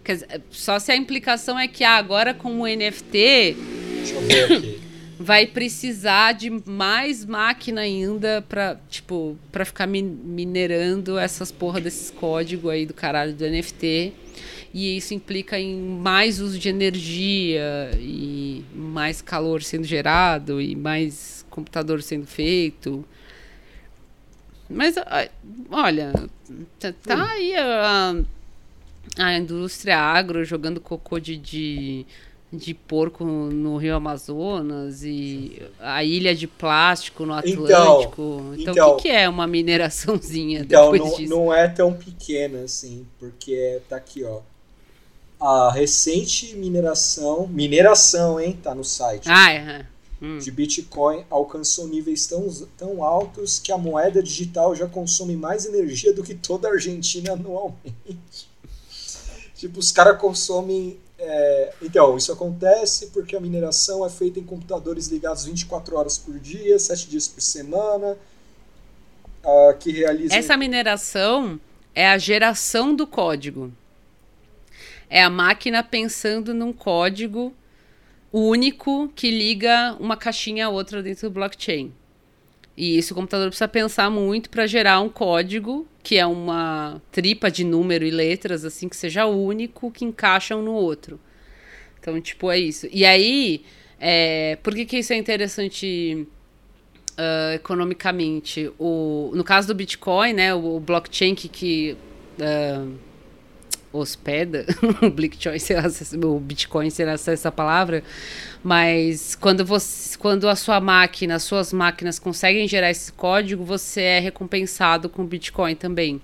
Quer 0.04 0.14
dizer, 0.14 0.42
só 0.52 0.78
se 0.78 0.92
a 0.92 0.96
implicação 0.96 1.58
é 1.58 1.68
que 1.68 1.84
ah, 1.84 1.96
agora 1.96 2.36
com 2.36 2.62
o 2.62 2.68
NFT 2.68 3.58
Deixa 3.98 4.14
eu 4.14 4.22
ver 4.22 4.54
aqui. 4.54 4.87
Vai 5.20 5.48
precisar 5.48 6.34
de 6.34 6.50
mais 6.50 7.26
máquina 7.26 7.82
ainda 7.82 8.44
pra, 8.48 8.78
tipo, 8.90 9.38
pra 9.52 9.66
ficar 9.66 9.88
min- 9.88 10.04
minerando 10.04 11.18
essas 11.18 11.52
porra 11.52 11.82
desses 11.82 12.12
códigos 12.12 12.70
aí 12.72 12.86
do 12.86 12.94
caralho 12.94 13.34
do 13.34 13.44
NFT. 13.46 14.14
E 14.74 14.96
isso 14.98 15.14
implica 15.14 15.60
em 15.60 15.76
mais 15.80 16.40
uso 16.40 16.60
de 16.60 16.70
energia 16.70 17.90
e 18.00 18.64
mais 18.76 19.22
calor 19.22 19.64
sendo 19.64 19.86
gerado 19.86 20.62
e 20.62 20.76
mais 20.76 21.44
computador 21.50 22.02
sendo 22.04 22.28
feito. 22.28 23.04
Mas, 24.70 24.96
olha, 25.72 26.12
tá, 26.80 26.94
tá 27.04 27.32
aí 27.32 27.56
a, 27.56 28.16
a 29.18 29.38
indústria 29.38 29.98
agro 29.98 30.44
jogando 30.44 30.82
cocô 30.82 31.18
de, 31.20 31.38
de, 31.38 32.06
de 32.52 32.74
porco 32.74 33.26
no 33.26 33.76
Rio 33.78 33.96
Amazonas 33.96 35.04
e 35.04 35.62
a 35.80 36.02
ilha 36.04 36.34
de 36.34 36.48
plástico 36.48 37.26
no 37.26 37.38
Então, 37.40 37.64
Atlântico. 37.98 38.42
Então, 38.58 38.74
então- 38.74 38.90
o 38.92 38.96
que, 38.96 39.04
que 39.04 39.10
é 39.10 39.28
uma 39.28 39.46
mineraçãozinha 39.46 40.62
Então, 40.62 40.92
depois 40.92 41.12
não, 41.12 41.18
disso? 41.18 41.30
não 41.30 41.54
é 41.54 41.68
tão 41.68 41.94
pequena 41.94 42.60
assim, 42.62 43.06
porque 43.20 43.82
tá 43.90 43.98
aqui, 43.98 44.24
ó. 44.24 44.40
A 45.40 45.72
recente 45.72 46.56
mineração, 46.56 47.48
mineração, 47.48 48.40
hein, 48.40 48.58
tá 48.64 48.74
no 48.74 48.84
site, 48.84 49.26
Ah, 49.28 49.52
é. 49.52 49.86
Hum. 50.20 50.40
de 50.40 50.50
Bitcoin 50.50 51.24
alcançou 51.30 51.88
níveis 51.88 52.26
tão, 52.26 52.48
tão 52.76 53.04
altos 53.04 53.60
que 53.60 53.72
a 53.72 53.78
moeda 53.78 54.24
digital 54.24 54.74
já 54.76 54.88
consome 54.88 55.36
mais 55.36 55.66
energia 55.68 56.12
do 56.12 56.24
que 56.24 56.34
toda 56.34 56.68
a 56.68 56.72
Argentina 56.72 57.34
anualmente. 57.34 57.78
tipo, 59.56 59.80
os 59.80 59.92
caras 59.92 60.20
consomem. 60.20 60.98
É, 61.20 61.74
Então, 61.82 62.16
isso 62.18 62.32
acontece 62.32 63.08
porque 63.08 63.36
a 63.36 63.40
mineração 63.40 64.06
é 64.06 64.10
feita 64.10 64.40
em 64.40 64.44
computadores 64.44 65.08
ligados 65.08 65.46
24 65.46 65.96
horas 65.98 66.18
por 66.18 66.38
dia, 66.40 66.78
7 66.78 67.10
dias 67.10 67.28
por 67.28 67.42
semana, 67.42 68.18
ah, 69.44 69.74
que 69.80 69.92
realizam. 69.92 70.38
Essa 70.38 70.56
mineração 70.56 71.60
é 71.96 72.08
a 72.08 72.18
geração 72.18 72.96
do 72.96 73.08
código. 73.08 73.72
É 75.10 75.24
a 75.24 75.30
máquina 75.30 75.82
pensando 75.84 76.54
num 76.54 76.74
código 76.74 77.54
único 78.32 79.08
que 79.16 79.32
liga 79.32 79.96
uma 80.00 80.18
caixinha 80.18 80.68
a 80.68 80.70
outra 80.70 81.02
dentro 81.02 81.30
do 81.30 81.34
blockchain. 81.34 81.94
E 82.78 82.96
isso 82.96 83.14
o 83.14 83.16
computador 83.16 83.48
precisa 83.48 83.68
pensar 83.68 84.08
muito 84.12 84.52
para 84.52 84.68
gerar 84.68 85.02
um 85.02 85.10
código 85.10 85.88
que 86.04 86.16
é 86.16 86.26
uma 86.26 87.02
tripa 87.12 87.50
de 87.50 87.64
número 87.64 88.06
e 88.06 88.12
letras 88.12 88.64
assim 88.64 88.88
que 88.88 88.96
seja 88.96 89.26
único 89.26 89.92
que 89.92 90.06
encaixa 90.06 90.56
um 90.56 90.62
no 90.62 90.72
outro. 90.72 91.20
Então, 92.00 92.22
tipo, 92.22 92.50
é 92.52 92.60
isso. 92.60 92.88
E 92.92 93.04
aí, 93.04 93.66
é, 94.00 94.58
por 94.64 94.74
que, 94.74 94.86
que 94.86 95.00
isso 95.00 95.12
é 95.12 95.18
interessante 95.18 96.26
ah, 97.18 97.56
economicamente? 97.56 98.72
O, 98.80 99.32
no 99.34 99.44
caso 99.44 99.68
do 99.68 99.76
Bitcoin, 99.76 100.34
né, 100.34 100.54
o, 100.54 100.78
o 100.78 100.80
blockchain 100.80 101.36
que, 101.36 101.50
que 101.50 101.98
ah, 102.40 102.88
hospeda 103.92 104.66
o 105.02 105.10
Bitcoin, 105.10 105.60
sei 105.60 105.76
lá, 105.76 105.84
o 106.26 106.40
Bitcoin 106.40 106.90
será 106.90 107.18
se 107.18 107.32
essa 107.32 107.52
palavra, 107.52 108.04
mas 108.64 109.36
quando 109.36 109.66
você, 109.66 110.18
quando 110.18 110.48
a 110.48 110.56
sua 110.56 110.80
máquina, 110.80 111.36
as 111.36 111.44
suas 111.44 111.72
máquinas 111.72 112.20
conseguem 112.20 112.68
gerar 112.68 112.90
esse 112.90 113.12
código, 113.12 113.64
você 113.64 114.02
é 114.02 114.20
recompensado 114.20 115.10
com 115.10 115.26
Bitcoin 115.26 115.76
também. 115.76 116.22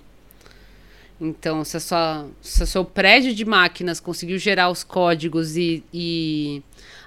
Então, 1.20 1.64
se, 1.64 1.76
a 1.76 1.80
sua, 1.80 2.26
se 2.42 2.62
o 2.62 2.66
seu 2.66 2.84
prédio 2.84 3.34
de 3.34 3.44
máquinas 3.44 4.00
conseguiu 4.00 4.38
gerar 4.38 4.68
os 4.68 4.82
códigos 4.82 5.56
e, 5.56 5.82
e 5.92 6.62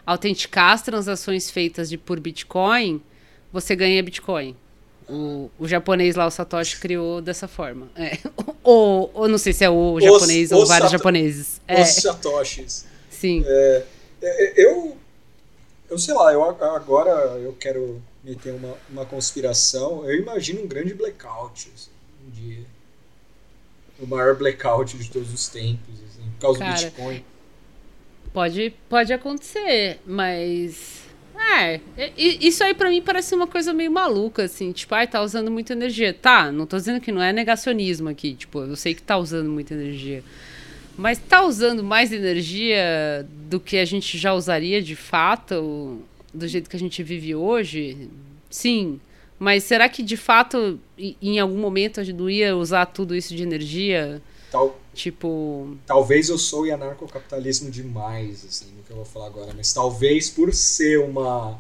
autenticar 0.06 0.72
as 0.72 0.82
transações 0.82 1.52
feitas 1.52 1.90
de, 1.90 1.98
por 1.98 2.20
Bitcoin, 2.20 3.02
você 3.52 3.76
ganha 3.76 4.02
Bitcoin. 4.02 4.56
O, 5.10 5.50
o 5.58 5.68
japonês 5.68 6.16
lá, 6.16 6.26
o 6.26 6.32
Satoshi, 6.32 6.80
criou 6.80 7.22
dessa 7.22 7.48
forma. 7.48 7.88
É. 7.96 8.18
Ou, 8.64 9.10
ou 9.14 9.28
não 9.30 9.38
sei 9.38 9.54
se 9.54 9.64
é 9.64 9.70
o 9.70 9.98
japonês 10.02 10.52
ou 10.52 10.62
os 10.64 10.68
vários 10.68 10.90
Sato- 10.90 10.98
japoneses. 11.00 11.62
É, 11.66 11.82
Os 11.82 11.88
satoshis. 11.88 12.86
sim. 13.10 13.42
É, 13.46 13.84
é, 14.22 14.54
Eu, 14.62 14.98
eu 15.90 15.98
sei 15.98 16.14
lá, 16.14 16.34
eu 16.34 16.44
agora 16.44 17.12
eu 17.40 17.54
quero 17.58 18.02
meter 18.22 18.54
uma, 18.54 18.76
uma 18.90 19.06
conspiração. 19.06 20.04
Eu 20.04 20.20
imagino 20.20 20.64
um 20.64 20.68
grande 20.68 20.94
blackout 20.94 21.72
assim, 21.74 21.90
um 22.28 22.30
dia. 22.30 22.60
O 24.02 24.06
maior 24.06 24.36
blackout 24.36 24.98
de 24.98 25.10
todos 25.10 25.34
os 25.34 25.48
tempos, 25.48 25.94
assim, 26.10 26.30
por 26.32 26.42
causa 26.42 26.60
Cara, 26.60 26.76
do 26.76 26.84
Bitcoin. 26.84 27.26
Pode, 28.34 28.74
pode 28.90 29.14
acontecer, 29.14 30.02
mas. 30.06 30.97
É, 31.56 31.80
isso 32.18 32.64
aí 32.64 32.74
pra 32.74 32.90
mim 32.90 33.02
parece 33.02 33.34
uma 33.34 33.48
coisa 33.48 33.74
meio 33.74 33.92
maluca, 33.92 34.44
assim, 34.44 34.72
tipo, 34.72 34.94
ai, 34.94 35.08
tá 35.08 35.22
usando 35.22 35.50
muita 35.50 35.74
energia. 35.74 36.14
Tá, 36.14 36.52
não 36.52 36.66
tô 36.66 36.78
dizendo 36.78 37.02
que 37.02 37.12
não 37.12 37.22
é 37.22 37.32
negacionismo 37.32 38.10
aqui, 38.10 38.34
tipo, 38.34 38.60
eu 38.60 38.76
sei 38.76 38.94
que 38.94 39.02
tá 39.02 39.18
usando 39.18 39.50
muita 39.50 39.74
energia. 39.74 40.24
Mas 40.98 41.20
tá 41.20 41.46
usando 41.46 41.84
mais 41.84 42.12
energia 42.12 43.26
do 43.48 43.60
que 43.60 43.78
a 43.78 43.86
gente 43.86 44.18
já 44.18 44.34
usaria 44.34 44.82
de 44.82 44.96
fato, 44.96 46.02
do 46.34 46.48
jeito 46.48 46.70
que 46.70 46.76
a 46.76 46.80
gente 46.80 47.02
vive 47.04 47.36
hoje? 47.36 48.10
Sim. 48.50 49.00
Mas 49.40 49.64
será 49.64 49.88
que 49.88 50.02
de 50.02 50.18
fato, 50.18 50.80
em 50.98 51.40
algum 51.40 51.60
momento, 51.60 52.00
a 52.00 52.04
gente 52.04 52.18
não 52.18 52.30
ia 52.30 52.56
usar 52.56 52.88
tudo 52.88 53.16
isso 53.16 53.36
de 53.36 53.44
energia? 53.44 54.22
Tal, 54.52 54.77
Tipo. 54.98 55.78
talvez 55.86 56.30
eu 56.30 56.38
sou 56.38 56.64
anarcocapitalismo 56.72 57.70
demais, 57.72 58.44
assim, 58.46 58.66
no 58.76 58.84
que 58.84 58.90
eu 58.92 58.96
vou 58.98 59.06
falar 59.06 59.28
agora, 59.28 59.54
mas 59.56 59.72
talvez 59.72 60.30
por 60.30 60.54
ser 60.54 61.00
uma. 61.00 61.60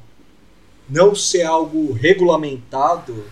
não 0.89 1.13
ser 1.15 1.43
algo 1.43 1.91
regulamentado, 1.93 3.25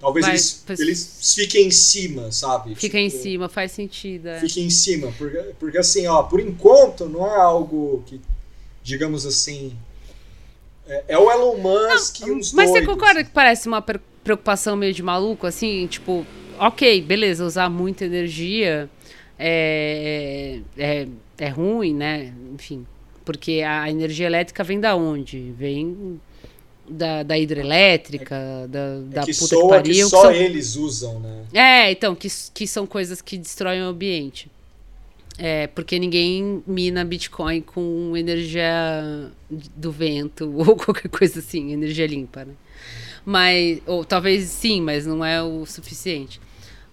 talvez 0.00 0.26
Vai, 0.26 0.34
eles, 0.34 0.62
pois- 0.66 0.80
eles 0.80 1.34
fiquem 1.36 1.68
em 1.68 1.70
cima, 1.70 2.32
sabe? 2.32 2.74
Fica 2.74 2.98
em 2.98 3.08
Tipo, 3.08 3.22
cima, 3.22 3.48
faz 3.48 3.72
sentido. 3.72 4.28
É. 4.28 4.40
Fiquem 4.40 4.64
em 4.66 4.70
cima, 4.70 5.12
porque, 5.16 5.38
porque 5.60 5.78
assim, 5.78 6.06
ó, 6.06 6.22
por 6.24 6.40
enquanto 6.40 7.08
não 7.08 7.26
é 7.26 7.36
algo 7.40 8.02
que, 8.06 8.20
digamos 8.82 9.24
assim. 9.26 9.76
É, 10.86 11.04
é 11.08 11.18
o 11.18 11.30
Elon 11.30 11.58
Musk 11.58 12.20
e 12.20 12.30
uns 12.32 12.52
Mas 12.52 12.68
você 12.70 12.80
doidos. 12.80 12.94
concorda 12.94 13.22
que 13.22 13.30
parece 13.30 13.68
uma 13.68 13.80
pre- 13.80 14.00
preocupação 14.24 14.76
meio 14.76 14.92
de 14.92 15.02
maluco, 15.02 15.46
assim? 15.46 15.86
Tipo, 15.86 16.26
ok, 16.58 17.02
beleza, 17.02 17.44
usar 17.44 17.68
muita 17.68 18.04
energia 18.04 18.88
é, 19.38 20.60
é, 20.76 21.08
é 21.38 21.48
ruim, 21.48 21.94
né? 21.94 22.32
Enfim, 22.54 22.86
porque 23.24 23.62
a 23.66 23.90
energia 23.90 24.26
elétrica 24.26 24.62
vem 24.64 24.78
da 24.80 24.94
onde? 24.94 25.52
Vem 25.58 26.20
da, 26.88 27.22
da 27.22 27.38
hidrelétrica, 27.38 28.36
da, 28.68 28.78
É 28.78 29.00
da 29.14 29.20
que 29.22 29.32
puta 29.34 29.46
soa 29.46 29.62
que 29.62 29.68
pariu. 29.68 29.94
que 29.94 30.02
que 30.02 30.08
só 30.10 30.22
são- 30.22 30.32
eles 30.32 30.76
usam, 30.76 31.20
né? 31.20 31.44
É, 31.52 31.90
então, 31.90 32.14
que, 32.14 32.28
que 32.54 32.66
são 32.66 32.86
coisas 32.86 33.20
que 33.20 33.36
destroem 33.38 33.82
o 33.82 33.86
ambiente. 33.86 34.50
É, 35.38 35.66
porque 35.68 35.98
ninguém 35.98 36.62
mina 36.66 37.04
Bitcoin 37.04 37.62
com 37.62 38.14
energia 38.16 39.30
do 39.50 39.90
vento 39.90 40.52
ou 40.58 40.76
qualquer 40.76 41.08
coisa 41.08 41.38
assim, 41.38 41.72
energia 41.72 42.06
limpa, 42.06 42.44
né? 42.44 42.52
Mas, 43.24 43.80
ou 43.86 44.04
talvez 44.04 44.44
sim, 44.44 44.80
mas 44.80 45.06
não 45.06 45.24
é 45.24 45.42
o 45.42 45.64
suficiente. 45.64 46.40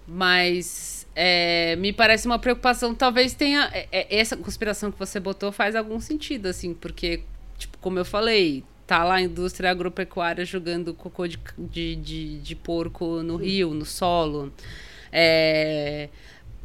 Mas 0.08 1.08
é, 1.16 1.76
me 1.76 1.92
parece 1.92 2.26
uma 2.26 2.40
preocupação, 2.40 2.94
talvez 2.96 3.34
tenha. 3.34 3.70
é, 3.74 3.88
é, 3.92 4.20
essa 4.20 4.38
conspiração 4.38 4.92
que 4.92 5.00
você 5.00 5.20
botou 5.20 5.52
faz 5.52 5.76
algum 5.76 6.00
sentido, 6.00 6.48
assim, 6.48 6.74
porque, 6.74 7.22
tipo, 7.58 7.78
como 7.80 8.00
eu 8.00 8.06
falei, 8.06 8.64
tá 8.88 9.04
lá 9.04 9.16
a 9.16 9.22
indústria 9.22 9.70
agropecuária 9.70 10.46
jogando 10.46 10.94
cocô 10.94 11.28
de, 11.28 11.40
de, 11.58 11.96
de, 11.96 12.40
de 12.40 12.56
porco 12.56 13.22
no 13.22 13.36
rio, 13.36 13.74
no 13.74 13.86
solo. 13.86 14.52
É, 15.12 16.10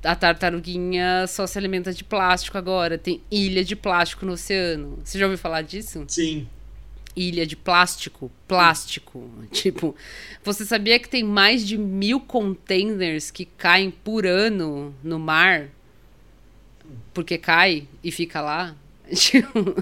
a 0.03 0.15
tartaruguinha 0.15 1.27
só 1.27 1.47
se 1.47 1.59
alimenta 1.59 1.93
de 1.93 2.05
plástico 2.05 2.57
agora. 2.57 2.97
Tem 2.97 3.21
ilha 3.31 3.65
de 3.65 3.75
plástico 3.75 4.25
no 4.25 4.33
oceano. 4.33 4.99
Você 5.03 5.19
já 5.19 5.27
ouviu 5.27 5.39
falar 5.39 5.63
disso? 5.63 6.05
Sim. 6.07 6.47
Ilha 7.17 7.47
de 7.47 7.57
plástico, 7.57 8.31
plástico. 8.47 9.31
Tipo, 9.51 9.95
você 10.43 10.65
sabia 10.65 10.99
que 10.99 11.09
tem 11.09 11.23
mais 11.23 11.67
de 11.67 11.79
mil 11.79 12.21
containers 12.21 13.31
que 13.31 13.45
caem 13.45 13.91
por 13.91 14.27
ano 14.27 14.95
no 15.03 15.19
mar? 15.19 15.69
Porque 17.13 17.39
cai 17.39 17.87
e 18.03 18.11
fica 18.11 18.41
lá? 18.41 18.75
Tipo, 19.15 19.75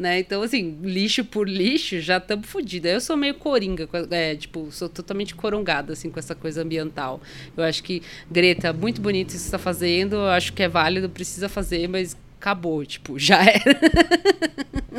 né? 0.00 0.18
Então, 0.18 0.42
assim, 0.42 0.78
lixo 0.82 1.22
por 1.24 1.46
lixo, 1.46 2.00
já 2.00 2.16
estamos 2.16 2.48
fodidos. 2.48 2.90
Eu 2.90 3.00
sou 3.02 3.16
meio 3.18 3.34
coringa, 3.34 3.86
é, 4.10 4.34
tipo, 4.34 4.72
sou 4.72 4.88
totalmente 4.88 5.34
corongada, 5.34 5.92
assim, 5.92 6.10
com 6.10 6.18
essa 6.18 6.34
coisa 6.34 6.62
ambiental. 6.62 7.20
Eu 7.54 7.62
acho 7.62 7.82
que, 7.82 8.02
Greta, 8.30 8.72
muito 8.72 8.98
bonito 8.98 9.28
isso 9.28 9.38
que 9.38 9.44
você 9.44 9.50
tá 9.50 9.58
fazendo, 9.58 10.16
eu 10.16 10.28
acho 10.28 10.54
que 10.54 10.62
é 10.62 10.68
válido, 10.68 11.10
precisa 11.10 11.50
fazer, 11.50 11.86
mas 11.86 12.16
acabou, 12.40 12.84
tipo, 12.86 13.18
já 13.18 13.42
era. 13.44 13.78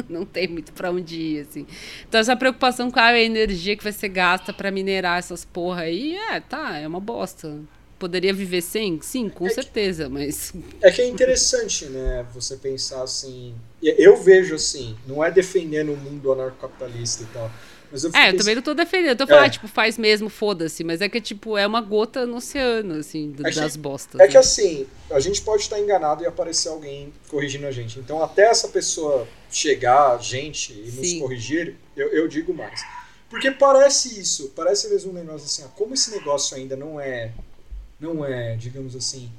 não 0.08 0.24
tem 0.26 0.48
muito 0.48 0.72
pra 0.72 0.92
onde 0.92 1.16
ir, 1.20 1.40
assim. 1.42 1.66
Então, 2.08 2.20
essa 2.22 2.36
preocupação 2.36 2.92
com 2.92 3.00
a 3.00 3.20
energia 3.20 3.76
que 3.76 3.84
vai 3.84 3.92
ser 3.92 4.10
gasta 4.10 4.54
pra 4.54 4.70
minerar 4.72 5.18
essas 5.18 5.44
porra 5.44 5.82
aí, 5.82 6.16
é, 6.16 6.40
tá, 6.40 6.78
é 6.78 6.88
uma 6.88 7.00
bosta. 7.00 7.60
Poderia 7.98 8.34
viver 8.34 8.62
sem? 8.62 9.00
Sim, 9.02 9.30
com 9.30 9.46
É 9.46 9.50
que- 9.50 9.56
certeza, 9.56 10.10
mas. 10.10 10.54
É 10.82 10.90
que 10.92 11.02
é 11.02 11.08
interessante, 11.08 11.86
né? 11.86 12.26
Você 12.34 12.58
pensar 12.58 13.04
assim. 13.04 13.54
Eu 13.82 14.18
vejo 14.18 14.56
assim, 14.56 14.96
não 15.08 15.24
é 15.24 15.30
defendendo 15.30 15.94
o 15.94 15.98
mundo 15.98 16.32
anarcocapitalista 16.32 17.24
e 17.24 17.26
tal. 17.28 17.52
Mas 17.92 18.04
eu 18.06 18.12
É, 18.14 18.30
eu 18.30 18.38
também 18.38 18.56
não 18.56 18.62
tô 18.62 18.74
defendendo. 18.74 19.10
Eu 19.10 19.16
tô 19.18 19.28
falando, 19.28 19.46
É. 19.46 19.50
tipo, 19.50 19.68
faz 19.68 19.98
mesmo, 19.98 20.30
foda-se. 20.30 20.84
Mas 20.84 21.02
é 21.02 21.10
que, 21.10 21.20
tipo, 21.20 21.58
é 21.58 21.68
uma 21.68 21.82
gota 21.82 22.26
no 22.26 22.38
oceano, 22.38 22.96
assim, 22.96 23.34
que- 23.34 23.44
das 23.44 23.76
bostas. 23.76 24.20
É 24.22 24.28
que 24.28 24.34
né? 24.36 24.40
assim, 24.40 24.88
a 25.10 25.20
gente 25.20 25.42
pode 25.42 25.64
estar 25.64 25.80
enganado 25.80 26.24
e 26.24 26.26
aparecer 26.26 26.70
alguém 26.70 27.12
corrigindo 27.28 27.68
a 27.68 27.72
gente. 27.72 28.00
Então, 28.00 28.24
até 28.24 28.44
essa 28.50 28.70
pessoa 28.70 29.28
chegar, 29.52 30.16
a 30.16 30.18
gente, 30.20 30.72
e 30.72 30.92
nos 30.92 31.08
Sim. 31.10 31.20
corrigir, 31.20 31.76
eu, 31.98 32.08
eu 32.14 32.28
digo 32.28 32.54
mais. 32.54 32.82
Porque 33.30 33.52
parece 33.52 34.20
isso, 34.20 34.52
parece 34.56 34.90
mesmo 34.90 35.12
um 35.12 35.14
negócio 35.14 35.46
assim, 35.46 35.64
ó, 35.64 35.68
como 35.70 35.94
esse 35.94 36.12
negócio 36.12 36.56
ainda 36.56 36.76
não 36.76 37.00
é, 37.00 37.32
não 38.00 38.24
é, 38.26 38.56
digamos 38.56 38.96
assim, 38.96 39.30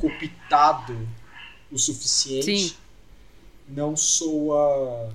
copitado 0.00 0.96
o 1.70 1.78
suficiente, 1.78 2.44
Sim. 2.68 2.74
não 3.68 3.96
soa. 3.96 5.10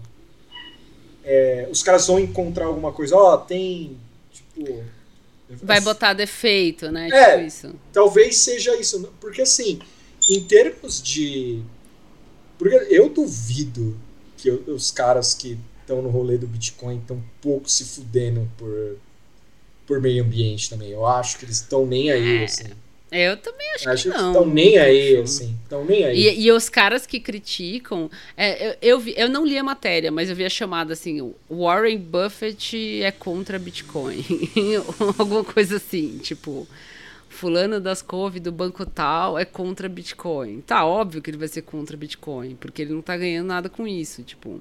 É, 1.29 1.67
os 1.69 1.83
caras 1.83 2.07
vão 2.07 2.17
encontrar 2.17 2.67
alguma 2.67 2.93
coisa, 2.93 3.17
ó, 3.17 3.35
tem, 3.37 3.97
tipo. 4.31 4.81
Vai 5.61 5.81
botar 5.81 6.13
defeito, 6.13 6.89
né? 6.89 7.09
É. 7.11 7.31
Tipo 7.31 7.47
isso. 7.47 7.75
Talvez 7.91 8.37
seja 8.37 8.73
isso. 8.79 9.13
Porque 9.19 9.41
assim, 9.41 9.79
em 10.29 10.41
termos 10.43 11.01
de. 11.01 11.61
Porque 12.57 12.75
eu 12.89 13.09
duvido 13.09 13.99
que 14.37 14.49
os 14.49 14.89
caras 14.89 15.33
que 15.33 15.59
estão 15.81 16.01
no 16.01 16.09
rolê 16.09 16.37
do 16.37 16.47
Bitcoin 16.47 16.97
estão 16.97 17.21
pouco 17.41 17.69
se 17.69 17.83
fudendo 17.83 18.49
por, 18.57 18.97
por 19.85 20.01
meio 20.01 20.23
ambiente 20.23 20.69
também. 20.69 20.89
Eu 20.89 21.05
acho 21.05 21.37
que 21.37 21.45
eles 21.45 21.57
estão 21.57 21.85
nem 21.85 22.09
aí, 22.09 22.45
assim. 22.45 22.71
Eu 23.11 23.37
também 23.37 23.65
acho, 23.75 23.89
acho 23.89 24.03
que 24.03 24.09
não. 24.17 24.31
estão 24.31 24.45
nem 24.45 24.77
aí, 24.77 25.15
assim. 25.17 25.57
Estão 25.63 25.85
nem 25.85 26.03
aí. 26.03 26.17
E, 26.17 26.41
e 26.41 26.51
os 26.51 26.67
caras 26.67 27.05
que 27.05 27.19
criticam. 27.19 28.09
é, 28.35 28.69
eu, 28.69 28.75
eu, 28.81 28.99
vi- 28.99 29.13
eu 29.15 29.29
não 29.29 29.45
li 29.45 29.57
a 29.57 29.63
matéria, 29.63 30.11
mas 30.11 30.29
eu 30.29 30.35
vi 30.35 30.43
a 30.45 30.49
chamada 30.49 30.91
assim: 30.93 31.33
Warren 31.49 31.97
Buffett 31.99 33.01
é 33.01 33.11
contra 33.11 33.57
Bitcoin. 33.57 34.25
Alguma 35.17 35.43
coisa 35.43 35.77
assim, 35.77 36.17
tipo. 36.19 36.67
Fulano 37.29 37.79
das 37.79 38.01
couve 38.01 38.39
do 38.39 38.51
banco 38.51 38.83
tal 38.83 39.37
é 39.37 39.45
contra 39.45 39.87
Bitcoin. 39.87 40.59
Tá 40.61 40.83
óbvio 40.85 41.21
que 41.21 41.29
ele 41.29 41.37
vai 41.37 41.47
ser 41.47 41.61
contra 41.61 41.95
Bitcoin, 41.95 42.55
porque 42.55 42.81
ele 42.81 42.93
não 42.93 43.01
tá 43.01 43.15
ganhando 43.15 43.45
nada 43.47 43.69
com 43.69 43.87
isso. 43.87 44.23
Tipo, 44.23 44.59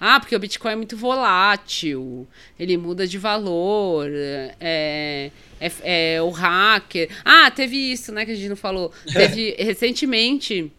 ah, 0.00 0.18
porque 0.18 0.34
o 0.34 0.38
Bitcoin 0.38 0.72
é 0.72 0.76
muito 0.76 0.96
volátil, 0.96 2.26
ele 2.58 2.78
muda 2.78 3.06
de 3.06 3.18
valor, 3.18 4.08
é, 4.10 5.30
é, 5.60 6.14
é 6.14 6.22
o 6.22 6.30
hacker. 6.30 7.10
Ah, 7.22 7.50
teve 7.50 7.76
isso, 7.76 8.10
né, 8.10 8.24
que 8.24 8.30
a 8.30 8.34
gente 8.34 8.48
não 8.48 8.56
falou. 8.56 8.90
Teve 9.12 9.54
recentemente. 9.58 10.72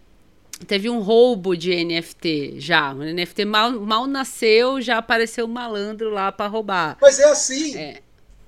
Teve 0.67 0.89
um 0.89 0.99
roubo 0.99 1.55
de 1.55 1.71
NFT 1.83 2.55
já. 2.59 2.93
O 2.93 3.03
NFT 3.03 3.45
mal, 3.45 3.71
mal 3.71 4.07
nasceu, 4.07 4.81
já 4.81 4.97
apareceu 4.97 5.45
um 5.45 5.49
malandro 5.49 6.09
lá 6.09 6.31
pra 6.31 6.47
roubar. 6.47 6.97
Mas 6.99 7.19
é 7.19 7.25
assim. 7.25 7.75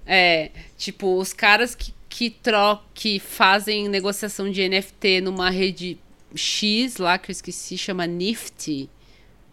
É, 0.06 0.52
tipo, 0.78 1.18
os 1.18 1.34
caras 1.34 1.76
que, 1.76 1.94
que, 2.10 2.30
tro 2.30 2.80
que 2.94 3.20
fazem 3.20 3.88
negociação 3.88 4.50
de 4.50 4.68
NFT 4.68 5.22
numa 5.22 5.50
rede 5.50 6.00
X 6.36 6.98
lá, 6.98 7.18
que 7.18 7.30
eu 7.30 7.34
esqueci, 7.34 7.78
chama 7.78 8.06
Nifty, 8.06 8.90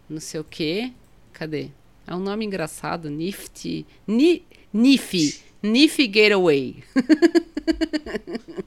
não 0.09 0.19
sei 0.19 0.39
o 0.39 0.43
quê. 0.43 0.91
Cadê? 1.41 1.69
É 2.05 2.13
um 2.13 2.19
nome 2.19 2.45
engraçado, 2.45 3.09
Nifty. 3.09 3.83
Ni 4.05 4.43
Nifi. 4.71 5.41
Nifi 5.63 6.05
Gateway. 6.05 6.83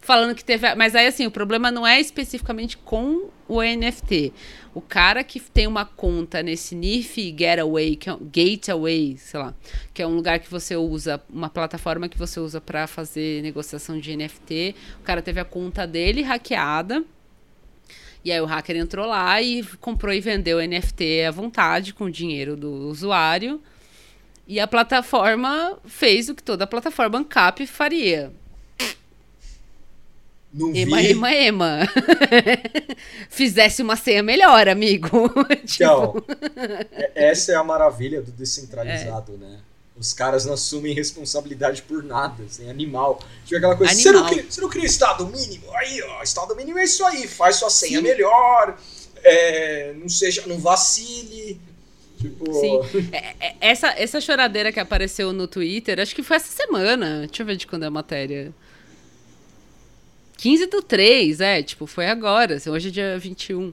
Falando 0.00 0.34
que 0.34 0.44
teve. 0.44 0.74
Mas 0.74 0.96
aí, 0.96 1.06
assim, 1.06 1.28
o 1.28 1.30
problema 1.30 1.70
não 1.70 1.86
é 1.86 2.00
especificamente 2.00 2.76
com 2.76 3.30
o 3.46 3.62
NFT. 3.62 4.32
O 4.74 4.80
cara 4.80 5.22
que 5.22 5.38
tem 5.38 5.68
uma 5.68 5.84
conta 5.84 6.42
nesse 6.42 6.74
NIF 6.74 7.32
Getaway, 7.38 7.94
que 7.94 8.10
é 8.10 8.16
Gateway, 8.20 9.16
sei 9.16 9.38
lá, 9.38 9.54
que 9.94 10.02
é 10.02 10.06
um 10.08 10.16
lugar 10.16 10.40
que 10.40 10.50
você 10.50 10.74
usa, 10.74 11.22
uma 11.30 11.48
plataforma 11.48 12.08
que 12.08 12.18
você 12.18 12.40
usa 12.40 12.60
para 12.60 12.88
fazer 12.88 13.42
negociação 13.42 14.00
de 14.00 14.16
NFT. 14.16 14.74
O 14.98 15.04
cara 15.04 15.22
teve 15.22 15.38
a 15.38 15.44
conta 15.44 15.86
dele 15.86 16.22
hackeada. 16.22 17.04
E 18.24 18.32
aí 18.32 18.40
o 18.40 18.44
hacker 18.46 18.76
entrou 18.76 19.06
lá 19.06 19.40
e 19.40 19.62
comprou 19.80 20.12
e 20.12 20.20
vendeu 20.20 20.58
NFT 20.58 21.22
à 21.28 21.30
vontade 21.30 21.94
com 21.94 22.04
o 22.04 22.10
dinheiro 22.10 22.56
do 22.56 22.70
usuário. 22.88 23.60
E 24.46 24.58
a 24.58 24.66
plataforma 24.66 25.78
fez 25.86 26.28
o 26.28 26.34
que 26.34 26.42
toda 26.42 26.66
plataforma 26.66 27.18
ANCAP 27.18 27.66
faria. 27.66 28.32
Não 30.52 30.72
vi. 30.72 30.80
Ema, 30.80 31.02
ema, 31.02 31.34
ema. 31.34 31.78
Fizesse 33.28 33.82
uma 33.82 33.96
senha 33.96 34.22
melhor, 34.22 34.68
amigo. 34.68 35.08
Então, 35.62 36.14
Tipo, 36.14 36.24
é- 36.96 37.10
essa 37.14 37.52
é 37.52 37.54
a 37.54 37.62
maravilha 37.62 38.22
do 38.22 38.32
descentralizado, 38.32 39.32
né? 39.36 39.58
Os 39.98 40.12
caras 40.12 40.44
não 40.44 40.54
assumem 40.54 40.94
responsabilidade 40.94 41.82
por 41.82 42.02
nada, 42.04 42.44
assim, 42.44 42.70
animal. 42.70 43.20
Tipo 43.44 43.56
aquela 43.56 43.76
coisa, 43.76 43.94
você 43.94 44.12
não, 44.12 44.26
cria, 44.26 44.46
você 44.48 44.60
não 44.60 44.68
cria 44.68 44.84
estado 44.84 45.26
mínimo? 45.26 45.64
Aí, 45.74 46.00
ó, 46.02 46.22
estado 46.22 46.54
mínimo 46.54 46.78
é 46.78 46.84
isso 46.84 47.04
aí, 47.04 47.26
faz 47.26 47.56
sua 47.56 47.70
senha 47.70 47.98
Sim. 47.98 48.04
melhor, 48.04 48.78
é, 49.24 49.94
não 49.96 50.08
seja, 50.08 50.44
não 50.46 50.58
vacile. 50.58 51.60
Tipo, 52.20 52.52
Sim. 52.52 52.80
É- 53.12 53.34
é- 53.40 53.56
essa, 53.60 53.88
essa 53.88 54.20
choradeira 54.20 54.72
que 54.72 54.80
apareceu 54.80 55.32
no 55.32 55.46
Twitter, 55.46 56.00
acho 56.00 56.14
que 56.14 56.22
foi 56.22 56.36
essa 56.36 56.50
semana. 56.50 57.26
Deixa 57.26 57.42
eu 57.42 57.46
ver 57.46 57.56
de 57.56 57.66
quando 57.66 57.84
é 57.84 57.86
a 57.86 57.90
matéria. 57.90 58.52
15 60.36 60.66
do 60.66 60.80
3, 60.82 61.40
é, 61.40 61.62
tipo, 61.62 61.86
foi 61.86 62.06
agora. 62.06 62.56
assim, 62.56 62.70
Hoje 62.70 62.88
é 62.88 62.90
dia 62.92 63.18
21. 63.18 63.72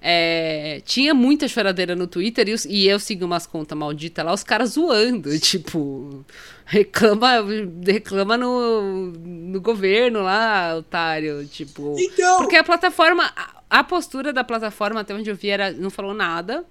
É, 0.00 0.80
tinha 0.84 1.12
muita 1.14 1.48
choradeira 1.48 1.96
no 1.96 2.06
Twitter 2.06 2.48
e, 2.48 2.52
os- 2.52 2.64
e 2.64 2.86
eu 2.86 2.98
sigo 3.00 3.24
umas 3.24 3.46
contas 3.46 3.76
malditas 3.76 4.24
lá, 4.24 4.32
os 4.32 4.44
caras 4.44 4.70
zoando, 4.70 5.36
tipo, 5.40 6.24
reclama, 6.64 7.44
reclama 7.84 8.36
no, 8.36 9.10
no 9.12 9.60
governo 9.60 10.22
lá, 10.22 10.76
otário, 10.76 11.44
tipo. 11.46 11.96
Então, 11.98 12.38
Porque 12.38 12.56
a 12.56 12.62
plataforma, 12.64 13.32
a, 13.36 13.54
a 13.80 13.84
postura 13.84 14.32
da 14.32 14.44
plataforma, 14.44 15.00
até 15.00 15.14
onde 15.14 15.28
eu 15.30 15.34
vi, 15.34 15.48
era, 15.48 15.72
não 15.72 15.90
falou 15.90 16.14
nada. 16.14 16.64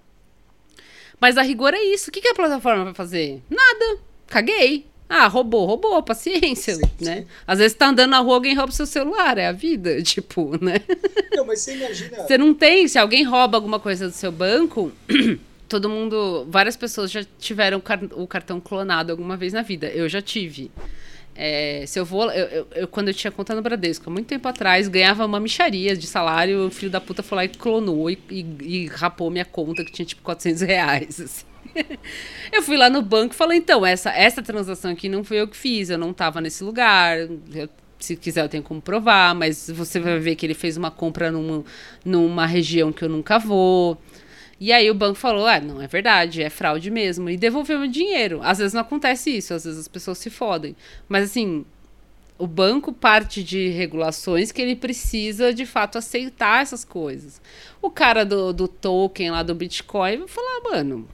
Mas 1.19 1.38
a 1.38 1.41
rigor 1.41 1.73
é 1.73 1.81
isso. 1.81 2.10
O 2.10 2.14
que, 2.14 2.22
que 2.22 2.27
a 2.27 2.35
plataforma 2.35 2.84
vai 2.85 2.93
fazer? 2.93 3.41
Nada. 3.49 3.99
Caguei. 4.27 4.85
Ah, 5.07 5.27
roubou, 5.27 5.65
roubou, 5.65 6.02
paciência, 6.02 6.76
Sim, 6.76 6.82
né? 6.99 7.26
Às 7.45 7.60
vezes 7.60 7.77
tá 7.77 7.88
andando 7.90 8.10
na 8.10 8.19
rua, 8.19 8.36
alguém 8.36 8.56
rouba 8.56 8.72
seu 8.72 8.88
celular, 8.88 9.38
é 9.38 9.48
a 9.48 9.52
vida, 9.52 10.02
tipo, 10.03 10.52
né? 10.64 10.82
não, 11.36 11.45
mas 11.45 11.60
você 11.61 11.76
imagina. 11.76 12.18
Você 12.23 12.38
não 12.38 12.53
tem, 12.53 12.88
se 12.88 12.98
alguém 12.98 13.23
rouba 13.23 13.56
alguma 13.57 13.80
coisa 13.80 14.07
do 14.07 14.14
seu 14.14 14.32
banco, 14.32 14.91
todo 15.69 15.88
mundo, 15.90 16.48
várias 16.49 16.76
pessoas 16.76 17.11
já 17.11 17.23
tiveram 17.40 17.82
o 18.15 18.27
cartão 18.27 18.60
clonado 18.60 19.11
alguma 19.11 19.38
vez 19.38 19.53
na 19.53 19.61
vida. 19.61 19.88
Eu 19.88 20.10
já 20.10 20.22
tive. 20.22 20.72
É, 21.38 21.84
se 21.86 21.99
eu 21.99 22.06
vou, 22.06 22.32
eu, 22.32 22.45
eu- 22.48 22.68
eu- 22.76 22.88
quando 22.88 23.10
eu 23.10 23.14
tinha 23.14 23.30
conta 23.30 23.53
no 23.53 23.61
Bradesco, 23.61 24.10
há 24.10 24.14
muito 24.14 24.26
tempo 24.27 24.48
atrás, 24.48 24.88
ganhava 24.88 25.26
uma 25.26 25.40
micharia 25.40 25.95
de 25.95 26.07
salário, 26.07 26.68
o 26.68 26.72
filho 26.72 26.90
da 26.90 27.02
puta 27.02 27.22
foi 27.22 27.36
lá 27.36 27.44
e 27.45 27.49
clonou 27.49 28.10
e, 28.10 28.18
e- 28.32 28.45
e 28.61 28.88
rapou 28.88 29.30
minha 29.30 29.44
conta, 29.45 29.84
que 29.84 29.91
tinha 29.91 30.06
tipo 30.06 30.22
400 30.23 30.61
reais, 30.61 31.19
assim. 31.19 31.45
Eu 32.52 32.61
fui 32.61 32.77
lá 32.77 32.89
no 32.89 33.02
banco 33.02 33.34
e 33.34 33.38
falei, 33.38 33.57
então, 33.57 33.85
essa, 33.85 34.10
essa 34.11 34.41
transação 34.41 34.91
aqui 34.91 35.10
não 35.10 35.23
foi 35.23 35.38
eu 35.41 35.47
que 35.47 35.57
fiz, 35.57 35.89
eu 35.89 35.97
não 35.97 36.14
tava 36.14 36.39
nesse 36.41 36.64
lugar. 36.64 37.18
eu- 37.18 37.69
se 37.97 38.15
quiser, 38.15 38.43
eu 38.43 38.49
tenho 38.49 38.61
como 38.61 38.81
provar, 38.81 39.34
mas 39.34 39.69
você 39.73 39.99
vai 39.99 40.19
ver 40.19 40.35
que 40.35 40.45
ele 40.45 40.53
fez 40.53 40.77
uma 40.77 40.91
compra 40.91 41.31
numa, 41.31 41.64
numa 42.03 42.45
região 42.45 42.91
que 42.91 43.03
eu 43.03 43.10
nunca 43.10 43.39
vou. 43.39 43.97
E 44.60 44.72
aí 44.72 44.89
o 44.91 44.93
banco 44.93 45.15
falou: 45.18 45.47
ah, 45.47 45.60
não 45.60 45.81
é 45.81 45.88
verdade, 45.88 46.43
é 46.43 46.49
fraude 46.49 46.91
mesmo. 46.91 47.30
E 47.30 47.38
devolveu 47.38 47.80
meu 47.80 47.88
dinheiro. 47.89 48.41
Às 48.43 48.60
vezes 48.60 48.73
não 48.73 48.81
acontece 48.81 49.35
isso, 49.35 49.53
às 49.53 49.64
vezes 49.65 49.80
as 49.80 49.88
pessoas 49.88 50.18
se 50.18 50.30
fodem. 50.30 50.76
Mas 51.10 51.26
assim, 51.26 51.65
o 52.38 52.45
banco 52.47 52.91
parte 52.93 53.43
de 53.43 53.69
regulações 53.69 54.52
que 54.52 54.61
ele 54.61 54.76
precisa 54.76 55.53
de 55.53 55.65
fato 55.65 55.97
aceitar 55.97 56.61
essas 56.61 56.84
coisas. 56.84 57.41
O 57.81 57.89
cara 57.89 58.26
do, 58.26 58.52
do 58.53 58.68
token 58.68 59.31
lá 59.31 59.41
do 59.41 59.56
Bitcoin 59.56 60.18
vai 60.19 60.27
falar, 60.27 60.61
mano. 60.72 61.07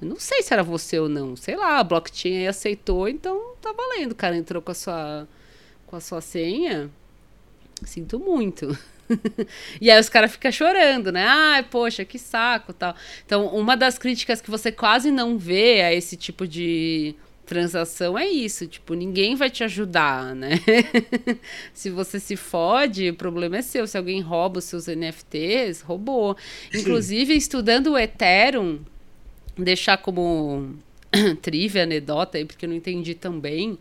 Eu 0.00 0.08
não 0.08 0.16
sei 0.16 0.42
se 0.42 0.52
era 0.52 0.62
você 0.62 0.98
ou 0.98 1.08
não. 1.08 1.36
Sei 1.36 1.56
lá, 1.56 1.78
a 1.78 1.84
blockchain 1.84 2.38
aí 2.38 2.48
aceitou, 2.48 3.08
então 3.08 3.54
tá 3.60 3.72
valendo. 3.72 4.12
O 4.12 4.16
cara 4.16 4.36
entrou 4.36 4.62
com 4.62 4.70
a 4.70 4.74
sua, 4.74 5.28
com 5.86 5.96
a 5.96 6.00
sua 6.00 6.20
senha. 6.20 6.90
Sinto 7.84 8.18
muito. 8.18 8.76
e 9.80 9.90
aí 9.90 10.00
os 10.00 10.08
caras 10.08 10.32
ficam 10.32 10.50
chorando, 10.50 11.12
né? 11.12 11.24
Ai, 11.26 11.62
poxa, 11.64 12.04
que 12.04 12.18
saco 12.18 12.72
tal. 12.72 12.94
Então, 13.26 13.46
uma 13.48 13.76
das 13.76 13.98
críticas 13.98 14.40
que 14.40 14.50
você 14.50 14.72
quase 14.72 15.10
não 15.10 15.36
vê 15.36 15.82
a 15.82 15.92
esse 15.92 16.16
tipo 16.16 16.46
de 16.46 17.14
transação 17.44 18.16
é 18.16 18.28
isso. 18.28 18.66
Tipo, 18.66 18.94
ninguém 18.94 19.34
vai 19.34 19.50
te 19.50 19.64
ajudar, 19.64 20.34
né? 20.34 20.52
se 21.74 21.90
você 21.90 22.20
se 22.20 22.36
fode, 22.36 23.10
o 23.10 23.14
problema 23.14 23.58
é 23.58 23.62
seu. 23.62 23.86
Se 23.86 23.98
alguém 23.98 24.20
rouba 24.20 24.60
os 24.60 24.64
seus 24.64 24.86
NFTs, 24.86 25.80
roubou. 25.80 26.36
Inclusive, 26.72 27.34
estudando 27.34 27.88
o 27.88 27.98
Ethereum, 27.98 28.80
deixar 29.62 29.98
como 29.98 30.74
trivia, 31.42 31.82
anedota 31.82 32.38
aí, 32.38 32.44
porque 32.44 32.64
eu 32.64 32.68
não 32.68 32.76
entendi 32.76 33.14
também. 33.14 33.78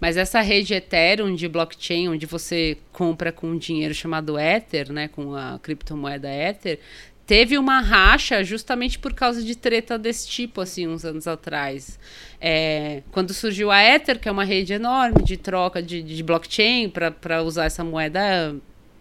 Mas 0.00 0.16
essa 0.16 0.40
rede 0.40 0.72
Ethereum 0.72 1.34
de 1.34 1.46
blockchain, 1.46 2.08
onde 2.08 2.24
você 2.24 2.78
compra 2.90 3.30
com 3.30 3.56
dinheiro 3.56 3.92
chamado 3.92 4.38
Ether, 4.38 4.90
né, 4.90 5.08
com 5.08 5.34
a 5.34 5.58
criptomoeda 5.62 6.28
Ether, 6.28 6.80
teve 7.26 7.58
uma 7.58 7.80
racha 7.80 8.42
justamente 8.42 8.98
por 8.98 9.14
causa 9.14 9.42
de 9.42 9.54
treta 9.54 9.98
desse 9.98 10.26
tipo, 10.26 10.60
assim, 10.60 10.88
uns 10.88 11.04
anos 11.04 11.28
atrás. 11.28 11.96
É, 12.40 13.02
quando 13.12 13.32
surgiu 13.34 13.70
a 13.70 13.80
Ether, 13.82 14.18
que 14.18 14.28
é 14.28 14.32
uma 14.32 14.42
rede 14.42 14.72
enorme 14.72 15.22
de 15.22 15.36
troca 15.36 15.82
de, 15.82 16.02
de 16.02 16.22
blockchain 16.22 16.88
para 16.88 17.42
usar 17.42 17.66
essa 17.66 17.84
moeda, 17.84 18.56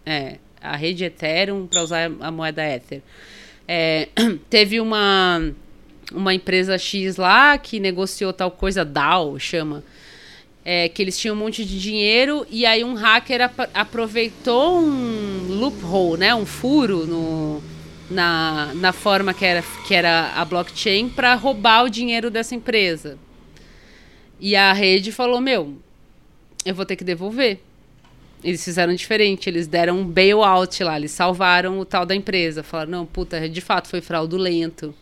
é, 0.05 0.37
a 0.61 0.75
rede 0.75 1.05
Ethereum 1.05 1.65
para 1.65 1.81
usar 1.81 2.11
a 2.19 2.29
moeda 2.29 2.63
Ether. 2.63 3.01
É, 3.67 4.09
teve 4.49 4.79
uma, 4.81 5.53
uma 6.11 6.33
empresa 6.33 6.77
X 6.77 7.17
lá 7.17 7.57
que 7.57 7.79
negociou 7.79 8.33
tal 8.33 8.51
coisa, 8.51 8.83
DAO 8.85 9.37
chama, 9.39 9.83
é, 10.65 10.89
que 10.89 11.01
eles 11.01 11.17
tinham 11.17 11.35
um 11.35 11.39
monte 11.39 11.63
de 11.63 11.79
dinheiro 11.79 12.45
e 12.49 12.65
aí 12.65 12.83
um 12.83 12.93
hacker 12.93 13.41
ap- 13.41 13.69
aproveitou 13.73 14.79
um 14.79 15.47
loophole, 15.49 16.19
né, 16.19 16.35
um 16.35 16.45
furo 16.45 17.05
no, 17.07 17.61
na, 18.09 18.71
na 18.75 18.91
forma 18.91 19.33
que 19.33 19.45
era, 19.45 19.63
que 19.87 19.93
era 19.93 20.33
a 20.35 20.43
blockchain 20.45 21.09
para 21.09 21.33
roubar 21.35 21.85
o 21.85 21.89
dinheiro 21.89 22.29
dessa 22.29 22.55
empresa. 22.55 23.17
E 24.39 24.55
a 24.55 24.71
rede 24.73 25.11
falou: 25.11 25.41
Meu, 25.41 25.77
eu 26.65 26.73
vou 26.73 26.85
ter 26.85 26.95
que 26.95 27.03
devolver. 27.03 27.59
Eles 28.41 28.63
fizeram 28.63 28.95
diferente, 28.95 29.49
eles 29.49 29.67
deram 29.67 29.99
um 29.99 30.05
bailout 30.05 30.81
lá, 30.81 30.97
eles 30.97 31.11
salvaram 31.11 31.77
o 31.77 31.83
tal 31.83 32.05
da 32.05 32.15
empresa. 32.15 32.63
Falaram: 32.63 32.91
Não, 32.91 33.05
puta, 33.05 33.49
de 33.49 33.59
fato 33.61 33.89
foi 33.89 33.99
fraudulento. 33.99 34.95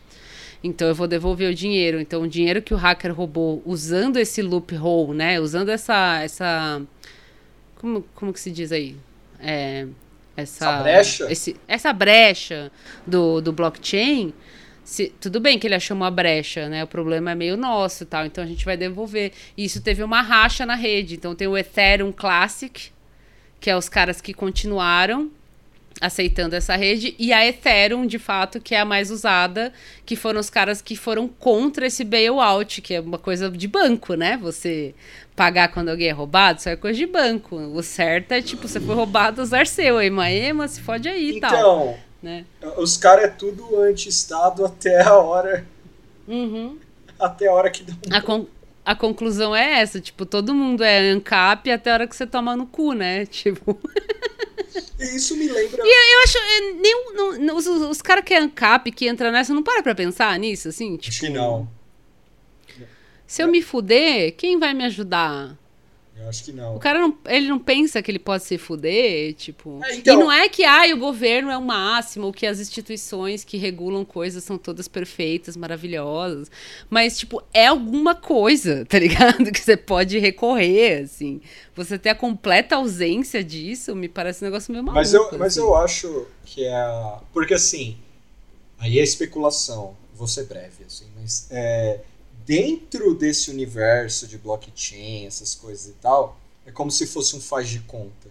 Então 0.63 0.87
eu 0.87 0.95
vou 0.95 1.07
devolver 1.07 1.49
o 1.51 1.55
dinheiro. 1.55 1.99
Então 1.99 2.21
o 2.23 2.27
dinheiro 2.27 2.61
que 2.61 2.73
o 2.73 2.77
hacker 2.77 3.13
roubou 3.13 3.61
usando 3.65 4.17
esse 4.17 4.41
loophole, 4.41 5.15
né? 5.17 5.39
Usando 5.39 5.69
essa. 5.69 6.19
essa 6.23 6.81
como, 7.75 8.01
como 8.15 8.33
que 8.33 8.39
se 8.39 8.51
diz 8.51 8.71
aí? 8.71 8.95
É, 9.39 9.87
essa, 10.35 10.65
Essa 10.65 10.83
brecha? 10.83 11.31
esse- 11.31 11.55
essa 11.67 11.93
brecha 11.93 12.71
do, 13.05 13.39
do 13.41 13.51
blockchain. 13.53 14.33
se- 14.83 15.13
tudo 15.21 15.39
bem 15.39 15.59
que 15.59 15.67
ele 15.67 15.75
achou 15.75 15.95
uma 15.95 16.09
brecha, 16.09 16.67
né? 16.69 16.83
O 16.83 16.87
problema 16.87 17.31
é 17.31 17.35
meio 17.35 17.55
nosso 17.57 18.03
e 18.03 18.05
tal. 18.05 18.25
Então 18.25 18.43
a 18.43 18.47
gente 18.47 18.65
vai 18.65 18.75
devolver. 18.77 19.31
E 19.55 19.63
isso 19.65 19.81
teve 19.81 20.01
uma 20.03 20.21
racha 20.21 20.65
na 20.65 20.75
rede. 20.75 21.15
Então 21.15 21.35
tem 21.35 21.47
o 21.47 21.57
Ethereum 21.57 22.11
Classic, 22.11 22.89
que 23.59 23.69
é 23.69 23.75
os 23.77 23.87
caras 23.89 24.21
que 24.21 24.33
continuaram 24.33 25.29
aceitando 25.99 26.55
essa 26.55 26.75
rede, 26.75 27.15
e 27.17 27.33
a 27.33 27.45
Ethereum, 27.45 28.05
de 28.05 28.19
fato, 28.19 28.59
que 28.59 28.75
é 28.75 28.79
a 28.79 28.85
mais 28.85 29.09
usada, 29.11 29.73
que 30.05 30.15
foram 30.15 30.39
os 30.39 30.49
caras 30.49 30.81
que 30.81 30.95
foram 30.95 31.27
contra 31.27 31.87
esse 31.87 32.03
bailout, 32.03 32.81
que 32.81 32.93
é 32.93 33.01
uma 33.01 33.17
coisa 33.17 33.49
de 33.49 33.67
banco, 33.67 34.13
né? 34.13 34.37
Você 34.37 34.93
pagar 35.35 35.69
quando 35.69 35.89
alguém 35.89 36.07
é 36.07 36.11
roubado, 36.11 36.59
isso 36.59 36.69
é 36.69 36.75
coisa 36.75 36.97
de 36.97 37.05
banco. 37.05 37.55
O 37.55 37.83
certo 37.83 38.31
é, 38.31 38.41
tipo, 38.41 38.67
você 38.67 38.79
foi 38.79 38.95
roubado, 38.95 39.41
usar 39.41 39.67
seu, 39.67 40.01
ema, 40.01 40.29
ema, 40.29 40.67
se 40.67 40.81
fode 40.81 41.07
aí 41.07 41.37
e 41.37 41.39
tal, 41.39 41.51
Então, 41.51 41.97
né? 42.21 42.45
os 42.77 42.97
caras 42.97 43.25
é 43.25 43.27
tudo 43.27 43.79
anti-estado 43.81 44.65
até 44.65 45.01
a 45.03 45.15
hora. 45.15 45.65
Uhum. 46.27 46.77
Até 47.19 47.47
a 47.47 47.53
hora 47.53 47.69
que 47.69 47.83
dá 47.83 47.93
um. 48.33 48.45
A 48.85 48.95
conclusão 48.95 49.53
é 49.53 49.81
essa, 49.81 49.99
tipo, 49.99 50.25
todo 50.25 50.55
mundo 50.55 50.81
é 50.81 51.11
ANCAP 51.11 51.69
até 51.69 51.91
a 51.91 51.93
hora 51.93 52.07
que 52.07 52.15
você 52.15 52.25
toma 52.25 52.55
no 52.55 52.65
cu, 52.65 52.93
né? 52.93 53.25
Tipo... 53.27 53.77
E 54.99 55.15
isso 55.15 55.35
me 55.37 55.47
lembra. 55.47 55.81
Eu 55.83 56.19
acho. 56.23 56.37
é, 56.37 56.61
Nem, 56.73 57.13
não- 57.13 57.39
não- 57.39 57.55
os 57.57 57.65
os 57.67 58.01
caras 58.01 58.23
que 58.23 58.33
é 58.33 58.37
ANCAP, 58.39 58.91
que 58.91 59.07
entra 59.07 59.31
nessa, 59.31 59.53
não 59.53 59.63
para 59.63 59.81
pra 59.83 59.93
pensar 59.95 60.37
nisso, 60.39 60.67
assim? 60.69 60.97
Tipo, 60.97 61.09
Acho 61.09 61.19
que 61.21 61.29
não. 61.29 61.69
Se 63.25 63.41
eu 63.43 63.47
me 63.49 63.61
fuder, 63.61 64.33
quem 64.35 64.57
vai 64.57 64.73
me 64.73 64.85
ajudar? 64.85 65.57
Eu 66.19 66.29
acho 66.29 66.43
que 66.43 66.51
O 66.51 66.55
não. 66.55 66.79
cara 66.79 66.99
não, 66.99 67.17
ele 67.27 67.47
não 67.47 67.59
pensa 67.59 68.01
que 68.01 68.09
ele 68.11 68.19
pode 68.19 68.43
se 68.43 68.57
fuder, 68.57 69.33
tipo. 69.35 69.79
É, 69.83 69.95
então- 69.95 70.15
E 70.15 70.17
não 70.19 70.31
é 70.31 70.49
que 70.49 70.63
ai, 70.65 70.91
o 70.91 70.97
governo 70.97 71.49
é 71.51 71.57
o 71.57 71.61
máximo, 71.61 72.25
ou 72.25 72.33
que 72.33 72.45
as 72.45 72.59
instituições 72.59 73.43
que 73.43 73.55
regulam 73.57 74.03
coisas 74.03 74.43
são 74.43 74.57
todas 74.57 74.87
perfeitas, 74.87 75.55
maravilhosas. 75.55 76.49
Mas, 76.89 77.17
tipo, 77.17 77.41
é 77.53 77.67
alguma 77.67 78.15
coisa, 78.15 78.83
tá 78.89 78.97
ligado? 78.99 79.51
Que 79.51 79.59
você 79.59 79.77
pode 79.77 80.17
recorrer, 80.19 81.03
assim. 81.03 81.39
Você 81.75 81.97
ter 81.99 82.09
a 82.09 82.15
completa 82.15 82.75
ausência 82.77 83.43
disso 83.43 83.95
me 83.95 84.09
parece 84.09 84.43
um 84.43 84.47
negócio 84.47 84.71
meio 84.71 84.83
maluco. 84.83 84.99
Mas 84.99 85.13
eu, 85.13 85.29
mas 85.37 85.53
assim. 85.53 85.59
eu 85.59 85.75
acho 85.75 86.25
que 86.45 86.65
é. 86.65 86.73
a- 86.73 87.19
Porque 87.31 87.53
assim, 87.53 87.95
aí 88.79 88.99
é 88.99 89.03
especulação, 89.03 89.95
vou 90.15 90.27
ser 90.27 90.45
breve, 90.45 90.83
assim, 90.85 91.05
mas 91.19 91.47
é, 91.51 91.99
dentro 92.47 93.13
desse 93.13 93.51
universo 93.51 94.25
de 94.25 94.37
blockchain, 94.37 95.25
essas 95.27 95.53
coisas 95.53 95.87
e 95.87 95.93
tal, 96.01 96.39
É 96.65 96.71
como 96.71 96.91
se 96.91 97.07
fosse 97.07 97.33
um 97.33 97.39
faz 97.39 97.69
de 97.69 97.79
conta, 97.79 98.29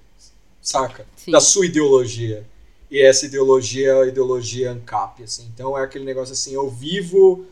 saca? 0.61 1.07
Sim. 1.17 1.31
Da 1.31 1.41
sua 1.41 1.65
ideologia. 1.65 2.47
E 2.91 3.01
essa 3.01 3.25
ideologia 3.25 3.89
é 3.89 4.03
a 4.03 4.07
ideologia 4.07 4.73
ANCAP, 4.73 5.23
assim. 5.23 5.51
Então 5.55 5.77
é 5.77 5.83
aquele 5.83 6.05
negócio 6.05 6.35
assim, 6.35 6.53
eu 6.53 6.69
vivo 6.69 7.47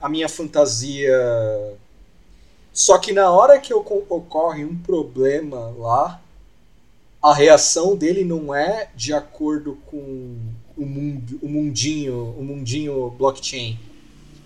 a 0.00 0.08
minha 0.08 0.30
fantasia. 0.30 1.12
Só 2.72 2.96
que 2.96 3.12
na 3.12 3.30
hora 3.30 3.58
que 3.58 3.74
ocorre 3.74 4.64
um 4.64 4.76
problema 4.78 5.74
lá, 5.76 6.22
a 7.22 7.34
reação 7.34 7.94
dele 7.94 8.24
não 8.24 8.54
é 8.54 8.90
de 8.96 9.12
acordo 9.12 9.76
com 9.86 10.38
o 10.76 10.86
mundo, 10.86 11.38
o 11.42 11.48
mundinho, 11.48 12.34
o 12.38 12.42
mundinho 12.42 13.10
blockchain. 13.10 13.78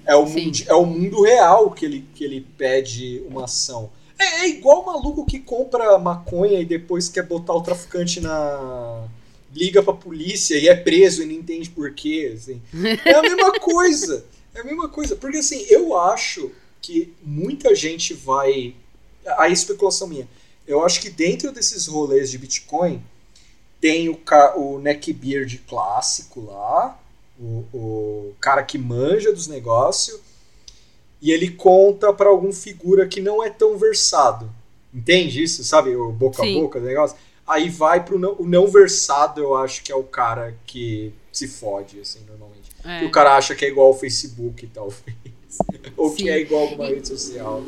É 0.06 0.14
o, 0.16 0.26
Sim. 0.26 0.44
mundi- 0.46 0.64
é 0.68 0.74
o 0.74 0.84
mundo 0.84 1.22
real 1.22 1.70
que 1.70 1.84
ele, 1.84 2.04
que 2.14 2.24
ele 2.24 2.46
pede 2.58 3.22
uma 3.28 3.44
ação. 3.44 3.90
É, 4.18 4.42
é 4.42 4.48
igual 4.48 4.82
o 4.82 4.86
maluco 4.86 5.24
que 5.26 5.38
compra 5.38 5.98
maconha 5.98 6.60
e 6.60 6.64
depois 6.64 7.08
quer 7.08 7.22
botar 7.24 7.54
o 7.54 7.62
traficante 7.62 8.20
na. 8.20 9.06
liga 9.54 9.82
pra 9.82 9.92
polícia 9.92 10.56
e 10.56 10.68
é 10.68 10.74
preso 10.74 11.22
e 11.22 11.26
não 11.26 11.32
entende 11.32 11.70
porquê. 11.70 12.32
Assim. 12.34 12.60
É 13.04 13.14
a 13.14 13.22
mesma 13.22 13.52
coisa. 13.60 14.24
É 14.54 14.60
a 14.60 14.64
mesma 14.64 14.88
coisa. 14.88 15.16
Porque 15.16 15.38
assim, 15.38 15.64
eu 15.68 15.96
acho 15.98 16.50
que 16.82 17.12
muita 17.22 17.74
gente 17.74 18.14
vai. 18.14 18.74
A 19.38 19.48
especulação 19.48 20.06
minha. 20.08 20.28
Eu 20.66 20.84
acho 20.84 21.00
que 21.00 21.10
dentro 21.10 21.50
desses 21.52 21.86
rolês 21.86 22.30
de 22.30 22.38
Bitcoin 22.38 23.02
tem 23.80 24.08
o, 24.08 24.16
ca- 24.16 24.54
o 24.56 24.78
neckbeard 24.78 25.58
clássico 25.68 26.40
lá, 26.40 26.98
o, 27.38 27.64
o 27.72 28.34
cara 28.40 28.62
que 28.62 28.78
manja 28.78 29.32
dos 29.32 29.46
negócios, 29.46 30.20
e 31.20 31.30
ele 31.30 31.50
conta 31.50 32.12
pra 32.12 32.28
algum 32.28 32.52
figura 32.52 33.08
que 33.08 33.20
não 33.20 33.42
é 33.42 33.48
tão 33.48 33.78
versado. 33.78 34.50
Entende 34.92 35.42
isso? 35.42 35.64
Sabe? 35.64 35.96
O 35.96 36.12
boca 36.12 36.42
Sim. 36.42 36.58
a 36.58 36.60
boca 36.60 36.78
do 36.78 36.86
negócio. 36.86 37.16
Aí 37.46 37.68
vai 37.68 38.04
pro 38.04 38.18
não, 38.18 38.36
o 38.38 38.46
não 38.46 38.66
versado, 38.66 39.40
eu 39.40 39.54
acho 39.56 39.82
que 39.82 39.90
é 39.90 39.94
o 39.94 40.04
cara 40.04 40.54
que 40.66 41.12
se 41.32 41.48
fode, 41.48 42.00
assim, 42.00 42.20
normalmente. 42.28 42.70
É. 42.84 43.00
Que 43.00 43.06
o 43.06 43.10
cara 43.10 43.36
acha 43.36 43.54
que 43.54 43.64
é 43.64 43.68
igual 43.68 43.88
ao 43.88 43.98
Facebook, 43.98 44.66
talvez. 44.68 45.16
Ou 45.96 46.10
que 46.14 46.24
Sim. 46.24 46.28
é 46.30 46.40
igual 46.40 46.62
a 46.62 46.70
alguma 46.70 46.88
rede 46.88 47.08
social. 47.08 47.62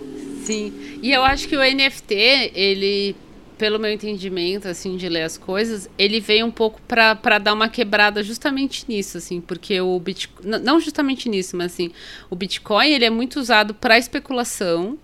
Sim. 0.44 1.00
E 1.02 1.12
eu 1.12 1.22
acho 1.22 1.48
que 1.48 1.56
o 1.56 1.60
NFT, 1.60 2.14
ele, 2.54 3.16
pelo 3.58 3.78
meu 3.78 3.90
entendimento, 3.92 4.68
assim, 4.68 4.96
de 4.96 5.08
ler 5.08 5.22
as 5.22 5.38
coisas, 5.38 5.88
ele 5.98 6.20
veio 6.20 6.46
um 6.46 6.50
pouco 6.50 6.80
pra 6.86 7.38
dar 7.38 7.52
uma 7.54 7.68
quebrada 7.68 8.22
justamente 8.22 8.84
nisso, 8.88 9.18
assim, 9.18 9.40
porque 9.40 9.80
o 9.80 9.98
Bitcoin. 9.98 10.46
Não 10.62 10.78
justamente 10.80 11.28
nisso, 11.28 11.56
mas 11.56 11.72
assim, 11.72 11.90
o 12.30 12.36
Bitcoin 12.36 12.90
ele 12.90 13.04
é 13.04 13.10
muito 13.10 13.40
usado 13.40 13.74
para 13.74 13.98
especulação. 13.98 14.98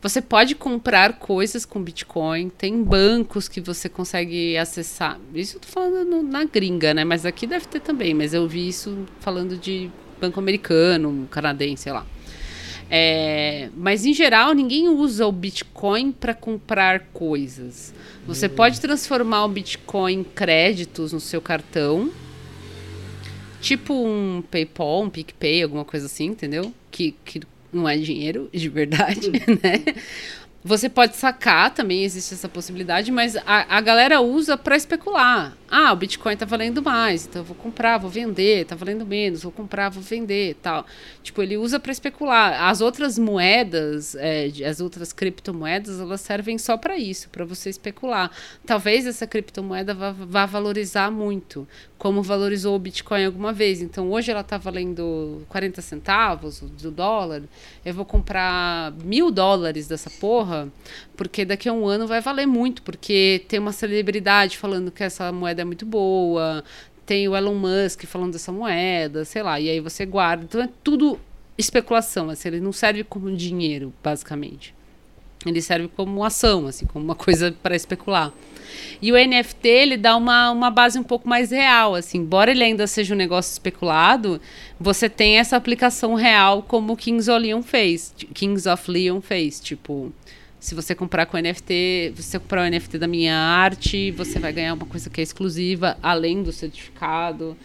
Você 0.00 0.20
pode 0.20 0.56
comprar 0.56 1.12
coisas 1.12 1.64
com 1.64 1.80
Bitcoin, 1.80 2.48
tem 2.48 2.82
bancos 2.82 3.46
que 3.48 3.60
você 3.60 3.88
consegue 3.88 4.56
acessar. 4.56 5.16
Isso 5.32 5.56
eu 5.56 5.60
tô 5.60 5.68
falando 5.68 6.04
no- 6.04 6.22
na 6.24 6.42
gringa, 6.44 6.92
né? 6.92 7.04
Mas 7.04 7.24
aqui 7.24 7.46
deve 7.46 7.66
ter 7.66 7.78
também, 7.80 8.12
mas 8.12 8.34
eu 8.34 8.48
vi 8.48 8.66
isso 8.66 9.06
falando 9.20 9.56
de 9.56 9.88
banco 10.20 10.40
americano, 10.40 11.28
canadense, 11.30 11.84
sei 11.84 11.92
lá. 11.92 12.04
É, 12.94 13.70
mas 13.74 14.04
em 14.04 14.12
geral 14.12 14.52
ninguém 14.52 14.86
usa 14.86 15.26
o 15.26 15.32
Bitcoin 15.32 16.12
para 16.12 16.34
comprar 16.34 17.00
coisas. 17.14 17.94
Você 18.26 18.50
pode 18.50 18.82
transformar 18.82 19.46
o 19.46 19.48
Bitcoin 19.48 20.12
em 20.12 20.22
créditos 20.22 21.10
no 21.10 21.18
seu 21.18 21.40
cartão, 21.40 22.12
tipo 23.62 23.94
um 23.94 24.42
PayPal, 24.42 25.04
um 25.04 25.08
PicPay, 25.08 25.62
alguma 25.62 25.86
coisa 25.86 26.04
assim, 26.04 26.26
entendeu? 26.26 26.70
Que, 26.90 27.16
que 27.24 27.40
não 27.72 27.88
é 27.88 27.96
dinheiro 27.96 28.50
de 28.52 28.68
verdade, 28.68 29.30
né? 29.62 29.94
Você 30.62 30.90
pode 30.90 31.16
sacar, 31.16 31.72
também 31.72 32.04
existe 32.04 32.34
essa 32.34 32.48
possibilidade, 32.48 33.10
mas 33.10 33.36
a, 33.38 33.78
a 33.78 33.80
galera 33.80 34.20
usa 34.20 34.54
para 34.58 34.76
especular. 34.76 35.56
Ah, 35.74 35.90
o 35.90 35.96
Bitcoin 35.96 36.36
tá 36.36 36.44
valendo 36.44 36.82
mais, 36.82 37.24
então 37.24 37.40
eu 37.40 37.46
vou 37.46 37.56
comprar, 37.56 37.96
vou 37.96 38.10
vender, 38.10 38.66
tá 38.66 38.74
valendo 38.74 39.06
menos, 39.06 39.42
vou 39.42 39.50
comprar, 39.50 39.88
vou 39.88 40.02
vender, 40.02 40.54
tal. 40.60 40.84
Tipo, 41.22 41.40
ele 41.42 41.56
usa 41.56 41.80
para 41.80 41.90
especular. 41.90 42.62
As 42.68 42.82
outras 42.82 43.18
moedas, 43.18 44.14
é, 44.16 44.50
as 44.68 44.82
outras 44.82 45.14
criptomoedas, 45.14 45.98
elas 45.98 46.20
servem 46.20 46.58
só 46.58 46.76
para 46.76 46.98
isso, 46.98 47.30
para 47.30 47.46
você 47.46 47.70
especular. 47.70 48.30
Talvez 48.66 49.06
essa 49.06 49.26
criptomoeda 49.26 49.94
vá, 49.94 50.12
vá 50.12 50.44
valorizar 50.44 51.10
muito, 51.10 51.66
como 51.96 52.22
valorizou 52.22 52.76
o 52.76 52.78
Bitcoin 52.78 53.24
alguma 53.24 53.50
vez. 53.50 53.80
Então, 53.80 54.10
hoje 54.10 54.30
ela 54.30 54.44
tá 54.44 54.58
valendo 54.58 55.42
40 55.48 55.80
centavos 55.80 56.60
do 56.60 56.90
dólar. 56.90 57.44
Eu 57.82 57.94
vou 57.94 58.04
comprar 58.04 58.92
mil 59.02 59.30
dólares 59.30 59.88
dessa 59.88 60.10
porra, 60.10 60.68
porque 61.22 61.44
daqui 61.44 61.68
a 61.68 61.72
um 61.72 61.86
ano 61.86 62.04
vai 62.04 62.20
valer 62.20 62.46
muito, 62.46 62.82
porque 62.82 63.44
tem 63.46 63.60
uma 63.60 63.70
celebridade 63.70 64.58
falando 64.58 64.90
que 64.90 65.04
essa 65.04 65.30
moeda 65.30 65.62
é 65.62 65.64
muito 65.64 65.86
boa, 65.86 66.64
tem 67.06 67.28
o 67.28 67.36
Elon 67.36 67.54
Musk 67.54 68.06
falando 68.06 68.32
dessa 68.32 68.50
moeda, 68.50 69.24
sei 69.24 69.40
lá, 69.40 69.60
e 69.60 69.70
aí 69.70 69.78
você 69.78 70.04
guarda. 70.04 70.42
Então 70.42 70.60
é 70.60 70.68
tudo 70.82 71.20
especulação, 71.56 72.28
assim, 72.28 72.48
ele 72.48 72.60
não 72.60 72.72
serve 72.72 73.04
como 73.04 73.30
dinheiro, 73.36 73.94
basicamente. 74.02 74.74
Ele 75.46 75.62
serve 75.62 75.86
como 75.86 76.24
ação, 76.24 76.66
assim, 76.66 76.86
como 76.86 77.04
uma 77.04 77.14
coisa 77.14 77.54
para 77.62 77.76
especular. 77.76 78.32
E 79.00 79.12
o 79.12 79.14
NFT, 79.14 79.68
ele 79.68 79.96
dá 79.96 80.16
uma, 80.16 80.50
uma 80.50 80.70
base 80.72 80.98
um 80.98 81.04
pouco 81.04 81.28
mais 81.28 81.52
real, 81.52 81.94
assim. 81.94 82.18
Embora 82.18 82.50
ele 82.50 82.64
ainda 82.64 82.88
seja 82.88 83.14
um 83.14 83.16
negócio 83.16 83.52
especulado, 83.52 84.40
você 84.78 85.08
tem 85.08 85.38
essa 85.38 85.56
aplicação 85.56 86.14
real 86.14 86.64
como 86.64 86.94
o 86.94 86.96
Kings 86.96 87.30
of 87.30 87.40
Leon 87.40 87.62
fez. 87.62 88.12
Kings 88.34 88.68
of 88.68 88.90
Leon 88.90 89.20
fez, 89.20 89.60
tipo... 89.60 90.12
Se 90.62 90.76
você 90.76 90.94
comprar 90.94 91.26
com 91.26 91.36
NFT, 91.36 92.12
se 92.14 92.22
você 92.22 92.38
comprar 92.38 92.62
o 92.62 92.70
NFT 92.70 92.96
da 92.96 93.08
minha 93.08 93.36
arte, 93.36 94.12
você 94.12 94.38
vai 94.38 94.52
ganhar 94.52 94.74
uma 94.74 94.86
coisa 94.86 95.10
que 95.10 95.20
é 95.20 95.24
exclusiva, 95.24 95.98
além 96.00 96.40
do 96.40 96.52
certificado. 96.52 97.56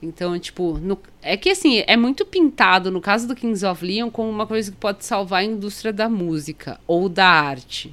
Então, 0.00 0.38
tipo, 0.38 0.78
no- 0.78 0.96
é 1.20 1.36
que 1.36 1.50
assim, 1.50 1.82
é 1.84 1.96
muito 1.96 2.24
pintado, 2.24 2.92
no 2.92 3.00
caso 3.00 3.26
do 3.26 3.34
Kings 3.34 3.66
of 3.66 3.84
Leon, 3.84 4.08
como 4.08 4.30
uma 4.30 4.46
coisa 4.46 4.70
que 4.70 4.76
pode 4.76 5.04
salvar 5.04 5.40
a 5.40 5.44
indústria 5.44 5.92
da 5.92 6.08
música 6.08 6.78
ou 6.86 7.08
da 7.08 7.26
arte. 7.26 7.92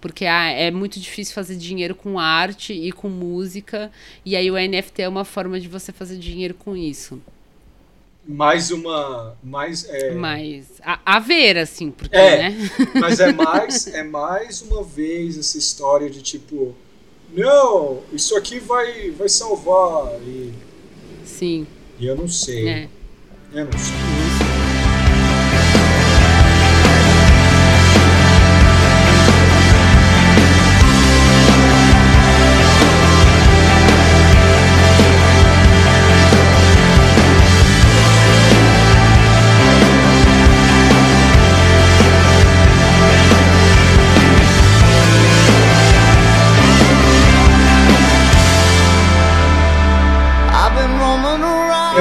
Porque 0.00 0.26
ah, 0.26 0.46
é 0.50 0.72
muito 0.72 0.98
difícil 0.98 1.32
fazer 1.32 1.54
dinheiro 1.56 1.94
com 1.94 2.18
arte 2.18 2.72
e 2.72 2.90
com 2.90 3.08
música, 3.08 3.92
e 4.26 4.34
aí 4.34 4.50
o 4.50 4.56
NFT 4.58 5.02
é 5.02 5.08
uma 5.08 5.24
forma 5.24 5.60
de 5.60 5.68
você 5.68 5.92
fazer 5.92 6.18
dinheiro 6.18 6.54
com 6.54 6.76
isso. 6.76 7.22
Mais 8.30 8.70
uma. 8.70 9.34
Mais, 9.42 9.86
é, 9.88 10.12
Mas 10.12 10.66
a, 10.82 11.00
a 11.16 11.18
ver, 11.18 11.56
assim, 11.56 11.90
porque, 11.90 12.14
É. 12.14 12.50
né? 12.50 12.70
Mas 13.00 13.20
é 13.20 13.32
mais, 13.32 13.86
é 13.86 14.02
mais 14.04 14.60
uma 14.60 14.82
vez 14.84 15.38
essa 15.38 15.56
história 15.56 16.10
de 16.10 16.20
tipo, 16.20 16.74
não, 17.34 18.02
isso 18.12 18.36
aqui 18.36 18.58
vai, 18.58 19.10
vai 19.12 19.30
salvar. 19.30 20.12
E, 20.20 20.52
Sim, 21.24 21.66
e 21.98 22.06
eu 22.06 22.14
não 22.16 22.28
sei. 22.28 22.68
é. 22.68 22.88
Eu 23.54 23.64
não 23.64 23.72
sei. 23.72 24.27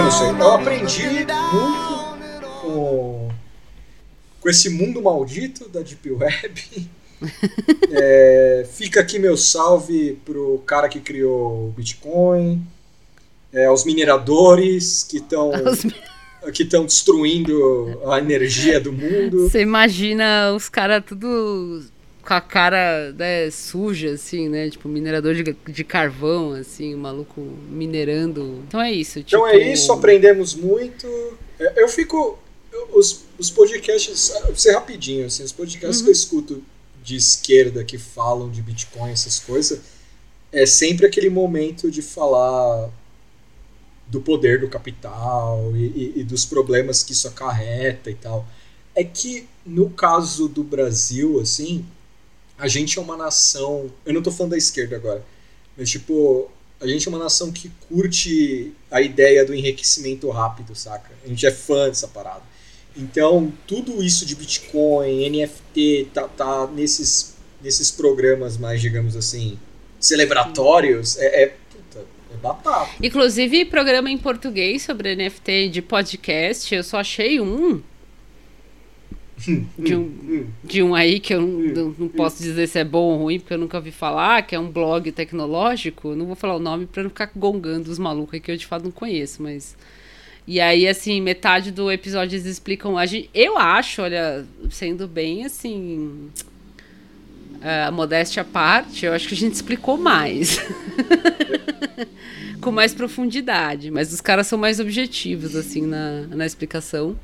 Around. 0.07 0.39
Eu 0.39 0.51
aprendi 0.53 1.03
muito 1.03 2.47
com, 2.61 3.29
com 4.39 4.49
esse 4.49 4.69
mundo 4.69 5.01
maldito 5.01 5.67
da 5.69 5.81
Deep 5.81 6.11
Web. 6.11 6.89
É, 7.91 8.67
fica 8.73 8.99
aqui 8.99 9.17
meu 9.17 9.35
salve 9.35 10.19
pro 10.23 10.61
cara 10.67 10.87
que 10.87 10.99
criou 10.99 11.69
o 11.69 11.73
Bitcoin, 11.75 12.63
é, 13.51 13.65
aos 13.65 13.83
mineradores 13.83 15.01
que 15.01 15.17
estão 15.17 15.51
que 16.53 16.61
estão 16.61 16.85
destruindo 16.85 17.99
a 18.05 18.19
energia 18.19 18.79
do 18.79 18.93
mundo. 18.93 19.49
Você 19.49 19.61
imagina 19.61 20.53
os 20.55 20.69
caras 20.69 21.03
tudo 21.03 21.83
com 22.27 22.33
a 22.33 22.41
cara 22.41 23.13
né, 23.13 23.49
suja, 23.49 24.11
assim, 24.11 24.49
né? 24.49 24.69
Tipo, 24.69 24.89
minerador 24.89 25.33
de, 25.33 25.43
de 25.43 25.83
carvão, 25.85 26.51
assim, 26.51 26.93
o 26.93 26.97
maluco 26.97 27.39
minerando. 27.69 28.61
Então 28.67 28.81
é 28.81 28.91
isso. 28.91 29.19
Então 29.19 29.45
tipo, 29.45 29.47
é 29.47 29.71
isso, 29.71 29.91
aprendemos 29.93 30.53
muito. 30.53 31.07
É, 31.57 31.81
Eu 31.83 31.87
fico. 31.87 32.37
Os, 32.93 33.23
os 33.39 33.49
podcasts, 33.49 34.31
vou 34.45 34.55
ser 34.55 34.73
rapidinho, 34.73 35.25
assim, 35.25 35.43
os 35.43 35.51
podcasts 35.51 36.01
que 36.01 36.07
eu 36.09 36.11
escuto 36.11 36.63
de 37.03 37.15
esquerda 37.15 37.83
que 37.83 37.97
falam 37.97 38.51
de 38.51 38.61
Bitcoin, 38.61 39.09
essas 39.11 39.39
coisas, 39.39 39.79
é 40.51 40.65
sempre 40.65 41.05
aquele 41.05 41.29
momento 41.29 41.89
de 41.89 42.01
falar 42.01 42.89
do 44.07 44.21
poder 44.21 44.59
do 44.59 44.69
capital 44.69 45.71
e, 45.75 45.85
e- 45.85 46.13
e 46.17 46.23
dos 46.23 46.45
problemas 46.45 47.03
que 47.03 47.13
isso 47.13 47.27
acarreta 47.27 48.09
e 48.11 48.15
tal. 48.15 48.45
É 48.95 49.03
que 49.03 49.47
no 49.65 49.89
caso 49.89 50.47
do 50.47 50.63
Brasil, 50.63 51.39
assim, 51.39 51.85
a 52.57 52.67
gente 52.67 52.97
é 52.97 53.01
uma 53.01 53.15
nação. 53.15 53.91
Eu 54.05 54.13
não 54.13 54.21
tô 54.21 54.31
falando 54.31 54.51
da 54.51 54.57
esquerda 54.57 54.95
agora, 54.95 55.23
mas 55.77 55.89
tipo, 55.89 56.49
a 56.79 56.87
gente 56.87 57.07
é 57.07 57.09
uma 57.09 57.19
nação 57.19 57.51
que 57.51 57.71
curte 57.87 58.71
a 58.91 59.01
ideia 59.01 59.45
do 59.45 59.53
enriquecimento 59.53 60.29
rápido, 60.29 60.75
saca? 60.75 61.11
A 61.23 61.27
gente 61.27 61.45
é 61.45 61.51
fã 61.51 61.87
dessa 61.87 62.07
parada. 62.07 62.43
Então, 62.95 63.53
tudo 63.67 64.03
isso 64.03 64.25
de 64.25 64.35
Bitcoin, 64.35 65.29
NFT, 65.29 66.09
tá, 66.13 66.27
tá 66.27 66.67
nesses, 66.67 67.35
nesses 67.61 67.91
programas 67.91 68.57
mais, 68.57 68.81
digamos 68.81 69.15
assim, 69.15 69.59
celebratórios, 69.99 71.17
é, 71.17 71.43
é, 71.43 71.55
é 71.95 72.37
batata. 72.41 72.89
Inclusive, 73.01 73.65
programa 73.65 74.09
em 74.09 74.17
português 74.17 74.81
sobre 74.81 75.15
NFT 75.15 75.69
de 75.69 75.81
podcast, 75.81 76.73
eu 76.73 76.83
só 76.83 76.99
achei 76.99 77.39
um. 77.39 77.81
De 79.77 79.95
um, 79.95 80.47
de 80.63 80.81
um 80.83 80.95
aí 80.95 81.19
que 81.19 81.33
eu 81.33 81.41
não, 81.41 81.95
não- 81.97 82.07
posso 82.09 82.41
dizer 82.41 82.67
se 82.67 82.79
é 82.79 82.83
bom 82.83 83.13
ou 83.13 83.17
ruim, 83.23 83.39
porque 83.39 83.53
eu 83.53 83.57
nunca 83.57 83.77
ouvi 83.77 83.91
falar, 83.91 84.41
que 84.41 84.55
é 84.55 84.59
um 84.59 84.69
blog 84.69 85.11
tecnológico. 85.11 86.15
Não 86.15 86.25
vou 86.25 86.35
falar 86.35 86.55
o 86.55 86.59
nome 86.59 86.87
pra 86.87 87.03
não 87.03 87.09
ficar 87.09 87.31
gongando 87.35 87.91
os 87.91 87.99
malucos 87.99 88.39
que 88.39 88.51
eu 88.51 88.57
de 88.57 88.65
fato 88.65 88.83
não 88.85 88.91
conheço, 88.91 89.43
mas. 89.43 89.77
E 90.47 90.59
aí, 90.59 90.87
assim, 90.87 91.21
metade 91.21 91.71
do 91.71 91.91
episódio 91.91 92.35
eles 92.35 92.45
explicam. 92.47 92.97
A 92.97 93.05
gente, 93.05 93.29
eu 93.33 93.57
acho, 93.57 94.01
olha, 94.01 94.45
sendo 94.71 95.07
bem 95.07 95.45
assim. 95.45 96.29
A 97.61 97.91
modéstia 97.91 98.41
à 98.41 98.45
parte, 98.45 99.05
eu 99.05 99.13
acho 99.13 99.27
que 99.27 99.33
a 99.33 99.37
gente 99.37 99.53
explicou 99.53 99.97
mais. 99.97 100.59
Com 102.61 102.71
mais 102.71 102.93
profundidade. 102.93 103.91
Mas 103.91 104.13
os 104.13 104.21
caras 104.21 104.47
são 104.47 104.57
mais 104.57 104.79
objetivos, 104.79 105.55
assim, 105.55 105.81
na, 105.85 106.21
na 106.27 106.45
explicação. 106.45 107.15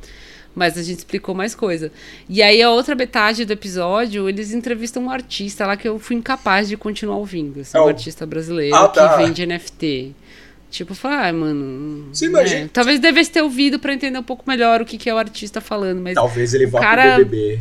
Mas 0.56 0.78
a 0.78 0.84
gente 0.84 1.00
explicou 1.00 1.34
mais 1.34 1.56
coisa. 1.56 1.92
E 2.30 2.42
aí, 2.44 2.62
a 2.62 2.70
outra 2.70 2.94
metade 2.96 3.44
do 3.46 3.54
episódio, 3.54 4.30
eles 4.30 4.54
entrevistam 4.54 5.04
um 5.06 5.10
artista 5.10 5.66
lá 5.66 5.76
que 5.76 5.88
eu 5.88 5.98
fui 5.98 6.16
incapaz 6.16 6.68
de 6.70 6.78
continuar 6.78 7.18
ouvindo. 7.18 7.62
Assim, 7.62 7.78
É 7.78 7.82
um 7.82 7.88
artista 7.88 8.26
brasileiro 8.26 8.76
Ah, 8.76 8.88
tá. 8.88 9.18
que 9.18 9.24
vende 9.24 9.46
NFT. 9.46 10.12
Tipo, 10.70 10.94
falar, 10.96 11.28
ah, 11.28 11.34
mano. 11.34 12.08
Você 12.14 12.26
imagina- 12.26 12.62
é, 12.66 12.70
talvez 12.72 13.00
devesse 13.00 13.32
ter 13.32 13.42
ouvido 13.42 13.80
pra 13.80 13.94
entender 13.94 14.18
um 14.18 14.24
pouco 14.24 14.44
melhor 14.48 14.82
o 14.82 14.86
que, 14.86 14.98
que 14.98 15.10
é 15.10 15.14
o 15.14 15.18
artista 15.18 15.60
falando, 15.62 16.02
mas 16.02 16.16
Talvez 16.16 16.54
ele 16.54 16.66
vá 16.68 16.80
cara- 16.80 17.16
pro 17.16 17.26
BBB. 17.26 17.60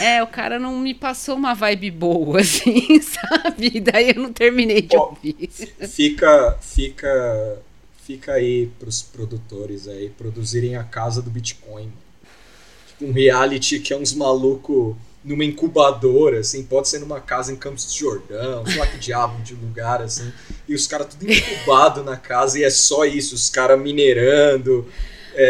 é, 0.00 0.22
o 0.22 0.26
cara 0.26 0.58
não 0.58 0.76
me 0.80 0.92
passou 0.94 1.36
uma 1.36 1.54
vibe 1.54 1.90
boa, 1.92 2.38
assim, 2.42 3.00
sabe? 3.00 3.78
Daí 3.80 4.10
eu 4.10 4.22
não 4.22 4.32
terminei 4.32 4.82
de 4.82 4.96
Ó, 4.96 5.10
ouvir. 5.10 5.48
Fica, 5.88 6.56
fica, 6.60 7.58
fica 8.06 8.34
aí 8.34 8.70
pros 8.78 9.02
produtores 9.02 9.88
aí 9.88 10.08
produzirem 10.10 10.76
a 10.76 10.84
casa 10.84 11.20
do 11.20 11.28
Bitcoin. 11.28 11.92
Tipo 12.86 13.06
um 13.06 13.12
reality 13.12 13.80
que 13.80 13.92
é 13.92 13.96
uns 13.96 14.14
maluco 14.14 14.96
numa 15.24 15.44
incubadora, 15.44 16.38
assim, 16.38 16.62
pode 16.62 16.88
ser 16.88 17.00
numa 17.00 17.20
casa 17.20 17.52
em 17.52 17.56
Campos 17.56 17.84
do 17.86 17.98
Jordão, 17.98 18.64
sei 18.64 18.76
lá 18.76 18.86
que 18.86 18.96
diabo 18.96 19.42
de 19.42 19.54
lugar, 19.54 20.00
assim, 20.00 20.32
e 20.68 20.74
os 20.74 20.86
caras 20.86 21.08
tudo 21.08 21.28
incubado 21.28 22.04
na 22.04 22.16
casa 22.16 22.60
e 22.60 22.62
é 22.62 22.70
só 22.70 23.04
isso, 23.04 23.34
os 23.34 23.50
caras 23.50 23.80
minerando. 23.80 24.86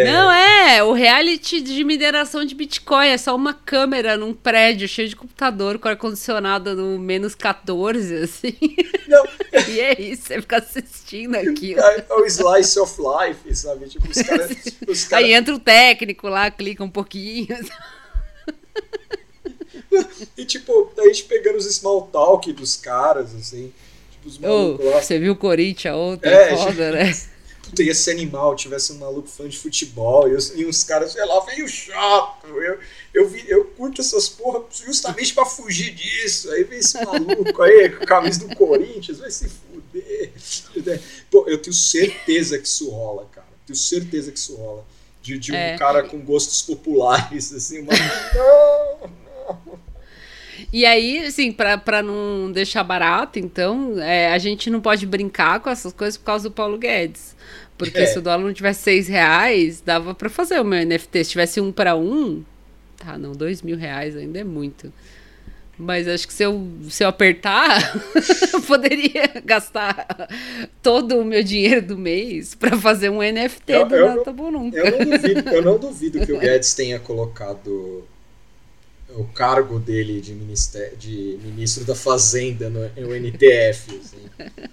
Não, 0.04 0.32
é, 0.32 0.82
o 0.82 0.92
reality 0.92 1.60
de 1.60 1.84
mineração 1.84 2.44
de 2.44 2.54
Bitcoin 2.54 3.06
é 3.06 3.18
só 3.18 3.34
uma 3.36 3.54
câmera 3.54 4.16
num 4.16 4.34
prédio 4.34 4.88
cheio 4.88 5.08
de 5.08 5.14
computador 5.14 5.78
com 5.78 5.88
ar-condicionado 5.88 6.74
no 6.74 6.98
menos 6.98 7.34
14, 7.34 8.16
assim. 8.16 8.56
Não, 9.06 9.24
E 9.68 9.80
é 9.80 10.00
isso, 10.00 10.24
você 10.26 10.40
fica 10.40 10.58
assistindo 10.58 11.36
aquilo. 11.36 11.80
é, 11.80 12.04
é 12.08 12.14
o 12.14 12.24
slice 12.26 12.78
of 12.78 12.94
life, 13.00 13.54
sabe? 13.54 13.88
Tipo, 13.88 14.10
os 14.10 14.22
caras. 14.22 14.50
Os 14.86 15.04
Aí 15.12 15.24
cara, 15.24 15.28
entra 15.28 15.54
o 15.54 15.58
técnico 15.58 16.28
lá, 16.28 16.50
clica 16.50 16.82
um 16.82 16.90
pouquinho. 16.90 17.46
e 20.36 20.44
tipo, 20.44 20.92
a 20.98 21.02
gente 21.04 21.24
pegando 21.24 21.56
os 21.56 21.64
small 21.66 22.02
talk 22.08 22.52
dos 22.52 22.76
caras, 22.76 23.34
assim. 23.34 23.72
Tipo, 24.10 24.28
os 24.28 24.38
malucos 24.38 24.84
lá. 24.86 25.02
você 25.02 25.18
viu 25.18 25.32
o 25.32 25.36
Corinthians 25.36 25.94
ontem? 25.94 26.28
É, 26.28 26.56
foda, 26.56 26.92
né? 26.92 27.12
Puta, 27.66 27.82
ia 27.82 27.94
ser 27.94 28.12
animal, 28.12 28.54
tivesse 28.56 28.92
um 28.92 28.98
maluco 28.98 29.28
fã 29.28 29.48
de 29.48 29.58
futebol 29.58 30.28
e, 30.28 30.34
os- 30.34 30.52
e 30.54 30.64
uns 30.64 30.84
caras, 30.84 31.12
sei 31.12 31.24
lá, 31.24 31.40
veio 31.40 31.66
chato. 31.68 32.46
Eu, 32.46 32.78
eu, 33.12 33.28
vi, 33.28 33.44
eu 33.48 33.64
curto 33.64 34.00
essas 34.00 34.28
porra 34.28 34.62
justamente 34.70 35.34
pra 35.34 35.44
fugir 35.44 35.92
disso. 35.94 36.50
Aí 36.52 36.64
vem 36.64 36.78
esse 36.78 37.02
maluco 37.04 37.62
aí 37.62 37.90
com 37.90 38.04
a 38.04 38.06
camisa 38.06 38.46
do 38.46 38.54
Corinthians, 38.56 39.18
vai 39.18 39.30
se 39.30 39.48
fuder. 39.48 40.32
Pô, 41.30 41.44
eu 41.48 41.58
tenho 41.58 41.74
certeza 41.74 42.58
que 42.58 42.68
isso 42.68 42.88
rola, 42.90 43.26
cara. 43.32 43.46
Tenho 43.66 43.76
certeza 43.76 44.30
que 44.30 44.38
isso 44.38 44.54
rola. 44.56 44.84
De, 45.22 45.36
de 45.38 45.50
um 45.52 45.56
É. 45.56 45.76
cara 45.76 46.04
com 46.04 46.18
gostos 46.20 46.62
populares, 46.62 47.52
assim, 47.52 47.80
uma. 47.80 47.92
Não, 48.34 49.10
não. 49.58 49.78
E 50.72 50.86
aí, 50.86 51.24
assim, 51.26 51.52
pra, 51.52 51.76
pra 51.78 52.02
não 52.02 52.50
deixar 52.50 52.82
barato, 52.82 53.38
então, 53.38 54.00
é, 54.00 54.32
a 54.32 54.38
gente 54.38 54.70
não 54.70 54.80
pode 54.80 55.06
brincar 55.06 55.60
com 55.60 55.68
essas 55.70 55.92
coisas 55.92 56.16
por 56.16 56.24
causa 56.24 56.48
do 56.48 56.54
Paulo 56.54 56.78
Guedes. 56.78 57.35
Porque 57.78 57.98
É. 57.98 58.06
se 58.06 58.18
o 58.18 58.22
dólar 58.22 58.42
não 58.44 58.52
tivesse 58.52 58.82
seis 58.82 59.06
reais, 59.08 59.80
dava 59.80 60.14
pra 60.14 60.28
fazer 60.30 60.58
o 60.60 60.64
meu 60.64 60.78
NFT. 60.84 61.24
Se 61.24 61.30
tivesse 61.30 61.60
um 61.60 61.70
pra 61.70 61.94
um, 61.96 62.42
tá, 62.96 63.18
não, 63.18 63.32
dois 63.32 63.60
mil 63.62 63.76
reais 63.76 64.16
ainda 64.16 64.38
é 64.40 64.44
muito. 64.44 64.92
Mas 65.78 66.08
acho 66.08 66.26
que 66.26 66.32
se 66.32 66.42
eu, 66.42 66.66
se 66.88 67.04
eu 67.04 67.08
apertar, 67.08 67.92
eu 68.54 68.62
poderia 68.62 69.30
gastar 69.44 70.06
todo 70.82 71.18
o 71.18 71.24
meu 71.24 71.42
dinheiro 71.44 71.82
do 71.82 71.98
mês 71.98 72.54
pra 72.54 72.78
fazer 72.78 73.10
um 73.10 73.18
NFT 73.20 73.72
Eu- 73.74 73.86
do 73.86 73.94
eu 73.94 74.06
Nada 74.06 74.32
não-. 74.32 74.70
Eu 74.72 74.90
não 74.98 75.10
duvido, 75.10 75.50
eu 75.50 75.62
não 75.62 75.76
duvido 75.78 76.24
que 76.24 76.32
o 76.32 76.38
Guedes 76.38 76.72
tenha 76.72 76.98
colocado 76.98 78.04
o 79.16 79.24
cargo 79.24 79.78
dele 79.78 80.20
de, 80.20 80.32
ministé- 80.34 80.92
de 80.98 81.38
ministro 81.42 81.84
da 81.84 81.94
Fazenda 81.94 82.68
no, 82.68 82.80
no 82.96 83.14
NTF. 83.14 83.98
Assim. 83.98 84.26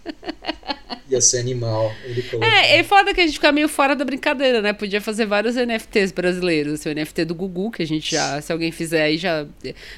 Ia 1.09 1.21
ser 1.21 1.39
animal. 1.39 1.93
Ele 2.05 2.21
colocou. 2.23 2.47
É, 2.47 2.77
é 2.77 2.83
foda 2.83 3.13
que 3.13 3.21
a 3.21 3.25
gente 3.25 3.35
fica 3.35 3.51
meio 3.51 3.67
fora 3.67 3.95
da 3.95 4.05
brincadeira, 4.05 4.61
né? 4.61 4.73
Podia 4.73 5.01
fazer 5.01 5.25
vários 5.25 5.55
NFTs 5.55 6.11
brasileiros. 6.11 6.85
O 6.85 6.89
NFT 6.93 7.25
do 7.25 7.35
Gugu, 7.35 7.71
que 7.71 7.83
a 7.83 7.87
gente 7.87 8.11
já, 8.11 8.41
se 8.41 8.51
alguém 8.51 8.71
fizer 8.71 9.03
aí, 9.03 9.17
já. 9.17 9.45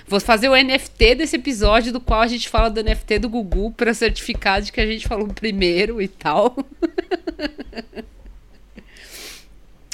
Vou 0.08 0.20
fazer 0.20 0.50
o 0.50 0.56
NFT 0.56 1.16
desse 1.16 1.36
episódio 1.36 1.94
do 1.94 2.02
qual 2.02 2.22
a 2.22 2.28
gente 2.28 2.50
fala 2.50 2.70
do 2.70 2.84
NFT 2.84 3.20
do 3.20 3.30
Gugu 3.30 3.72
pra 3.72 3.94
certificar 3.94 4.62
de 4.62 4.72
que 4.72 4.82
a 4.82 4.86
gente 4.86 5.08
falou 5.08 5.28
primeiro 5.28 6.02
e 6.02 6.08
tal. 6.08 6.56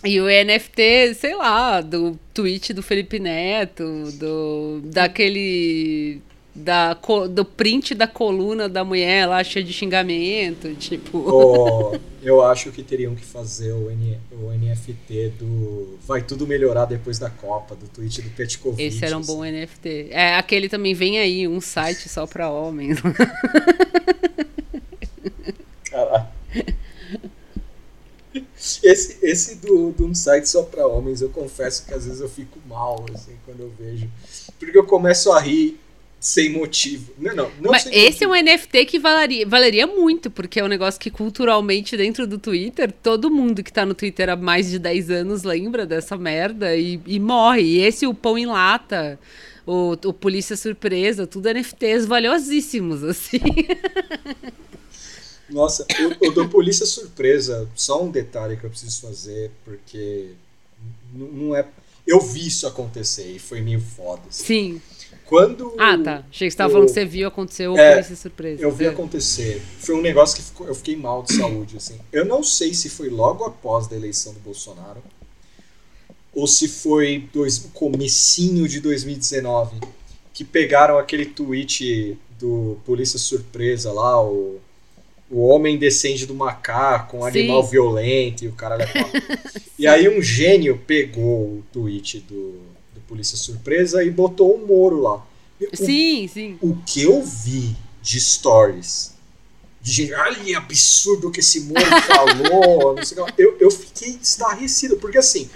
E 0.03 0.19
o 0.19 0.25
NFT, 0.25 1.13
sei 1.15 1.35
lá, 1.35 1.79
do 1.81 2.17
tweet 2.33 2.73
do 2.73 2.81
Felipe 2.81 3.19
Neto, 3.19 3.83
do 4.13 4.81
daquele 4.85 6.21
da 6.53 6.93
do 7.29 7.45
print 7.45 7.93
da 7.95 8.07
coluna 8.07 8.67
da 8.67 8.83
mulher 8.83 9.25
lá 9.27 9.41
cheia 9.43 9.63
de 9.63 9.71
xingamento, 9.71 10.73
tipo. 10.75 11.17
Oh, 11.19 11.97
eu 12.21 12.41
acho 12.43 12.71
que 12.71 12.81
teriam 12.83 13.13
que 13.15 13.23
fazer 13.23 13.71
o, 13.73 13.89
N- 13.91 14.17
o 14.31 14.51
NFT 14.51 15.33
do 15.39 15.97
Vai 16.05 16.21
Tudo 16.23 16.45
Melhorar 16.47 16.85
Depois 16.85 17.17
da 17.19 17.29
Copa, 17.29 17.75
do 17.75 17.87
tweet 17.87 18.21
do 18.23 18.29
Petkovic. 18.31 18.81
Esse 18.83 19.05
era 19.05 19.15
um 19.15 19.19
assim. 19.21 19.33
bom 19.35 19.43
NFT. 19.45 20.07
É, 20.09 20.35
aquele 20.35 20.67
também 20.67 20.93
vem 20.95 21.19
aí, 21.19 21.47
um 21.47 21.61
site 21.61 22.09
só 22.09 22.25
pra 22.27 22.49
homens. 22.49 22.97
Caralho. 25.89 26.27
Esse, 28.91 29.17
esse 29.21 29.55
do, 29.55 29.91
de 29.91 30.03
um 30.03 30.13
site 30.13 30.49
só 30.49 30.63
pra 30.63 30.85
homens, 30.85 31.21
eu 31.21 31.29
confesso 31.29 31.85
que 31.85 31.93
às 31.93 32.05
vezes 32.05 32.19
eu 32.19 32.29
fico 32.29 32.59
mal, 32.67 33.05
assim, 33.13 33.33
quando 33.45 33.61
eu 33.61 33.71
vejo. 33.79 34.09
Porque 34.59 34.77
eu 34.77 34.85
começo 34.85 35.31
a 35.31 35.39
rir 35.39 35.79
sem 36.19 36.51
motivo. 36.51 37.11
Não, 37.17 37.35
não, 37.35 37.51
não 37.59 37.71
Mas 37.71 37.87
esse 37.91 38.23
é 38.23 38.27
um 38.27 38.29
motivo. 38.29 38.51
NFT 38.51 38.85
que 38.85 38.99
valeria, 38.99 39.47
valeria 39.47 39.87
muito, 39.87 40.29
porque 40.29 40.59
é 40.59 40.63
um 40.63 40.67
negócio 40.67 40.99
que 40.99 41.09
culturalmente 41.09 41.97
dentro 41.97 42.27
do 42.27 42.37
Twitter, 42.37 42.91
todo 42.91 43.31
mundo 43.31 43.63
que 43.63 43.73
tá 43.73 43.85
no 43.85 43.95
Twitter 43.95 44.29
há 44.29 44.35
mais 44.35 44.69
de 44.69 44.77
10 44.77 45.09
anos 45.09 45.43
lembra 45.43 45.85
dessa 45.85 46.15
merda 46.17 46.75
e, 46.75 46.99
e 47.07 47.19
morre. 47.19 47.61
E 47.61 47.81
esse, 47.81 48.05
o 48.05 48.13
Pão 48.13 48.37
em 48.37 48.45
Lata, 48.45 49.19
o, 49.65 49.93
o 49.93 50.13
Polícia 50.13 50.55
Surpresa, 50.55 51.25
tudo 51.25 51.51
NFTs 51.51 52.05
valiosíssimos, 52.05 53.01
assim. 53.07 53.39
Nossa, 55.51 55.85
o, 56.21 56.27
o 56.27 56.31
do 56.31 56.47
Polícia 56.49 56.85
Surpresa, 56.85 57.67
só 57.75 58.03
um 58.03 58.09
detalhe 58.09 58.57
que 58.57 58.63
eu 58.63 58.69
preciso 58.69 59.01
fazer, 59.01 59.51
porque 59.65 60.31
não 61.13 61.55
é. 61.55 61.65
Eu 62.07 62.19
vi 62.19 62.47
isso 62.47 62.65
acontecer 62.65 63.31
e 63.31 63.37
foi 63.39 63.61
meio 63.61 63.79
foda. 63.79 64.21
assim. 64.29 64.43
Sim. 64.43 64.81
Quando. 65.25 65.75
Ah, 65.77 65.97
tá. 65.97 66.23
Achei 66.29 66.47
que 66.47 66.51
você 66.51 66.57
tava 66.57 66.69
o- 66.69 66.73
falando 66.73 66.87
que 66.87 66.93
você 66.93 67.05
viu 67.05 67.27
acontecer 67.27 67.63
É, 67.77 67.93
Polícia 67.93 68.15
Surpresa. 68.15 68.61
Eu 68.61 68.71
vi 68.71 68.87
acontecer. 68.87 69.61
Foi 69.79 69.95
um 69.95 70.01
negócio 70.01 70.35
que 70.37 70.41
ficou- 70.41 70.67
eu 70.67 70.75
fiquei 70.75 70.95
mal 70.95 71.23
de 71.23 71.35
saúde, 71.35 71.77
assim. 71.77 71.97
Eu 72.11 72.25
não 72.25 72.43
sei 72.43 72.73
se 72.73 72.89
foi 72.89 73.09
logo 73.09 73.45
após 73.45 73.87
da 73.87 73.95
eleição 73.95 74.33
do 74.33 74.39
Bolsonaro 74.39 75.01
ou 76.33 76.47
se 76.47 76.67
foi 76.67 77.29
dois, 77.33 77.59
comecinho 77.73 78.67
de 78.67 78.79
2019 78.79 79.77
que 80.33 80.43
pegaram 80.43 80.97
aquele 80.97 81.25
tweet 81.25 82.17
do 82.39 82.77
Polícia 82.85 83.19
Surpresa 83.19 83.91
lá, 83.91 84.21
o, 84.23 84.59
o 85.31 85.47
homem 85.47 85.77
descende 85.77 86.25
do 86.25 86.35
macaco, 86.35 87.17
um 87.17 87.21
Sim. 87.21 87.39
animal 87.39 87.63
violento 87.63 88.43
e 88.43 88.47
o 88.49 88.51
cara 88.51 88.77
E 89.79 89.87
aí 89.87 90.07
um 90.09 90.21
gênio 90.21 90.77
pegou 90.85 91.43
o 91.45 91.63
tweet 91.71 92.19
do, 92.19 92.51
do 92.93 93.01
Polícia 93.07 93.37
Surpresa 93.37 94.03
e 94.03 94.11
botou 94.11 94.53
o 94.55 94.67
Moro 94.67 94.99
lá. 95.01 95.25
O- 95.59 95.75
Sim, 95.75 96.27
sim. 96.27 96.57
O, 96.61 96.75
que 96.85 97.03
eu 97.03 97.23
vi 97.23 97.75
de 98.01 98.19
stories 98.19 99.15
de 99.81 99.91
gente, 99.93 100.13
olha 100.13 100.57
absurdo 100.59 101.31
que 101.31 101.39
esse 101.39 101.61
Moro 101.61 101.81
falou, 102.05 102.95
não 102.95 103.03
sei 103.03 103.17
o 103.17 103.25
que 103.25 103.31
lá. 103.31 103.33
Eu, 103.37 103.57
eu 103.59 103.71
fiquei 103.71 104.19
estarrecido, 104.21 104.97
porque 104.97 105.17
assim, 105.17 105.49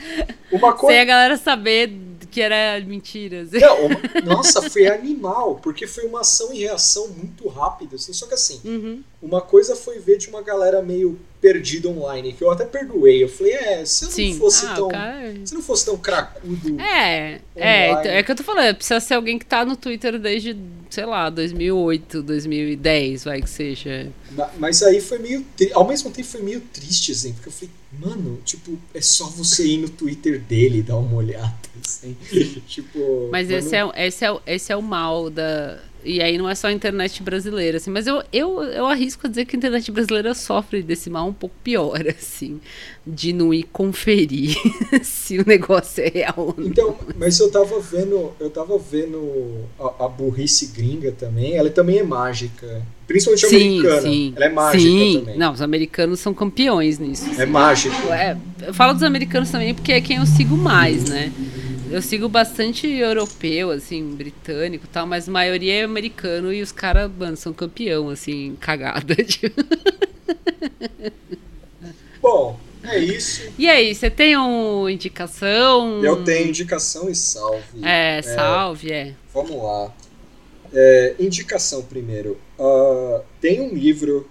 uma 0.52 0.72
Sem 0.72 0.80
coisa. 0.80 1.02
a 1.02 1.06
galera 1.06 1.38
saber 1.38 1.91
que 2.36 2.41
era 2.41 2.84
mentira. 2.86 3.44
assim. 3.44 3.60
Não, 3.60 3.86
uma- 3.88 4.22
nossa, 4.36 4.70
foi 4.70 4.88
animal, 4.88 5.56
porque 5.64 5.88
foi 5.88 6.06
uma 6.06 6.20
ação 6.20 6.53
e 6.53 6.60
reação 6.60 7.07
muito 7.07 7.48
rápida, 7.48 7.95
assim, 7.95 8.12
só 8.12 8.28
que 8.28 8.34
assim, 8.34 8.60
Uhum. 8.66 9.02
uma 9.22 9.40
coisa 9.41 9.74
foi 9.74 9.99
ver 9.99 10.18
de 10.18 10.28
uma 10.28 10.41
galera 10.41 10.82
meio 10.82 11.18
perdida 11.46 11.88
online, 11.88 12.34
que 12.34 12.44
eu 12.44 12.50
até 12.50 12.66
perdoei. 12.66 13.24
Eu 13.24 13.30
falei, 13.30 13.54
é, 13.54 13.86
se 13.86 14.06
eu 14.06 14.08
não 14.08 14.16
Sim. 14.16 14.38
fosse 14.40 14.66
Ah, 14.66 14.74
tão. 14.74 14.88
cara... 14.88 15.34
Se 15.46 15.54
não 15.54 15.62
fosse 15.62 15.86
tão 15.86 15.96
cracudo. 15.98 16.80
É, 16.82 17.40
é, 17.56 17.90
Online. 17.92 18.00
então, 18.00 18.12
é 18.12 18.24
que 18.24 18.32
eu 18.32 18.36
tô 18.36 18.44
falando, 18.44 18.76
precisa 18.76 19.00
ser 19.00 19.14
alguém 19.14 19.38
que 19.38 19.46
tá 19.46 19.64
no 19.64 19.76
Twitter 19.76 20.18
desde, 20.18 20.58
sei 20.90 21.06
lá, 21.06 21.30
2008, 21.30 22.24
2010, 22.24 23.24
vai 23.26 23.42
que 23.44 23.50
seja. 23.50 24.10
Ma- 24.32 24.50
Mas 24.58 24.82
aí 24.82 25.00
foi 25.00 25.20
meio. 25.20 25.46
Ao 25.74 25.88
mesmo 25.88 26.10
tempo 26.10 26.28
foi 26.28 26.42
meio 26.42 26.62
triste, 26.74 27.12
assim, 27.12 27.34
porque 27.34 27.50
eu 27.50 27.54
falei, 27.54 27.70
mano, 28.00 28.40
tipo, 28.44 28.80
é 28.94 29.02
só 29.02 29.28
você 29.28 29.68
ir 29.68 29.78
no 29.78 29.90
Twitter 29.90 30.40
dele 30.40 30.80
e 30.80 30.82
dar 30.82 30.98
uma 30.98 31.16
olhada, 31.16 31.54
assim. 31.86 32.18
tipo. 32.68 33.30
Mas 33.32 33.48
mano, 33.48 33.60
esse 33.60 33.76
é, 33.76 34.08
esse, 34.08 34.26
é, 34.26 34.38
esse 34.48 34.72
é 34.72 34.76
o 34.76 34.82
mal 34.82 35.30
da. 35.30 35.80
E 36.06 36.22
aí 36.22 36.38
não 36.38 36.48
é 36.48 36.53
só 36.53 36.68
a 36.68 36.72
internet 36.72 37.23
brasileira, 37.23 37.77
assim. 37.77 37.90
Mas 37.90 38.06
eu, 38.06 38.23
eu, 38.32 38.61
eu 38.64 38.86
arrisco 38.86 39.26
a 39.26 39.30
dizer 39.30 39.45
que 39.45 39.56
a 39.56 39.57
internet 39.57 39.91
brasileira 39.91 40.34
sofre 40.36 40.84
desse 40.84 41.10
mal 41.10 41.27
um 41.27 41.34
pouco 41.34 41.56
pior, 41.64 41.99
assim. 42.07 42.61
De 43.06 43.34
não 43.34 43.53
ir 43.53 43.64
conferir 43.64 44.56
se 45.03 45.40
o 45.40 45.45
negócio 45.45 46.03
é 46.03 46.10
real 46.10 46.34
ou 46.38 46.56
não. 46.57 46.68
Então, 46.68 46.95
mas 47.18 47.40
eu 47.40 47.49
tava 47.49 47.80
vendo, 47.80 48.32
eu 48.40 48.49
tava 48.49 48.77
vendo 48.77 49.65
a, 49.80 50.06
a 50.06 50.07
burrice 50.07 50.68
gringa 50.68 51.11
também. 51.11 51.56
Ela 51.56 51.69
também 51.69 51.98
é 51.98 52.03
mágica. 52.03 52.84
Principalmente 53.07 53.45
a 53.45 53.49
americana. 53.49 54.07
Ela 54.36 54.45
é 54.45 54.49
mágica 54.49 54.84
sim. 54.84 55.19
também. 55.19 55.38
Não, 55.38 55.53
os 55.53 55.61
americanos 55.61 56.19
são 56.19 56.34
campeões 56.34 56.99
nisso. 56.99 57.30
É 57.40 57.45
mágica. 57.45 57.95
É, 58.15 58.38
eu 58.65 58.73
falo 58.73 58.94
dos 58.94 59.03
americanos 59.03 59.49
também 59.49 59.73
porque 59.73 59.91
é 59.91 60.02
quem 60.02 60.18
eu 60.18 60.26
sigo 60.26 60.56
mais, 60.56 61.10
né? 61.10 61.32
Eu 61.91 62.02
sigo 62.02 62.28
bastante 62.28 62.88
europeu, 62.88 63.72
assim, 63.72 64.16
britânico 64.16 64.86
e 64.86 64.88
tal, 64.88 65.06
mas 65.06 65.30
a 65.30 65.32
maioria 65.32 65.74
é 65.82 65.84
americano 65.84 66.52
e 66.52 66.62
os 66.62 66.72
caras, 66.72 67.12
mano, 67.18 67.38
são 67.38 67.53
campeão, 67.53 68.10
assim, 68.10 68.56
cagada. 68.60 69.16
tipo. 69.24 69.62
Bom, 72.22 72.60
é 72.84 72.98
isso. 72.99 73.44
E 73.57 73.70
aí, 73.70 73.94
você 73.94 74.10
tem 74.10 74.36
uma 74.36 74.91
indicação? 74.91 76.03
Eu 76.03 76.24
tenho 76.24 76.49
indicação 76.49 77.10
e 77.10 77.16
salve. 77.16 77.84
É, 77.84 78.22
salve, 78.22 78.91
é. 78.91 79.14
Vamos 79.34 79.62
lá. 79.64 79.94
É, 80.74 81.16
indicação 81.20 81.84
primeiro. 81.84 82.38
Ah, 82.60 83.22
tem 83.40 83.62
um 83.62 83.74
livro 83.74 84.30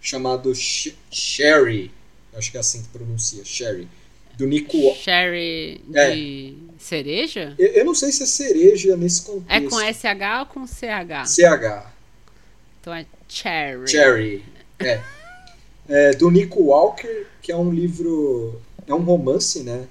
chamado 0.00 0.54
Sh- 0.54 0.94
Sherry, 1.10 1.90
acho 2.34 2.50
que 2.50 2.56
é 2.56 2.60
assim 2.60 2.82
que 2.82 2.88
pronuncia, 2.88 3.44
Sherry, 3.44 3.88
do 4.38 4.46
Nico. 4.46 4.94
Sherry 4.94 5.80
É. 5.94 6.12
cereja? 6.86 7.54
Eu, 7.58 7.68
eu 7.68 7.84
não 7.84 7.94
sei 7.94 8.12
se 8.12 8.22
é 8.22 8.26
cereja 8.26 8.96
nesse 8.96 9.22
contexto. 9.22 9.50
É 9.50 9.60
com 9.68 9.76
SH 9.76 10.38
ou 10.40 10.46
com 10.46 10.66
CH? 10.66 11.26
CH. 11.26 11.90
Então 12.80 12.94
é 12.94 13.04
cherry. 13.28 13.88
Cherry. 13.88 14.44
É. 14.78 15.00
É, 15.88 16.10
do 16.12 16.30
Nico 16.30 16.62
Walker, 16.62 17.26
que 17.42 17.50
é 17.52 17.56
um 17.56 17.70
livro. 17.70 18.60
É 18.86 18.94
um 18.94 19.02
romance, 19.02 19.62
né? 19.62 19.86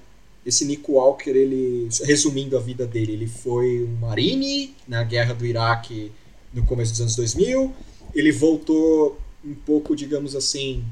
Esse 0.46 0.66
Nico 0.66 0.94
Walker, 0.94 1.30
ele. 1.30 1.90
Resumindo 2.04 2.58
a 2.58 2.62
vida 2.62 2.86
dele, 2.86 3.14
ele 3.14 3.28
foi 3.28 3.84
um 3.84 3.96
marine 3.98 4.76
na 4.88 5.04
guerra 5.04 5.34
do 5.34 5.46
Iraque 5.46 6.12
no 6.54 6.66
começo 6.66 6.92
dos 6.92 7.02
anos 7.02 7.16
2000. 7.16 7.74
Ele 8.14 8.32
voltou 8.32 9.20
um 9.44 9.54
pouco, 9.54 9.96
digamos 9.96 10.36
assim, 10.36 10.84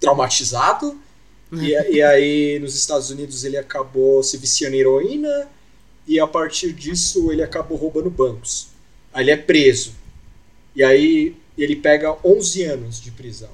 traumatizado. 0.00 0.98
E, 1.60 1.70
e 1.96 2.02
aí, 2.02 2.58
nos 2.60 2.74
Estados 2.74 3.10
Unidos, 3.10 3.44
ele 3.44 3.56
acabou 3.56 4.22
se 4.22 4.36
viciando 4.38 4.76
em 4.76 4.80
heroína. 4.80 5.48
E 6.06 6.20
a 6.20 6.26
partir 6.26 6.72
disso, 6.72 7.32
ele 7.32 7.42
acabou 7.42 7.78
roubando 7.78 8.10
bancos. 8.10 8.68
Aí 9.12 9.24
ele 9.24 9.30
é 9.32 9.36
preso. 9.36 9.94
E 10.76 10.82
aí 10.84 11.36
ele 11.56 11.76
pega 11.76 12.16
11 12.24 12.62
anos 12.64 13.00
de 13.00 13.10
prisão. 13.10 13.50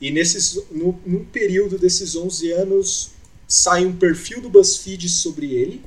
E 0.00 0.10
nesses, 0.10 0.54
no, 0.70 1.00
num 1.06 1.24
período 1.24 1.78
desses 1.78 2.16
11 2.16 2.52
anos 2.52 3.12
sai 3.48 3.84
um 3.86 3.94
perfil 3.96 4.40
do 4.40 4.50
BuzzFeed 4.50 5.08
sobre 5.08 5.54
ele. 5.54 5.82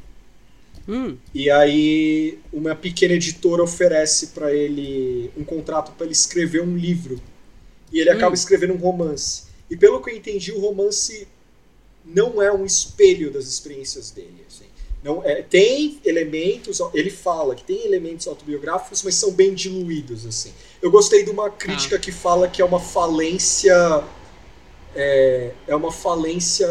Hum, 0.87 1.17
E 1.33 1.49
aí 1.51 2.39
uma 2.51 2.75
pequena 2.75 3.13
editora 3.13 3.61
oferece 3.63 4.27
para 4.27 4.53
ele 4.53 5.31
um 5.37 5.43
contrato 5.43 5.91
para 5.93 6.05
ele 6.05 6.13
escrever 6.13 6.61
um 6.61 6.75
livro. 6.77 7.21
E 7.91 7.99
ele 7.99 8.09
acaba 8.09 8.31
Hum. 8.31 8.35
escrevendo 8.35 8.73
um 8.73 8.77
romance. 8.77 9.43
E 9.69 9.77
pelo 9.77 10.01
que 10.03 10.11
eu 10.11 10.15
entendi, 10.17 10.51
o 10.51 10.59
romance 10.59 11.27
não 12.13 12.41
é 12.41 12.51
um 12.51 12.65
espelho 12.65 13.31
das 13.31 13.45
experiências 13.45 14.11
dele. 14.11 14.45
assim. 14.47 14.65
Não, 15.03 15.23
é, 15.23 15.41
tem 15.41 15.99
elementos, 16.03 16.79
ele 16.93 17.09
fala 17.09 17.55
que 17.55 17.63
tem 17.63 17.85
elementos 17.85 18.27
autobiográficos, 18.27 19.03
mas 19.03 19.15
são 19.15 19.31
bem 19.31 19.53
diluídos. 19.53 20.25
assim. 20.25 20.51
Eu 20.81 20.91
gostei 20.91 21.23
de 21.23 21.29
uma 21.29 21.49
crítica 21.49 21.99
que 21.99 22.11
fala 22.11 22.47
que 22.47 22.61
é 22.61 22.65
uma 22.65 22.79
falência. 22.79 24.03
É, 24.95 25.51
é 25.67 25.75
uma 25.75 25.91
falência 25.91 26.67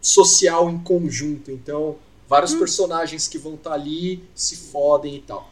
social 0.00 0.68
em 0.68 0.78
conjunto. 0.78 1.50
Então, 1.50 1.96
vários 2.28 2.54
personagens 2.54 3.26
que 3.26 3.38
vão 3.38 3.54
estar 3.54 3.72
ali 3.72 4.22
se 4.34 4.56
fodem 4.56 5.16
e 5.16 5.20
tal. 5.20 5.50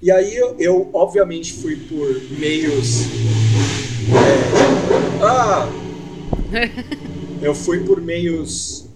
E 0.00 0.10
aí 0.10 0.34
eu, 0.34 0.56
eu, 0.58 0.88
obviamente 0.94 1.52
fui 1.52 1.76
por 1.76 2.08
meios. 2.38 3.02
é, 4.16 5.22
ah! 5.22 5.68
Eu 7.42 7.54
fui 7.54 7.84
por 7.84 8.00
meios. 8.00 8.86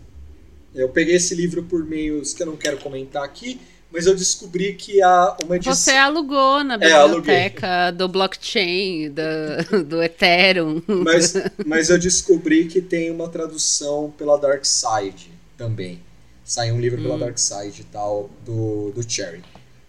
Eu 0.75 0.89
peguei 0.89 1.15
esse 1.16 1.35
livro 1.35 1.62
por 1.62 1.85
meios 1.85 2.33
que 2.35 2.43
eu 2.43 2.47
não 2.47 2.57
quero 2.57 2.79
comentar 2.79 3.23
aqui, 3.23 3.61
mas 3.93 4.07
eu 4.07 4.15
descobri 4.15 4.75
que 4.75 5.01
há 5.03 5.37
uma 5.45 5.57
edição. 5.57 5.75
Você 5.75 5.93
alugou 5.93 6.65
na 6.65 6.75
É, 6.75 6.79
biblioteca 7.07 7.91
do 7.93 8.09
blockchain, 8.09 9.11
da- 9.12 9.62
do 9.87 10.03
Ethereum. 10.03 10.83
Mas, 10.87 11.33
mas 11.65 11.91
eu 11.91 11.99
descobri 11.99 12.66
que 12.66 12.81
tem 12.81 13.11
uma 13.11 13.29
tradução 13.29 14.12
pela 14.19 14.37
Dark 14.37 14.65
Side 14.65 15.31
também. 15.57 16.01
Saiu 16.45 16.75
um 16.75 16.81
livro 16.81 17.01
pela 17.01 17.15
Hum. 17.15 17.21
Dark 17.21 17.39
Side 17.39 17.81
e 17.81 17.85
tal, 17.85 18.29
do, 18.45 18.91
do 18.91 19.09
Cherry. 19.11 19.43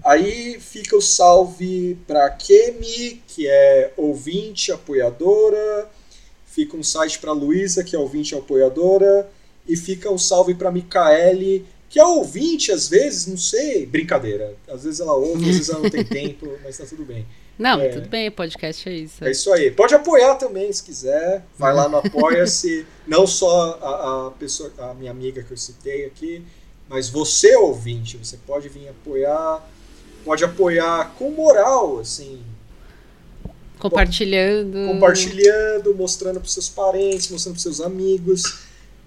Aí 0.04 0.60
fica 0.60 0.96
o 0.96 1.02
salve 1.02 1.98
pra 2.08 2.30
Kemi, 2.30 3.22
que 3.28 3.48
é 3.48 3.92
ouvinte, 3.98 4.72
apoiadora. 4.72 5.90
Fica 6.56 6.78
um 6.78 6.84
site 6.84 7.20
pra 7.20 7.34
Luísa, 7.34 7.84
que 7.84 7.96
é 7.96 8.00
ouvinte 8.00 8.34
e 8.34 8.38
apoiadora. 8.38 9.30
E 9.68 9.76
fica 9.76 10.10
um 10.10 10.18
salve 10.18 10.54
pra 10.56 10.72
Micaele, 10.72 11.66
que 11.90 12.00
é 12.00 12.06
ouvinte 12.06 12.72
às 12.72 12.88
vezes, 12.88 13.28
não 13.28 13.36
sei. 13.38 13.86
Brincadeira. 13.86 14.56
Às 14.70 14.86
vezes 14.86 15.02
ela 15.02 15.14
ouve, 15.16 15.42
às 15.50 15.56
vezes 15.58 15.70
ela 15.70 15.80
não 15.82 15.90
tem 15.90 16.06
tempo, 16.06 16.48
mas 16.64 16.78
tá 16.78 16.86
tudo 16.86 17.04
bem. 17.04 17.26
Não, 17.60 17.80
É. 17.82 17.90
tudo 17.90 18.08
bem, 18.08 18.32
podcast 18.32 18.88
é 18.88 18.94
isso. 18.94 19.24
É 19.26 19.32
isso 19.32 19.52
aí. 19.52 19.70
Pode 19.72 19.94
apoiar 19.94 20.36
também, 20.36 20.72
se 20.72 20.82
quiser. 20.84 21.46
Vai 21.58 21.74
lá 21.74 21.90
no 21.90 21.98
Apoia-se. 21.98 22.86
Não 23.06 23.28
só 23.28 23.78
a, 23.82 24.28
a 24.28 24.32
pessoa, 24.32 24.72
a 24.78 24.94
minha 24.94 25.12
amiga 25.12 25.44
que 25.44 25.52
eu 25.52 25.58
citei 25.58 26.06
aqui, 26.06 26.42
mas 26.88 27.10
você, 27.10 27.56
ouvinte, 27.58 28.18
você 28.18 28.38
pode 28.48 28.70
vir 28.70 28.88
apoiar. 28.90 29.68
Pode 30.24 30.44
apoiar 30.44 31.14
com 31.18 31.30
moral, 31.32 32.00
assim, 32.00 32.42
Compartilhando. 33.80 34.88
compartilhando, 34.88 35.96
mostrando 35.96 36.40
para 36.40 36.50
seus 36.50 36.70
parentes, 36.70 37.30
mostrando 37.30 37.56
para 37.56 37.64
seus 37.64 37.82
amigos. 37.82 38.60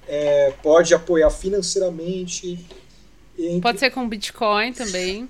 É, 0.07 0.53
pode 0.62 0.95
apoiar 0.95 1.31
financeiramente. 1.31 2.59
E, 3.39 3.61
Pode 3.61 3.78
ser 3.78 3.90
com 3.90 4.09
Bitcoin 4.09 4.73
também. 4.73 5.28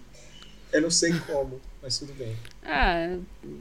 Eu 0.73 0.83
não 0.83 0.91
sei 0.91 1.13
como, 1.27 1.61
mas 1.83 1.99
tudo 1.99 2.13
bem. 2.15 2.35
Ah, 2.65 3.17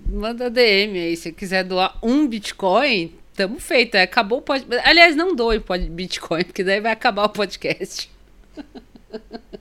manda 0.07 0.49
DM 0.49 0.97
aí. 0.99 1.17
Se 1.17 1.31
quiser 1.31 1.63
doar 1.63 1.97
um 2.03 2.27
Bitcoin, 2.27 3.13
tamo 3.35 3.59
feito. 3.59 3.95
É, 3.95 4.03
Acabou 4.03 4.39
o 4.39 4.41
podcast. 4.41 4.87
Aliás, 4.87 5.15
não 5.15 5.35
doe 5.35 5.61
Bitcoin, 5.89 6.43
porque 6.43 6.63
daí 6.63 6.79
vai 6.79 6.91
acabar 6.91 7.25
o 7.25 7.29
podcast. 7.29 8.09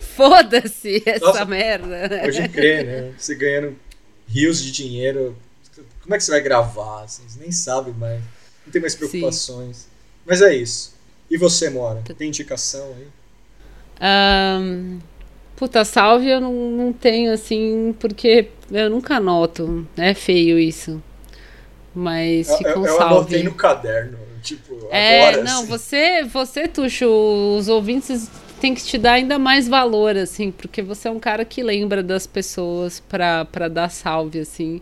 Foda-se 0.00 1.02
essa 1.06 1.26
Nossa. 1.26 1.44
merda. 1.44 2.08
né? 2.08 2.18
Pode 2.20 2.48
crer, 2.48 2.86
né? 2.86 3.12
Você 3.16 3.34
ganhando 3.34 3.76
rios 4.28 4.62
de 4.62 4.70
dinheiro. 4.70 5.36
Como 6.02 6.14
é 6.14 6.18
que 6.18 6.24
você 6.24 6.30
vai 6.30 6.40
gravar? 6.40 7.04
assim? 7.04 7.22
Você 7.26 7.40
nem 7.40 7.50
sabe 7.52 7.90
mais. 7.92 8.20
Não 8.64 8.72
tem 8.72 8.80
mais 8.80 8.94
preocupações. 8.94 9.88
Mas 10.26 10.42
é 10.42 10.54
isso. 10.54 10.94
E 11.30 11.36
você, 11.36 11.70
Mora? 11.70 12.02
Tem 12.16 12.28
indicação 12.28 12.94
aí? 12.96 13.06
Ahn, 14.00 14.98
puta, 15.56 15.84
salve 15.84 16.28
eu 16.28 16.40
não, 16.40 16.52
não 16.70 16.92
tenho 16.92 17.32
assim, 17.32 17.94
porque 17.98 18.48
eu 18.70 18.88
nunca 18.90 19.16
anoto. 19.16 19.86
É 19.96 20.14
feio 20.14 20.58
isso. 20.58 21.02
Mas 21.94 22.54
fica 22.56 22.70
eu, 22.70 22.80
um 22.80 22.86
eu 22.86 23.00
anotei 23.02 23.42
no 23.42 23.54
caderno. 23.54 24.18
Tipo, 24.42 24.86
É, 24.90 25.28
agora. 25.28 25.44
não, 25.44 25.58
assim. 25.60 25.66
você, 25.66 26.24
você, 26.24 26.68
Tuxo, 26.68 27.06
os 27.58 27.68
ouvintes 27.68 28.30
tem 28.58 28.74
que 28.74 28.82
te 28.84 28.98
dar 28.98 29.12
ainda 29.12 29.38
mais 29.38 29.68
valor, 29.68 30.16
assim, 30.16 30.50
porque 30.50 30.82
você 30.82 31.08
é 31.08 31.10
um 31.10 31.18
cara 31.18 31.44
que 31.44 31.62
lembra 31.62 32.02
das 32.02 32.26
pessoas 32.26 33.00
pra 33.00 33.68
dar 33.68 33.88
salve, 33.88 34.40
assim. 34.40 34.80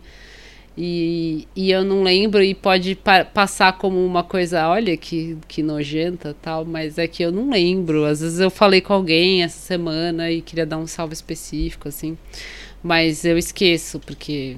E, 0.79 1.47
e 1.55 1.71
eu 1.71 1.83
não 1.83 2.03
lembro 2.03 2.43
e 2.43 2.53
pode 2.53 2.93
pa 2.93 3.25
passar 3.25 3.77
como 3.79 4.05
uma 4.05 4.23
coisa, 4.23 4.67
olha 4.69 4.95
que, 4.95 5.35
que 5.47 5.63
nojenta 5.63 6.35
tal, 6.39 6.63
mas 6.65 6.99
é 6.99 7.07
que 7.07 7.23
eu 7.23 7.31
não 7.31 7.49
lembro. 7.49 8.05
Às 8.05 8.21
vezes 8.21 8.39
eu 8.39 8.51
falei 8.51 8.79
com 8.79 8.93
alguém 8.93 9.41
essa 9.43 9.57
semana 9.59 10.31
e 10.31 10.39
queria 10.39 10.67
dar 10.67 10.77
um 10.77 10.85
salve 10.85 11.13
específico, 11.15 11.87
assim. 11.87 12.15
Mas 12.83 13.25
eu 13.25 13.37
esqueço, 13.39 13.99
porque, 13.99 14.57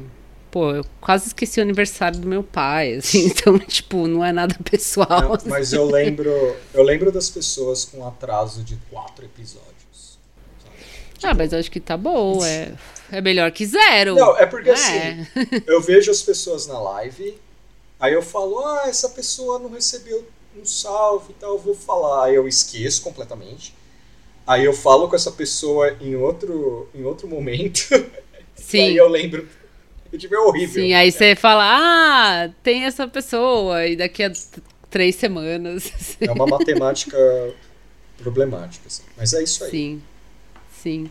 pô, 0.51 0.71
eu 0.71 0.85
quase 1.01 1.27
esqueci 1.27 1.59
o 1.59 1.63
aniversário 1.63 2.19
do 2.19 2.27
meu 2.27 2.43
pai, 2.43 2.95
assim, 2.99 3.27
então, 3.27 3.57
tipo, 3.59 4.07
não 4.07 4.23
é 4.23 4.31
nada 4.31 4.55
pessoal. 4.63 5.21
Não, 5.21 5.37
mas 5.45 5.73
eu 5.73 5.85
lembro, 5.85 6.31
eu 6.73 6.83
lembro 6.83 7.11
das 7.11 7.29
pessoas 7.29 7.85
com 7.85 8.05
atraso 8.07 8.63
de 8.63 8.77
quatro 8.89 9.25
episódios. 9.25 10.17
ah, 11.23 11.33
mas 11.33 11.53
acho 11.53 11.69
que 11.71 11.79
tá 11.79 11.97
bom, 11.97 12.43
é, 12.43 12.73
é 13.11 13.21
melhor 13.21 13.51
que 13.51 13.65
zero. 13.65 14.15
Não, 14.15 14.37
é 14.37 14.45
porque 14.45 14.69
É. 14.69 14.73
assim, 14.73 15.27
eu 15.67 15.81
vejo 15.81 16.09
as 16.11 16.21
pessoas 16.21 16.67
na 16.67 16.79
live, 16.79 17.37
aí 17.99 18.13
eu 18.13 18.21
falo, 18.21 18.59
ah, 18.65 18.83
essa 18.87 19.09
pessoa 19.09 19.59
não 19.59 19.69
recebeu 19.71 20.27
um 20.59 20.65
salve 20.65 21.31
e 21.31 21.33
tal, 21.35 21.51
eu 21.51 21.59
vou 21.59 21.75
falar. 21.75 22.25
Aí 22.25 22.35
eu 22.35 22.47
esqueço 22.47 23.01
completamente. 23.01 23.73
Aí 24.45 24.65
eu 24.65 24.73
falo 24.73 25.07
com 25.07 25.15
essa 25.15 25.31
pessoa 25.31 25.95
em 26.01 26.15
outro, 26.15 26.89
em 26.93 27.03
outro 27.03 27.27
momento. 27.27 27.81
Sim. 28.55 28.81
Aí 28.81 28.97
eu 28.97 29.07
lembro. 29.07 29.47
Tive 30.17 30.35
é 30.35 30.39
horrível. 30.39 30.83
Sim, 30.83 30.93
aí 30.93 31.11
você 31.11 31.35
fala, 31.35 31.63
ah, 31.65 32.49
tem 32.63 32.85
essa 32.85 33.07
pessoa, 33.07 33.85
e 33.85 33.95
daqui 33.95 34.23
a 34.23 34.31
três 34.89 35.15
semanas. 35.15 35.91
É 36.21 36.31
uma 36.31 36.45
matemática 36.47 37.17
problemática, 38.17 38.85
assim. 38.87 39.03
Mas 39.17 39.33
é 39.33 39.43
isso 39.43 39.63
aí. 39.63 39.71
Sim, 39.71 40.01
sim. 40.71 41.09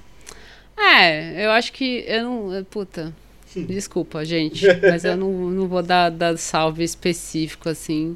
É, 0.76 1.44
eu 1.46 1.50
acho 1.50 1.72
que 1.72 2.04
eu 2.06 2.24
não. 2.24 2.64
Puta. 2.64 3.12
Desculpa, 3.56 4.24
gente, 4.24 4.66
mas 4.82 5.04
eu 5.04 5.16
não, 5.16 5.32
não 5.32 5.66
vou 5.66 5.82
dar, 5.82 6.10
dar 6.10 6.36
salve 6.36 6.84
específico 6.84 7.68
assim, 7.68 8.14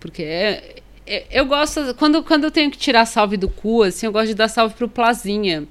porque 0.00 0.22
é, 0.22 0.76
é- 1.06 1.26
eu 1.30 1.44
gosto 1.44 1.94
quando, 1.94 2.22
quando 2.22 2.44
eu 2.44 2.50
tenho 2.50 2.70
que 2.70 2.78
tirar 2.78 3.04
salve 3.04 3.36
do 3.36 3.48
cu, 3.50 3.82
assim, 3.82 4.06
eu 4.06 4.12
gosto 4.12 4.28
de 4.28 4.34
dar 4.34 4.48
salve 4.48 4.74
pro 4.74 4.88
Plazinha, 4.88 5.68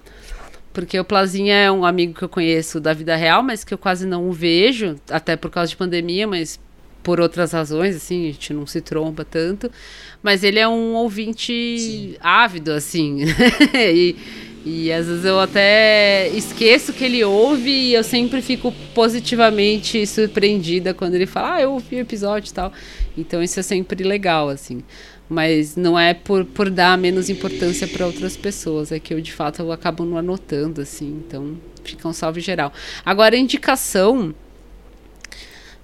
porque 0.75 0.99
o 0.99 1.05
Plazinha 1.05 1.55
é 1.55 1.71
um 1.71 1.85
amigo 1.85 2.13
que 2.13 2.21
eu 2.21 2.27
conheço 2.27 2.81
da 2.81 2.91
vida 2.91 3.15
real, 3.15 3.41
mas 3.41 3.63
que 3.63 3.73
eu 3.73 3.77
quase 3.77 4.05
não 4.05 4.27
o 4.27 4.33
vejo, 4.33 4.97
até 5.09 5.37
por 5.37 5.49
causa 5.49 5.69
de 5.69 5.77
pandemia, 5.77 6.27
mas 6.27 6.59
por 7.01 7.21
outras 7.21 7.53
razões, 7.53 7.95
assim, 7.95 8.23
a 8.23 8.31
gente 8.33 8.53
não 8.53 8.67
se 8.67 8.81
tromba 8.81 9.23
tanto. 9.23 9.71
Mas 10.21 10.43
ele 10.43 10.59
é 10.59 10.67
um 10.67 10.93
ouvinte 10.95 11.79
Sim. 11.79 12.15
ávido, 12.19 12.73
assim. 12.73 13.19
e, 13.73 14.17
e 14.65 14.91
às 14.91 15.07
vezes 15.07 15.23
eu 15.23 15.39
até 15.39 16.27
esqueço 16.29 16.91
que 16.91 17.05
ele 17.05 17.23
ouve 17.23 17.69
e 17.69 17.93
eu 17.93 18.03
sempre 18.03 18.41
fico 18.41 18.73
positivamente 18.93 20.05
surpreendida 20.05 20.93
quando 20.93 21.15
ele 21.15 21.25
fala, 21.25 21.55
ah, 21.55 21.61
eu 21.61 21.71
ouvi 21.71 21.95
o 21.95 21.99
episódio 21.99 22.49
e 22.49 22.53
tal. 22.53 22.73
Então 23.17 23.41
isso 23.41 23.57
é 23.61 23.63
sempre 23.63 24.03
legal, 24.03 24.49
assim. 24.49 24.83
Mas 25.27 25.75
não 25.75 25.97
é 25.97 26.13
por, 26.13 26.45
por 26.45 26.69
dar 26.69 26.97
menos 26.97 27.29
importância 27.29 27.87
para 27.87 28.05
outras 28.05 28.37
pessoas, 28.37 28.91
é 28.91 28.99
que 28.99 29.13
eu 29.13 29.19
de 29.19 29.33
fato 29.33 29.61
eu 29.61 29.71
acabo 29.71 30.05
não 30.05 30.17
anotando, 30.17 30.81
assim. 30.81 31.23
Então 31.25 31.57
fica 31.83 32.07
um 32.07 32.13
salve 32.13 32.41
geral. 32.41 32.71
Agora, 33.03 33.35
indicação. 33.35 34.33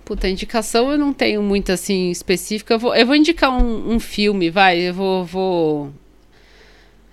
Puta, 0.05 0.27
indicação 0.27 0.91
eu 0.91 0.97
não 0.97 1.13
tenho 1.13 1.41
muito 1.41 1.71
assim 1.71 2.11
específica. 2.11 2.73
Eu 2.73 2.79
vou, 2.79 2.95
eu 2.95 3.05
vou 3.05 3.15
indicar 3.15 3.51
um, 3.51 3.93
um 3.93 3.99
filme, 3.99 4.49
vai. 4.49 4.79
Eu 4.79 4.93
vou, 4.93 5.25
vou. 5.25 5.93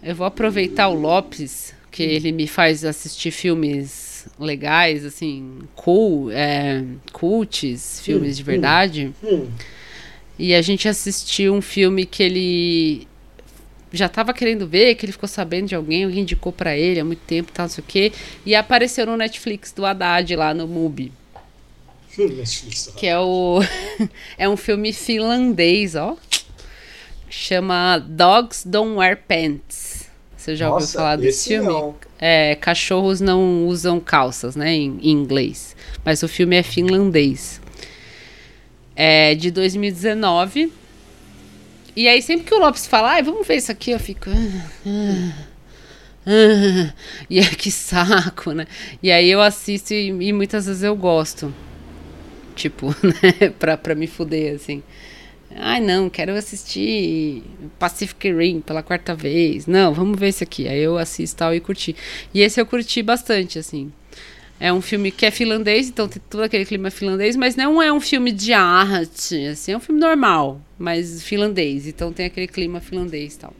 Eu 0.02 0.14
vou 0.14 0.26
aproveitar 0.26 0.88
o 0.88 0.94
Lopes, 0.94 1.74
que 1.90 2.02
ele 2.02 2.30
me 2.30 2.46
faz 2.46 2.84
assistir 2.84 3.30
filmes 3.30 4.08
legais, 4.38 5.04
assim, 5.04 5.58
cool, 5.74 6.30
é, 6.30 6.84
cults, 7.12 8.00
filmes 8.02 8.36
de 8.36 8.42
verdade. 8.42 9.12
Hum, 9.22 9.46
E 10.38 10.54
a 10.54 10.62
gente 10.62 10.88
assistiu 10.88 11.54
um 11.54 11.60
filme 11.60 12.06
que 12.06 12.22
ele 12.22 13.08
já 13.92 14.06
estava 14.06 14.32
querendo 14.32 14.66
ver, 14.66 14.94
que 14.94 15.04
ele 15.06 15.12
ficou 15.12 15.28
sabendo 15.28 15.68
de 15.68 15.74
alguém, 15.74 16.04
alguém 16.04 16.20
indicou 16.20 16.52
pra 16.52 16.76
ele 16.76 17.00
há 17.00 17.04
muito 17.04 17.20
tempo, 17.26 17.50
tal, 17.52 17.64
não 17.64 17.70
sei 17.70 17.82
o 17.82 17.86
quê, 17.86 18.12
e 18.44 18.54
apareceu 18.54 19.06
no 19.06 19.16
Netflix 19.16 19.72
do 19.72 19.84
Haddad 19.84 20.36
lá 20.36 20.52
no 20.52 20.68
MUBI, 20.68 21.12
Netflix, 22.18 22.92
que 22.96 23.06
é 23.06 23.18
o 23.18 23.60
é 24.36 24.48
um 24.48 24.56
filme 24.56 24.92
finlandês, 24.92 25.94
ó. 25.94 26.16
Chama 27.30 27.98
Dogs 27.98 28.66
Don't 28.66 28.96
Wear 28.96 29.22
Pants. 29.28 30.08
Você 30.36 30.56
já 30.56 30.68
ouviu 30.68 30.80
Nossa, 30.80 30.98
falar 30.98 31.16
desse 31.16 31.28
esse 31.28 31.48
filme? 31.50 31.68
não. 31.68 31.94
É, 32.18 32.54
cachorros 32.54 33.20
não 33.20 33.66
usam 33.66 34.00
calças, 34.00 34.56
né, 34.56 34.72
em, 34.74 34.98
em 35.02 35.10
inglês. 35.10 35.76
Mas 36.04 36.22
o 36.22 36.28
filme 36.28 36.56
é 36.56 36.62
finlandês. 36.62 37.60
É 39.00 39.36
de 39.36 39.52
2019. 39.52 40.72
E 41.94 42.08
aí, 42.08 42.20
sempre 42.20 42.44
que 42.46 42.54
o 42.54 42.58
Lopes 42.58 42.84
fala, 42.86 43.12
ai, 43.12 43.22
vamos 43.22 43.46
ver 43.46 43.56
isso 43.56 43.70
aqui, 43.70 43.92
eu 43.92 44.00
fico. 44.00 44.28
"Ah, 44.28 44.70
ah, 44.86 45.32
ah." 46.26 46.94
E 47.30 47.38
é 47.38 47.44
que 47.44 47.70
saco, 47.70 48.52
né? 48.52 48.66
E 49.02 49.10
aí 49.12 49.30
eu 49.30 49.40
assisto 49.40 49.94
e, 49.94 50.08
e 50.08 50.32
muitas 50.32 50.66
vezes 50.66 50.82
eu 50.82 50.96
gosto. 50.96 51.54
Tipo, 52.56 52.88
né? 53.02 53.50
pra, 53.58 53.76
pra 53.76 53.94
me 53.94 54.08
fuder, 54.08 54.56
assim. 54.56 54.82
Ai, 55.56 55.80
não, 55.80 56.10
quero 56.10 56.32
assistir 56.34 57.42
Pacific 57.78 58.32
Rim 58.32 58.60
pela 58.60 58.82
quarta 58.82 59.14
vez. 59.14 59.66
Não, 59.66 59.94
vamos 59.94 60.18
ver 60.18 60.28
esse 60.28 60.44
aqui. 60.44 60.68
Aí 60.68 60.80
eu 60.80 60.98
assisto 60.98 61.36
tal 61.36 61.54
e 61.54 61.60
curti. 61.60 61.94
E 62.34 62.40
esse 62.42 62.60
eu 62.60 62.66
curti 62.66 63.02
bastante, 63.02 63.58
assim. 63.58 63.92
É 64.60 64.72
um 64.72 64.80
filme 64.80 65.12
que 65.12 65.24
é 65.24 65.30
finlandês, 65.30 65.88
então 65.88 66.08
tem 66.08 66.20
todo 66.28 66.42
aquele 66.42 66.64
clima 66.64 66.90
finlandês, 66.90 67.36
mas 67.36 67.54
não 67.54 67.80
é 67.80 67.92
um 67.92 68.00
filme 68.00 68.32
de 68.32 68.52
arte, 68.52 69.46
assim, 69.46 69.72
é 69.72 69.76
um 69.76 69.80
filme 69.80 70.00
normal, 70.00 70.60
mas 70.76 71.22
finlandês, 71.22 71.86
então 71.86 72.12
tem 72.12 72.26
aquele 72.26 72.48
clima 72.48 72.80
finlandês 72.80 73.34
e 73.34 73.38
tal. 73.38 73.54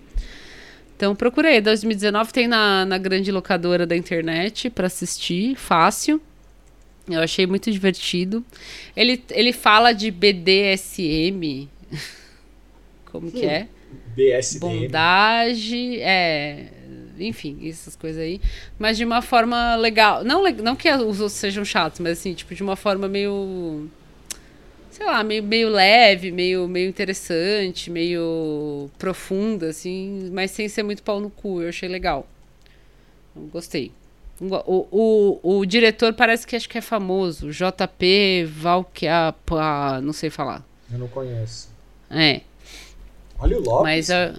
Então 0.96 1.14
procurei, 1.14 1.60
2019 1.60 2.32
tem 2.32 2.48
na, 2.48 2.84
na 2.84 2.98
grande 2.98 3.30
locadora 3.30 3.86
da 3.86 3.96
internet 3.96 4.68
pra 4.68 4.88
assistir, 4.88 5.54
fácil. 5.54 6.20
Eu 7.08 7.20
achei 7.20 7.46
muito 7.46 7.70
divertido. 7.70 8.44
Ele, 8.96 9.22
ele 9.30 9.52
fala 9.52 9.92
de 9.92 10.10
BDSM, 10.10 11.68
como 13.06 13.30
que 13.30 13.46
é? 13.46 13.68
BSDM. 14.16 14.58
bondage, 14.58 16.00
é, 16.00 16.66
enfim, 17.20 17.58
essas 17.68 17.94
coisas 17.96 18.20
aí, 18.22 18.40
mas 18.78 18.96
de 18.96 19.04
uma 19.04 19.20
forma 19.22 19.76
legal, 19.76 20.24
não, 20.24 20.42
não 20.52 20.74
que 20.76 20.90
os 20.90 21.20
outros 21.20 21.32
sejam 21.32 21.64
chatos, 21.64 22.00
mas 22.00 22.18
assim, 22.18 22.34
tipo, 22.34 22.54
de 22.54 22.62
uma 22.62 22.76
forma 22.76 23.06
meio, 23.08 23.88
sei 24.90 25.06
lá, 25.06 25.22
meio, 25.22 25.42
meio 25.42 25.68
leve, 25.68 26.30
meio, 26.30 26.66
meio 26.68 26.88
interessante, 26.88 27.90
meio 27.90 28.90
profunda, 28.98 29.68
assim, 29.68 30.30
mas 30.32 30.50
sem 30.50 30.68
ser 30.68 30.82
muito 30.82 31.02
pau 31.02 31.20
no 31.20 31.30
cu, 31.30 31.62
eu 31.62 31.68
achei 31.68 31.88
legal. 31.88 32.26
Gostei. 33.52 33.92
O, 34.40 34.86
o, 35.42 35.58
o 35.58 35.66
diretor 35.66 36.12
parece 36.14 36.46
que 36.46 36.54
acho 36.54 36.68
que 36.68 36.78
é 36.78 36.80
famoso, 36.80 37.50
JP 37.50 38.44
Valkeapa, 38.46 40.00
não 40.00 40.12
sei 40.12 40.30
falar. 40.30 40.64
Eu 40.92 40.98
não 40.98 41.08
conheço. 41.08 41.68
É, 42.10 42.42
Olha 43.38 43.58
o 43.58 43.60
Lopes. 43.60 43.82
mas... 43.82 44.10
a- 44.10 44.34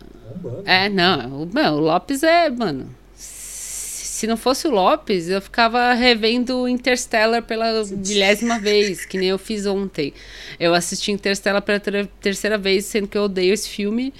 é, 0.66 0.90
não, 0.90 1.44
o, 1.44 1.50
o 1.76 1.80
Lopes 1.80 2.24
é, 2.24 2.50
mano. 2.50 2.90
Se 3.16 4.28
não 4.28 4.36
fosse 4.36 4.68
o 4.68 4.72
Lopes, 4.72 5.30
eu 5.30 5.42
ficava 5.42 5.94
revendo 5.94 6.68
Interstellar 6.68 7.42
pela 7.42 7.86
milésima 7.86 8.60
vez, 8.60 9.06
que 9.06 9.18
nem 9.18 9.30
eu 9.30 9.38
fiz 9.40 9.66
ontem. 9.66 10.14
Eu 10.60 10.74
assisti 10.74 11.12
Interstellar 11.12 11.62
pela 11.62 11.80
ter- 11.80 12.06
terceira 12.20 12.58
vez, 12.58 12.84
sendo 12.86 13.08
que 13.08 13.18
eu 13.18 13.24
odeio 13.24 13.54
esse 13.54 13.70
filme. 13.70 14.14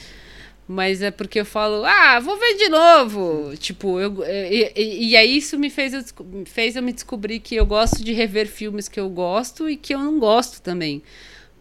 Mas 0.72 1.02
é 1.02 1.10
porque 1.10 1.40
eu 1.40 1.46
falo, 1.46 1.84
ah, 1.84 2.20
vou 2.20 2.38
ver 2.38 2.54
de 2.56 2.70
novo. 2.70 3.58
Tipo, 3.58 4.00
eu, 4.00 4.24
e, 4.26 4.72
e- 4.76 5.08
e 5.10 5.18
aí 5.18 5.36
isso 5.38 5.58
me 5.58 5.70
fez 5.70 5.94
eu, 5.94 6.02
fez 6.46 6.76
eu 6.76 6.84
me 6.84 6.94
descobrir 6.94 7.40
que 7.40 7.56
eu 7.56 7.66
gosto 7.66 8.04
de 8.04 8.14
rever 8.14 8.48
filmes 8.48 8.88
que 8.88 9.00
eu 9.00 9.10
gosto 9.10 9.68
e 9.68 9.76
que 9.76 9.94
eu 9.96 10.00
não 10.00 10.20
gosto 10.20 10.62
também. 10.62 11.02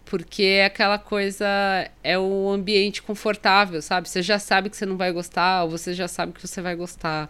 Porque 0.09 0.43
é 0.43 0.65
aquela 0.65 0.99
coisa, 0.99 1.47
é 2.03 2.19
um 2.19 2.49
ambiente 2.49 3.03
confortável, 3.03 3.83
sabe? 3.83 4.09
Você 4.09 4.23
já 4.23 4.39
sabe 4.39 4.71
que 4.71 4.77
você 4.77 4.87
não 4.87 4.97
vai 4.97 5.13
gostar, 5.13 5.65
ou 5.65 5.71
você 5.71 5.93
já 5.93 6.09
sabe 6.09 6.33
que 6.33 6.41
você 6.41 6.63
vai 6.63 6.75
gostar. 6.75 7.29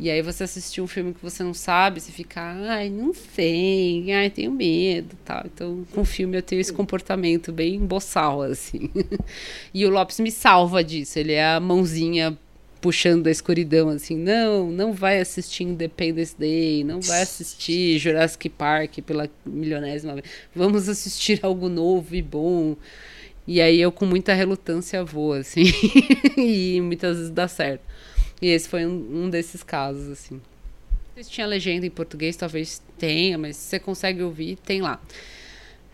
E 0.00 0.10
aí 0.10 0.22
você 0.22 0.44
assistir 0.44 0.80
um 0.80 0.86
filme 0.86 1.12
que 1.12 1.22
você 1.22 1.44
não 1.44 1.52
sabe, 1.52 2.00
você 2.00 2.10
fica, 2.10 2.40
ai, 2.40 2.88
não 2.88 3.12
sei, 3.12 4.10
ai, 4.10 4.30
tenho 4.30 4.50
medo, 4.50 5.16
tal. 5.22 5.42
Então, 5.44 5.84
com 5.92 6.02
filme 6.02 6.38
eu 6.38 6.42
tenho 6.42 6.60
esse 6.60 6.72
comportamento 6.72 7.52
bem 7.52 7.78
boçal, 7.78 8.40
assim. 8.42 8.90
e 9.72 9.84
o 9.84 9.90
Lopes 9.90 10.18
me 10.18 10.30
salva 10.30 10.82
disso, 10.82 11.18
ele 11.18 11.32
é 11.32 11.44
a 11.44 11.60
mãozinha 11.60 12.36
puxando 12.84 13.22
da 13.22 13.30
escuridão, 13.30 13.88
assim, 13.88 14.14
não, 14.14 14.70
não 14.70 14.92
vai 14.92 15.18
assistir 15.18 15.64
Independence 15.64 16.36
Day, 16.38 16.84
não 16.84 17.00
vai 17.00 17.22
assistir 17.22 17.98
Jurassic 17.98 18.50
Park 18.50 18.98
pela 18.98 19.26
milionésima 19.46 20.12
vez, 20.12 20.26
vamos 20.54 20.86
assistir 20.86 21.40
algo 21.42 21.70
novo 21.70 22.14
e 22.14 22.20
bom. 22.20 22.76
E 23.46 23.58
aí 23.58 23.80
eu 23.80 23.90
com 23.90 24.04
muita 24.04 24.34
relutância 24.34 25.02
vou, 25.02 25.32
assim, 25.32 25.64
e 26.36 26.78
muitas 26.82 27.16
vezes 27.16 27.30
dá 27.30 27.48
certo. 27.48 27.80
E 28.42 28.48
esse 28.48 28.68
foi 28.68 28.84
um, 28.84 29.24
um 29.24 29.30
desses 29.30 29.62
casos, 29.62 30.10
assim. 30.10 30.38
Se 31.16 31.30
tinha 31.30 31.46
legenda 31.46 31.86
em 31.86 31.90
português, 31.90 32.36
talvez 32.36 32.82
tenha, 32.98 33.38
mas 33.38 33.56
se 33.56 33.62
você 33.70 33.78
consegue 33.78 34.22
ouvir, 34.22 34.56
tem 34.56 34.82
lá. 34.82 35.00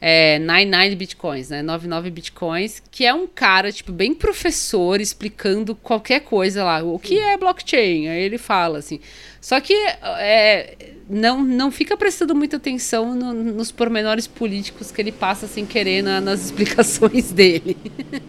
É 0.00 0.38
99 0.38 0.96
bitcoins, 0.96 1.50
né? 1.50 1.62
99 1.62 2.10
bitcoins, 2.10 2.82
que 2.90 3.04
é 3.04 3.12
um 3.12 3.26
cara, 3.26 3.70
tipo, 3.70 3.92
bem 3.92 4.14
professor, 4.14 5.00
explicando 5.00 5.74
qualquer 5.74 6.20
coisa 6.20 6.64
lá. 6.64 6.82
O 6.82 6.98
que 6.98 7.18
é 7.18 7.36
blockchain? 7.36 8.08
Aí 8.08 8.22
ele 8.22 8.38
fala, 8.38 8.78
assim. 8.78 8.98
Só 9.40 9.58
que 9.60 9.72
é, 9.72 10.76
não, 11.08 11.42
não 11.42 11.70
fica 11.70 11.96
prestando 11.96 12.34
muita 12.34 12.56
atenção 12.58 13.14
no- 13.14 13.32
nos 13.32 13.72
pormenores 13.72 14.26
políticos 14.26 14.90
que 14.90 15.00
ele 15.00 15.10
passa 15.10 15.46
sem 15.46 15.64
querer 15.64 16.02
na- 16.02 16.20
nas 16.20 16.44
explicações 16.46 17.32
dele. 17.32 17.76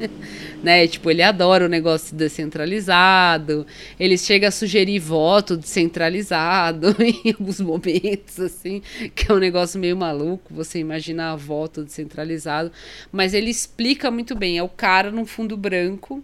né? 0.63 0.88
Tipo, 0.88 1.11
ele 1.11 1.21
adora 1.21 1.65
o 1.65 1.69
negócio 1.69 2.15
descentralizado, 2.15 3.65
ele 3.99 4.17
chega 4.17 4.47
a 4.47 4.51
sugerir 4.51 4.99
voto 4.99 5.57
descentralizado 5.57 6.95
em 7.01 7.31
alguns 7.38 7.59
momentos, 7.59 8.39
assim, 8.39 8.81
que 9.15 9.31
é 9.31 9.35
um 9.35 9.39
negócio 9.39 9.79
meio 9.79 9.97
maluco, 9.97 10.53
você 10.53 10.79
imaginar 10.79 11.35
voto 11.35 11.83
descentralizado, 11.83 12.71
mas 13.11 13.33
ele 13.33 13.49
explica 13.49 14.09
muito 14.09 14.35
bem, 14.35 14.57
é 14.57 14.63
o 14.63 14.69
cara 14.69 15.11
num 15.11 15.25
fundo 15.25 15.57
branco, 15.57 16.23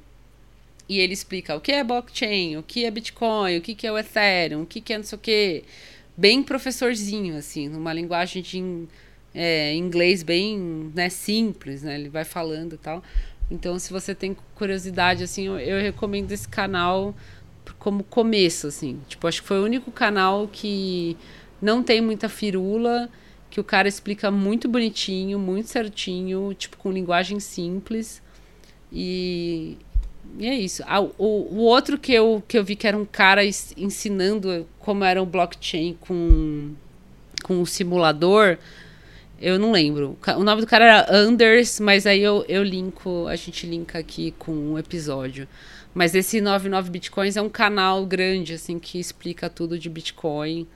e 0.89 0.99
ele 0.99 1.13
explica 1.13 1.55
o 1.55 1.61
que 1.61 1.71
é 1.71 1.83
blockchain, 1.83 2.57
o 2.57 2.63
que 2.63 2.85
é 2.85 2.91
Bitcoin, 2.91 3.57
o 3.57 3.61
que, 3.61 3.75
que 3.75 3.85
é 3.85 3.91
o 3.91 3.97
Ethereum, 3.97 4.61
o 4.61 4.65
que, 4.65 4.79
que 4.79 4.93
é 4.93 4.97
não 4.97 5.03
sei 5.03 5.17
o 5.17 5.21
quê. 5.21 5.63
Bem 6.15 6.41
professorzinho, 6.41 7.37
assim, 7.37 7.67
numa 7.67 7.93
linguagem 7.93 8.41
de 8.41 8.87
é, 9.33 9.75
inglês 9.75 10.23
bem 10.23 10.91
né, 10.95 11.09
simples, 11.09 11.83
né? 11.83 11.95
Ele 11.95 12.09
vai 12.09 12.23
falando 12.23 12.73
e 12.73 12.77
tal. 12.77 13.03
Então, 13.51 13.77
se 13.77 13.91
você 13.91 14.15
tem 14.15 14.35
curiosidade, 14.55 15.23
assim, 15.23 15.45
eu, 15.47 15.59
eu 15.59 15.81
recomendo 15.81 16.31
esse 16.31 16.47
canal 16.47 17.15
como 17.77 18.03
começo, 18.03 18.67
assim. 18.67 18.99
Tipo, 19.07 19.27
acho 19.27 19.41
que 19.41 19.47
foi 19.47 19.59
o 19.59 19.63
único 19.63 19.91
canal 19.91 20.47
que 20.47 21.15
não 21.61 21.83
tem 21.83 22.01
muita 22.01 22.29
firula, 22.29 23.09
que 23.49 23.59
o 23.59 23.63
cara 23.63 23.87
explica 23.87 24.31
muito 24.31 24.67
bonitinho, 24.67 25.39
muito 25.39 25.69
certinho, 25.69 26.53
tipo, 26.53 26.77
com 26.77 26.91
linguagem 26.91 27.39
simples. 27.39 28.21
E, 28.91 29.77
e 30.37 30.47
é 30.47 30.55
isso. 30.55 30.83
Ah, 30.85 31.01
o, 31.01 31.11
o 31.17 31.57
outro 31.57 31.97
que 31.97 32.13
eu, 32.13 32.43
que 32.47 32.57
eu 32.57 32.63
vi 32.63 32.75
que 32.75 32.87
era 32.87 32.95
um 32.97 33.05
cara 33.05 33.43
ensinando 33.43 34.67
como 34.79 35.03
era 35.03 35.21
o 35.21 35.25
blockchain 35.25 35.97
com, 35.99 36.73
com 37.43 37.61
o 37.61 37.65
simulador, 37.65 38.57
eu 39.41 39.57
não 39.57 39.71
lembro. 39.71 40.17
O 40.37 40.43
nome 40.43 40.61
do 40.61 40.67
cara 40.67 40.85
era 40.85 41.15
Anders, 41.15 41.79
mas 41.79 42.05
aí 42.05 42.21
eu, 42.21 42.45
eu 42.47 42.63
linko, 42.63 43.27
a 43.27 43.35
gente 43.35 43.65
linka 43.65 43.97
aqui 43.97 44.31
com 44.37 44.51
um 44.51 44.77
episódio. 44.77 45.47
Mas 45.93 46.13
esse 46.13 46.39
99 46.39 46.91
Bitcoins 46.91 47.35
é 47.35 47.41
um 47.41 47.49
canal 47.49 48.05
grande, 48.05 48.53
assim, 48.53 48.77
que 48.77 48.99
explica 48.99 49.49
tudo 49.49 49.79
de 49.79 49.89
Bitcoin. 49.89 50.67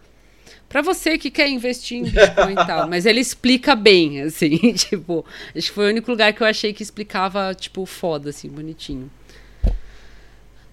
Pra 0.68 0.82
você 0.82 1.18
que 1.18 1.30
quer 1.30 1.48
investir 1.48 2.00
em 2.00 2.04
Bitcoin 2.04 2.54
e 2.54 2.56
tal. 2.66 2.90
Mas 2.90 3.06
ele 3.06 3.20
explica 3.20 3.76
bem, 3.76 4.22
assim, 4.22 4.58
tipo... 4.74 5.24
Acho 5.56 5.68
que 5.68 5.74
foi 5.74 5.86
o 5.86 5.90
único 5.90 6.10
lugar 6.10 6.34
que 6.34 6.42
eu 6.42 6.48
achei 6.48 6.74
que 6.74 6.82
explicava, 6.82 7.54
tipo, 7.54 7.86
foda, 7.86 8.32
assim, 8.32 8.50
bonitinho. 8.50 9.12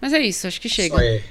Mas 0.00 0.12
é 0.12 0.20
isso, 0.20 0.46
acho 0.46 0.60
que 0.60 0.68
chega. 0.68 0.94
Isso 0.94 1.04
aí. 1.04 1.24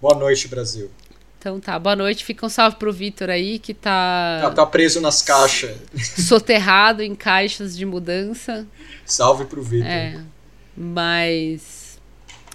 Boa 0.00 0.14
noite, 0.14 0.48
Brasil. 0.48 0.90
Então 1.38 1.58
tá, 1.60 1.78
boa 1.78 1.96
noite. 1.96 2.24
Fica 2.24 2.46
um 2.46 2.48
salve 2.48 2.76
pro 2.76 2.92
Vitor 2.92 3.28
aí, 3.28 3.58
que 3.58 3.74
tá, 3.74 4.38
Tá, 4.42 4.50
tá 4.50 4.66
preso 4.66 5.00
nas 5.00 5.22
caixas. 5.22 5.76
soterrado 6.26 7.02
em 7.02 7.14
caixas 7.14 7.76
de 7.76 7.84
mudança. 7.84 8.66
Salve 9.04 9.44
pro 9.46 9.62
Vitor. 9.62 9.86
É. 9.88 10.20
Mas 10.76 11.98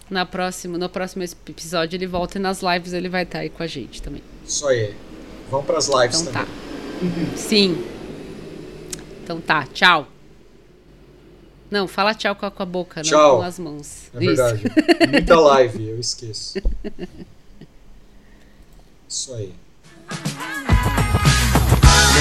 na 0.09 0.25
próxima, 0.25 0.77
no 0.77 0.87
próximo 0.89 1.23
episódio 1.23 1.97
ele 1.97 2.07
volta 2.07 2.37
e 2.37 2.41
nas 2.41 2.61
lives 2.61 2.93
ele 2.93 3.09
vai 3.09 3.23
estar 3.23 3.39
aí 3.39 3.49
com 3.49 3.61
a 3.61 3.67
gente 3.67 4.01
também. 4.01 4.23
Isso 4.45 4.65
aí. 4.67 4.95
Vamos 5.51 5.65
pras 5.65 5.87
lives 5.87 6.21
Então 6.21 6.33
também. 6.33 6.47
tá. 6.47 7.37
Sim. 7.37 7.85
Então 9.23 9.41
tá, 9.41 9.65
tchau. 9.73 10.07
Não, 11.69 11.87
fala 11.87 12.13
tchau 12.13 12.35
com 12.35 12.45
a, 12.45 12.51
com 12.51 12.63
a 12.63 12.65
boca, 12.65 13.01
Tchau. 13.01 13.31
não 13.33 13.37
com 13.39 13.43
as 13.43 13.59
mãos. 13.59 14.09
É 14.13 14.19
verdade. 14.19 14.63
Muita 15.11 15.39
live, 15.39 15.89
eu 15.89 15.99
esqueço. 15.99 16.59
Isso 19.07 19.33
aí. 19.33 19.53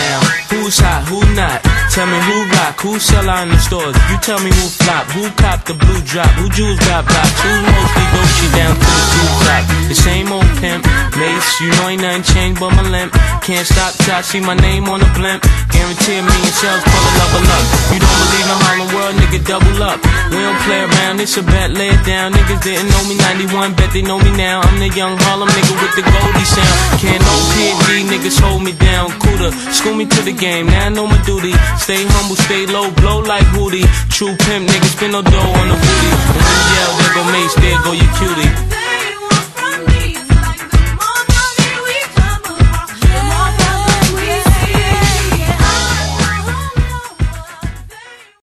Now, 0.07 0.21
who's 0.55 0.79
hot, 0.79 1.03
who 1.11 1.19
not? 1.35 1.59
Tell 1.91 2.07
me 2.07 2.19
who 2.29 2.45
rock, 2.55 2.79
who 2.79 2.99
sell 3.01 3.27
out 3.27 3.49
in 3.49 3.51
the 3.51 3.59
stores. 3.59 3.97
You 4.11 4.17
tell 4.23 4.39
me 4.39 4.53
who 4.55 4.67
flop, 4.69 5.11
who 5.17 5.27
cop 5.35 5.65
the 5.67 5.75
blue 5.75 5.99
drop, 6.07 6.31
who 6.39 6.47
jewels 6.53 6.79
got 6.87 7.09
blocks, 7.09 7.35
who's 7.43 7.63
mostly 7.67 8.05
Gucci 8.15 8.47
down 8.55 8.75
to 8.77 8.87
the 8.87 9.07
blue 9.11 9.33
top. 9.43 9.65
The 9.91 9.97
same 9.97 10.29
old 10.31 10.51
pimp, 10.63 10.87
mace, 11.19 11.51
you 11.59 11.73
know 11.75 11.89
ain't 11.91 12.03
nothing 12.03 12.23
changed 12.23 12.61
but 12.61 12.71
my 12.77 12.85
limp. 12.87 13.11
Can't 13.43 13.67
stop 13.67 13.97
till 13.99 14.15
I 14.15 14.23
see 14.23 14.45
my 14.45 14.55
name 14.55 14.87
on 14.93 15.01
the 15.01 15.11
blimp. 15.19 15.43
Guarantee 15.73 16.21
a 16.21 16.23
million 16.23 16.55
sales, 16.55 16.85
pull 16.85 17.03
a 17.03 17.13
level 17.17 17.45
up. 17.57 17.65
You 17.91 17.99
don't 18.05 18.19
believe 18.23 18.47
in 18.47 18.59
Harlem 18.63 18.89
World, 18.95 19.15
nigga, 19.17 19.41
double 19.43 19.79
up. 19.83 19.99
We 20.31 20.39
don't 20.39 20.61
play 20.69 20.85
around, 20.85 21.19
it's 21.25 21.35
a 21.41 21.43
bet, 21.43 21.73
lay 21.73 21.97
it 21.97 22.03
down. 22.05 22.37
Niggas 22.37 22.61
didn't 22.61 22.93
know 22.93 23.03
me 23.09 23.17
91, 23.51 23.75
bet 23.75 23.91
they 23.97 24.05
know 24.05 24.21
me 24.21 24.37
now. 24.37 24.61
I'm 24.61 24.79
the 24.79 24.93
young 24.93 25.17
Harlem 25.25 25.49
nigga 25.49 25.75
with 25.81 25.95
the 25.97 26.05
Goldie 26.05 26.45
sound. 26.45 26.77
Can't 27.01 27.23
no 27.25 27.35
PD, 27.57 28.05
niggas 28.05 28.37
hold 28.37 28.61
me 28.61 28.77
down. 28.77 29.17
Cooler, 29.17 29.49
school 29.73 29.96
me 29.97 30.05
to 30.05 30.23
the 30.23 30.33
game, 30.33 30.67
now 30.67 30.87
I 30.87 30.89
know 30.91 31.07
my 31.07 31.21
duty. 31.25 31.53
Stay 31.79 32.05
humble, 32.05 32.37
stay 32.37 32.67
low, 32.67 32.91
blow 33.01 33.21
like 33.21 33.45
Hootie. 33.57 33.87
True 34.11 34.37
pimp, 34.37 34.69
niggas 34.69 34.93
spin 34.97 35.13
no 35.13 35.23
dough 35.23 35.59
on 35.61 35.69
the 35.69 35.75
booty. 35.75 36.11
And 36.13 36.43
when 36.45 36.57
you 36.61 36.69
yell, 36.77 36.93
there 36.99 37.15
go 37.15 37.23
Mace, 37.33 37.55
there 37.57 37.81
go 37.83 37.93
your 37.93 38.13
cutie. 38.19 38.66